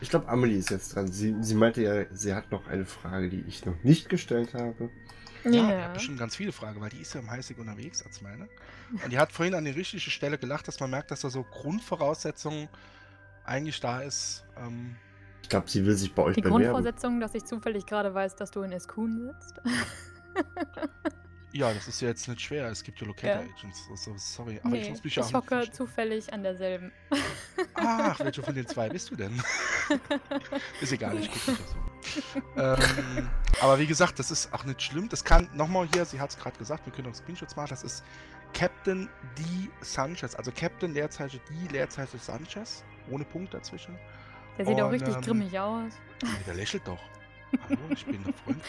ich 0.00 0.10
glaube, 0.10 0.28
Amelie 0.28 0.58
ist 0.58 0.70
jetzt 0.70 0.94
dran. 0.94 1.10
Sie, 1.10 1.34
sie 1.40 1.54
meinte 1.54 1.82
ja, 1.82 2.04
sie 2.14 2.34
hat 2.34 2.50
noch 2.50 2.66
eine 2.66 2.84
Frage, 2.84 3.30
die 3.30 3.40
ich 3.46 3.64
noch 3.64 3.82
nicht 3.84 4.08
gestellt 4.08 4.52
habe. 4.54 4.90
Ja, 5.44 5.50
die 5.50 5.56
Ja. 5.56 5.82
hat 5.84 5.94
bestimmt 5.94 6.18
ganz 6.18 6.36
viele 6.36 6.52
Fragen, 6.52 6.80
weil 6.80 6.90
die 6.90 6.98
ist 7.00 7.14
ja 7.14 7.20
im 7.20 7.30
Heißig 7.30 7.58
unterwegs 7.58 8.04
als 8.04 8.20
meine. 8.20 8.48
Und 9.02 9.10
die 9.12 9.18
hat 9.18 9.32
vorhin 9.32 9.54
an 9.54 9.64
die 9.64 9.70
richtige 9.70 10.00
Stelle 10.10 10.38
gelacht, 10.38 10.68
dass 10.68 10.78
man 10.80 10.90
merkt, 10.90 11.10
dass 11.10 11.20
da 11.20 11.30
so 11.30 11.42
Grundvoraussetzungen 11.44 12.68
eigentlich 13.44 13.80
da 13.80 14.02
ist. 14.02 14.44
Ähm, 14.58 14.96
Ich 15.42 15.48
glaube, 15.48 15.68
sie 15.70 15.84
will 15.86 15.96
sich 15.96 16.14
bei 16.14 16.22
euch 16.22 16.34
Die 16.36 16.42
bewerben. 16.42 16.62
Grundvoraussetzung, 16.62 17.18
dass 17.20 17.34
ich 17.34 17.44
zufällig 17.44 17.86
gerade 17.86 18.12
weiß, 18.12 18.36
dass 18.36 18.50
du 18.50 18.62
in 18.62 18.72
Eskun 18.72 19.32
sitzt. 19.32 19.60
ja, 21.52 21.72
das 21.72 21.88
ist 21.88 22.00
ja 22.00 22.08
jetzt 22.08 22.26
nicht 22.28 22.40
schwer. 22.40 22.66
Es 22.68 22.82
gibt 22.82 23.00
ja 23.00 23.06
Locator 23.06 23.42
Ja. 23.42 23.48
Agents. 23.56 23.86
Also, 23.90 24.14
sorry, 24.16 24.60
aber 24.62 24.74
ich 24.76 24.82
nee, 24.84 24.90
muss 24.90 25.04
mich 25.04 25.16
ich 25.16 25.22
auch 25.22 25.32
hocke 25.32 25.48
verstehen. 25.48 25.74
zufällig 25.74 26.32
an 26.32 26.42
derselben. 26.42 26.92
Ach, 27.74 28.18
welche 28.20 28.42
von 28.42 28.54
den 28.54 28.66
zwei 28.66 28.88
bist 28.88 29.10
du 29.10 29.16
denn? 29.16 29.42
ist 30.80 30.92
egal, 30.92 31.18
ich 31.18 31.30
gucke 31.30 31.50
nicht 31.52 31.62
so. 31.68 32.40
ähm, 32.60 33.28
aber 33.60 33.78
wie 33.78 33.86
gesagt, 33.86 34.18
das 34.18 34.30
ist 34.30 34.52
auch 34.52 34.64
nicht 34.64 34.82
schlimm. 34.82 35.08
Das 35.08 35.24
kann, 35.24 35.48
nochmal 35.54 35.88
hier, 35.92 36.04
sie 36.04 36.20
hat 36.20 36.30
es 36.30 36.38
gerade 36.38 36.58
gesagt, 36.58 36.86
wir 36.86 36.92
können 36.92 37.08
auch 37.08 37.14
Screenshots 37.14 37.54
machen. 37.56 37.68
Das 37.70 37.82
ist 37.82 38.02
Captain 38.54 39.08
D. 39.38 39.42
Sanchez. 39.82 40.34
Also 40.34 40.50
Captain 40.52 40.92
Leerzeichen 40.94 41.40
D. 41.50 41.72
Leerzeichen 41.72 42.18
Sanchez. 42.18 42.84
Ohne 43.10 43.24
Punkt 43.24 43.52
dazwischen. 43.54 43.98
Der 44.58 44.66
sieht 44.66 44.80
auch 44.80 44.86
Und, 44.86 44.92
richtig 44.92 45.14
ähm, 45.14 45.20
grimmig 45.22 45.58
aus. 45.58 45.92
Der 46.46 46.54
lächelt 46.54 46.86
doch. 46.86 47.00
Hallo, 47.68 47.78
ich 47.90 48.04
bin 48.06 48.22
der 48.24 48.32
Freund. 48.34 48.62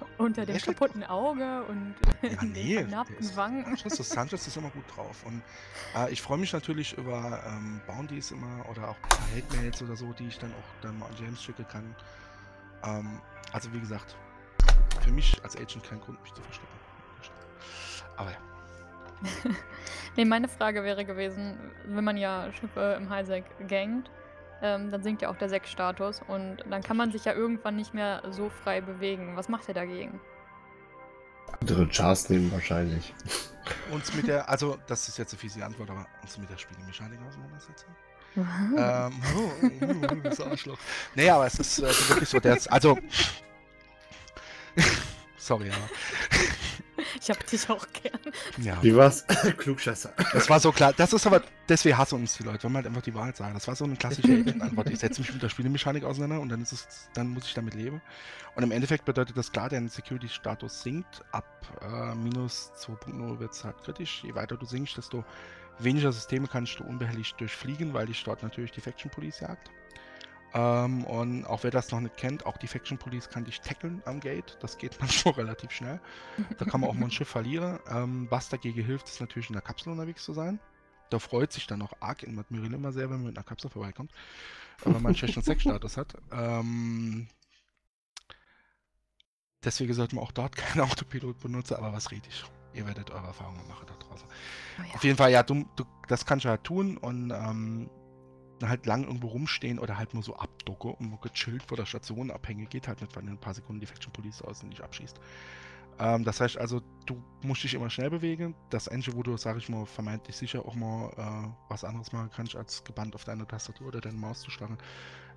Doch- 0.00 0.06
Unter 0.18 0.46
dem 0.46 0.58
kaputten 0.58 1.04
Auge 1.04 1.62
und 1.64 1.94
Ja, 2.22 2.42
nee, 2.42 2.86
ist- 3.18 3.36
Wangen. 3.36 3.64
Sanchez, 3.76 4.08
Sanchez 4.08 4.46
ist 4.46 4.56
immer 4.56 4.70
gut 4.70 4.84
drauf. 4.94 5.24
Und 5.24 5.42
äh, 5.96 6.10
ich 6.12 6.22
freue 6.22 6.38
mich 6.38 6.52
natürlich 6.52 6.96
über 6.96 7.42
ähm, 7.46 7.80
Bounties 7.86 8.30
immer 8.30 8.68
oder 8.70 8.88
auch 8.90 8.96
Hate-Mails 9.34 9.82
oder 9.82 9.96
so, 9.96 10.12
die 10.12 10.28
ich 10.28 10.38
dann 10.38 10.50
auch 10.52 10.82
dann 10.82 10.98
mal 10.98 11.06
an 11.06 11.16
James 11.20 11.42
schicken 11.42 11.66
kann. 11.68 11.94
Ähm, 12.84 13.20
also 13.52 13.72
wie 13.72 13.80
gesagt, 13.80 14.16
für 15.02 15.10
mich 15.12 15.38
als 15.42 15.56
Agent 15.56 15.84
kein 15.84 16.00
Grund, 16.00 16.20
mich 16.22 16.32
zu 16.32 16.42
verstecken. 16.42 16.68
Aber 18.16 18.30
ja. 18.30 18.36
Nee, 20.16 20.24
meine 20.24 20.46
Frage 20.46 20.84
wäre 20.84 21.04
gewesen, 21.04 21.58
wenn 21.86 22.04
man 22.04 22.16
ja 22.16 22.52
Schiffe 22.52 22.96
im 23.00 23.10
Highsec 23.10 23.44
gangt, 23.68 24.08
ähm, 24.62 24.90
dann 24.90 25.02
sinkt 25.02 25.22
ja 25.22 25.30
auch 25.30 25.36
der 25.36 25.48
Sek-Status 25.48 26.22
und 26.28 26.58
dann 26.68 26.82
kann 26.82 26.96
man 26.96 27.12
sich 27.12 27.24
ja 27.24 27.32
irgendwann 27.32 27.76
nicht 27.76 27.94
mehr 27.94 28.22
so 28.30 28.48
frei 28.48 28.80
bewegen. 28.80 29.36
Was 29.36 29.48
macht 29.48 29.68
ihr 29.68 29.74
dagegen? 29.74 30.20
Andere 31.60 31.88
Chars 31.88 32.28
nehmen 32.30 32.50
wahrscheinlich. 32.52 33.14
Uns 33.90 34.14
mit 34.14 34.26
der, 34.26 34.48
also 34.48 34.78
das 34.86 35.08
ist 35.08 35.18
jetzt 35.18 35.32
eine 35.32 35.40
fiese 35.40 35.64
Antwort, 35.64 35.90
aber 35.90 36.06
uns 36.22 36.36
mit 36.38 36.50
der 36.50 36.58
Spielemechanik 36.58 37.18
auseinandersetzen. 37.26 37.86
Hm. 38.34 38.44
ähm, 38.78 39.22
oh, 39.36 39.50
oh, 39.62 40.06
oh, 40.10 40.14
das 40.22 40.40
Arschloch. 40.40 40.78
Nee, 41.14 41.30
aber 41.30 41.46
es 41.46 41.58
ist 41.58 41.82
also 41.82 42.08
wirklich 42.08 42.28
so, 42.28 42.40
der, 42.40 42.58
also 42.68 42.98
Sorry, 45.36 45.70
aber 45.70 45.88
Ich 47.20 47.30
hab 47.30 47.46
dich 47.46 47.68
auch 47.70 47.86
gern. 47.92 48.18
Ja. 48.58 48.82
Wie 48.82 48.94
war's? 48.94 49.24
Klugscheißer. 49.58 50.12
Das 50.32 50.48
war 50.48 50.60
so 50.60 50.72
klar. 50.72 50.92
Das 50.92 51.12
ist 51.12 51.26
aber, 51.26 51.42
deswegen 51.68 51.96
hassen 51.96 52.16
uns 52.16 52.36
die 52.36 52.42
Leute, 52.42 52.64
wenn 52.64 52.72
man 52.72 52.82
halt 52.82 52.88
einfach 52.88 53.02
die 53.02 53.14
Wahrheit 53.14 53.36
sagen. 53.36 53.54
Das 53.54 53.66
war 53.68 53.76
so 53.76 53.84
eine 53.84 53.96
klassische 53.96 54.28
Agent-Antwort. 54.32 54.90
Ich 54.90 54.98
setze 54.98 55.20
mich 55.20 55.32
mit 55.32 55.42
der 55.42 55.48
Spielemechanik 55.48 56.04
auseinander 56.04 56.40
und 56.40 56.48
dann 56.48 56.62
ist 56.62 56.72
es, 56.72 57.08
dann 57.14 57.28
muss 57.28 57.46
ich 57.46 57.54
damit 57.54 57.74
leben. 57.74 58.00
Und 58.54 58.62
im 58.62 58.70
Endeffekt 58.70 59.04
bedeutet 59.04 59.36
das 59.36 59.52
klar, 59.52 59.68
dein 59.68 59.88
Security-Status 59.88 60.82
sinkt. 60.82 61.24
Ab 61.32 61.46
äh, 61.82 62.14
minus 62.14 62.72
2.0 62.78 63.38
wird 63.38 63.52
es 63.52 63.64
halt 63.64 63.78
kritisch. 63.82 64.22
Je 64.24 64.34
weiter 64.34 64.56
du 64.56 64.66
sinkst, 64.66 64.96
desto 64.96 65.24
weniger 65.78 66.12
Systeme 66.12 66.48
kannst 66.48 66.78
du 66.78 66.84
unbehelligt 66.84 67.40
durchfliegen, 67.40 67.94
weil 67.94 68.06
dich 68.06 68.22
dort 68.24 68.42
natürlich 68.42 68.72
die 68.72 68.80
Faction 68.80 69.10
Police 69.10 69.40
jagt. 69.40 69.70
Ähm, 70.54 71.04
und 71.04 71.44
auch 71.46 71.64
wer 71.64 71.72
das 71.72 71.90
noch 71.90 72.00
nicht 72.00 72.16
kennt, 72.16 72.46
auch 72.46 72.56
die 72.56 72.68
Faction 72.68 72.96
Police 72.96 73.28
kann 73.28 73.44
dich 73.44 73.60
tackeln 73.60 74.02
am 74.06 74.20
Gate. 74.20 74.56
Das 74.60 74.78
geht 74.78 74.96
manchmal 75.00 75.34
relativ 75.34 75.72
schnell. 75.72 76.00
Da 76.58 76.64
kann 76.64 76.80
man 76.80 76.90
auch 76.90 76.94
mal 76.94 77.06
ein 77.06 77.10
Schiff 77.10 77.28
verlieren. 77.28 77.80
Ähm, 77.90 78.28
was 78.30 78.48
dagegen 78.48 78.84
hilft, 78.84 79.08
ist 79.08 79.20
natürlich 79.20 79.48
in 79.48 79.54
der 79.54 79.62
Kapsel 79.62 79.90
unterwegs 79.92 80.24
zu 80.24 80.32
sein. 80.32 80.60
Da 81.10 81.18
freut 81.18 81.52
sich 81.52 81.66
dann 81.66 81.82
auch 81.82 81.92
arg 82.00 82.22
in 82.22 82.38
Admiral 82.38 82.72
immer 82.72 82.92
sehr, 82.92 83.10
wenn 83.10 83.16
man 83.16 83.26
mit 83.26 83.36
einer 83.36 83.44
Kapsel 83.44 83.68
vorbeikommt. 83.68 84.12
Wenn 84.82 84.92
man 84.92 85.06
einen 85.06 85.16
schlechten 85.16 85.42
Sexstatus 85.42 85.96
hat. 85.96 86.14
Ähm, 86.32 87.28
deswegen 89.64 89.92
sollte 89.92 90.14
man 90.14 90.24
auch 90.24 90.32
dort 90.32 90.56
keinen 90.56 90.82
Autopilot 90.82 91.40
benutzen, 91.40 91.74
aber 91.74 91.92
was 91.92 92.12
rede 92.12 92.28
ich? 92.28 92.44
Ihr 92.74 92.86
werdet 92.86 93.10
eure 93.10 93.26
Erfahrungen 93.26 93.66
machen 93.68 93.86
da 93.86 93.94
draußen. 93.94 94.26
Oh 94.78 94.82
ja. 94.82 94.94
Auf 94.94 95.04
jeden 95.04 95.16
Fall, 95.16 95.30
ja, 95.30 95.42
du, 95.42 95.64
du, 95.76 95.84
das 96.08 96.26
kannst 96.26 96.44
du 96.44 96.48
halt 96.48 96.64
tun 96.64 96.96
und 96.96 97.30
ähm, 97.30 97.88
halt 98.68 98.86
lang 98.86 99.04
irgendwo 99.04 99.28
rumstehen 99.28 99.78
oder 99.78 99.98
halt 99.98 100.14
nur 100.14 100.22
so 100.22 100.36
abducke 100.36 100.88
und 100.88 101.20
gechillt 101.20 101.62
vor 101.62 101.76
der 101.76 101.86
Station 101.86 102.30
abhänge, 102.30 102.66
geht 102.66 102.88
halt 102.88 103.00
nicht, 103.00 103.14
weil 103.16 103.24
in 103.24 103.30
ein 103.30 103.38
paar 103.38 103.54
Sekunden 103.54 103.80
die 103.80 103.86
Faction 103.86 104.12
Police 104.12 104.42
aus 104.42 104.62
und 104.62 104.70
dich 104.70 104.82
abschießt. 104.82 105.18
Ähm, 105.98 106.24
das 106.24 106.40
heißt 106.40 106.58
also, 106.58 106.80
du 107.06 107.22
musst 107.42 107.62
dich 107.62 107.74
immer 107.74 107.90
schnell 107.90 108.10
bewegen. 108.10 108.54
Das 108.70 108.88
Einzige, 108.88 109.16
wo 109.16 109.22
du, 109.22 109.36
sag 109.36 109.56
ich 109.56 109.68
mal, 109.68 109.86
vermeintlich 109.86 110.36
sicher 110.36 110.64
auch 110.64 110.74
mal 110.74 111.10
äh, 111.16 111.70
was 111.70 111.84
anderes 111.84 112.12
machen 112.12 112.30
kannst, 112.34 112.56
als 112.56 112.82
gebannt 112.84 113.14
auf 113.14 113.24
deine 113.24 113.46
Tastatur 113.46 113.88
oder 113.88 114.00
deine 114.00 114.18
Maus 114.18 114.40
zu 114.40 114.50
starren, 114.50 114.78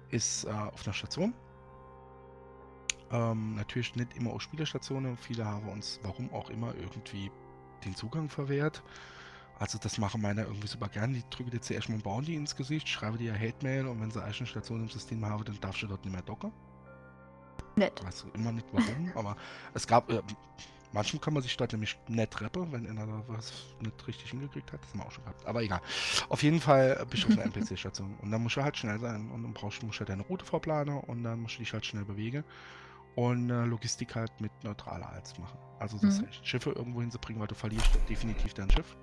ist 0.09 0.45
äh, 0.45 0.49
auf 0.49 0.86
einer 0.86 0.93
Station. 0.93 1.34
Ähm, 3.11 3.55
natürlich 3.55 3.95
nicht 3.95 4.15
immer 4.17 4.32
auf 4.32 4.41
Spielerstationen. 4.41 5.17
Viele 5.17 5.45
haben 5.45 5.69
uns, 5.69 5.99
warum 6.03 6.34
auch 6.34 6.49
immer, 6.49 6.73
irgendwie 6.75 7.32
den 7.86 7.95
Zugang 7.95 8.30
verwehrt. 8.30 8.84
Also 9.60 9.80
das 9.80 9.97
machen 9.97 10.22
meine 10.22 10.43
irgendwie 10.43 10.68
super 10.68 10.88
gern. 10.89 11.14
Die 11.14 11.24
drücken 11.30 11.49
dir 11.51 11.62
zuerst 11.62 11.89
mal 11.89 11.95
einen 11.95 12.03
Bounty 12.03 12.36
ins 12.36 12.55
Gesicht, 12.55 12.88
schreiben 12.88 13.18
dir 13.18 13.34
Hate-Mail 13.34 13.88
und 13.88 13.99
wenn 14.01 14.12
sie 14.12 14.24
eine 14.24 14.34
Station 14.45 14.82
im 14.82 14.89
System 14.89 15.26
haben, 15.26 15.43
dann 15.45 15.60
darfst 15.60 15.82
du 15.82 15.88
dort 15.88 16.03
nicht 16.05 16.14
mehr 16.14 16.22
docken. 16.22 16.51
Nett. 17.76 18.03
Weiß 18.03 18.26
immer 18.34 18.51
nicht 18.51 18.68
warum, 18.72 19.12
aber 19.16 19.36
es 19.74 19.88
gab. 19.88 20.10
Äh, 20.12 20.22
manchmal 20.91 21.22
kann 21.22 21.34
man 21.34 21.43
sich 21.43 21.55
dort 21.58 21.72
nämlich 21.74 21.97
nett 22.08 22.39
rappen, 22.41 22.72
wenn 22.72 22.88
einer 22.88 23.05
da 23.08 23.24
was 23.28 23.53
nicht 23.82 24.08
richtig 24.08 24.32
hingekriegt 24.32 24.72
hat. 24.74 24.82
Das 24.84 24.91
haben 24.91 24.99
wir 24.99 25.05
auch 25.08 25.12
schon 25.12 25.24
gehabt. 25.24 25.45
Aber 25.45 25.62
egal. 25.64 25.82
Auf 26.30 26.43
jeden 26.43 26.60
Fall 26.62 27.05
bist 27.10 27.24
du 27.24 27.28
auf 27.30 27.34
einer 27.38 27.45
NPC-Station. 27.53 28.16
Und 28.22 28.32
dann 28.32 28.41
musst 28.43 28.58
du 28.58 28.64
halt 28.64 28.78
schnell 28.78 28.99
sein. 28.99 29.30
Und 29.32 29.43
dann 29.43 29.53
brauchst 29.53 29.82
du 29.82 29.86
musst 29.88 29.97
du 29.97 30.01
halt 30.01 30.10
deine 30.10 30.24
Route 30.24 30.45
vorplanen 30.45 30.99
und 31.01 31.24
dann 31.24 31.41
musst 31.41 31.55
du 31.55 31.60
dich 31.60 31.74
halt 31.74 31.86
schnell 31.86 32.05
bewegen. 32.05 32.43
Und 33.16 33.49
äh, 33.49 33.66
Logistik 33.66 34.16
halt 34.16 34.39
mit 34.39 34.51
neutraler 34.64 35.10
Hals 35.10 35.38
machen. 35.39 35.58
Also 35.80 35.97
das 35.99 36.22
Mhm. 36.22 36.28
Schiffe 36.43 36.72
irgendwo 36.72 37.01
hinzubringen, 37.01 37.39
weil 37.41 37.47
du 37.47 37.55
verlierst 37.55 37.89
definitiv 38.10 38.53
dein 38.53 38.70
Schiff. 38.70 38.95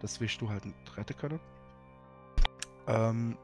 Das 0.00 0.20
wirst 0.20 0.40
du 0.40 0.48
halt 0.48 0.64
nicht 0.64 0.96
retten 0.96 1.16
können. 1.16 1.40
Ähm, 2.86 3.36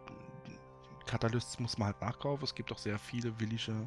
Katalysts 1.06 1.58
muss 1.60 1.78
man 1.78 1.86
halt 1.88 2.00
nachkaufen. 2.00 2.44
Es 2.44 2.54
gibt 2.54 2.72
auch 2.72 2.78
sehr 2.78 2.98
viele 2.98 3.38
willige 3.38 3.86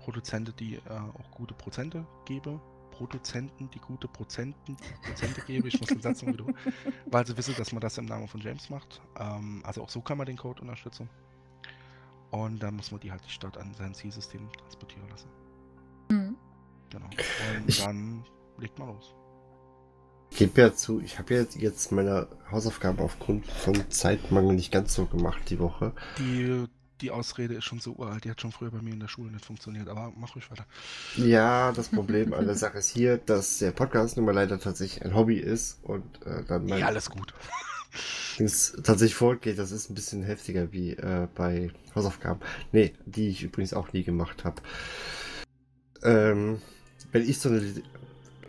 Produzenten, 0.00 0.54
die 0.56 0.76
äh, 0.76 0.80
auch 0.90 1.30
gute 1.32 1.54
Prozente 1.54 2.06
geben. 2.24 2.60
Produzenten, 2.90 3.70
die 3.70 3.78
gute 3.78 4.08
Prozenten, 4.08 4.76
Prozente 5.04 5.40
geben. 5.42 5.68
Ich 5.68 5.78
muss 5.78 5.88
den 5.88 6.00
Satz 6.00 6.22
noch 6.22 6.32
wiederholen, 6.32 6.56
weil 7.06 7.24
sie 7.26 7.36
wissen, 7.36 7.54
dass 7.56 7.70
man 7.72 7.80
das 7.80 7.96
im 7.98 8.06
Namen 8.06 8.26
von 8.26 8.40
James 8.40 8.70
macht. 8.70 9.00
Ähm, 9.18 9.62
also 9.64 9.82
auch 9.82 9.88
so 9.88 10.00
kann 10.00 10.18
man 10.18 10.26
den 10.26 10.36
Code 10.36 10.62
unterstützen. 10.62 11.08
Und 12.30 12.60
dann 12.62 12.74
muss 12.76 12.90
man 12.90 13.00
die 13.00 13.10
halt 13.12 13.24
die 13.24 13.30
Stadt 13.30 13.56
an 13.56 13.72
sein 13.74 13.94
Zielsystem 13.94 14.50
transportieren 14.52 15.08
lassen. 15.10 15.28
Mhm. 16.10 16.36
Genau. 16.90 17.06
Und 17.06 17.68
Ich- 17.68 17.84
dann 17.84 18.24
legt 18.58 18.78
man 18.78 18.88
los. 18.88 19.14
Ich 20.30 20.38
gebe 20.38 20.60
ja 20.60 20.74
zu, 20.74 21.00
ich 21.00 21.18
habe 21.18 21.34
ja 21.34 21.44
jetzt, 21.58 21.90
meine 21.92 22.28
Hausaufgaben 22.50 23.00
aufgrund 23.00 23.46
von 23.46 23.90
Zeitmangel 23.90 24.54
nicht 24.54 24.70
ganz 24.70 24.94
so 24.94 25.06
gemacht 25.06 25.42
die 25.48 25.58
Woche. 25.58 25.92
Die, 26.18 26.64
die 27.00 27.10
Ausrede 27.10 27.54
ist 27.54 27.64
schon 27.64 27.80
so 27.80 27.92
uralt, 27.92 28.24
die 28.24 28.30
hat 28.30 28.40
schon 28.40 28.52
früher 28.52 28.70
bei 28.70 28.80
mir 28.82 28.92
in 28.92 29.00
der 29.00 29.08
Schule 29.08 29.30
nicht 29.30 29.44
funktioniert, 29.44 29.88
aber 29.88 30.12
mach 30.16 30.34
ruhig 30.34 30.50
weiter. 30.50 30.66
Ja, 31.16 31.72
das 31.72 31.88
Problem 31.88 32.32
an 32.34 32.46
der 32.46 32.56
Sache 32.56 32.78
ist 32.78 32.88
hier, 32.88 33.18
dass 33.18 33.58
der 33.58 33.72
Podcast 33.72 34.16
nun 34.16 34.26
mal 34.26 34.34
leider 34.34 34.60
tatsächlich 34.60 35.04
ein 35.04 35.14
Hobby 35.14 35.38
ist 35.38 35.78
und 35.82 36.04
äh, 36.24 36.44
dann 36.46 36.66
mein 36.66 36.80
Ja, 36.80 36.86
alles 36.86 37.10
gut. 37.10 37.34
Dings 38.38 38.72
tatsächlich 38.82 39.14
fortgeht. 39.14 39.58
Das 39.58 39.72
ist 39.72 39.90
ein 39.90 39.94
bisschen 39.94 40.22
heftiger 40.22 40.72
wie 40.72 40.92
äh, 40.92 41.26
bei 41.34 41.70
Hausaufgaben. 41.94 42.40
Nee, 42.72 42.94
die 43.06 43.28
ich 43.28 43.42
übrigens 43.42 43.74
auch 43.74 43.92
nie 43.92 44.04
gemacht 44.04 44.44
habe. 44.44 44.62
Ähm, 46.02 46.62
wenn 47.10 47.28
ich 47.28 47.38
so 47.40 47.48
eine 47.48 47.62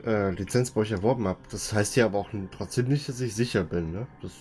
äh, 0.10 0.32
Lizenz 0.32 0.72
bei 0.72 0.82
euch 0.82 0.92
erworben 0.92 1.28
habe, 1.28 1.40
das 1.52 1.72
heißt 1.74 1.96
ja 1.96 2.06
aber 2.06 2.18
auch 2.20 2.30
trotzdem 2.52 2.88
nicht, 2.88 3.08
dass 3.08 3.20
ich 3.22 3.36
sicher 3.36 3.64
bin. 3.64 3.92
Ne? 3.92 4.08
Das, 4.22 4.32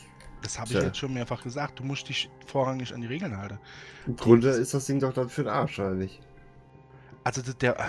Das 0.42 0.58
habe 0.58 0.70
ich 0.70 0.76
Tja. 0.76 0.86
jetzt 0.86 0.98
schon 0.98 1.12
mehrfach 1.14 1.42
gesagt. 1.42 1.78
Du 1.80 1.84
musst 1.84 2.08
dich 2.08 2.30
vorrangig 2.46 2.94
an 2.94 3.00
die 3.00 3.06
Regeln 3.08 3.36
halten. 3.36 3.58
Im 4.06 4.16
Grunde 4.16 4.48
ist 4.50 4.72
das 4.74 4.86
Ding 4.86 5.00
doch 5.00 5.12
dann 5.12 5.28
für 5.28 5.42
den 5.42 5.50
Arsch, 5.52 5.78
oder 5.78 5.94
nicht? 5.94 6.20
Also 7.24 7.42
der- 7.42 7.54
der. 7.54 7.88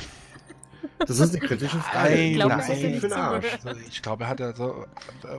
Das 0.99 1.19
ist 1.19 1.35
eine 1.35 1.45
kritische 1.45 1.77
Frage. 1.79 2.09
Nein, 2.15 2.19
Ich 2.29 2.33
glaube, 2.35 2.55
Was 2.55 2.61
ist 2.63 2.69
das 2.69 2.77
nein. 2.81 2.91
Ding 2.91 3.01
für 3.01 3.07
den 3.09 3.17
Arsch? 3.17 3.57
Also 3.65 3.81
ich 3.87 4.01
glaube, 4.01 4.23
er 4.23 4.29
hat 4.29 4.39
ja 4.39 4.55
so. 4.55 4.85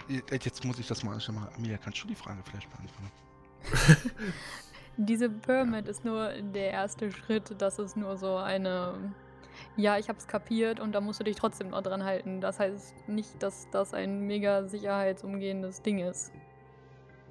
äh, 0.09 0.20
Jetzt 0.43 0.64
muss 0.64 0.78
ich 0.78 0.86
das 0.86 1.03
mal 1.03 1.18
mal. 1.32 1.49
Amelia, 1.57 1.78
kannst 1.78 2.03
du 2.03 2.09
die 2.09 2.14
Frage 2.14 2.38
vielleicht 2.49 2.68
beantworten? 2.70 4.11
Diese 4.97 5.30
Permit 5.30 5.88
ist 5.88 6.05
nur 6.05 6.30
der 6.55 6.70
erste 6.72 7.11
Schritt. 7.11 7.55
Das 7.59 7.78
ist 7.78 7.97
nur 7.97 8.16
so 8.16 8.36
eine. 8.36 8.95
Ja, 9.77 9.99
ich 9.99 10.09
hab's 10.09 10.27
kapiert 10.27 10.81
und 10.81 10.93
da 10.93 11.01
musst 11.01 11.21
du 11.21 11.25
dich 11.25 11.37
trotzdem 11.37 11.71
noch 11.71 11.83
dran 11.83 12.05
halten. 12.05 12.41
Das 12.41 12.59
heißt 12.59 13.09
nicht, 13.09 13.43
dass 13.43 13.68
das 13.71 13.95
ein 13.95 14.27
mega 14.27 14.64
sicherheitsumgehendes 14.64 15.83
Ding 15.83 15.99
ist. 16.01 16.33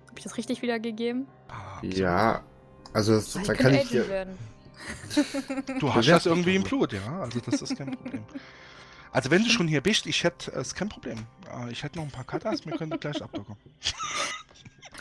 Hab 0.09 0.17
ich 0.17 0.23
das 0.23 0.37
richtig 0.37 0.61
wiedergegeben? 0.61 1.27
Ah. 1.49 1.79
Ja, 1.83 2.43
also 2.93 3.15
das, 3.15 3.33
da 3.33 3.53
kann 3.53 3.73
ich 3.73 3.89
dir. 3.89 4.07
Werden. 4.07 4.37
Du 5.79 5.93
hast 5.93 6.05
Ja, 6.05 6.15
das 6.15 6.25
irgendwie 6.25 6.55
im. 6.55 6.63
Blut, 6.63 6.93
ja. 6.93 7.19
Also 7.21 7.39
das 7.41 7.61
ist 7.61 7.77
kein 7.77 7.91
Problem. 7.91 8.23
Also 9.11 9.29
wenn 9.31 9.43
du 9.43 9.49
schon 9.49 9.67
hier 9.67 9.81
bist, 9.81 10.05
ich 10.07 10.23
hätte, 10.23 10.51
es 10.51 10.67
ist 10.67 10.75
kein 10.75 10.89
Problem. 10.89 11.25
Äh, 11.51 11.71
Ich 11.71 11.83
hätte 11.83 11.97
noch 11.97 12.05
ein 12.05 12.11
paar 12.11 12.23
Katas, 12.23 12.65
wir 12.65 12.77
können 12.77 12.97
gleich 12.99 13.21
abdocken. 13.21 13.55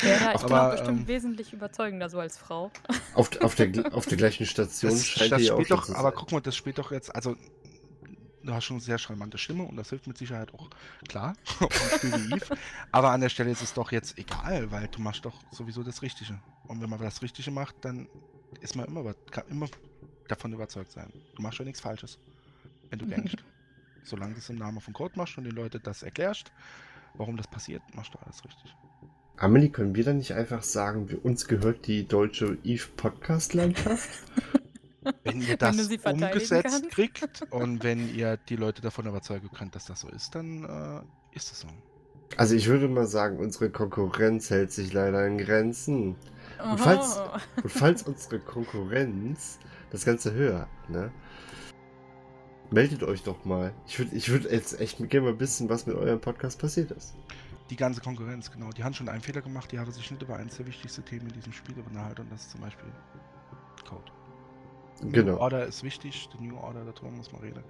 Ja, 0.03 0.33
ich 0.35 0.43
bin 0.43 0.53
Aber, 0.53 0.69
auch 0.69 0.71
bestimmt 0.73 1.01
ähm, 1.01 1.09
wesentlich 1.09 1.53
überzeugender 1.53 2.09
so 2.09 2.21
als 2.21 2.37
Frau. 2.37 2.71
Auf, 3.15 3.31
auf, 3.41 3.55
der, 3.55 3.95
auf 3.95 4.07
der 4.07 4.17
gleichen 4.17 4.47
Station 4.47 4.93
Das, 4.93 5.07
scheint 5.07 5.33
das 5.33 5.47
spielt 5.47 5.71
doch, 5.71 5.89
aber 5.95 6.13
guck 6.13 6.33
mal, 6.33 6.41
das 6.41 6.57
spielt 6.57 6.79
doch 6.79 6.93
jetzt, 6.93 7.15
also 7.15 7.37
du 8.49 8.55
hast 8.55 8.65
schon 8.65 8.77
eine 8.77 8.85
sehr 8.85 8.99
charmante 8.99 9.39
Stimme 9.39 9.65
und 9.65 9.77
das 9.77 9.91
hilft 9.91 10.07
mit 10.07 10.19
Sicherheit 10.19 10.53
auch, 10.55 10.71
klar. 11.07 11.35
Aber 12.93 13.11
an 13.11 13.21
der 13.21 13.29
Stelle 13.29 13.51
ist 13.51 13.63
es 13.63 13.75
doch 13.75 13.93
jetzt 13.93 14.19
egal, 14.19 14.71
weil 14.71 14.89
du 14.89 15.01
machst 15.01 15.25
doch 15.25 15.35
sowieso 15.53 15.83
das 15.83 16.03
Richtige. 16.03 16.41
Und 16.67 16.81
wenn 16.81 16.91
man 16.91 16.99
das 16.99 17.23
Richtige 17.23 17.51
macht, 17.51 17.77
dann 17.83 18.09
ist 18.61 18.75
man 18.75 18.87
immer, 18.87 19.15
kann 19.31 19.45
immer 19.49 19.69
davon 20.29 20.53
überzeugt 20.53 20.93
sein. 20.93 21.13
Du 21.37 21.43
machst 21.43 21.59
ja 21.59 21.65
nichts 21.65 21.81
Falsches, 21.81 22.19
wenn 22.91 22.99
du 22.99 23.07
gangst. 23.07 23.37
Solange 24.03 24.35
du 24.35 24.39
es 24.39 24.49
im 24.49 24.57
Namen 24.57 24.81
von 24.81 24.95
Code 24.95 25.13
machst 25.17 25.37
und 25.37 25.45
den 25.45 25.55
Leuten 25.55 25.83
das 25.83 26.03
erklärst, 26.03 26.51
warum 27.15 27.37
das 27.37 27.47
passiert, 27.47 27.83
machst 27.95 28.15
du 28.15 28.19
alles 28.19 28.43
richtig. 28.45 28.75
Amelie, 29.41 29.69
können 29.69 29.95
wir 29.95 30.03
dann 30.03 30.19
nicht 30.19 30.35
einfach 30.35 30.65
sagen, 30.65 31.09
wir, 31.11 31.25
uns 31.25 31.47
gehört 31.47 31.87
die 31.87 32.09
deutsche 32.09 32.59
Eve 32.65 32.87
Podcast 32.97 33.55
Landschaft? 33.55 34.09
Wenn 35.23 35.41
ihr 35.41 35.51
Wenn 35.51 35.59
das 35.59 35.87
verteidigen 35.87 36.25
umgesetzt 36.25 36.63
kannst. 36.65 36.91
kriegt 36.91 37.43
und 37.53 37.83
wenn 37.83 38.15
ihr 38.15 38.37
die 38.37 38.57
Leute 38.57 38.83
davon 38.83 39.07
überzeugen 39.07 39.49
könnt, 39.57 39.75
dass 39.75 39.87
das 39.87 40.01
so 40.01 40.09
ist, 40.09 40.35
dann 40.35 40.65
äh, 40.65 41.37
ist 41.37 41.51
es 41.51 41.61
so. 41.61 41.69
Also 42.37 42.55
ich 42.55 42.67
würde 42.67 42.89
mal 42.89 43.07
sagen, 43.07 43.39
unsere 43.39 43.71
Konkurrenz 43.71 44.51
hält 44.51 44.71
sich 44.71 44.93
leider 44.93 45.27
in 45.27 45.39
Grenzen. 45.39 46.17
Und 46.63 46.79
falls-. 46.79 47.23
Und 47.63 47.71
falls 47.71 48.03
unsere 48.03 48.39
Konkurrenz 48.41 49.59
das 49.91 50.05
Ganze 50.05 50.35
hört, 50.35 50.69
ne? 50.91 51.11
Meldet 52.71 53.03
euch 53.03 53.23
doch 53.23 53.47
mal. 53.47 53.73
Ich 53.87 53.99
würde 53.99 54.15
ich 54.15 54.29
würd 54.29 54.51
jetzt 54.51 54.79
echt 54.79 54.99
gerne 55.09 55.31
mal 55.31 55.41
wissen, 55.41 55.71
was 55.71 55.87
mit 55.87 55.97
eurem 55.97 56.21
Podcast 56.21 56.59
passiert 56.59 56.91
ist. 56.91 57.15
Die 57.71 57.77
ganze 57.77 58.01
Konkurrenz, 58.01 58.51
genau. 58.51 58.71
Die 58.71 58.83
haben 58.83 58.95
schon 58.95 59.09
einen 59.09 59.21
Fehler 59.21 59.43
gemacht, 59.43 59.71
die 59.73 59.79
haben 59.79 59.91
sich 59.93 60.11
nicht 60.11 60.23
über 60.23 60.37
eines 60.37 60.57
der 60.57 60.67
wichtigsten 60.67 61.05
Themen 61.05 61.27
in 61.27 61.33
diesem 61.35 61.53
Spiel 61.53 61.79
unterhalten 61.79 62.23
und 62.23 62.33
das 62.33 62.43
ist 62.43 62.53
zum 62.53 62.61
Beispiel 62.63 62.91
Code. 63.87 64.11
New 65.03 65.13
Genau. 65.13 65.37
Order 65.39 65.67
ist 65.67 65.83
wichtig, 65.83 66.29
die 66.33 66.45
New 66.47 66.57
Order, 66.57 66.85
darüber 66.85 67.11
muss 67.11 67.31
man 67.33 67.43
reden. 67.43 67.63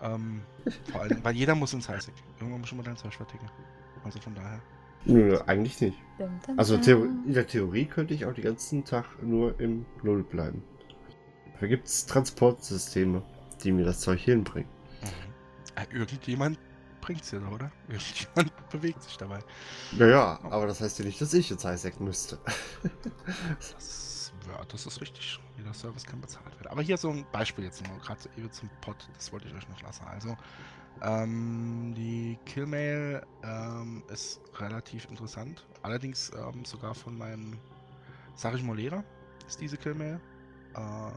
Ähm, 0.00 0.42
vor 0.90 1.02
allem, 1.02 1.22
weil 1.22 1.36
jeder 1.36 1.54
muss 1.54 1.72
ins 1.72 1.88
Heißig. 1.88 2.14
Irgendwann 2.40 2.60
muss 2.60 2.68
schon 2.68 2.78
mal 2.78 2.84
dein 2.84 2.96
Zeug 2.96 3.14
verticken. 3.14 3.48
Also 4.02 4.20
von 4.20 4.34
daher. 4.34 4.60
Nö, 5.04 5.38
eigentlich 5.46 5.80
nicht. 5.80 5.98
Also 6.56 6.76
in 6.76 7.32
der 7.32 7.46
Theorie 7.46 7.86
könnte 7.86 8.14
ich 8.14 8.24
auch 8.26 8.34
den 8.34 8.44
ganzen 8.44 8.84
Tag 8.84 9.22
nur 9.22 9.58
im 9.60 9.84
Null 10.02 10.22
bleiben. 10.24 10.62
Da 11.60 11.66
gibt 11.66 11.86
es 11.86 12.06
Transportsysteme, 12.06 13.22
die 13.62 13.72
mir 13.72 13.84
das 13.84 14.00
Zeug 14.00 14.20
hinbringen. 14.20 14.68
Mhm. 15.02 15.08
Äh, 15.76 15.96
irgendjemand 15.96 16.58
bringt's 17.00 17.30
dir, 17.30 17.42
oder? 17.52 17.70
Irgendjemand 17.88 18.51
bewegt 18.72 19.02
sich 19.02 19.16
dabei. 19.16 19.38
Naja, 19.92 20.40
aber 20.42 20.66
das 20.66 20.80
heißt 20.80 20.98
ja 20.98 21.04
nicht, 21.04 21.20
dass 21.20 21.32
ich 21.34 21.50
jetzt 21.50 21.64
Isaac 21.64 22.00
müsste. 22.00 22.38
das, 23.58 24.32
ja, 24.48 24.64
das 24.64 24.86
ist 24.86 25.00
richtig. 25.00 25.40
Jeder 25.56 25.74
Service 25.74 26.04
kann 26.04 26.20
bezahlt 26.20 26.54
werden. 26.56 26.68
Aber 26.68 26.82
hier 26.82 26.96
so 26.96 27.10
ein 27.10 27.26
Beispiel 27.30 27.64
jetzt 27.64 27.86
mal, 27.86 27.98
gerade 27.98 28.20
eben 28.36 28.50
zum 28.50 28.68
Pod, 28.80 28.96
das 29.14 29.32
wollte 29.32 29.48
ich 29.48 29.54
euch 29.54 29.68
noch 29.68 29.80
lassen. 29.82 30.04
Also, 30.06 30.36
ähm, 31.02 31.94
die 31.96 32.38
Killmail 32.46 33.24
ähm, 33.42 34.02
ist 34.12 34.40
relativ 34.58 35.08
interessant. 35.08 35.66
Allerdings 35.82 36.30
ähm, 36.36 36.64
sogar 36.64 36.94
von 36.94 37.16
meinem, 37.16 37.58
sag 38.34 38.54
ich 38.54 38.62
mal, 38.62 38.76
Lehrer 38.76 39.04
ist 39.46 39.60
diese 39.60 39.76
Killmail. 39.76 40.20
Äh, 40.74 41.10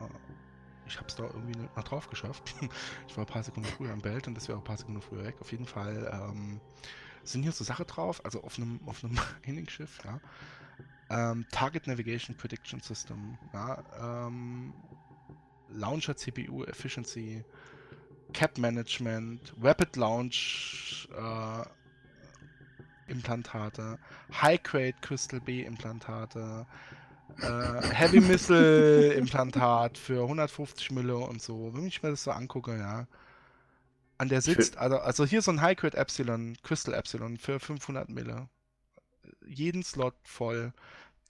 ich 0.88 0.98
habe 0.98 1.08
es 1.08 1.16
da 1.16 1.24
irgendwie 1.24 1.60
nicht 1.60 1.76
mal 1.76 1.84
drauf 1.84 2.10
geschafft. 2.10 2.56
ich 3.08 3.18
war 3.18 3.24
ein 3.24 3.28
paar 3.28 3.44
Sekunden 3.44 3.70
früher 3.70 3.92
am 3.92 4.02
Belt 4.02 4.28
und 4.28 4.36
das 4.36 4.48
wäre 4.48 4.58
auch 4.58 4.62
ein 4.62 4.66
paar 4.66 4.78
Sekunden 4.78 5.02
früher 5.02 5.24
weg. 5.24 5.36
Auf 5.40 5.52
jeden 5.52 5.66
Fall 5.66 6.12
ähm, 6.14 6.62
sind 7.26 7.44
hier 7.44 7.52
so 7.52 7.64
Sachen 7.64 7.88
drauf, 7.88 8.24
also 8.24 8.44
auf 8.44 8.58
einem 8.58 8.80
auf 8.86 9.04
einem 9.04 9.18
Henning-Schiff, 9.44 10.00
ja. 10.04 10.20
Ähm, 11.10 11.46
Target 11.52 11.88
Navigation 11.88 12.36
Prediction 12.36 12.80
System, 12.80 13.38
ja, 13.54 13.84
ähm, 14.28 14.74
Launcher 15.70 16.16
CPU 16.16 16.64
Efficiency, 16.64 17.44
Cap 18.34 18.58
Management, 18.58 19.54
Rapid 19.62 19.96
Launch 19.96 21.08
äh, 21.16 21.64
Implantate, 23.12 24.00
High 24.42 24.64
Grade 24.64 24.96
Crystal 25.02 25.40
B 25.40 25.62
Implantate, 25.64 26.66
äh, 27.42 27.82
Heavy 27.94 28.22
Missile 28.22 29.14
Implantat 29.14 29.98
für 29.98 30.24
150 30.24 30.92
Mille 30.92 31.18
und 31.18 31.42
so. 31.42 31.72
Wenn 31.74 31.86
ich 31.86 32.02
mir 32.02 32.10
das 32.10 32.24
so 32.24 32.32
angucke, 32.32 32.78
ja. 32.78 33.08
An 34.18 34.30
der 34.30 34.42
sitzt, 34.42 34.78
also, 34.78 34.98
also 34.98 35.26
hier 35.26 35.42
so 35.42 35.52
ein 35.52 35.62
High 35.62 35.78
Grade 35.78 35.98
Epsilon, 35.98 36.58
Crystal 36.64 36.94
Epsilon 36.94 37.38
für 37.38 37.60
500 37.60 38.10
Mille. 38.10 38.50
Jeden 39.46 39.84
Slot 39.84 40.16
voll. 40.24 40.74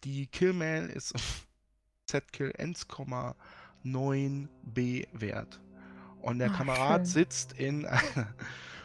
Die 0.04 0.28
Killmail 0.28 0.88
ist 0.88 1.14
Z-Kill 2.06 2.52
1,9 2.52 4.48
B 4.64 5.06
wert. 5.14 5.60
Und 6.22 6.40
der 6.40 6.52
Ach, 6.52 6.58
Kamerad 6.58 7.02
schön. 7.02 7.06
sitzt 7.06 7.54
in 7.54 7.86
einer, 7.86 8.34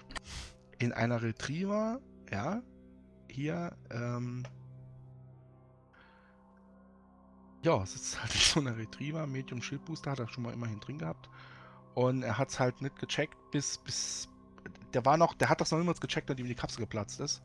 in 0.78 0.92
einer 0.92 1.22
Retriever, 1.22 2.00
ja, 2.30 2.62
hier, 3.28 3.76
ähm, 3.90 4.44
ja, 7.62 7.84
sitzt 7.84 8.20
halt 8.20 8.34
in 8.34 8.40
so 8.40 8.60
einer 8.60 8.76
Retriever, 8.78 9.26
Medium 9.26 9.60
Schildbooster 9.62 10.12
hat 10.12 10.20
er 10.20 10.28
schon 10.28 10.44
mal 10.44 10.54
immerhin 10.54 10.80
drin 10.80 10.98
gehabt. 10.98 11.28
Und 11.94 12.22
er 12.22 12.38
hat 12.38 12.50
es 12.50 12.60
halt 12.60 12.80
nicht 12.82 12.98
gecheckt, 12.98 13.36
bis, 13.50 13.78
bis, 13.78 14.28
der 14.94 15.04
war 15.04 15.16
noch, 15.16 15.34
der 15.34 15.48
hat 15.48 15.60
das 15.60 15.70
noch 15.70 15.78
niemals 15.78 16.00
gecheckt, 16.00 16.28
nachdem 16.28 16.46
die 16.46 16.54
Kapsel 16.54 16.80
geplatzt 16.80 17.20
ist. 17.20 17.42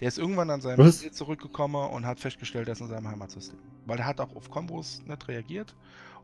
Der 0.00 0.08
ist 0.08 0.18
irgendwann 0.18 0.50
an 0.50 0.60
seinem 0.60 0.92
Ziel 0.92 1.10
zurückgekommen 1.10 1.90
und 1.90 2.06
hat 2.06 2.20
festgestellt, 2.20 2.68
er 2.68 2.72
ist 2.72 2.80
in 2.80 2.88
seinem 2.88 3.08
Heimatsystem. 3.08 3.58
Weil 3.86 3.98
er 3.98 4.06
hat 4.06 4.20
auch 4.20 4.34
auf 4.36 4.50
Kombos 4.50 5.02
nicht 5.04 5.26
reagiert. 5.26 5.74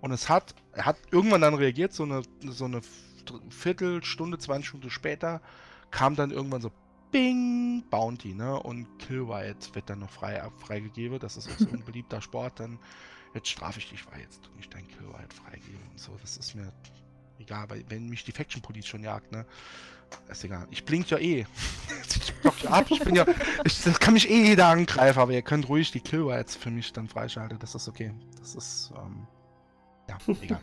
Und 0.00 0.12
es 0.12 0.28
hat, 0.28 0.54
er 0.72 0.86
hat 0.86 0.96
irgendwann 1.10 1.40
dann 1.40 1.54
reagiert, 1.54 1.92
so 1.92 2.04
eine, 2.04 2.22
so 2.46 2.66
eine 2.66 2.82
Viertelstunde, 3.48 4.38
20 4.38 4.68
Stunden 4.68 4.90
später, 4.90 5.40
kam 5.90 6.14
dann 6.14 6.30
irgendwann 6.30 6.60
so 6.60 6.70
Bing, 7.10 7.84
Bounty, 7.90 8.34
ne? 8.34 8.60
Und 8.60 8.86
Killwhite 8.98 9.74
wird 9.74 9.88
dann 9.88 10.00
noch 10.00 10.10
frei, 10.10 10.42
freigegeben. 10.58 11.18
Das 11.18 11.36
ist 11.36 11.48
auch 11.48 11.58
so 11.58 11.68
ein 11.70 11.84
beliebter 11.86 12.20
Sport. 12.20 12.60
Dann, 12.60 12.78
jetzt 13.34 13.48
strafe 13.48 13.78
ich 13.78 13.88
dich, 13.88 14.06
weil 14.10 14.20
jetzt 14.20 14.40
nicht 14.56 14.72
dein 14.74 14.86
Killwhite 14.86 15.34
freigeben 15.34 15.82
und 15.90 15.98
so. 15.98 16.16
Das 16.20 16.36
ist 16.36 16.54
mir 16.54 16.72
egal, 17.38 17.68
weil 17.68 17.84
wenn 17.88 18.08
mich 18.08 18.24
die 18.24 18.32
Faction 18.32 18.62
Police 18.62 18.86
schon 18.86 19.02
jagt, 19.02 19.32
ne? 19.32 19.46
Ist 20.30 20.44
egal. 20.44 20.66
Ich 20.70 20.84
blink 20.84 21.10
ja 21.10 21.18
eh. 21.18 21.46
ich 22.08 22.34
block 22.34 22.62
ja 22.62 22.70
ab. 22.70 22.86
Ich 22.88 23.00
bin 23.00 23.14
ja. 23.14 23.26
Ich, 23.64 23.82
das 23.82 23.98
kann 23.98 24.14
mich 24.14 24.30
eh 24.30 24.42
jeder 24.44 24.68
angreifen, 24.68 25.18
aber 25.18 25.32
ihr 25.32 25.42
könnt 25.42 25.68
ruhig 25.68 25.90
die 25.90 26.00
Killwhites 26.00 26.56
für 26.56 26.70
mich 26.70 26.92
dann 26.92 27.08
freischalten. 27.08 27.58
Das 27.58 27.74
ist 27.74 27.88
okay. 27.88 28.12
Das 28.38 28.54
ist, 28.54 28.92
ähm, 28.96 29.26
ja, 30.08 30.18
egal. 30.40 30.60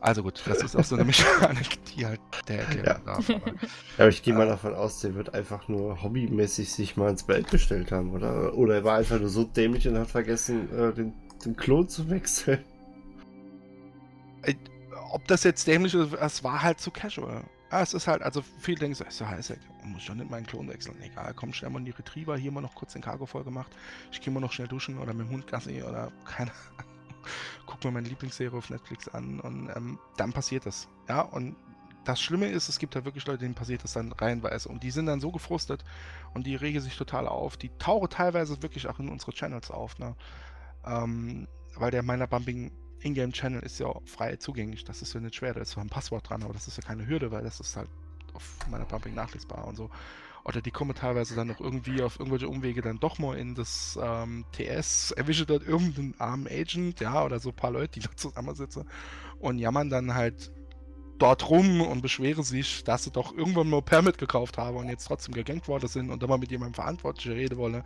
Also 0.00 0.22
gut, 0.22 0.42
das 0.46 0.62
ist 0.62 0.76
auch 0.76 0.84
so 0.84 0.94
eine 0.94 1.04
Mechanik, 1.04 1.84
die 1.86 2.06
halt 2.06 2.20
der 2.46 2.60
erklären 2.60 2.86
ja. 2.86 2.98
darf. 2.98 3.30
Aber, 3.30 3.46
ja, 3.46 3.52
aber 3.98 4.08
ich 4.08 4.22
gehe 4.22 4.34
mal 4.34 4.46
äh, 4.46 4.50
davon 4.50 4.74
aus, 4.74 5.00
der 5.00 5.14
wird 5.14 5.34
einfach 5.34 5.68
nur 5.68 6.02
hobbymäßig 6.02 6.72
sich 6.72 6.96
mal 6.96 7.10
ins 7.10 7.24
Bett 7.24 7.50
gestellt 7.50 7.90
haben, 7.90 8.12
oder? 8.12 8.54
Oder 8.54 8.76
er 8.76 8.84
war 8.84 8.98
einfach 8.98 9.18
nur 9.18 9.28
so 9.28 9.44
dämlich 9.44 9.88
und 9.88 9.98
hat 9.98 10.08
vergessen, 10.08 10.72
äh, 10.72 10.92
den, 10.92 11.14
den 11.44 11.56
Klon 11.56 11.88
zu 11.88 12.08
wechseln. 12.10 12.64
Äh, 14.42 14.54
ob 15.10 15.26
das 15.28 15.44
jetzt 15.44 15.66
dämlich 15.66 15.94
ist, 15.94 16.12
es 16.12 16.44
war 16.44 16.62
halt 16.62 16.80
zu 16.80 16.90
casual. 16.90 17.44
Ja, 17.70 17.82
es 17.82 17.92
ist 17.92 18.06
halt, 18.06 18.22
also 18.22 18.42
viele 18.60 18.78
denken 18.78 18.94
so, 18.94 19.04
ist 19.04 19.20
ja 19.20 19.28
heiß, 19.28 19.52
muss 19.84 20.02
schon 20.02 20.18
nicht 20.18 20.30
meinen 20.30 20.46
Klon 20.46 20.68
wechseln. 20.68 20.96
Egal, 21.02 21.34
komm 21.34 21.52
schnell 21.52 21.70
mal 21.70 21.80
in 21.80 21.84
die 21.84 21.90
Retriever, 21.90 22.36
hier 22.36 22.50
mal 22.50 22.62
noch 22.62 22.74
kurz 22.74 22.94
den 22.94 23.02
Cargo 23.02 23.26
voll 23.26 23.44
gemacht. 23.44 23.70
Ich 24.10 24.20
gehe 24.20 24.32
mal 24.32 24.40
noch 24.40 24.52
schnell 24.52 24.68
duschen 24.68 24.98
oder 24.98 25.12
mit 25.12 25.26
dem 25.26 25.32
Hund 25.32 25.46
Gassi 25.46 25.82
oder 25.82 26.10
keine 26.24 26.50
Ahnung 26.50 26.88
guck 27.66 27.84
mir 27.84 27.90
meine 27.90 28.08
Lieblingsserie 28.08 28.56
auf 28.56 28.70
Netflix 28.70 29.08
an 29.08 29.40
und 29.40 29.70
ähm, 29.76 29.98
dann 30.16 30.32
passiert 30.32 30.66
das. 30.66 30.88
Ja, 31.08 31.20
und 31.20 31.56
das 32.04 32.20
Schlimme 32.20 32.48
ist, 32.48 32.68
es 32.68 32.78
gibt 32.78 32.96
da 32.96 33.04
wirklich 33.04 33.26
Leute, 33.26 33.40
denen 33.40 33.54
passiert 33.54 33.84
das 33.84 33.92
dann 33.92 34.12
reihenweise 34.12 34.68
und 34.68 34.82
die 34.82 34.90
sind 34.90 35.06
dann 35.06 35.20
so 35.20 35.30
gefrustet 35.30 35.84
und 36.32 36.46
die 36.46 36.56
regen 36.56 36.80
sich 36.80 36.96
total 36.96 37.28
auf. 37.28 37.56
Die 37.56 37.70
tauchen 37.78 38.08
teilweise 38.08 38.62
wirklich 38.62 38.88
auch 38.88 38.98
in 38.98 39.08
unsere 39.08 39.32
Channels 39.32 39.70
auf, 39.70 39.98
ne? 39.98 40.16
Ähm, 40.86 41.46
weil 41.76 41.90
der 41.90 42.02
meiner 42.02 42.26
Bumping 42.26 42.72
Ingame 43.00 43.32
Channel 43.32 43.62
ist 43.62 43.78
ja 43.78 43.92
frei 44.04 44.36
zugänglich. 44.36 44.84
Das 44.84 45.02
ist 45.02 45.12
ja 45.14 45.20
nicht 45.20 45.36
schwer, 45.36 45.54
da 45.54 45.60
ist 45.60 45.70
zwar 45.70 45.84
ein 45.84 45.88
Passwort 45.88 46.28
dran, 46.28 46.42
aber 46.42 46.52
das 46.52 46.68
ist 46.68 46.76
ja 46.76 46.82
keine 46.82 47.06
Hürde, 47.06 47.30
weil 47.30 47.42
das 47.42 47.60
ist 47.60 47.76
halt 47.76 47.88
auf 48.34 48.58
meiner 48.70 48.84
Bumping 48.84 49.14
nachlesbar 49.14 49.66
und 49.66 49.76
so. 49.76 49.90
Oder 50.44 50.62
die 50.62 50.70
kommen 50.70 50.94
teilweise 50.94 51.34
dann 51.34 51.48
noch 51.48 51.60
irgendwie 51.60 52.02
auf 52.02 52.18
irgendwelche 52.18 52.48
Umwege 52.48 52.80
dann 52.80 52.98
doch 52.98 53.18
mal 53.18 53.36
in 53.36 53.54
das 53.54 53.98
ähm, 54.02 54.46
TS, 54.52 55.10
erwische 55.10 55.44
dort 55.44 55.66
irgendeinen 55.66 56.14
armen 56.18 56.46
Agent, 56.46 57.00
ja, 57.00 57.22
oder 57.24 57.38
so 57.38 57.50
ein 57.50 57.56
paar 57.56 57.70
Leute, 57.70 58.00
die 58.00 58.06
da 58.06 58.16
zusammensitzen 58.16 58.84
und 59.40 59.58
jammern 59.58 59.90
dann 59.90 60.14
halt 60.14 60.50
dort 61.18 61.50
rum 61.50 61.80
und 61.80 62.00
beschwere 62.00 62.42
sich, 62.42 62.84
dass 62.84 63.04
sie 63.04 63.10
doch 63.10 63.36
irgendwann 63.36 63.68
mal 63.68 63.82
Permit 63.82 64.18
gekauft 64.18 64.56
haben 64.56 64.76
und 64.76 64.88
jetzt 64.88 65.06
trotzdem 65.06 65.34
gegankt 65.34 65.68
worden 65.68 65.88
sind 65.88 66.10
und 66.10 66.22
dann 66.22 66.30
mal 66.30 66.38
mit 66.38 66.50
jemandem 66.50 66.74
Verantwortlichen 66.74 67.32
reden 67.32 67.58
wolle. 67.58 67.84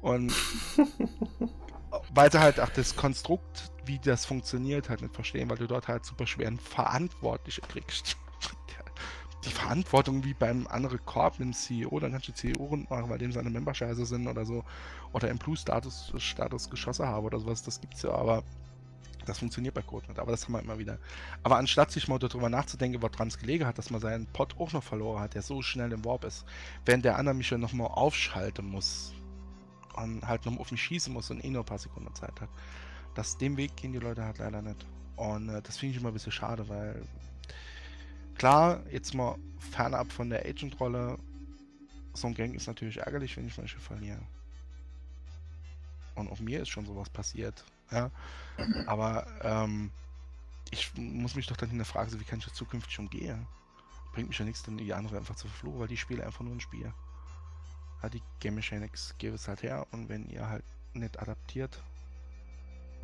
Und 0.00 0.32
weil 2.12 2.30
sie 2.30 2.40
halt 2.40 2.60
auch 2.60 2.68
das 2.70 2.96
Konstrukt, 2.96 3.72
wie 3.84 3.98
das 3.98 4.24
funktioniert, 4.24 4.88
halt 4.88 5.02
nicht 5.02 5.14
verstehen, 5.14 5.50
weil 5.50 5.58
du 5.58 5.66
dort 5.66 5.88
halt 5.88 6.04
super 6.04 6.26
schweren 6.26 6.58
Verantwortliche 6.58 7.60
kriegst 7.62 8.16
die 9.44 9.50
Verantwortung 9.50 10.24
wie 10.24 10.34
beim 10.34 10.66
anderen 10.68 11.04
Korb 11.04 11.36
dem 11.38 11.52
CEO, 11.52 12.00
dann 12.00 12.12
kannst 12.12 12.28
du 12.28 12.32
CEO 12.32 12.64
rund 12.64 12.90
machen, 12.90 13.10
weil 13.10 13.18
dem 13.18 13.32
seine 13.32 13.50
Member 13.50 13.74
scheiße 13.74 14.06
sind 14.06 14.26
oder 14.26 14.44
so. 14.44 14.64
Oder 15.12 15.28
im 15.28 15.38
Plus-Status 15.38 16.12
Status 16.16 16.70
Geschosse 16.70 17.06
habe 17.06 17.26
oder 17.26 17.38
sowas, 17.38 17.62
das 17.62 17.80
gibt's 17.80 18.02
ja, 18.02 18.12
aber 18.12 18.42
das 19.26 19.38
funktioniert 19.38 19.74
bei 19.74 19.82
Code 19.82 20.06
nicht, 20.08 20.18
aber 20.18 20.32
das 20.32 20.44
haben 20.44 20.52
wir 20.52 20.60
immer 20.60 20.78
wieder. 20.78 20.98
Aber 21.42 21.56
anstatt 21.56 21.90
sich 21.90 22.08
mal 22.08 22.18
darüber 22.18 22.48
nachzudenken, 22.48 23.00
woran 23.00 23.28
es 23.28 23.38
gelegen 23.38 23.66
hat, 23.66 23.78
dass 23.78 23.90
man 23.90 24.00
seinen 24.00 24.26
Pot 24.26 24.56
auch 24.58 24.72
noch 24.72 24.82
verloren 24.82 25.20
hat, 25.20 25.34
der 25.34 25.42
so 25.42 25.62
schnell 25.62 25.92
im 25.92 26.04
Warp 26.04 26.24
ist, 26.24 26.44
während 26.84 27.04
der 27.04 27.16
andere 27.18 27.34
mich 27.34 27.50
ja 27.50 27.58
nochmal 27.58 27.88
aufschalten 27.88 28.66
muss 28.66 29.14
und 29.96 30.26
halt 30.26 30.44
nochmal 30.44 30.60
auf 30.60 30.70
mich 30.70 30.82
schießen 30.82 31.12
muss 31.12 31.30
und 31.30 31.44
eh 31.44 31.50
nur 31.50 31.62
ein 31.62 31.66
paar 31.66 31.78
Sekunden 31.78 32.14
Zeit 32.14 32.40
hat. 32.40 32.48
Das, 33.14 33.38
dem 33.38 33.56
Weg 33.56 33.76
gehen 33.76 33.92
die 33.92 33.98
Leute 33.98 34.24
halt 34.24 34.38
leider 34.38 34.62
nicht. 34.62 34.86
Und 35.16 35.48
äh, 35.48 35.62
das 35.62 35.78
finde 35.78 35.94
ich 35.94 36.00
immer 36.00 36.10
ein 36.10 36.14
bisschen 36.14 36.32
schade, 36.32 36.68
weil 36.68 37.02
Klar, 38.36 38.82
jetzt 38.90 39.14
mal 39.14 39.38
fernab 39.58 40.10
von 40.12 40.28
der 40.28 40.44
Agent-Rolle, 40.44 41.18
so 42.14 42.26
ein 42.26 42.34
Gang 42.34 42.54
ist 42.54 42.66
natürlich 42.66 42.98
ärgerlich, 42.98 43.36
wenn 43.36 43.46
ich 43.46 43.56
manche 43.56 43.78
verliere. 43.78 44.20
Und 46.14 46.30
auch 46.30 46.40
mir 46.40 46.60
ist 46.60 46.68
schon 46.68 46.86
sowas 46.86 47.08
passiert. 47.10 47.64
Ja? 47.90 48.10
Aber 48.86 49.26
ähm, 49.42 49.90
ich 50.70 50.92
muss 50.96 51.34
mich 51.34 51.46
doch 51.46 51.56
dann 51.56 51.70
hinterfragen, 51.70 52.10
so, 52.10 52.20
wie 52.20 52.24
kann 52.24 52.38
ich 52.38 52.44
das 52.44 52.54
zukünftig 52.54 52.98
umgehen? 52.98 53.46
Bringt 54.12 54.28
mich 54.28 54.38
ja 54.38 54.44
nichts, 54.44 54.62
dann 54.62 54.76
die 54.76 54.92
andere 54.92 55.16
einfach 55.16 55.36
zu 55.36 55.48
verfluchen, 55.48 55.80
weil 55.80 55.88
die 55.88 55.96
spielen 55.96 56.20
einfach 56.20 56.44
nur 56.44 56.54
ein 56.54 56.60
Spiel. 56.60 56.92
Ja, 58.04 58.10
die 58.10 58.22
Game 58.38 58.56
Mechanics 58.56 59.14
geben 59.16 59.36
es 59.36 59.48
halt 59.48 59.62
her 59.62 59.86
und 59.90 60.10
wenn 60.10 60.28
ihr 60.28 60.46
halt 60.46 60.64
nicht 60.92 61.18
adaptiert. 61.18 61.82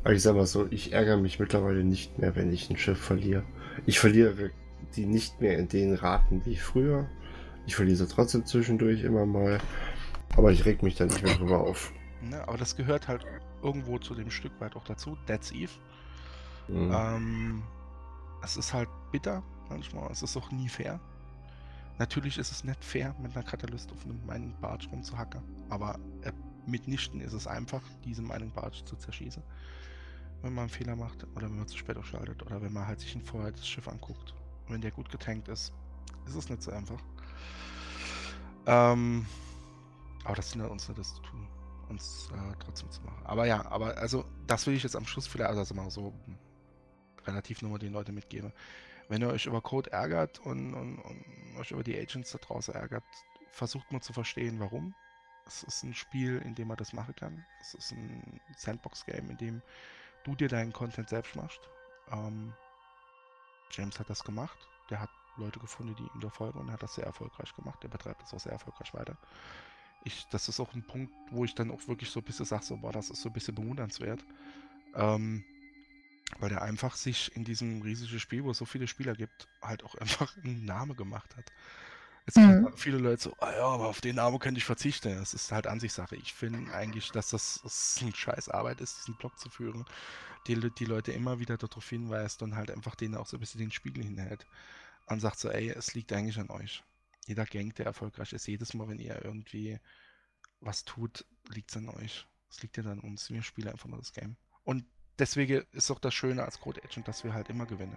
Aber 0.05 0.13
ich 0.13 0.21
sag 0.21 0.37
mal 0.37 0.45
so, 0.45 0.67
ich 0.71 0.93
ärgere 0.93 1.17
mich 1.17 1.41
mittlerweile 1.41 1.85
nicht 1.85 2.19
mehr, 2.19 2.37
wenn 2.37 2.53
ich 2.53 2.69
ein 2.69 2.77
Schiff 2.77 3.01
verliere. 3.01 3.43
Ich 3.87 3.99
verliere 3.99 4.51
die 4.97 5.07
nicht 5.07 5.41
mehr 5.41 5.57
in 5.59 5.69
den 5.69 5.95
Raten 5.95 6.45
wie 6.45 6.57
früher. 6.57 7.09
Ich 7.67 7.77
verliere 7.77 7.97
sie 7.97 8.09
trotzdem 8.09 8.45
zwischendurch 8.45 9.03
immer 9.03 9.25
mal. 9.25 9.59
Aber 10.37 10.53
ich 10.53 10.67
reg 10.67 10.83
mich 10.83 10.97
da 10.97 11.07
nicht 11.07 11.23
mehr 11.23 11.35
drüber 11.35 11.61
auf. 11.61 11.95
Ne, 12.21 12.47
aber 12.47 12.59
das 12.59 12.77
gehört 12.77 13.09
halt 13.09 13.25
irgendwo 13.63 13.99
zu 13.99 14.15
dem 14.15 14.31
Stück 14.31 14.53
weit 14.61 14.77
auch 14.77 14.85
dazu. 14.85 15.17
That's 15.27 15.51
Eve. 15.51 15.73
Mhm. 16.69 16.93
Ähm, 16.95 17.63
es 18.43 18.59
ist 18.59 18.75
halt 18.75 18.91
bitter 19.13 19.43
manchmal. 19.71 20.11
Es 20.13 20.23
ist 20.23 20.37
auch 20.37 20.51
nie 20.51 20.69
fair. 20.69 21.01
Natürlich 22.01 22.39
ist 22.39 22.51
es 22.51 22.65
nicht 22.65 22.83
fair, 22.83 23.15
mit 23.21 23.37
einer 23.37 23.45
Katalyst 23.45 23.93
auf 23.93 24.07
einem 24.07 24.25
Mining 24.25 24.59
Barge 24.59 24.89
rumzuhacken. 24.89 25.43
Aber 25.69 25.99
äh, 26.23 26.33
mitnichten 26.67 27.21
ist 27.21 27.35
es 27.35 27.47
einfach, 27.47 27.83
diese 28.07 28.23
Mining 28.23 28.51
Barge 28.55 28.83
zu 28.87 28.97
zerschießen. 28.97 29.43
Wenn 30.41 30.55
man 30.55 30.63
einen 30.63 30.71
Fehler 30.71 30.97
macht 30.97 31.27
oder 31.37 31.43
wenn 31.51 31.59
man 31.59 31.69
zu 31.69 31.77
spät 31.77 31.99
aufschaltet 31.99 32.43
oder 32.43 32.63
wenn 32.63 32.73
man 32.73 32.87
halt 32.87 33.01
sich 33.01 33.15
vorher 33.23 33.53
das 33.53 33.69
Schiff 33.69 33.87
anguckt 33.87 34.35
wenn 34.69 34.81
der 34.81 34.93
gut 34.93 35.11
getankt 35.11 35.49
ist, 35.49 35.73
ist 36.27 36.37
es 36.37 36.49
nicht 36.49 36.63
so 36.63 36.71
einfach. 36.71 37.01
Ähm, 38.65 39.27
aber 40.25 40.37
das 40.37 40.53
hindert 40.53 40.71
uns 40.71 40.89
nicht, 40.89 40.99
das 40.99 41.15
zu 41.15 41.23
tun. 41.23 41.49
Uns 41.91 42.31
äh, 42.33 42.55
trotzdem 42.61 42.91
zu 42.91 43.03
machen. 43.03 43.21
Aber 43.25 43.47
ja, 43.47 43.67
aber 43.67 43.99
also 43.99 44.25
das 44.47 44.67
will 44.67 44.75
ich 44.75 44.85
jetzt 44.85 44.97
am 44.97 45.07
Schluss 45.07 45.27
vielleicht, 45.27 45.51
also 45.51 45.75
mal 45.75 45.91
so 45.91 46.15
relativ 47.27 47.61
nur 47.61 47.73
mal 47.73 47.79
den 47.79 47.93
Leuten 47.93 48.15
mitgeben. 48.15 48.53
Wenn 49.11 49.23
ihr 49.23 49.29
euch 49.29 49.47
über 49.47 49.61
Code 49.61 49.91
ärgert 49.91 50.39
und, 50.39 50.73
und, 50.73 50.99
und 51.01 51.25
euch 51.59 51.73
über 51.73 51.83
die 51.83 51.99
Agents 51.99 52.31
da 52.31 52.39
draußen 52.39 52.73
ärgert, 52.73 53.03
versucht 53.51 53.91
mal 53.91 54.01
zu 54.01 54.13
verstehen, 54.13 54.61
warum. 54.61 54.95
Es 55.47 55.65
ist 55.65 55.83
ein 55.83 55.95
Spiel, 55.95 56.41
in 56.45 56.55
dem 56.55 56.69
man 56.69 56.77
das 56.77 56.93
machen 56.93 57.17
kann. 57.17 57.45
Es 57.61 57.75
ist 57.75 57.91
ein 57.91 58.41
Sandbox-Game, 58.57 59.29
in 59.31 59.37
dem 59.37 59.63
du 60.23 60.37
dir 60.37 60.47
deinen 60.47 60.73
Content 60.73 61.09
selbst 61.09 61.35
machst. 61.35 61.59
Ähm, 62.13 62.55
James 63.73 63.99
hat 63.99 64.09
das 64.09 64.23
gemacht. 64.23 64.69
Der 64.91 65.01
hat 65.01 65.11
Leute 65.37 65.59
gefunden, 65.59 65.97
die 65.97 66.05
ihm 66.15 66.21
da 66.21 66.31
folgen 66.31 66.61
und 66.61 66.71
hat 66.71 66.85
das 66.85 66.95
sehr 66.95 67.05
erfolgreich 67.05 67.53
gemacht. 67.57 67.83
Der 67.83 67.89
betreibt 67.89 68.23
das 68.23 68.33
auch 68.33 68.39
sehr 68.39 68.53
erfolgreich 68.53 68.95
weiter. 68.95 69.17
Ich, 70.05 70.25
das 70.29 70.49
ist 70.49 70.61
auch 70.61 70.73
ein 70.73 70.87
Punkt, 70.87 71.13
wo 71.33 71.45
ich 71.45 71.57
dann 71.57 71.73
auch 71.73 71.89
wirklich 71.89 72.11
so 72.11 72.21
ein 72.21 72.25
bisschen 72.25 72.47
sage, 72.47 72.65
so, 72.65 72.77
boah, 72.77 72.93
das 72.93 73.11
ist 73.11 73.23
so 73.23 73.29
ein 73.29 73.33
bisschen 73.33 73.57
bewundernswert. 73.57 74.25
Ähm, 74.95 75.45
weil 76.39 76.49
der 76.49 76.63
einfach 76.63 76.97
sich 76.97 77.35
in 77.35 77.45
diesem 77.45 77.83
riesigen 77.83 78.21
Spiel, 78.21 78.45
wo 78.45 78.51
es 78.51 78.59
so 78.59 78.65
viele 78.65 78.87
Spieler 78.87 79.15
gibt, 79.15 79.49
halt 79.63 79.85
auch 79.85 79.95
einfach 79.97 80.37
einen 80.39 80.65
Namen 80.65 80.97
gemacht 80.97 81.37
hat. 81.37 81.53
Jetzt 82.27 82.37
mhm. 82.37 82.73
viele 82.77 82.99
Leute 82.99 83.23
so, 83.23 83.37
ah 83.41 83.53
ja, 83.53 83.67
aber 83.67 83.89
auf 83.89 84.01
den 84.01 84.17
Namen 84.17 84.39
könnte 84.39 84.59
ich 84.59 84.65
verzichten. 84.65 85.17
Das 85.17 85.35
ist 85.35 85.51
halt 85.51 85.67
Ansichtssache. 85.67 86.17
Ich 86.17 86.33
finde 86.33 86.73
eigentlich, 86.73 87.11
dass 87.11 87.31
das, 87.31 87.61
das 87.63 87.99
eine 88.01 88.15
scheiß 88.15 88.49
Arbeit 88.51 88.81
ist, 88.81 88.99
diesen 88.99 89.17
Blog 89.17 89.39
zu 89.39 89.49
führen. 89.51 89.85
Die, 90.47 90.55
die 90.55 90.85
Leute 90.85 91.13
immer 91.13 91.39
wieder 91.39 91.57
darauf 91.57 91.89
hinweist 91.89 92.43
und 92.43 92.55
halt 92.55 92.71
einfach 92.71 92.95
denen 92.95 93.17
auch 93.17 93.27
so 93.27 93.37
ein 93.37 93.41
bisschen 93.41 93.61
den 93.61 93.73
Spiegel 93.73 94.05
hinhält. 94.05 94.47
Und 95.07 95.21
sagt 95.21 95.41
so, 95.41 95.51
ey, 95.51 95.71
es 95.71 95.95
liegt 95.95 96.13
eigentlich 96.13 96.39
an 96.39 96.51
euch. 96.51 96.85
Jeder 97.27 97.45
Gang, 97.47 97.75
der 97.75 97.87
erfolgreich 97.87 98.33
ist, 98.33 98.47
jedes 98.47 98.75
Mal, 98.75 98.89
wenn 98.89 99.01
ihr 99.01 99.25
irgendwie 99.25 99.81
was 100.61 100.85
tut, 100.85 101.25
liegt 101.49 101.71
es 101.71 101.77
an 101.77 101.89
euch. 101.89 102.27
Es 102.49 102.63
liegt 102.63 102.77
ja 102.77 102.85
an 102.85 103.01
uns. 103.01 103.31
Wir 103.31 103.43
spielen 103.43 103.69
einfach 103.69 103.89
nur 103.89 103.99
das 103.99 104.13
Game. 104.13 104.37
Und 104.63 104.85
deswegen 105.21 105.65
ist 105.73 105.91
auch 105.91 105.99
das 105.99 106.15
Schöne 106.15 106.45
als 106.45 106.59
Code 106.59 106.81
Agent, 106.85 107.07
dass 107.07 107.23
wir 107.25 107.33
halt 107.33 107.49
immer 107.49 107.67
gewinnen. 107.67 107.97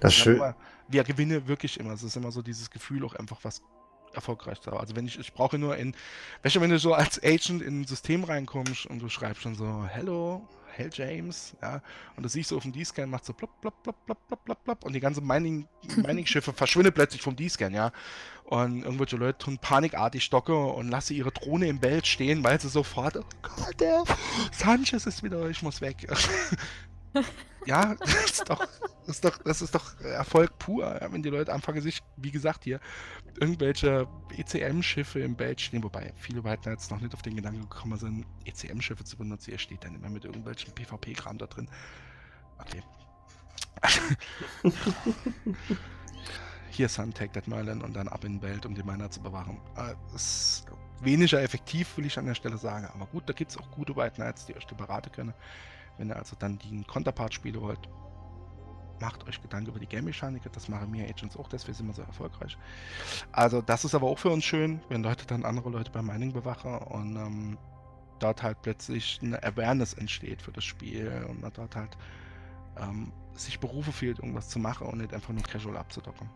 Das 0.00 0.14
schön. 0.14 0.40
Wir 0.88 1.04
gewinnen 1.04 1.46
wirklich 1.46 1.78
immer. 1.78 1.92
Es 1.92 2.02
ist 2.02 2.16
immer 2.16 2.32
so 2.32 2.42
dieses 2.42 2.70
Gefühl, 2.70 3.04
auch 3.04 3.14
einfach 3.14 3.38
was 3.42 3.62
erfolgreich 4.12 4.60
zu 4.60 4.70
haben. 4.70 4.78
Also 4.78 4.96
wenn 4.96 5.06
ich, 5.06 5.18
ich 5.18 5.32
brauche 5.32 5.58
nur 5.58 5.76
in, 5.76 5.94
welche, 6.42 6.60
wenn 6.60 6.70
du 6.70 6.78
so 6.78 6.94
als 6.94 7.22
Agent 7.22 7.62
in 7.62 7.80
ein 7.80 7.84
System 7.84 8.24
reinkommst 8.24 8.86
und 8.86 9.00
du 9.00 9.08
schreibst 9.08 9.42
schon 9.42 9.54
so, 9.54 9.84
hello, 9.88 10.46
Hell 10.76 10.90
James, 10.92 11.54
ja, 11.62 11.80
und 12.16 12.22
du 12.22 12.28
siehst 12.28 12.50
so 12.50 12.56
auf 12.56 12.62
dem 12.62 12.72
D-Scan, 12.72 13.06
macht 13.06 13.24
so 13.24 13.32
plopp, 13.32 13.60
plopp, 13.60 13.82
plopp, 13.82 14.06
plopp, 14.06 14.26
plopp, 14.26 14.44
plopp, 14.44 14.64
plopp, 14.64 14.84
und 14.84 14.92
die 14.92 15.00
ganze 15.00 15.20
Mining-Schiffe 15.22 16.00
Mining 16.02 16.26
verschwinden 16.26 16.92
plötzlich 16.92 17.22
vom 17.22 17.36
D-Scan, 17.36 17.72
ja. 17.72 17.92
Und 18.44 18.82
irgendwelche 18.82 19.16
Leute 19.16 19.38
tun 19.38 19.58
panikartig 19.58 20.22
Stocke 20.22 20.54
und 20.54 20.88
lassen 20.88 21.14
ihre 21.14 21.32
Drohne 21.32 21.66
im 21.66 21.80
Belt 21.80 22.06
stehen, 22.06 22.44
weil 22.44 22.60
sie 22.60 22.68
sofort, 22.68 23.16
oh 23.16 23.24
Gott, 23.40 23.80
der 23.80 24.04
Sanchez 24.52 25.06
ist 25.06 25.22
wieder, 25.22 25.48
ich 25.48 25.62
muss 25.62 25.80
weg. 25.80 26.06
ja, 27.66 27.94
das 28.00 28.24
ist 28.24 28.50
doch, 28.50 28.66
das 29.06 29.16
ist 29.16 29.24
doch, 29.24 29.38
das 29.38 29.62
ist 29.62 29.74
doch 29.74 30.00
Erfolg 30.00 30.58
pur, 30.58 30.98
wenn 31.10 31.22
die 31.22 31.30
Leute 31.30 31.52
anfangen, 31.52 31.80
sich, 31.80 32.02
wie 32.16 32.30
gesagt, 32.30 32.64
hier 32.64 32.80
irgendwelche 33.40 34.06
ECM-Schiffe 34.36 35.20
im 35.20 35.36
Belt 35.36 35.60
stehen, 35.60 35.82
wobei 35.82 36.12
viele 36.16 36.44
weiter 36.44 36.70
jetzt 36.70 36.90
noch 36.90 37.00
nicht 37.00 37.14
auf 37.14 37.22
den 37.22 37.36
Gedanken 37.36 37.62
gekommen 37.62 37.98
sind, 37.98 38.26
ECM-Schiffe 38.44 39.04
zu 39.04 39.16
benutzen. 39.16 39.50
Ihr 39.50 39.58
steht 39.58 39.84
dann 39.84 39.94
immer 39.94 40.10
mit 40.10 40.24
irgendwelchen 40.24 40.74
PvP-Kram 40.74 41.38
da 41.38 41.46
drin. 41.46 41.68
Okay. 42.58 42.82
hier 46.70 46.88
Sun, 46.88 47.12
take 47.12 47.32
that 47.32 47.48
Merlin 47.48 47.82
und 47.82 47.94
dann 47.94 48.08
ab 48.08 48.24
in 48.24 48.40
Welt, 48.42 48.66
um 48.66 48.74
die 48.74 48.82
Miner 48.82 49.10
zu 49.10 49.20
bewachen. 49.20 49.60
Äh, 49.76 49.94
ist 50.14 50.66
weniger 51.00 51.42
effektiv, 51.42 51.96
will 51.96 52.06
ich 52.06 52.18
an 52.18 52.26
der 52.26 52.34
Stelle 52.34 52.58
sagen. 52.58 52.86
Aber 52.94 53.06
gut, 53.06 53.28
da 53.28 53.32
gibt 53.32 53.50
es 53.50 53.58
auch 53.58 53.70
gute 53.70 53.96
White 53.96 54.16
Knights, 54.16 54.46
die 54.46 54.56
euch 54.56 54.66
die 54.66 54.74
beraten 54.74 55.12
können. 55.12 55.34
Wenn 55.98 56.08
ihr 56.08 56.16
also 56.16 56.36
dann 56.38 56.58
den 56.58 56.86
Konterpart 56.86 57.34
spielen 57.34 57.60
wollt, 57.60 57.88
macht 59.00 59.26
euch 59.28 59.40
Gedanken 59.40 59.70
über 59.70 59.78
die 59.78 59.86
Game-Mechanik. 59.86 60.42
Das 60.52 60.68
machen 60.68 60.90
mir 60.90 61.08
Agents 61.08 61.36
auch, 61.36 61.48
deswegen 61.48 61.74
sind 61.74 61.86
wir 61.86 61.94
so 61.94 62.02
erfolgreich. 62.02 62.56
Also 63.32 63.60
das 63.60 63.84
ist 63.84 63.94
aber 63.94 64.06
auch 64.06 64.18
für 64.18 64.30
uns 64.30 64.44
schön, 64.44 64.80
wenn 64.88 65.02
Leute 65.02 65.26
dann 65.26 65.44
andere 65.44 65.70
Leute 65.70 65.90
beim 65.90 66.06
Mining 66.06 66.32
bewachen 66.32 66.78
und 66.78 67.16
ähm, 67.16 67.58
dort 68.18 68.42
halt 68.42 68.62
plötzlich 68.62 69.20
eine 69.22 69.42
Awareness 69.42 69.94
entsteht 69.94 70.42
für 70.42 70.52
das 70.52 70.64
Spiel 70.64 71.26
und 71.28 71.40
man 71.40 71.52
dort 71.52 71.76
halt 71.76 71.96
ähm, 72.78 73.12
sich 73.34 73.60
Berufe 73.60 73.92
fehlt, 73.92 74.18
irgendwas 74.18 74.48
zu 74.48 74.58
machen 74.58 74.86
und 74.86 74.98
nicht 74.98 75.12
einfach 75.12 75.32
nur 75.32 75.42
casual 75.42 75.76
abzudocken. 75.76 76.28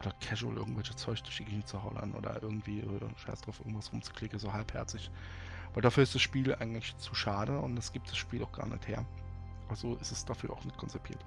Oder 0.00 0.12
casual 0.20 0.56
irgendwelche 0.56 0.94
Zeug 0.94 1.22
durch 1.22 1.38
die 1.38 1.44
Gegend 1.44 1.68
zu 1.68 1.82
hollern 1.82 2.12
oder 2.12 2.42
irgendwie 2.42 2.82
oder 2.82 3.08
scheiß 3.16 3.40
drauf 3.42 3.60
irgendwas 3.60 3.92
rumzuklicken, 3.92 4.38
so 4.38 4.52
halbherzig. 4.52 5.10
Weil 5.76 5.82
dafür 5.82 6.04
ist 6.04 6.14
das 6.14 6.22
Spiel 6.22 6.54
eigentlich 6.54 6.96
zu 6.96 7.14
schade 7.14 7.58
und 7.58 7.76
es 7.76 7.92
gibt 7.92 8.08
das 8.08 8.16
Spiel 8.16 8.42
auch 8.42 8.50
gar 8.50 8.66
nicht 8.66 8.88
her. 8.88 9.04
Also 9.68 9.96
ist 9.96 10.10
es 10.10 10.24
dafür 10.24 10.50
auch 10.54 10.64
nicht 10.64 10.78
konzipiert. 10.78 11.22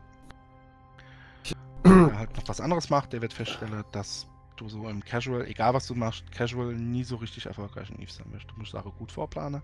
Wer 1.84 2.18
halt 2.18 2.36
noch 2.36 2.48
was 2.48 2.60
anderes 2.60 2.90
macht, 2.90 3.14
der 3.14 3.22
wird 3.22 3.32
feststellen, 3.32 3.84
dass 3.92 4.26
du 4.56 4.68
so 4.68 4.90
im 4.90 5.06
Casual, 5.06 5.46
egal 5.46 5.76
was 5.76 5.86
du 5.86 5.94
machst, 5.94 6.32
Casual 6.32 6.74
nie 6.74 7.04
so 7.04 7.18
richtig 7.18 7.46
erfolgreich 7.46 7.92
in 7.92 8.02
Eve 8.02 8.12
sein 8.12 8.26
wirst. 8.32 8.50
Du 8.50 8.56
musst 8.56 8.72
Sachen 8.72 8.92
gut 8.98 9.12
vorplanen, 9.12 9.62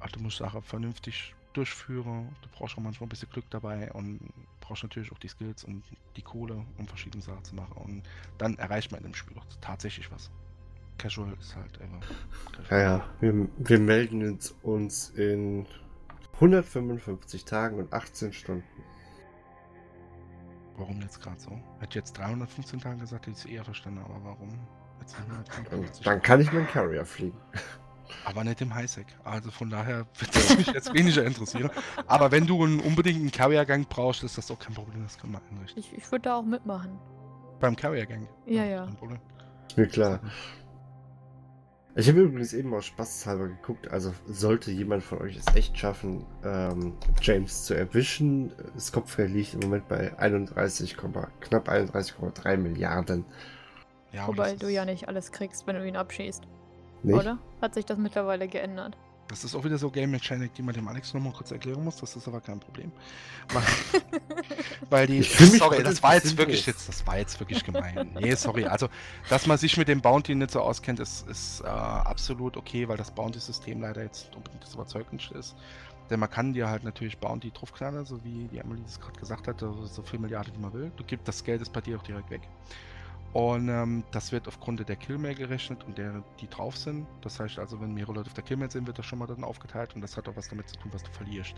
also 0.00 0.16
du 0.16 0.22
musst 0.22 0.36
Sachen 0.36 0.60
vernünftig 0.60 1.34
durchführen, 1.54 2.28
du 2.42 2.48
brauchst 2.50 2.76
auch 2.76 2.82
manchmal 2.82 3.06
ein 3.06 3.08
bisschen 3.08 3.30
Glück 3.30 3.48
dabei 3.48 3.90
und 3.92 4.20
brauchst 4.60 4.82
natürlich 4.82 5.10
auch 5.12 5.18
die 5.18 5.28
Skills 5.28 5.64
und 5.64 5.82
die 6.16 6.22
Kohle, 6.22 6.62
um 6.76 6.86
verschiedene 6.86 7.22
Sachen 7.22 7.44
zu 7.44 7.54
machen. 7.54 7.72
Und 7.72 8.02
dann 8.36 8.58
erreicht 8.58 8.92
man 8.92 8.98
in 8.98 9.04
dem 9.04 9.14
Spiel 9.14 9.38
auch 9.38 9.46
tatsächlich 9.62 10.12
was. 10.12 10.30
Casual 11.02 11.32
ist 11.40 11.56
halt 11.56 11.80
einfach. 11.80 12.00
Ja, 12.70 12.78
ja, 12.78 13.04
wir, 13.18 13.48
wir 13.58 13.78
melden 13.80 14.38
uns 14.62 15.10
in 15.10 15.66
155 16.34 17.44
Tagen 17.44 17.80
und 17.80 17.92
18 17.92 18.32
Stunden. 18.32 18.64
Warum 20.76 21.00
jetzt 21.00 21.20
gerade 21.20 21.40
so? 21.40 21.58
Hätte 21.80 21.98
jetzt 21.98 22.12
315 22.12 22.80
Tage 22.80 22.98
gesagt, 22.98 23.26
hätte 23.26 23.36
ich 23.36 23.44
es 23.44 23.50
eher 23.50 23.64
verstanden, 23.64 24.00
aber 24.04 24.20
warum? 24.22 24.48
Jetzt 25.00 25.16
dann 26.04 26.22
kann 26.22 26.40
ich 26.40 26.52
meinen 26.52 26.68
Carrier 26.68 27.04
fliegen. 27.04 27.36
Aber 28.24 28.44
nicht 28.44 28.60
im 28.60 28.72
Highsec. 28.72 29.06
Also 29.24 29.50
von 29.50 29.70
daher 29.70 30.06
wird 30.18 30.36
es 30.36 30.56
mich 30.56 30.66
jetzt 30.68 30.94
weniger 30.94 31.24
interessieren. 31.24 31.70
Aber 32.06 32.30
wenn 32.30 32.46
du 32.46 32.62
einen 32.62 32.78
unbedingten 32.78 33.32
Carrier-Gang 33.32 33.88
brauchst, 33.88 34.22
ist 34.22 34.38
das 34.38 34.50
auch 34.52 34.58
kein 34.58 34.74
Problem. 34.74 35.02
Das 35.02 35.18
kann 35.18 35.32
man 35.32 35.42
einrichten. 35.50 35.82
Ich, 35.82 35.92
ich 35.92 36.12
würde 36.12 36.22
da 36.22 36.36
auch 36.36 36.44
mitmachen. 36.44 36.96
Beim 37.58 37.74
Carrier-Gang? 37.74 38.28
Ja, 38.46 38.64
ja. 38.64 38.84
Kein 38.84 38.96
Problem. 38.96 39.20
Ist 39.68 39.78
mir 39.78 39.88
klar. 39.88 40.20
Ich 41.94 42.08
habe 42.08 42.20
übrigens 42.20 42.54
eben 42.54 42.72
auch 42.72 42.82
spaßhalber 42.82 43.48
geguckt, 43.48 43.88
also 43.88 44.14
sollte 44.26 44.70
jemand 44.70 45.02
von 45.02 45.20
euch 45.20 45.36
es 45.36 45.54
echt 45.54 45.76
schaffen, 45.76 46.24
ähm, 46.42 46.94
James 47.20 47.64
zu 47.64 47.74
erwischen, 47.74 48.50
das 48.74 48.92
Kopfgeld 48.92 49.30
liegt 49.30 49.52
im 49.52 49.60
Moment 49.60 49.88
bei 49.88 50.18
31, 50.18 50.96
knapp 50.96 51.68
31,3 51.68 52.56
Milliarden. 52.56 53.26
Ja, 54.10 54.26
Wobei 54.26 54.54
du 54.54 54.68
ja 54.70 54.86
nicht 54.86 55.08
alles 55.08 55.32
kriegst, 55.32 55.66
wenn 55.66 55.76
du 55.76 55.86
ihn 55.86 55.96
abschießt. 55.96 56.44
Nicht? 57.02 57.18
Oder? 57.18 57.38
Hat 57.60 57.74
sich 57.74 57.84
das 57.84 57.98
mittlerweile 57.98 58.48
geändert? 58.48 58.96
Das 59.28 59.44
ist 59.44 59.54
auch 59.54 59.64
wieder 59.64 59.78
so 59.78 59.90
Game 59.90 60.10
Mechanik, 60.10 60.52
die 60.54 60.62
man 60.62 60.74
dem 60.74 60.86
Alex 60.88 61.14
nochmal 61.14 61.32
kurz 61.32 61.50
erklären 61.50 61.82
muss. 61.82 61.96
Das 61.96 62.14
ist 62.16 62.28
aber 62.28 62.40
kein 62.40 62.60
Problem. 62.60 62.92
Weil 64.90 65.06
die. 65.06 65.22
sorry, 65.22 65.82
das 65.82 66.02
war 66.02 66.14
jetzt 66.14 66.36
wirklich 66.36 66.66
jetzt, 66.66 66.88
das 66.88 67.06
war 67.06 67.18
jetzt 67.18 67.40
wirklich 67.40 67.64
gemein. 67.64 68.10
Nee, 68.14 68.34
sorry. 68.34 68.66
Also, 68.66 68.88
dass 69.30 69.46
man 69.46 69.56
sich 69.58 69.76
mit 69.76 69.88
dem 69.88 70.00
Bounty 70.00 70.34
nicht 70.34 70.50
so 70.50 70.60
auskennt, 70.60 71.00
ist, 71.00 71.26
ist 71.28 71.60
äh, 71.62 71.66
absolut 71.66 72.56
okay, 72.56 72.88
weil 72.88 72.96
das 72.96 73.10
Bounty-System 73.10 73.80
leider 73.80 74.02
jetzt 74.02 74.34
unbedingt 74.36 74.62
das 74.64 74.74
überzeugendste 74.74 75.34
ist. 75.38 75.56
Denn 76.10 76.20
man 76.20 76.28
kann 76.28 76.52
dir 76.52 76.68
halt 76.68 76.84
natürlich 76.84 77.16
Bounty 77.16 77.50
draufknallen, 77.52 78.04
so 78.04 78.22
wie 78.24 78.48
die 78.48 78.58
Emily 78.58 78.82
das 78.82 79.00
gerade 79.00 79.18
gesagt 79.18 79.48
hat, 79.48 79.60
so 79.60 80.02
viel 80.02 80.18
Milliarden, 80.18 80.54
wie 80.54 80.60
man 80.60 80.72
will. 80.74 80.92
Du 80.96 81.04
gibst 81.04 81.26
das 81.26 81.42
Geld 81.42 81.62
ist 81.62 81.72
bei 81.72 81.80
dir 81.80 81.98
auch 81.98 82.02
direkt 82.02 82.28
weg. 82.28 82.42
Und 83.32 83.70
ähm, 83.70 84.04
das 84.10 84.30
wird 84.30 84.46
aufgrund 84.46 84.86
der 84.86 84.96
Killmail 84.96 85.34
gerechnet 85.34 85.84
und 85.84 85.96
der, 85.96 86.22
die 86.40 86.48
drauf 86.48 86.76
sind. 86.76 87.06
Das 87.22 87.40
heißt 87.40 87.58
also, 87.58 87.80
wenn 87.80 87.94
mehrere 87.94 88.12
Leute 88.12 88.26
auf 88.28 88.34
der 88.34 88.44
Killmail 88.44 88.70
sind, 88.70 88.86
wird 88.86 88.98
das 88.98 89.06
schon 89.06 89.18
mal 89.18 89.26
dann 89.26 89.42
aufgeteilt 89.42 89.94
und 89.94 90.02
das 90.02 90.16
hat 90.18 90.28
auch 90.28 90.36
was 90.36 90.48
damit 90.48 90.68
zu 90.68 90.76
tun, 90.76 90.92
was 90.92 91.02
du 91.02 91.10
verlierst. 91.12 91.54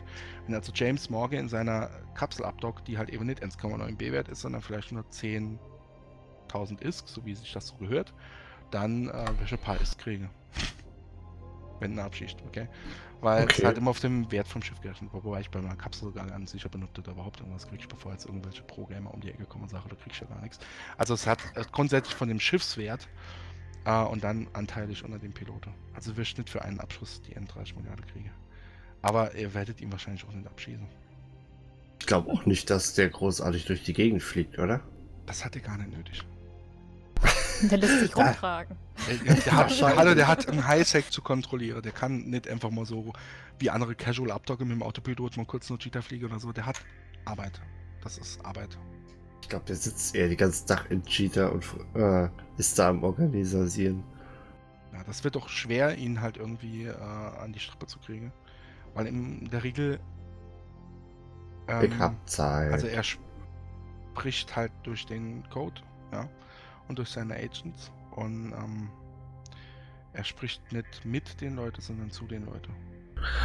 Wenn 0.46 0.54
also 0.54 0.70
James 0.72 1.10
Morgan 1.10 1.40
in 1.40 1.48
seiner 1.48 1.90
Kapsel 2.14 2.44
abdockt, 2.44 2.86
die 2.86 2.96
halt 2.96 3.10
eben 3.10 3.26
nicht 3.26 3.42
1,9 3.42 3.96
B-Wert 3.96 4.28
ist, 4.28 4.42
sondern 4.42 4.62
vielleicht 4.62 4.92
nur 4.92 5.02
10.000 5.02 6.80
ISK, 6.80 7.08
so 7.08 7.24
wie 7.24 7.34
sich 7.34 7.52
das 7.52 7.66
so 7.66 7.76
gehört, 7.76 8.14
dann 8.70 9.08
äh, 9.08 9.26
welche 9.40 9.56
paar 9.56 9.80
ISK 9.80 9.98
kriege. 9.98 10.30
Wenn 11.80 11.98
er 11.98 12.04
abschießt, 12.04 12.36
okay? 12.46 12.68
Weil 13.20 13.44
okay. 13.44 13.54
es 13.58 13.64
halt 13.64 13.78
immer 13.78 13.90
auf 13.90 14.00
dem 14.00 14.30
Wert 14.30 14.48
vom 14.48 14.62
Schiff 14.62 14.80
gerechnet 14.80 15.12
war, 15.12 15.24
wobei 15.24 15.40
ich 15.40 15.50
bei 15.50 15.60
meiner 15.60 15.76
Kapsel 15.76 16.12
gar 16.12 16.38
nicht 16.38 16.50
sicher 16.50 16.68
bin, 16.68 16.82
ob 16.82 16.92
du 16.94 17.02
da 17.02 17.12
überhaupt 17.12 17.40
irgendwas 17.40 17.66
kriegst, 17.66 17.88
bevor 17.88 18.12
jetzt 18.12 18.26
irgendwelche 18.26 18.62
Pro-Gamer 18.62 19.12
um 19.12 19.20
die 19.20 19.30
Ecke 19.30 19.44
kommen 19.44 19.64
und 19.64 19.70
sagen, 19.70 19.88
du 19.88 19.96
kriegst 19.96 20.20
ja 20.20 20.26
gar 20.26 20.40
nichts. 20.42 20.58
Also 20.98 21.14
es 21.14 21.26
hat 21.26 21.38
äh, 21.54 21.64
grundsätzlich 21.72 22.14
von 22.14 22.28
dem 22.28 22.40
Schiffswert 22.40 23.08
äh, 23.84 24.02
und 24.02 24.24
dann 24.24 24.48
anteilig 24.52 25.04
unter 25.04 25.18
dem 25.18 25.32
Piloten. 25.32 25.72
Also 25.94 26.16
wir 26.16 26.24
nicht 26.24 26.50
für 26.50 26.62
einen 26.62 26.80
Abschuss 26.80 27.22
die 27.22 27.36
N30 27.36 27.76
Milliarden 27.76 28.06
kriegen. 28.06 28.30
Aber 29.02 29.34
ihr 29.34 29.54
werdet 29.54 29.80
ihn 29.80 29.92
wahrscheinlich 29.92 30.24
auch 30.26 30.32
nicht 30.32 30.46
abschießen. 30.46 30.86
Ich 32.00 32.06
glaube 32.06 32.30
auch 32.30 32.44
nicht, 32.46 32.68
dass 32.70 32.94
der 32.94 33.08
großartig 33.08 33.64
durch 33.66 33.82
die 33.82 33.92
Gegend 33.94 34.22
fliegt, 34.22 34.58
oder? 34.58 34.82
Das 35.26 35.44
hat 35.44 35.56
er 35.56 35.62
gar 35.62 35.78
nicht 35.78 35.96
nötig. 35.96 36.22
Der 37.70 37.78
lässt 37.78 38.00
sich 38.00 38.16
rumtragen. 38.16 38.76
Der, 39.08 39.34
der, 39.34 39.52
hat. 39.52 39.82
Hallo, 39.96 40.14
der 40.14 40.28
hat 40.28 40.48
einen 40.48 40.66
Highsec 40.66 41.12
zu 41.12 41.22
kontrollieren. 41.22 41.82
Der 41.82 41.92
kann 41.92 42.24
nicht 42.24 42.48
einfach 42.48 42.70
mal 42.70 42.84
so 42.84 43.12
wie 43.58 43.70
andere 43.70 43.94
Casual 43.94 44.30
abdocken 44.30 44.68
mit 44.68 44.76
dem 44.76 44.82
Autopilot 44.82 45.36
mal 45.36 45.46
kurz 45.46 45.68
nur 45.68 45.78
Cheetah 45.78 46.02
fliegen 46.02 46.26
oder 46.26 46.38
so. 46.38 46.52
Der 46.52 46.66
hat 46.66 46.80
Arbeit. 47.24 47.60
Das 48.02 48.18
ist 48.18 48.44
Arbeit. 48.44 48.78
Ich 49.42 49.48
glaube, 49.48 49.64
der 49.66 49.76
sitzt 49.76 50.14
eher 50.14 50.28
den 50.28 50.36
ganzen 50.36 50.66
Tag 50.66 50.90
in 50.90 51.02
Cheetah 51.04 51.48
und 51.48 51.64
äh, 51.94 52.28
ist 52.56 52.78
da 52.78 52.88
am 52.88 53.02
Organisieren. 53.02 54.02
Ja, 54.92 55.02
das 55.04 55.24
wird 55.24 55.34
doch 55.34 55.48
schwer, 55.48 55.96
ihn 55.98 56.20
halt 56.20 56.36
irgendwie 56.36 56.84
äh, 56.84 56.94
an 56.94 57.52
die 57.52 57.58
Strippe 57.58 57.86
zu 57.86 57.98
kriegen. 57.98 58.32
Weil 58.94 59.06
in 59.06 59.50
der 59.50 59.64
Regel. 59.64 59.98
ähm, 61.66 61.90
Backup-Zeit. 61.90 62.72
Also 62.72 62.86
er 62.86 63.02
spricht 63.02 64.54
halt 64.54 64.72
durch 64.84 65.04
den 65.06 65.42
Code, 65.50 65.82
ja, 66.12 66.28
und 66.88 66.98
durch 66.98 67.10
seine 67.10 67.34
Agents. 67.34 67.90
Und 68.12 68.52
ähm, 68.52 68.90
er 70.12 70.24
spricht 70.24 70.72
nicht 70.72 71.04
mit 71.04 71.40
den 71.40 71.56
Leuten, 71.56 71.80
sondern 71.80 72.10
zu 72.10 72.26
den 72.26 72.46
Leuten. 72.46 72.72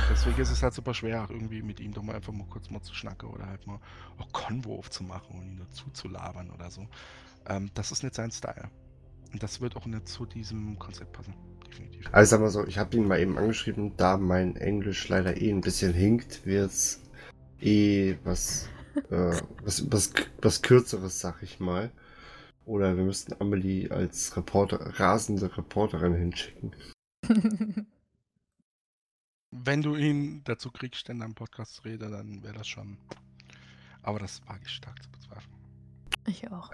Deswegen 0.10 0.40
ist 0.40 0.52
es 0.52 0.62
halt 0.62 0.74
super 0.74 0.94
schwer, 0.94 1.28
irgendwie 1.30 1.62
mit 1.62 1.80
ihm 1.80 1.94
doch 1.94 2.04
mal 2.04 2.16
einfach 2.16 2.34
mal 2.34 2.48
kurz 2.48 2.70
mal 2.70 2.82
zu 2.82 2.94
schnacken 2.94 3.30
oder 3.30 3.46
halt 3.48 3.66
mal 3.66 3.80
auch 4.18 4.32
Konvo 4.32 4.76
aufzumachen 4.76 5.40
und 5.40 5.48
ihn 5.48 5.60
dazu 5.60 5.90
zu 5.92 6.08
labern 6.08 6.50
oder 6.52 6.70
so. 6.70 6.88
Ähm, 7.48 7.72
das 7.74 7.92
ist 7.92 8.04
nicht 8.04 8.16
sein 8.16 8.32
Style. 8.32 8.70
Und 9.32 9.42
das 9.44 9.62
wird 9.62 9.76
auch 9.76 9.86
nicht 9.86 10.08
zu 10.08 10.26
diesem 10.26 10.78
Konzept 10.80 11.14
passen. 11.14 11.34
Definitiv. 11.68 12.10
Also 12.12 12.32
sag 12.32 12.42
mal 12.42 12.50
so, 12.50 12.66
ich 12.66 12.78
habe 12.78 12.96
ihn 12.98 13.08
mal 13.08 13.20
eben 13.20 13.38
angeschrieben, 13.38 13.96
da 13.96 14.18
mein 14.18 14.56
Englisch 14.56 15.08
leider 15.08 15.40
eh 15.40 15.52
ein 15.52 15.62
bisschen 15.62 15.94
hinkt, 15.94 16.46
wird's 16.46 17.02
eh 17.62 18.18
was, 18.24 18.70
äh, 19.10 19.40
was, 19.64 19.92
was, 19.92 20.14
was 20.42 20.62
kürzeres, 20.62 21.20
sag 21.20 21.42
ich 21.44 21.60
mal. 21.60 21.92
Oder 22.70 22.96
wir 22.96 23.04
müssten 23.04 23.34
Amelie 23.42 23.90
als 23.90 24.38
Reporter, 24.38 24.78
rasende 25.00 25.58
Reporterin 25.58 26.14
hinschicken. 26.14 26.76
Wenn 29.52 29.82
du 29.82 29.96
ihn 29.96 30.44
dazu 30.44 30.70
kriegst, 30.70 31.10
in 31.10 31.18
deinem 31.18 31.34
Podcast 31.34 31.74
zu 31.74 31.82
reden, 31.82 32.12
dann 32.12 32.44
wäre 32.44 32.54
das 32.54 32.68
schon. 32.68 33.00
Aber 34.04 34.20
das 34.20 34.48
wage 34.48 34.62
ich 34.68 34.72
stark 34.72 35.02
zu 35.02 35.10
bezweifeln. 35.10 35.56
ich 36.28 36.52
auch. 36.52 36.70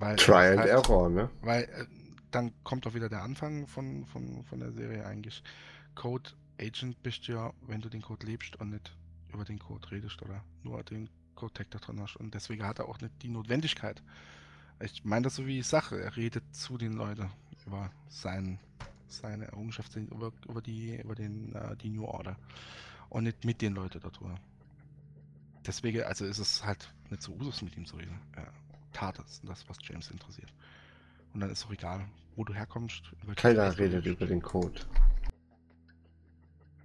Weil 0.00 0.16
Try 0.16 0.48
and 0.48 0.58
halt- 0.58 0.70
Error, 0.70 1.08
ne? 1.08 1.30
Weil 1.40 1.62
äh, 1.62 1.86
dann 2.32 2.52
kommt 2.64 2.84
auch 2.88 2.94
wieder 2.94 3.08
der 3.08 3.22
Anfang 3.22 3.68
von, 3.68 4.06
von, 4.06 4.42
von 4.42 4.58
der 4.58 4.72
Serie 4.72 5.06
eigentlich. 5.06 5.44
Code 5.94 6.30
Agent 6.60 7.00
bist 7.04 7.28
du 7.28 7.32
ja, 7.34 7.52
wenn 7.68 7.80
du 7.80 7.88
den 7.88 8.02
Code 8.02 8.26
lebst 8.26 8.56
und 8.56 8.70
nicht 8.70 8.92
über 9.32 9.44
den 9.44 9.60
Code 9.60 9.88
redest 9.88 10.20
oder 10.20 10.42
nur 10.64 10.82
den 10.82 11.08
Code 11.36 11.52
Tag 11.52 11.70
da 11.70 11.78
drin 11.78 12.00
hast. 12.00 12.16
Und 12.16 12.34
deswegen 12.34 12.66
hat 12.66 12.80
er 12.80 12.88
auch 12.88 13.00
nicht 13.00 13.22
die 13.22 13.28
Notwendigkeit. 13.28 14.02
Ich 14.80 15.04
meine 15.04 15.24
das 15.24 15.36
so 15.36 15.46
wie 15.46 15.60
ich 15.60 15.66
sage, 15.66 16.02
er 16.02 16.16
redet 16.16 16.44
zu 16.54 16.76
den 16.76 16.92
Leuten 16.92 17.30
über 17.66 17.90
sein, 18.08 18.58
seine 19.08 19.46
Errungenschaft, 19.46 19.96
über, 19.96 20.32
über, 20.48 20.60
die, 20.60 20.96
über 21.00 21.14
den, 21.14 21.54
äh, 21.54 21.76
die 21.76 21.90
New 21.90 22.04
Order. 22.04 22.36
Und 23.08 23.24
nicht 23.24 23.44
mit 23.44 23.62
den 23.62 23.74
Leuten 23.74 24.00
darüber. 24.00 24.38
Deswegen, 25.66 26.02
also 26.02 26.24
ist 26.24 26.38
es 26.38 26.64
halt 26.64 26.92
nicht 27.10 27.22
so 27.22 27.32
Usus 27.32 27.62
mit 27.62 27.76
ihm 27.76 27.86
zu 27.86 27.96
reden. 27.96 28.20
Er 28.32 28.52
tat 28.92 29.18
es, 29.20 29.40
das, 29.42 29.68
was 29.68 29.78
James 29.82 30.10
interessiert. 30.10 30.52
Und 31.32 31.40
dann 31.40 31.50
ist 31.50 31.64
auch 31.66 31.72
egal, 31.72 32.06
wo 32.34 32.44
du 32.44 32.54
herkommst. 32.54 33.02
Keiner 33.36 33.76
redet 33.78 34.04
lebst. 34.04 34.20
über 34.20 34.26
den 34.26 34.42
Code. 34.42 34.80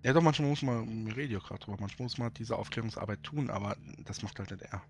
Ja, 0.04 0.14
doch, 0.14 0.22
manchmal 0.22 0.50
muss 0.50 0.64
man, 0.64 1.06
wir 1.06 1.16
reden 1.16 1.34
ja 1.34 1.40
gerade 1.40 1.60
drüber, 1.60 1.78
manchmal 1.80 2.06
muss 2.06 2.18
man 2.18 2.34
diese 2.34 2.56
Aufklärungsarbeit 2.56 3.22
tun, 3.22 3.50
aber 3.52 3.78
das 4.06 4.24
macht 4.24 4.40
halt 4.40 4.50
nicht 4.50 4.64
er. 4.64 4.82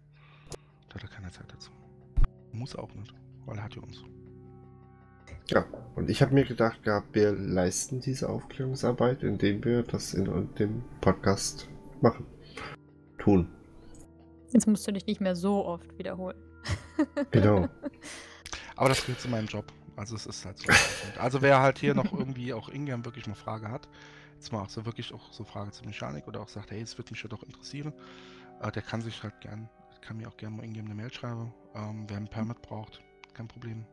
Da 0.87 0.95
hat 0.95 1.03
er 1.03 1.09
keine 1.09 1.31
Zeit 1.31 1.51
dazu. 1.51 1.71
Muss 2.61 2.75
auch 2.75 2.93
nicht, 2.93 3.11
weil 3.47 3.57
er 3.57 3.63
hat 3.63 3.73
ja 3.73 3.81
uns. 3.81 4.03
Ja, 5.47 5.65
und 5.95 6.11
ich 6.11 6.21
habe 6.21 6.35
mir 6.35 6.45
gedacht 6.45 6.83
gehabt, 6.83 7.07
wir 7.15 7.31
leisten 7.31 8.01
diese 8.01 8.29
Aufklärungsarbeit, 8.29 9.23
indem 9.23 9.65
wir 9.65 9.81
das 9.81 10.13
in 10.13 10.53
dem 10.59 10.83
Podcast 11.01 11.67
machen. 12.01 12.27
Tun. 13.17 13.49
Jetzt 14.51 14.67
musst 14.67 14.87
du 14.87 14.93
dich 14.93 15.07
nicht 15.07 15.21
mehr 15.21 15.35
so 15.35 15.65
oft 15.65 15.97
wiederholen. 15.97 16.37
Genau. 17.31 17.67
Aber 18.75 18.89
das 18.89 19.01
gehört 19.03 19.21
zu 19.21 19.27
meinem 19.27 19.47
Job. 19.47 19.65
Also 19.95 20.15
es 20.15 20.27
ist 20.27 20.45
halt 20.45 20.59
so. 20.59 20.71
also 21.19 21.41
wer 21.41 21.61
halt 21.61 21.79
hier 21.79 21.95
noch 21.95 22.13
irgendwie 22.13 22.53
auch 22.53 22.69
Ingame 22.69 23.03
wirklich 23.05 23.25
mal 23.25 23.33
Frage 23.33 23.71
hat, 23.71 23.89
jetzt 24.35 24.53
mal 24.53 24.61
auch 24.61 24.69
so 24.69 24.85
wirklich 24.85 25.15
auch 25.15 25.33
so 25.33 25.43
Frage 25.45 25.71
zur 25.71 25.87
Mechanik 25.87 26.27
oder 26.27 26.41
auch 26.41 26.47
sagt, 26.47 26.69
hey, 26.69 26.81
es 26.81 26.95
würde 26.99 27.09
mich 27.11 27.23
ja 27.23 27.27
doch 27.27 27.41
interessieren, 27.41 27.91
äh, 28.61 28.71
der 28.71 28.83
kann 28.83 29.01
sich 29.01 29.23
halt 29.23 29.41
gern, 29.41 29.67
kann 30.01 30.17
mir 30.17 30.27
auch 30.27 30.37
gerne 30.37 30.57
mal 30.57 30.65
Ingame 30.65 30.85
eine 30.87 30.95
Mail 30.95 31.13
schreiben. 31.13 31.53
Ähm, 31.75 32.05
wer 32.07 32.17
ein 32.17 32.27
Permit 32.27 32.61
braucht, 32.61 33.01
kein 33.33 33.47
Problem. 33.47 33.85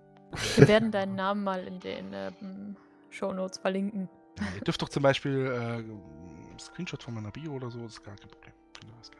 Wir 0.57 0.69
werden 0.69 0.91
deinen 0.91 1.15
Namen 1.15 1.45
mal 1.45 1.65
in 1.67 1.81
den 1.81 2.13
ähm, 2.13 2.77
Shownotes 3.11 3.59
verlinken. 3.59 4.09
Ja, 4.39 4.47
ihr 4.57 4.61
dürft 4.63 4.83
doch 4.83 4.89
zum 4.89 5.03
Beispiel 5.03 5.47
äh, 5.47 5.79
ein 5.79 6.59
Screenshot 6.59 7.03
von 7.03 7.15
meiner 7.15 7.31
Bio 7.31 7.53
oder 7.53 7.71
so, 7.71 7.85
ist 7.87 8.03
gar 8.03 8.17
kein 8.17 8.29
Problem. 8.29 8.53
Das. 8.99 9.11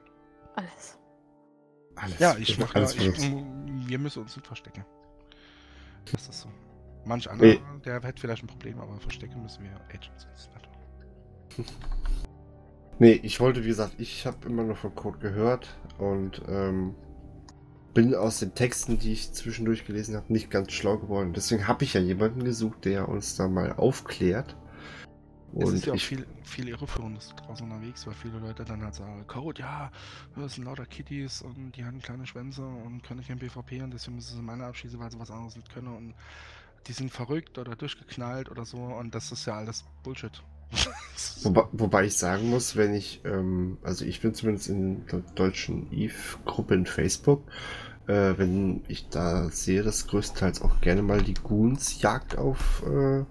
Alles. 0.55 0.99
Alles. 1.97 2.19
Ja, 2.19 2.37
ich 2.37 2.59
mache 2.59 2.75
ja, 2.75 2.77
alles 2.77 2.95
ich, 2.95 3.01
benutzt. 3.01 3.89
wir 3.89 3.99
müssen 3.99 4.23
uns 4.23 4.37
nicht 4.37 4.47
verstecken. 4.47 4.85
Das 6.13 6.29
ist 6.29 6.41
so. 6.41 6.49
Manch 7.05 7.29
anderer, 7.31 7.49
Nee. 7.55 7.61
der 7.85 8.03
hätte 8.03 8.21
vielleicht 8.21 8.43
ein 8.43 8.49
Problem, 8.49 8.79
aber 8.81 8.99
verstecken 9.01 9.43
müssen 9.43 9.65
wir 9.65 9.73
Agents 9.89 10.27
nicht. 10.27 11.69
Nee, 13.01 13.21
ich 13.23 13.39
wollte, 13.39 13.63
wie 13.63 13.69
gesagt, 13.69 13.95
ich 13.99 14.27
habe 14.27 14.47
immer 14.47 14.65
nur 14.65 14.75
von 14.75 14.95
Code 14.95 15.19
gehört 15.19 15.77
und 15.99 16.43
ähm, 16.49 16.95
bin 17.95 18.15
aus 18.15 18.41
den 18.41 18.55
Texten, 18.55 18.99
die 18.99 19.13
ich 19.13 19.33
zwischendurch 19.33 19.85
gelesen 19.87 20.17
habe, 20.17 20.33
nicht 20.33 20.51
ganz 20.51 20.73
schlau 20.73 20.99
geworden. 20.99 21.33
Deswegen 21.33 21.69
habe 21.69 21.85
ich 21.85 21.95
ja 21.95 22.01
jemanden 22.01 22.43
gesucht, 22.45 22.85
der 22.85 23.09
uns 23.09 23.37
da 23.37 23.47
mal 23.49 23.73
aufklärt. 23.73 24.57
Es 25.57 25.65
Und 25.65 25.75
ist 25.75 25.87
ja 25.87 25.93
auch 25.93 25.97
ich, 25.97 26.07
viel, 26.07 26.27
viel 26.43 26.69
Irreführendes 26.69 27.35
draußen 27.37 27.71
unterwegs, 27.71 28.07
weil 28.07 28.15
viele 28.15 28.39
Leute 28.39 28.65
dann 28.65 28.83
halt 28.83 28.95
sagen, 28.95 29.25
Code, 29.27 29.61
ja, 29.61 29.91
das 30.37 30.55
sind 30.55 30.65
lauter 30.65 30.85
Kitties 30.85 31.41
und 31.43 31.73
die 31.73 31.85
haben 31.85 32.01
kleine 32.01 32.27
Schwänze 32.27 32.63
und 32.67 33.03
können 33.03 33.25
kein 33.25 33.39
PvP 33.39 33.83
und 33.83 33.93
deswegen 33.93 34.17
müssen 34.17 34.37
sie 34.37 34.43
meine 34.43 34.65
abschießen, 34.67 34.99
weil 34.99 35.11
sie 35.11 35.19
was 35.19 35.31
anderes 35.31 35.57
nicht 35.57 35.73
können 35.73 35.89
und 35.89 36.15
die 36.87 36.93
sind 36.93 37.11
verrückt 37.11 37.59
oder 37.59 37.77
durchgeknallt 37.77 38.51
oder 38.51 38.65
so 38.65 38.79
und 38.79 39.15
das 39.15 39.33
ist 39.33 39.47
ja 39.47 39.55
alles 39.55 39.85
Bullshit. 40.03 40.43
wobei, 41.43 41.65
wobei 41.73 42.05
ich 42.05 42.17
sagen 42.17 42.51
muss, 42.51 42.77
wenn 42.77 42.95
ich, 42.95 43.21
ähm, 43.25 43.79
also 43.83 44.05
ich 44.05 44.21
bin 44.21 44.35
zumindest 44.35 44.69
in 44.69 45.07
der 45.07 45.21
deutschen 45.35 45.93
Eve-Gruppe 45.93 46.75
in 46.75 46.87
Facebook, 46.87 47.45
äh, 48.07 48.35
wenn 48.37 48.83
ich 48.89 49.09
da 49.09 49.51
sehe, 49.51 49.83
dass 49.83 50.07
größtenteils 50.07 50.63
auch 50.63 50.81
gerne 50.81 51.03
mal 51.03 51.23
die 51.23 51.35
Goons 51.35 52.01
Jagd 52.03 52.37
auf 52.37 52.83
äh, 52.87 53.25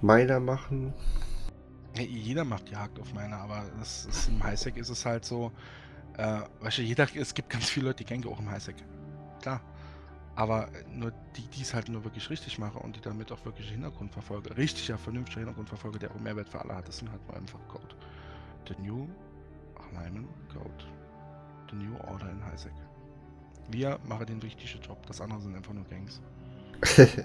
Miner 0.00 0.40
machen. 0.40 0.94
Jeder 1.96 2.44
macht 2.44 2.70
Jagd 2.70 2.98
auf 3.00 3.12
meine, 3.14 3.36
aber 3.36 3.64
das 3.78 4.06
ist, 4.06 4.28
im 4.28 4.42
Highsec 4.42 4.76
ist 4.76 4.90
es 4.90 5.04
halt 5.04 5.24
so, 5.24 5.52
äh, 6.16 6.40
weißt 6.60 6.78
du, 6.78 6.82
jeder, 6.82 7.06
es 7.16 7.34
gibt 7.34 7.50
ganz 7.50 7.68
viele 7.68 7.86
Leute, 7.86 8.04
die 8.04 8.04
gängen 8.04 8.26
auch 8.28 8.38
im 8.38 8.50
Highsec. 8.50 8.76
Klar. 9.42 9.60
Aber 10.36 10.68
nur 10.94 11.12
die, 11.36 11.42
die 11.48 11.62
es 11.62 11.74
halt 11.74 11.88
nur 11.88 12.04
wirklich 12.04 12.30
richtig 12.30 12.58
machen 12.58 12.80
und 12.80 12.96
die 12.96 13.00
damit 13.00 13.30
auch 13.32 13.44
wirklich 13.44 13.70
Hintergrund 13.70 14.12
verfolgen, 14.12 14.52
richtiger, 14.54 14.96
vernünftiger 14.96 15.40
Hintergrund 15.40 15.68
verfolgen, 15.68 15.98
der 15.98 16.10
auch 16.10 16.20
Mehrwert 16.20 16.48
für 16.48 16.60
alle 16.60 16.76
hat, 16.76 16.88
das 16.88 16.98
sind 16.98 17.10
halt 17.10 17.20
nur 17.26 17.36
einfach 17.36 17.58
Code. 17.68 17.94
The 18.68 18.74
New 18.80 19.06
Alignment 19.92 20.28
Code. 20.52 20.84
The 21.70 21.76
New 21.76 21.96
Order 22.08 22.30
in 22.30 22.44
Highsec. 22.44 22.72
Wir 23.70 23.98
machen 24.08 24.26
den 24.26 24.38
richtigen 24.40 24.80
Job, 24.82 25.04
das 25.06 25.20
andere 25.20 25.40
sind 25.40 25.54
einfach 25.56 25.72
nur 25.72 25.84
Gangs. 25.84 26.20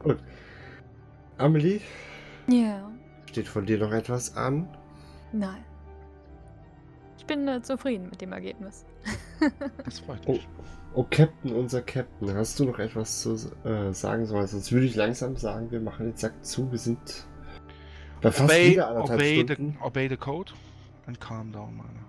Gut. 0.00 0.22
Amelie, 1.38 1.80
Ja. 2.48 2.90
steht 3.26 3.48
von 3.48 3.64
dir 3.64 3.78
noch 3.78 3.92
etwas 3.92 4.36
an? 4.36 4.68
Nein. 5.32 5.64
Ich 7.16 7.24
bin 7.26 7.46
äh, 7.48 7.62
zufrieden 7.62 8.10
mit 8.10 8.20
dem 8.20 8.32
Ergebnis. 8.32 8.84
Das 9.84 10.00
freut 10.00 10.28
mich. 10.28 10.46
Oh, 10.58 10.62
Captain, 11.10 11.54
unser 11.54 11.82
Captain, 11.82 12.34
hast 12.34 12.58
du 12.58 12.64
noch 12.64 12.78
etwas 12.78 13.22
zu 13.22 13.34
äh, 13.64 13.92
sagen 13.92 14.26
sollen? 14.26 14.46
Sonst 14.46 14.72
würde 14.72 14.86
ich 14.86 14.96
langsam 14.96 15.36
sagen, 15.36 15.70
wir 15.70 15.80
machen 15.80 16.06
den 16.06 16.16
Sack 16.16 16.44
zu. 16.44 16.70
Wir 16.70 16.78
sind 16.78 17.26
bei 18.20 18.30
fast 18.30 18.50
obey, 18.50 18.70
wieder 18.72 18.88
anderthalb 18.88 19.20
obey, 19.20 19.44
the, 19.46 19.54
Stunden. 19.54 19.78
obey 19.82 20.08
the 20.08 20.16
code 20.16 20.52
and 21.06 21.20
calm 21.20 21.52
down, 21.52 21.76
meine. 21.76 22.00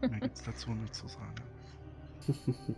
Mehr 0.10 0.20
gibt's 0.20 0.42
dazu 0.44 0.70
nicht 0.70 0.94
zu 0.94 1.06
sagen. 1.08 1.34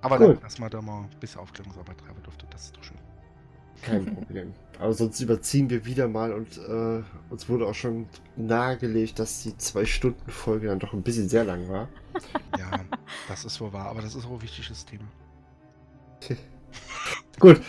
Aber 0.00 0.18
danke, 0.18 0.40
dass 0.40 0.58
man 0.58 0.70
da 0.70 0.80
mal 0.80 1.02
ein 1.02 1.20
bisschen 1.20 1.40
Aufklärungsarbeit 1.40 1.98
treiben 1.98 2.22
durfte. 2.22 2.46
Das 2.50 2.66
ist 2.66 2.76
doch 2.76 2.84
schön. 2.84 2.98
Kein 3.82 4.04
Problem. 4.14 4.52
Aber 4.78 4.92
sonst 4.92 5.20
überziehen 5.20 5.70
wir 5.70 5.84
wieder 5.84 6.06
mal 6.06 6.32
und 6.32 6.58
äh, 6.58 7.02
uns 7.30 7.48
wurde 7.48 7.66
auch 7.66 7.74
schon 7.74 8.06
nahegelegt, 8.36 9.18
dass 9.18 9.42
die 9.42 9.56
Zwei-Stunden-Folge 9.56 10.68
dann 10.68 10.78
doch 10.78 10.92
ein 10.92 11.02
bisschen 11.02 11.28
sehr 11.28 11.44
lang 11.44 11.68
war. 11.68 11.88
Ja, 12.58 12.70
das 13.28 13.44
ist 13.44 13.60
wohl 13.60 13.72
wahr, 13.72 13.86
aber 13.86 14.02
das 14.02 14.14
ist 14.14 14.24
auch 14.26 14.32
ein 14.32 14.42
wichtiges 14.42 14.84
Thema. 14.84 15.04
Gut. 17.38 17.60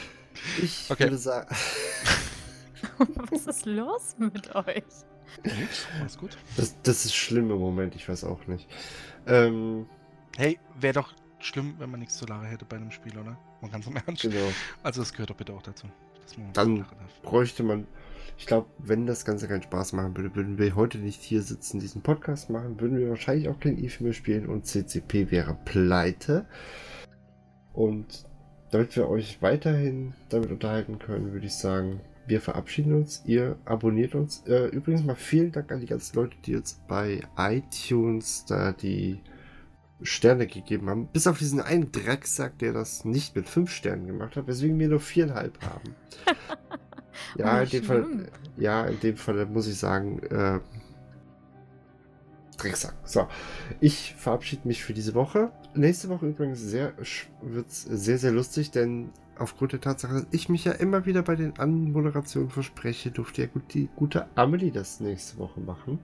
Ich 0.61 0.89
Okay. 0.89 1.03
würde 1.03 1.17
sagen. 1.17 1.47
Was 3.31 3.45
ist 3.47 3.65
los 3.65 4.15
mit 4.17 4.55
euch? 4.55 4.83
Nix, 5.43 5.87
alles 5.99 6.17
gut. 6.17 6.37
Das, 6.57 6.75
das 6.81 7.05
ist 7.05 7.13
schlimm 7.15 7.51
im 7.51 7.59
Moment, 7.59 7.95
ich 7.95 8.09
weiß 8.09 8.23
auch 8.23 8.47
nicht. 8.47 8.67
Ähm, 9.27 9.85
Hey, 10.37 10.59
wäre 10.79 10.93
doch 10.93 11.13
schlimm, 11.39 11.75
wenn 11.77 11.91
man 11.91 11.99
nichts 11.99 12.17
zu 12.17 12.25
Lara 12.25 12.45
hätte 12.45 12.65
bei 12.65 12.77
einem 12.77 12.91
Spiel, 12.91 13.17
oder? 13.17 13.37
Man 13.61 13.71
ganz 13.71 13.85
im 13.87 13.95
Ernst. 13.95 14.21
Genau. 14.21 14.51
Also 14.83 15.01
das 15.01 15.11
gehört 15.13 15.29
doch 15.29 15.35
bitte 15.35 15.53
auch 15.53 15.61
dazu. 15.61 15.87
dass 16.23 16.37
man 16.37 16.51
Dann-. 16.53 16.85
Bräuchte 17.21 17.63
man. 17.63 17.85
Ich 18.39 18.45
glaube, 18.45 18.67
wenn 18.77 19.05
das 19.05 19.25
Ganze 19.25 19.49
keinen 19.49 19.63
Spaß 19.63 19.91
machen 19.91 20.15
würde, 20.15 20.33
würden 20.33 20.57
wir 20.57 20.73
heute 20.73 20.97
nicht 20.97 21.21
hier 21.21 21.41
sitzen, 21.41 21.81
diesen 21.81 22.01
Podcast 22.01 22.49
machen, 22.49 22.79
würden 22.79 22.97
wir 22.97 23.09
wahrscheinlich 23.09 23.49
auch 23.49 23.59
kein 23.59 23.77
E 23.77 23.91
mehr 23.99 24.13
spielen 24.13 24.47
und 24.47 24.65
CCP 24.65 25.29
wäre 25.29 25.57
pleite. 25.65 26.45
Und 27.73 28.23
damit 28.71 28.95
wir 28.95 29.09
euch 29.09 29.41
weiterhin 29.41 30.13
damit 30.29 30.51
unterhalten 30.51 30.99
können, 30.99 31.33
würde 31.33 31.47
ich 31.47 31.55
sagen, 31.55 31.99
wir 32.27 32.39
verabschieden 32.39 32.93
uns. 32.93 33.23
Ihr 33.25 33.57
abonniert 33.65 34.15
uns. 34.15 34.47
Äh, 34.47 34.67
übrigens 34.67 35.03
mal 35.03 35.15
vielen 35.15 35.51
Dank 35.51 35.69
an 35.73 35.81
die 35.81 35.87
ganzen 35.87 36.15
Leute, 36.15 36.37
die 36.45 36.55
uns 36.55 36.81
bei 36.87 37.19
iTunes 37.37 38.45
da 38.45 38.71
die 38.71 39.19
Sterne 40.01 40.47
gegeben 40.47 40.89
haben. 40.89 41.07
Bis 41.07 41.27
auf 41.27 41.39
diesen 41.39 41.59
einen 41.59 41.91
Drecksack, 41.91 42.57
der 42.59 42.71
das 42.71 43.03
nicht 43.03 43.35
mit 43.35 43.49
fünf 43.49 43.69
Sternen 43.69 44.07
gemacht 44.07 44.37
hat, 44.37 44.47
weswegen 44.47 44.79
wir 44.79 44.87
nur 44.87 45.01
viereinhalb 45.01 45.59
haben. 45.61 45.93
ja, 47.37 47.59
Oh, 47.59 47.63
in 47.63 47.69
dem 47.69 47.83
Fall, 47.83 48.27
ja, 48.57 48.85
in 48.85 48.99
dem 48.99 49.17
Fall 49.17 49.45
muss 49.45 49.67
ich 49.67 49.77
sagen, 49.77 50.19
äh, 50.23 50.59
Drecksack. 52.57 52.93
So, 53.05 53.27
ich 53.79 54.15
verabschiede 54.17 54.67
mich 54.67 54.83
für 54.83 54.93
diese 54.93 55.13
Woche. 55.13 55.51
Nächste 55.73 56.09
Woche 56.09 56.27
übrigens 56.27 56.59
sehr, 56.59 56.93
wird 57.41 57.69
es 57.69 57.83
sehr, 57.83 58.17
sehr 58.17 58.31
lustig, 58.31 58.71
denn 58.71 59.11
aufgrund 59.37 59.71
der 59.71 59.81
Tatsache, 59.81 60.13
dass 60.13 60.27
ich 60.31 60.49
mich 60.49 60.65
ja 60.65 60.73
immer 60.73 61.05
wieder 61.05 61.23
bei 61.23 61.35
den 61.35 61.57
Anmoderationen 61.57 62.49
verspreche, 62.49 63.11
durfte 63.11 63.43
ja 63.43 63.47
gut 63.47 63.73
die 63.73 63.89
gute 63.95 64.27
Amelie 64.35 64.71
das 64.71 64.99
nächste 64.99 65.37
Woche 65.37 65.61
machen. 65.61 65.99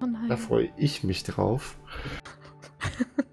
Oh. 0.00 0.06
Da 0.28 0.36
freue 0.36 0.70
ich 0.76 1.04
mich 1.04 1.22
drauf. 1.22 1.78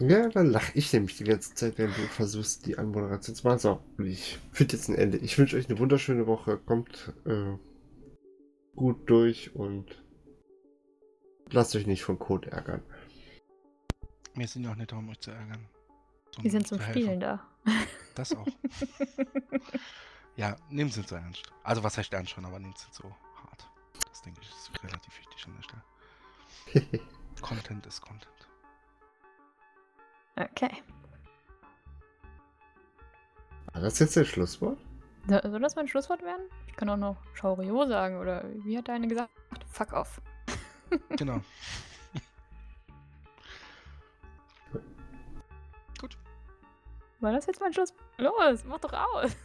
ja, 0.00 0.28
dann 0.28 0.46
lache 0.46 0.72
ich 0.74 0.92
nämlich 0.92 1.16
die 1.16 1.24
ganze 1.24 1.54
Zeit, 1.54 1.78
wenn 1.78 1.88
du 1.88 2.02
versuchst, 2.08 2.66
die 2.66 2.78
Anmoderation 2.78 3.34
zu 3.34 3.46
machen. 3.46 3.58
So, 3.58 3.82
ich 4.02 4.38
finde 4.52 4.76
jetzt 4.76 4.88
ein 4.88 4.94
Ende. 4.94 5.18
Ich 5.18 5.38
wünsche 5.38 5.56
euch 5.56 5.68
eine 5.68 5.78
wunderschöne 5.78 6.26
Woche. 6.26 6.58
Kommt 6.58 7.12
äh, 7.26 7.56
gut 8.76 9.08
durch 9.10 9.54
und 9.54 10.02
lasst 11.50 11.76
euch 11.76 11.86
nicht 11.86 12.02
von 12.02 12.18
Code 12.18 12.50
ärgern. 12.50 12.82
Wir 14.34 14.48
sind 14.48 14.64
ja 14.64 14.72
auch 14.72 14.76
nicht 14.76 14.92
da, 14.92 14.96
um 14.96 15.08
euch 15.08 15.20
zu 15.20 15.30
ärgern. 15.30 15.66
Wir 16.40 16.50
sind 16.50 16.66
zum 16.66 16.78
helfen. 16.78 17.02
Spielen 17.02 17.20
da. 17.20 17.46
Das 18.16 18.34
auch. 18.34 18.46
ja, 20.36 20.56
nehmt 20.68 20.90
es 20.90 20.96
nicht 20.96 21.08
so 21.08 21.14
ernst. 21.14 21.44
Also 21.62 21.84
was 21.84 21.96
heißt 21.96 22.12
ernst 22.12 22.32
schon, 22.32 22.44
aber 22.44 22.58
nehmt 22.58 22.76
es 22.76 22.84
nicht 22.84 22.94
so 22.94 23.04
hart. 23.04 23.70
Das 24.08 24.20
denke 24.22 24.40
ich 24.42 24.48
ist 24.48 24.82
relativ 24.82 25.16
wichtig 25.18 25.46
an 25.46 25.54
der 25.56 25.62
Stelle. 25.62 27.04
Content 27.40 27.86
ist 27.86 28.00
Content. 28.00 28.39
Okay. 30.40 30.70
War 33.72 33.82
das 33.82 33.98
jetzt 33.98 34.16
das 34.16 34.26
Schlusswort? 34.26 34.78
So- 35.28 35.40
Soll 35.50 35.60
das 35.60 35.76
mein 35.76 35.86
Schlusswort 35.88 36.22
werden? 36.22 36.42
Ich 36.66 36.76
kann 36.76 36.88
auch 36.88 36.96
noch 36.96 37.16
Chaurio 37.34 37.86
sagen 37.86 38.18
oder 38.18 38.44
wie 38.64 38.76
hat 38.78 38.88
der 38.88 38.94
eine 38.94 39.08
gesagt? 39.08 39.30
Fuck 39.70 39.92
off. 39.92 40.20
Genau. 41.16 41.40
War 47.20 47.32
das 47.32 47.46
jetzt 47.46 47.60
mein 47.60 47.72
Schluss? 47.72 47.92
Los, 48.16 48.64
mach 48.64 48.78
doch 48.80 48.92
aus. 48.92 49.36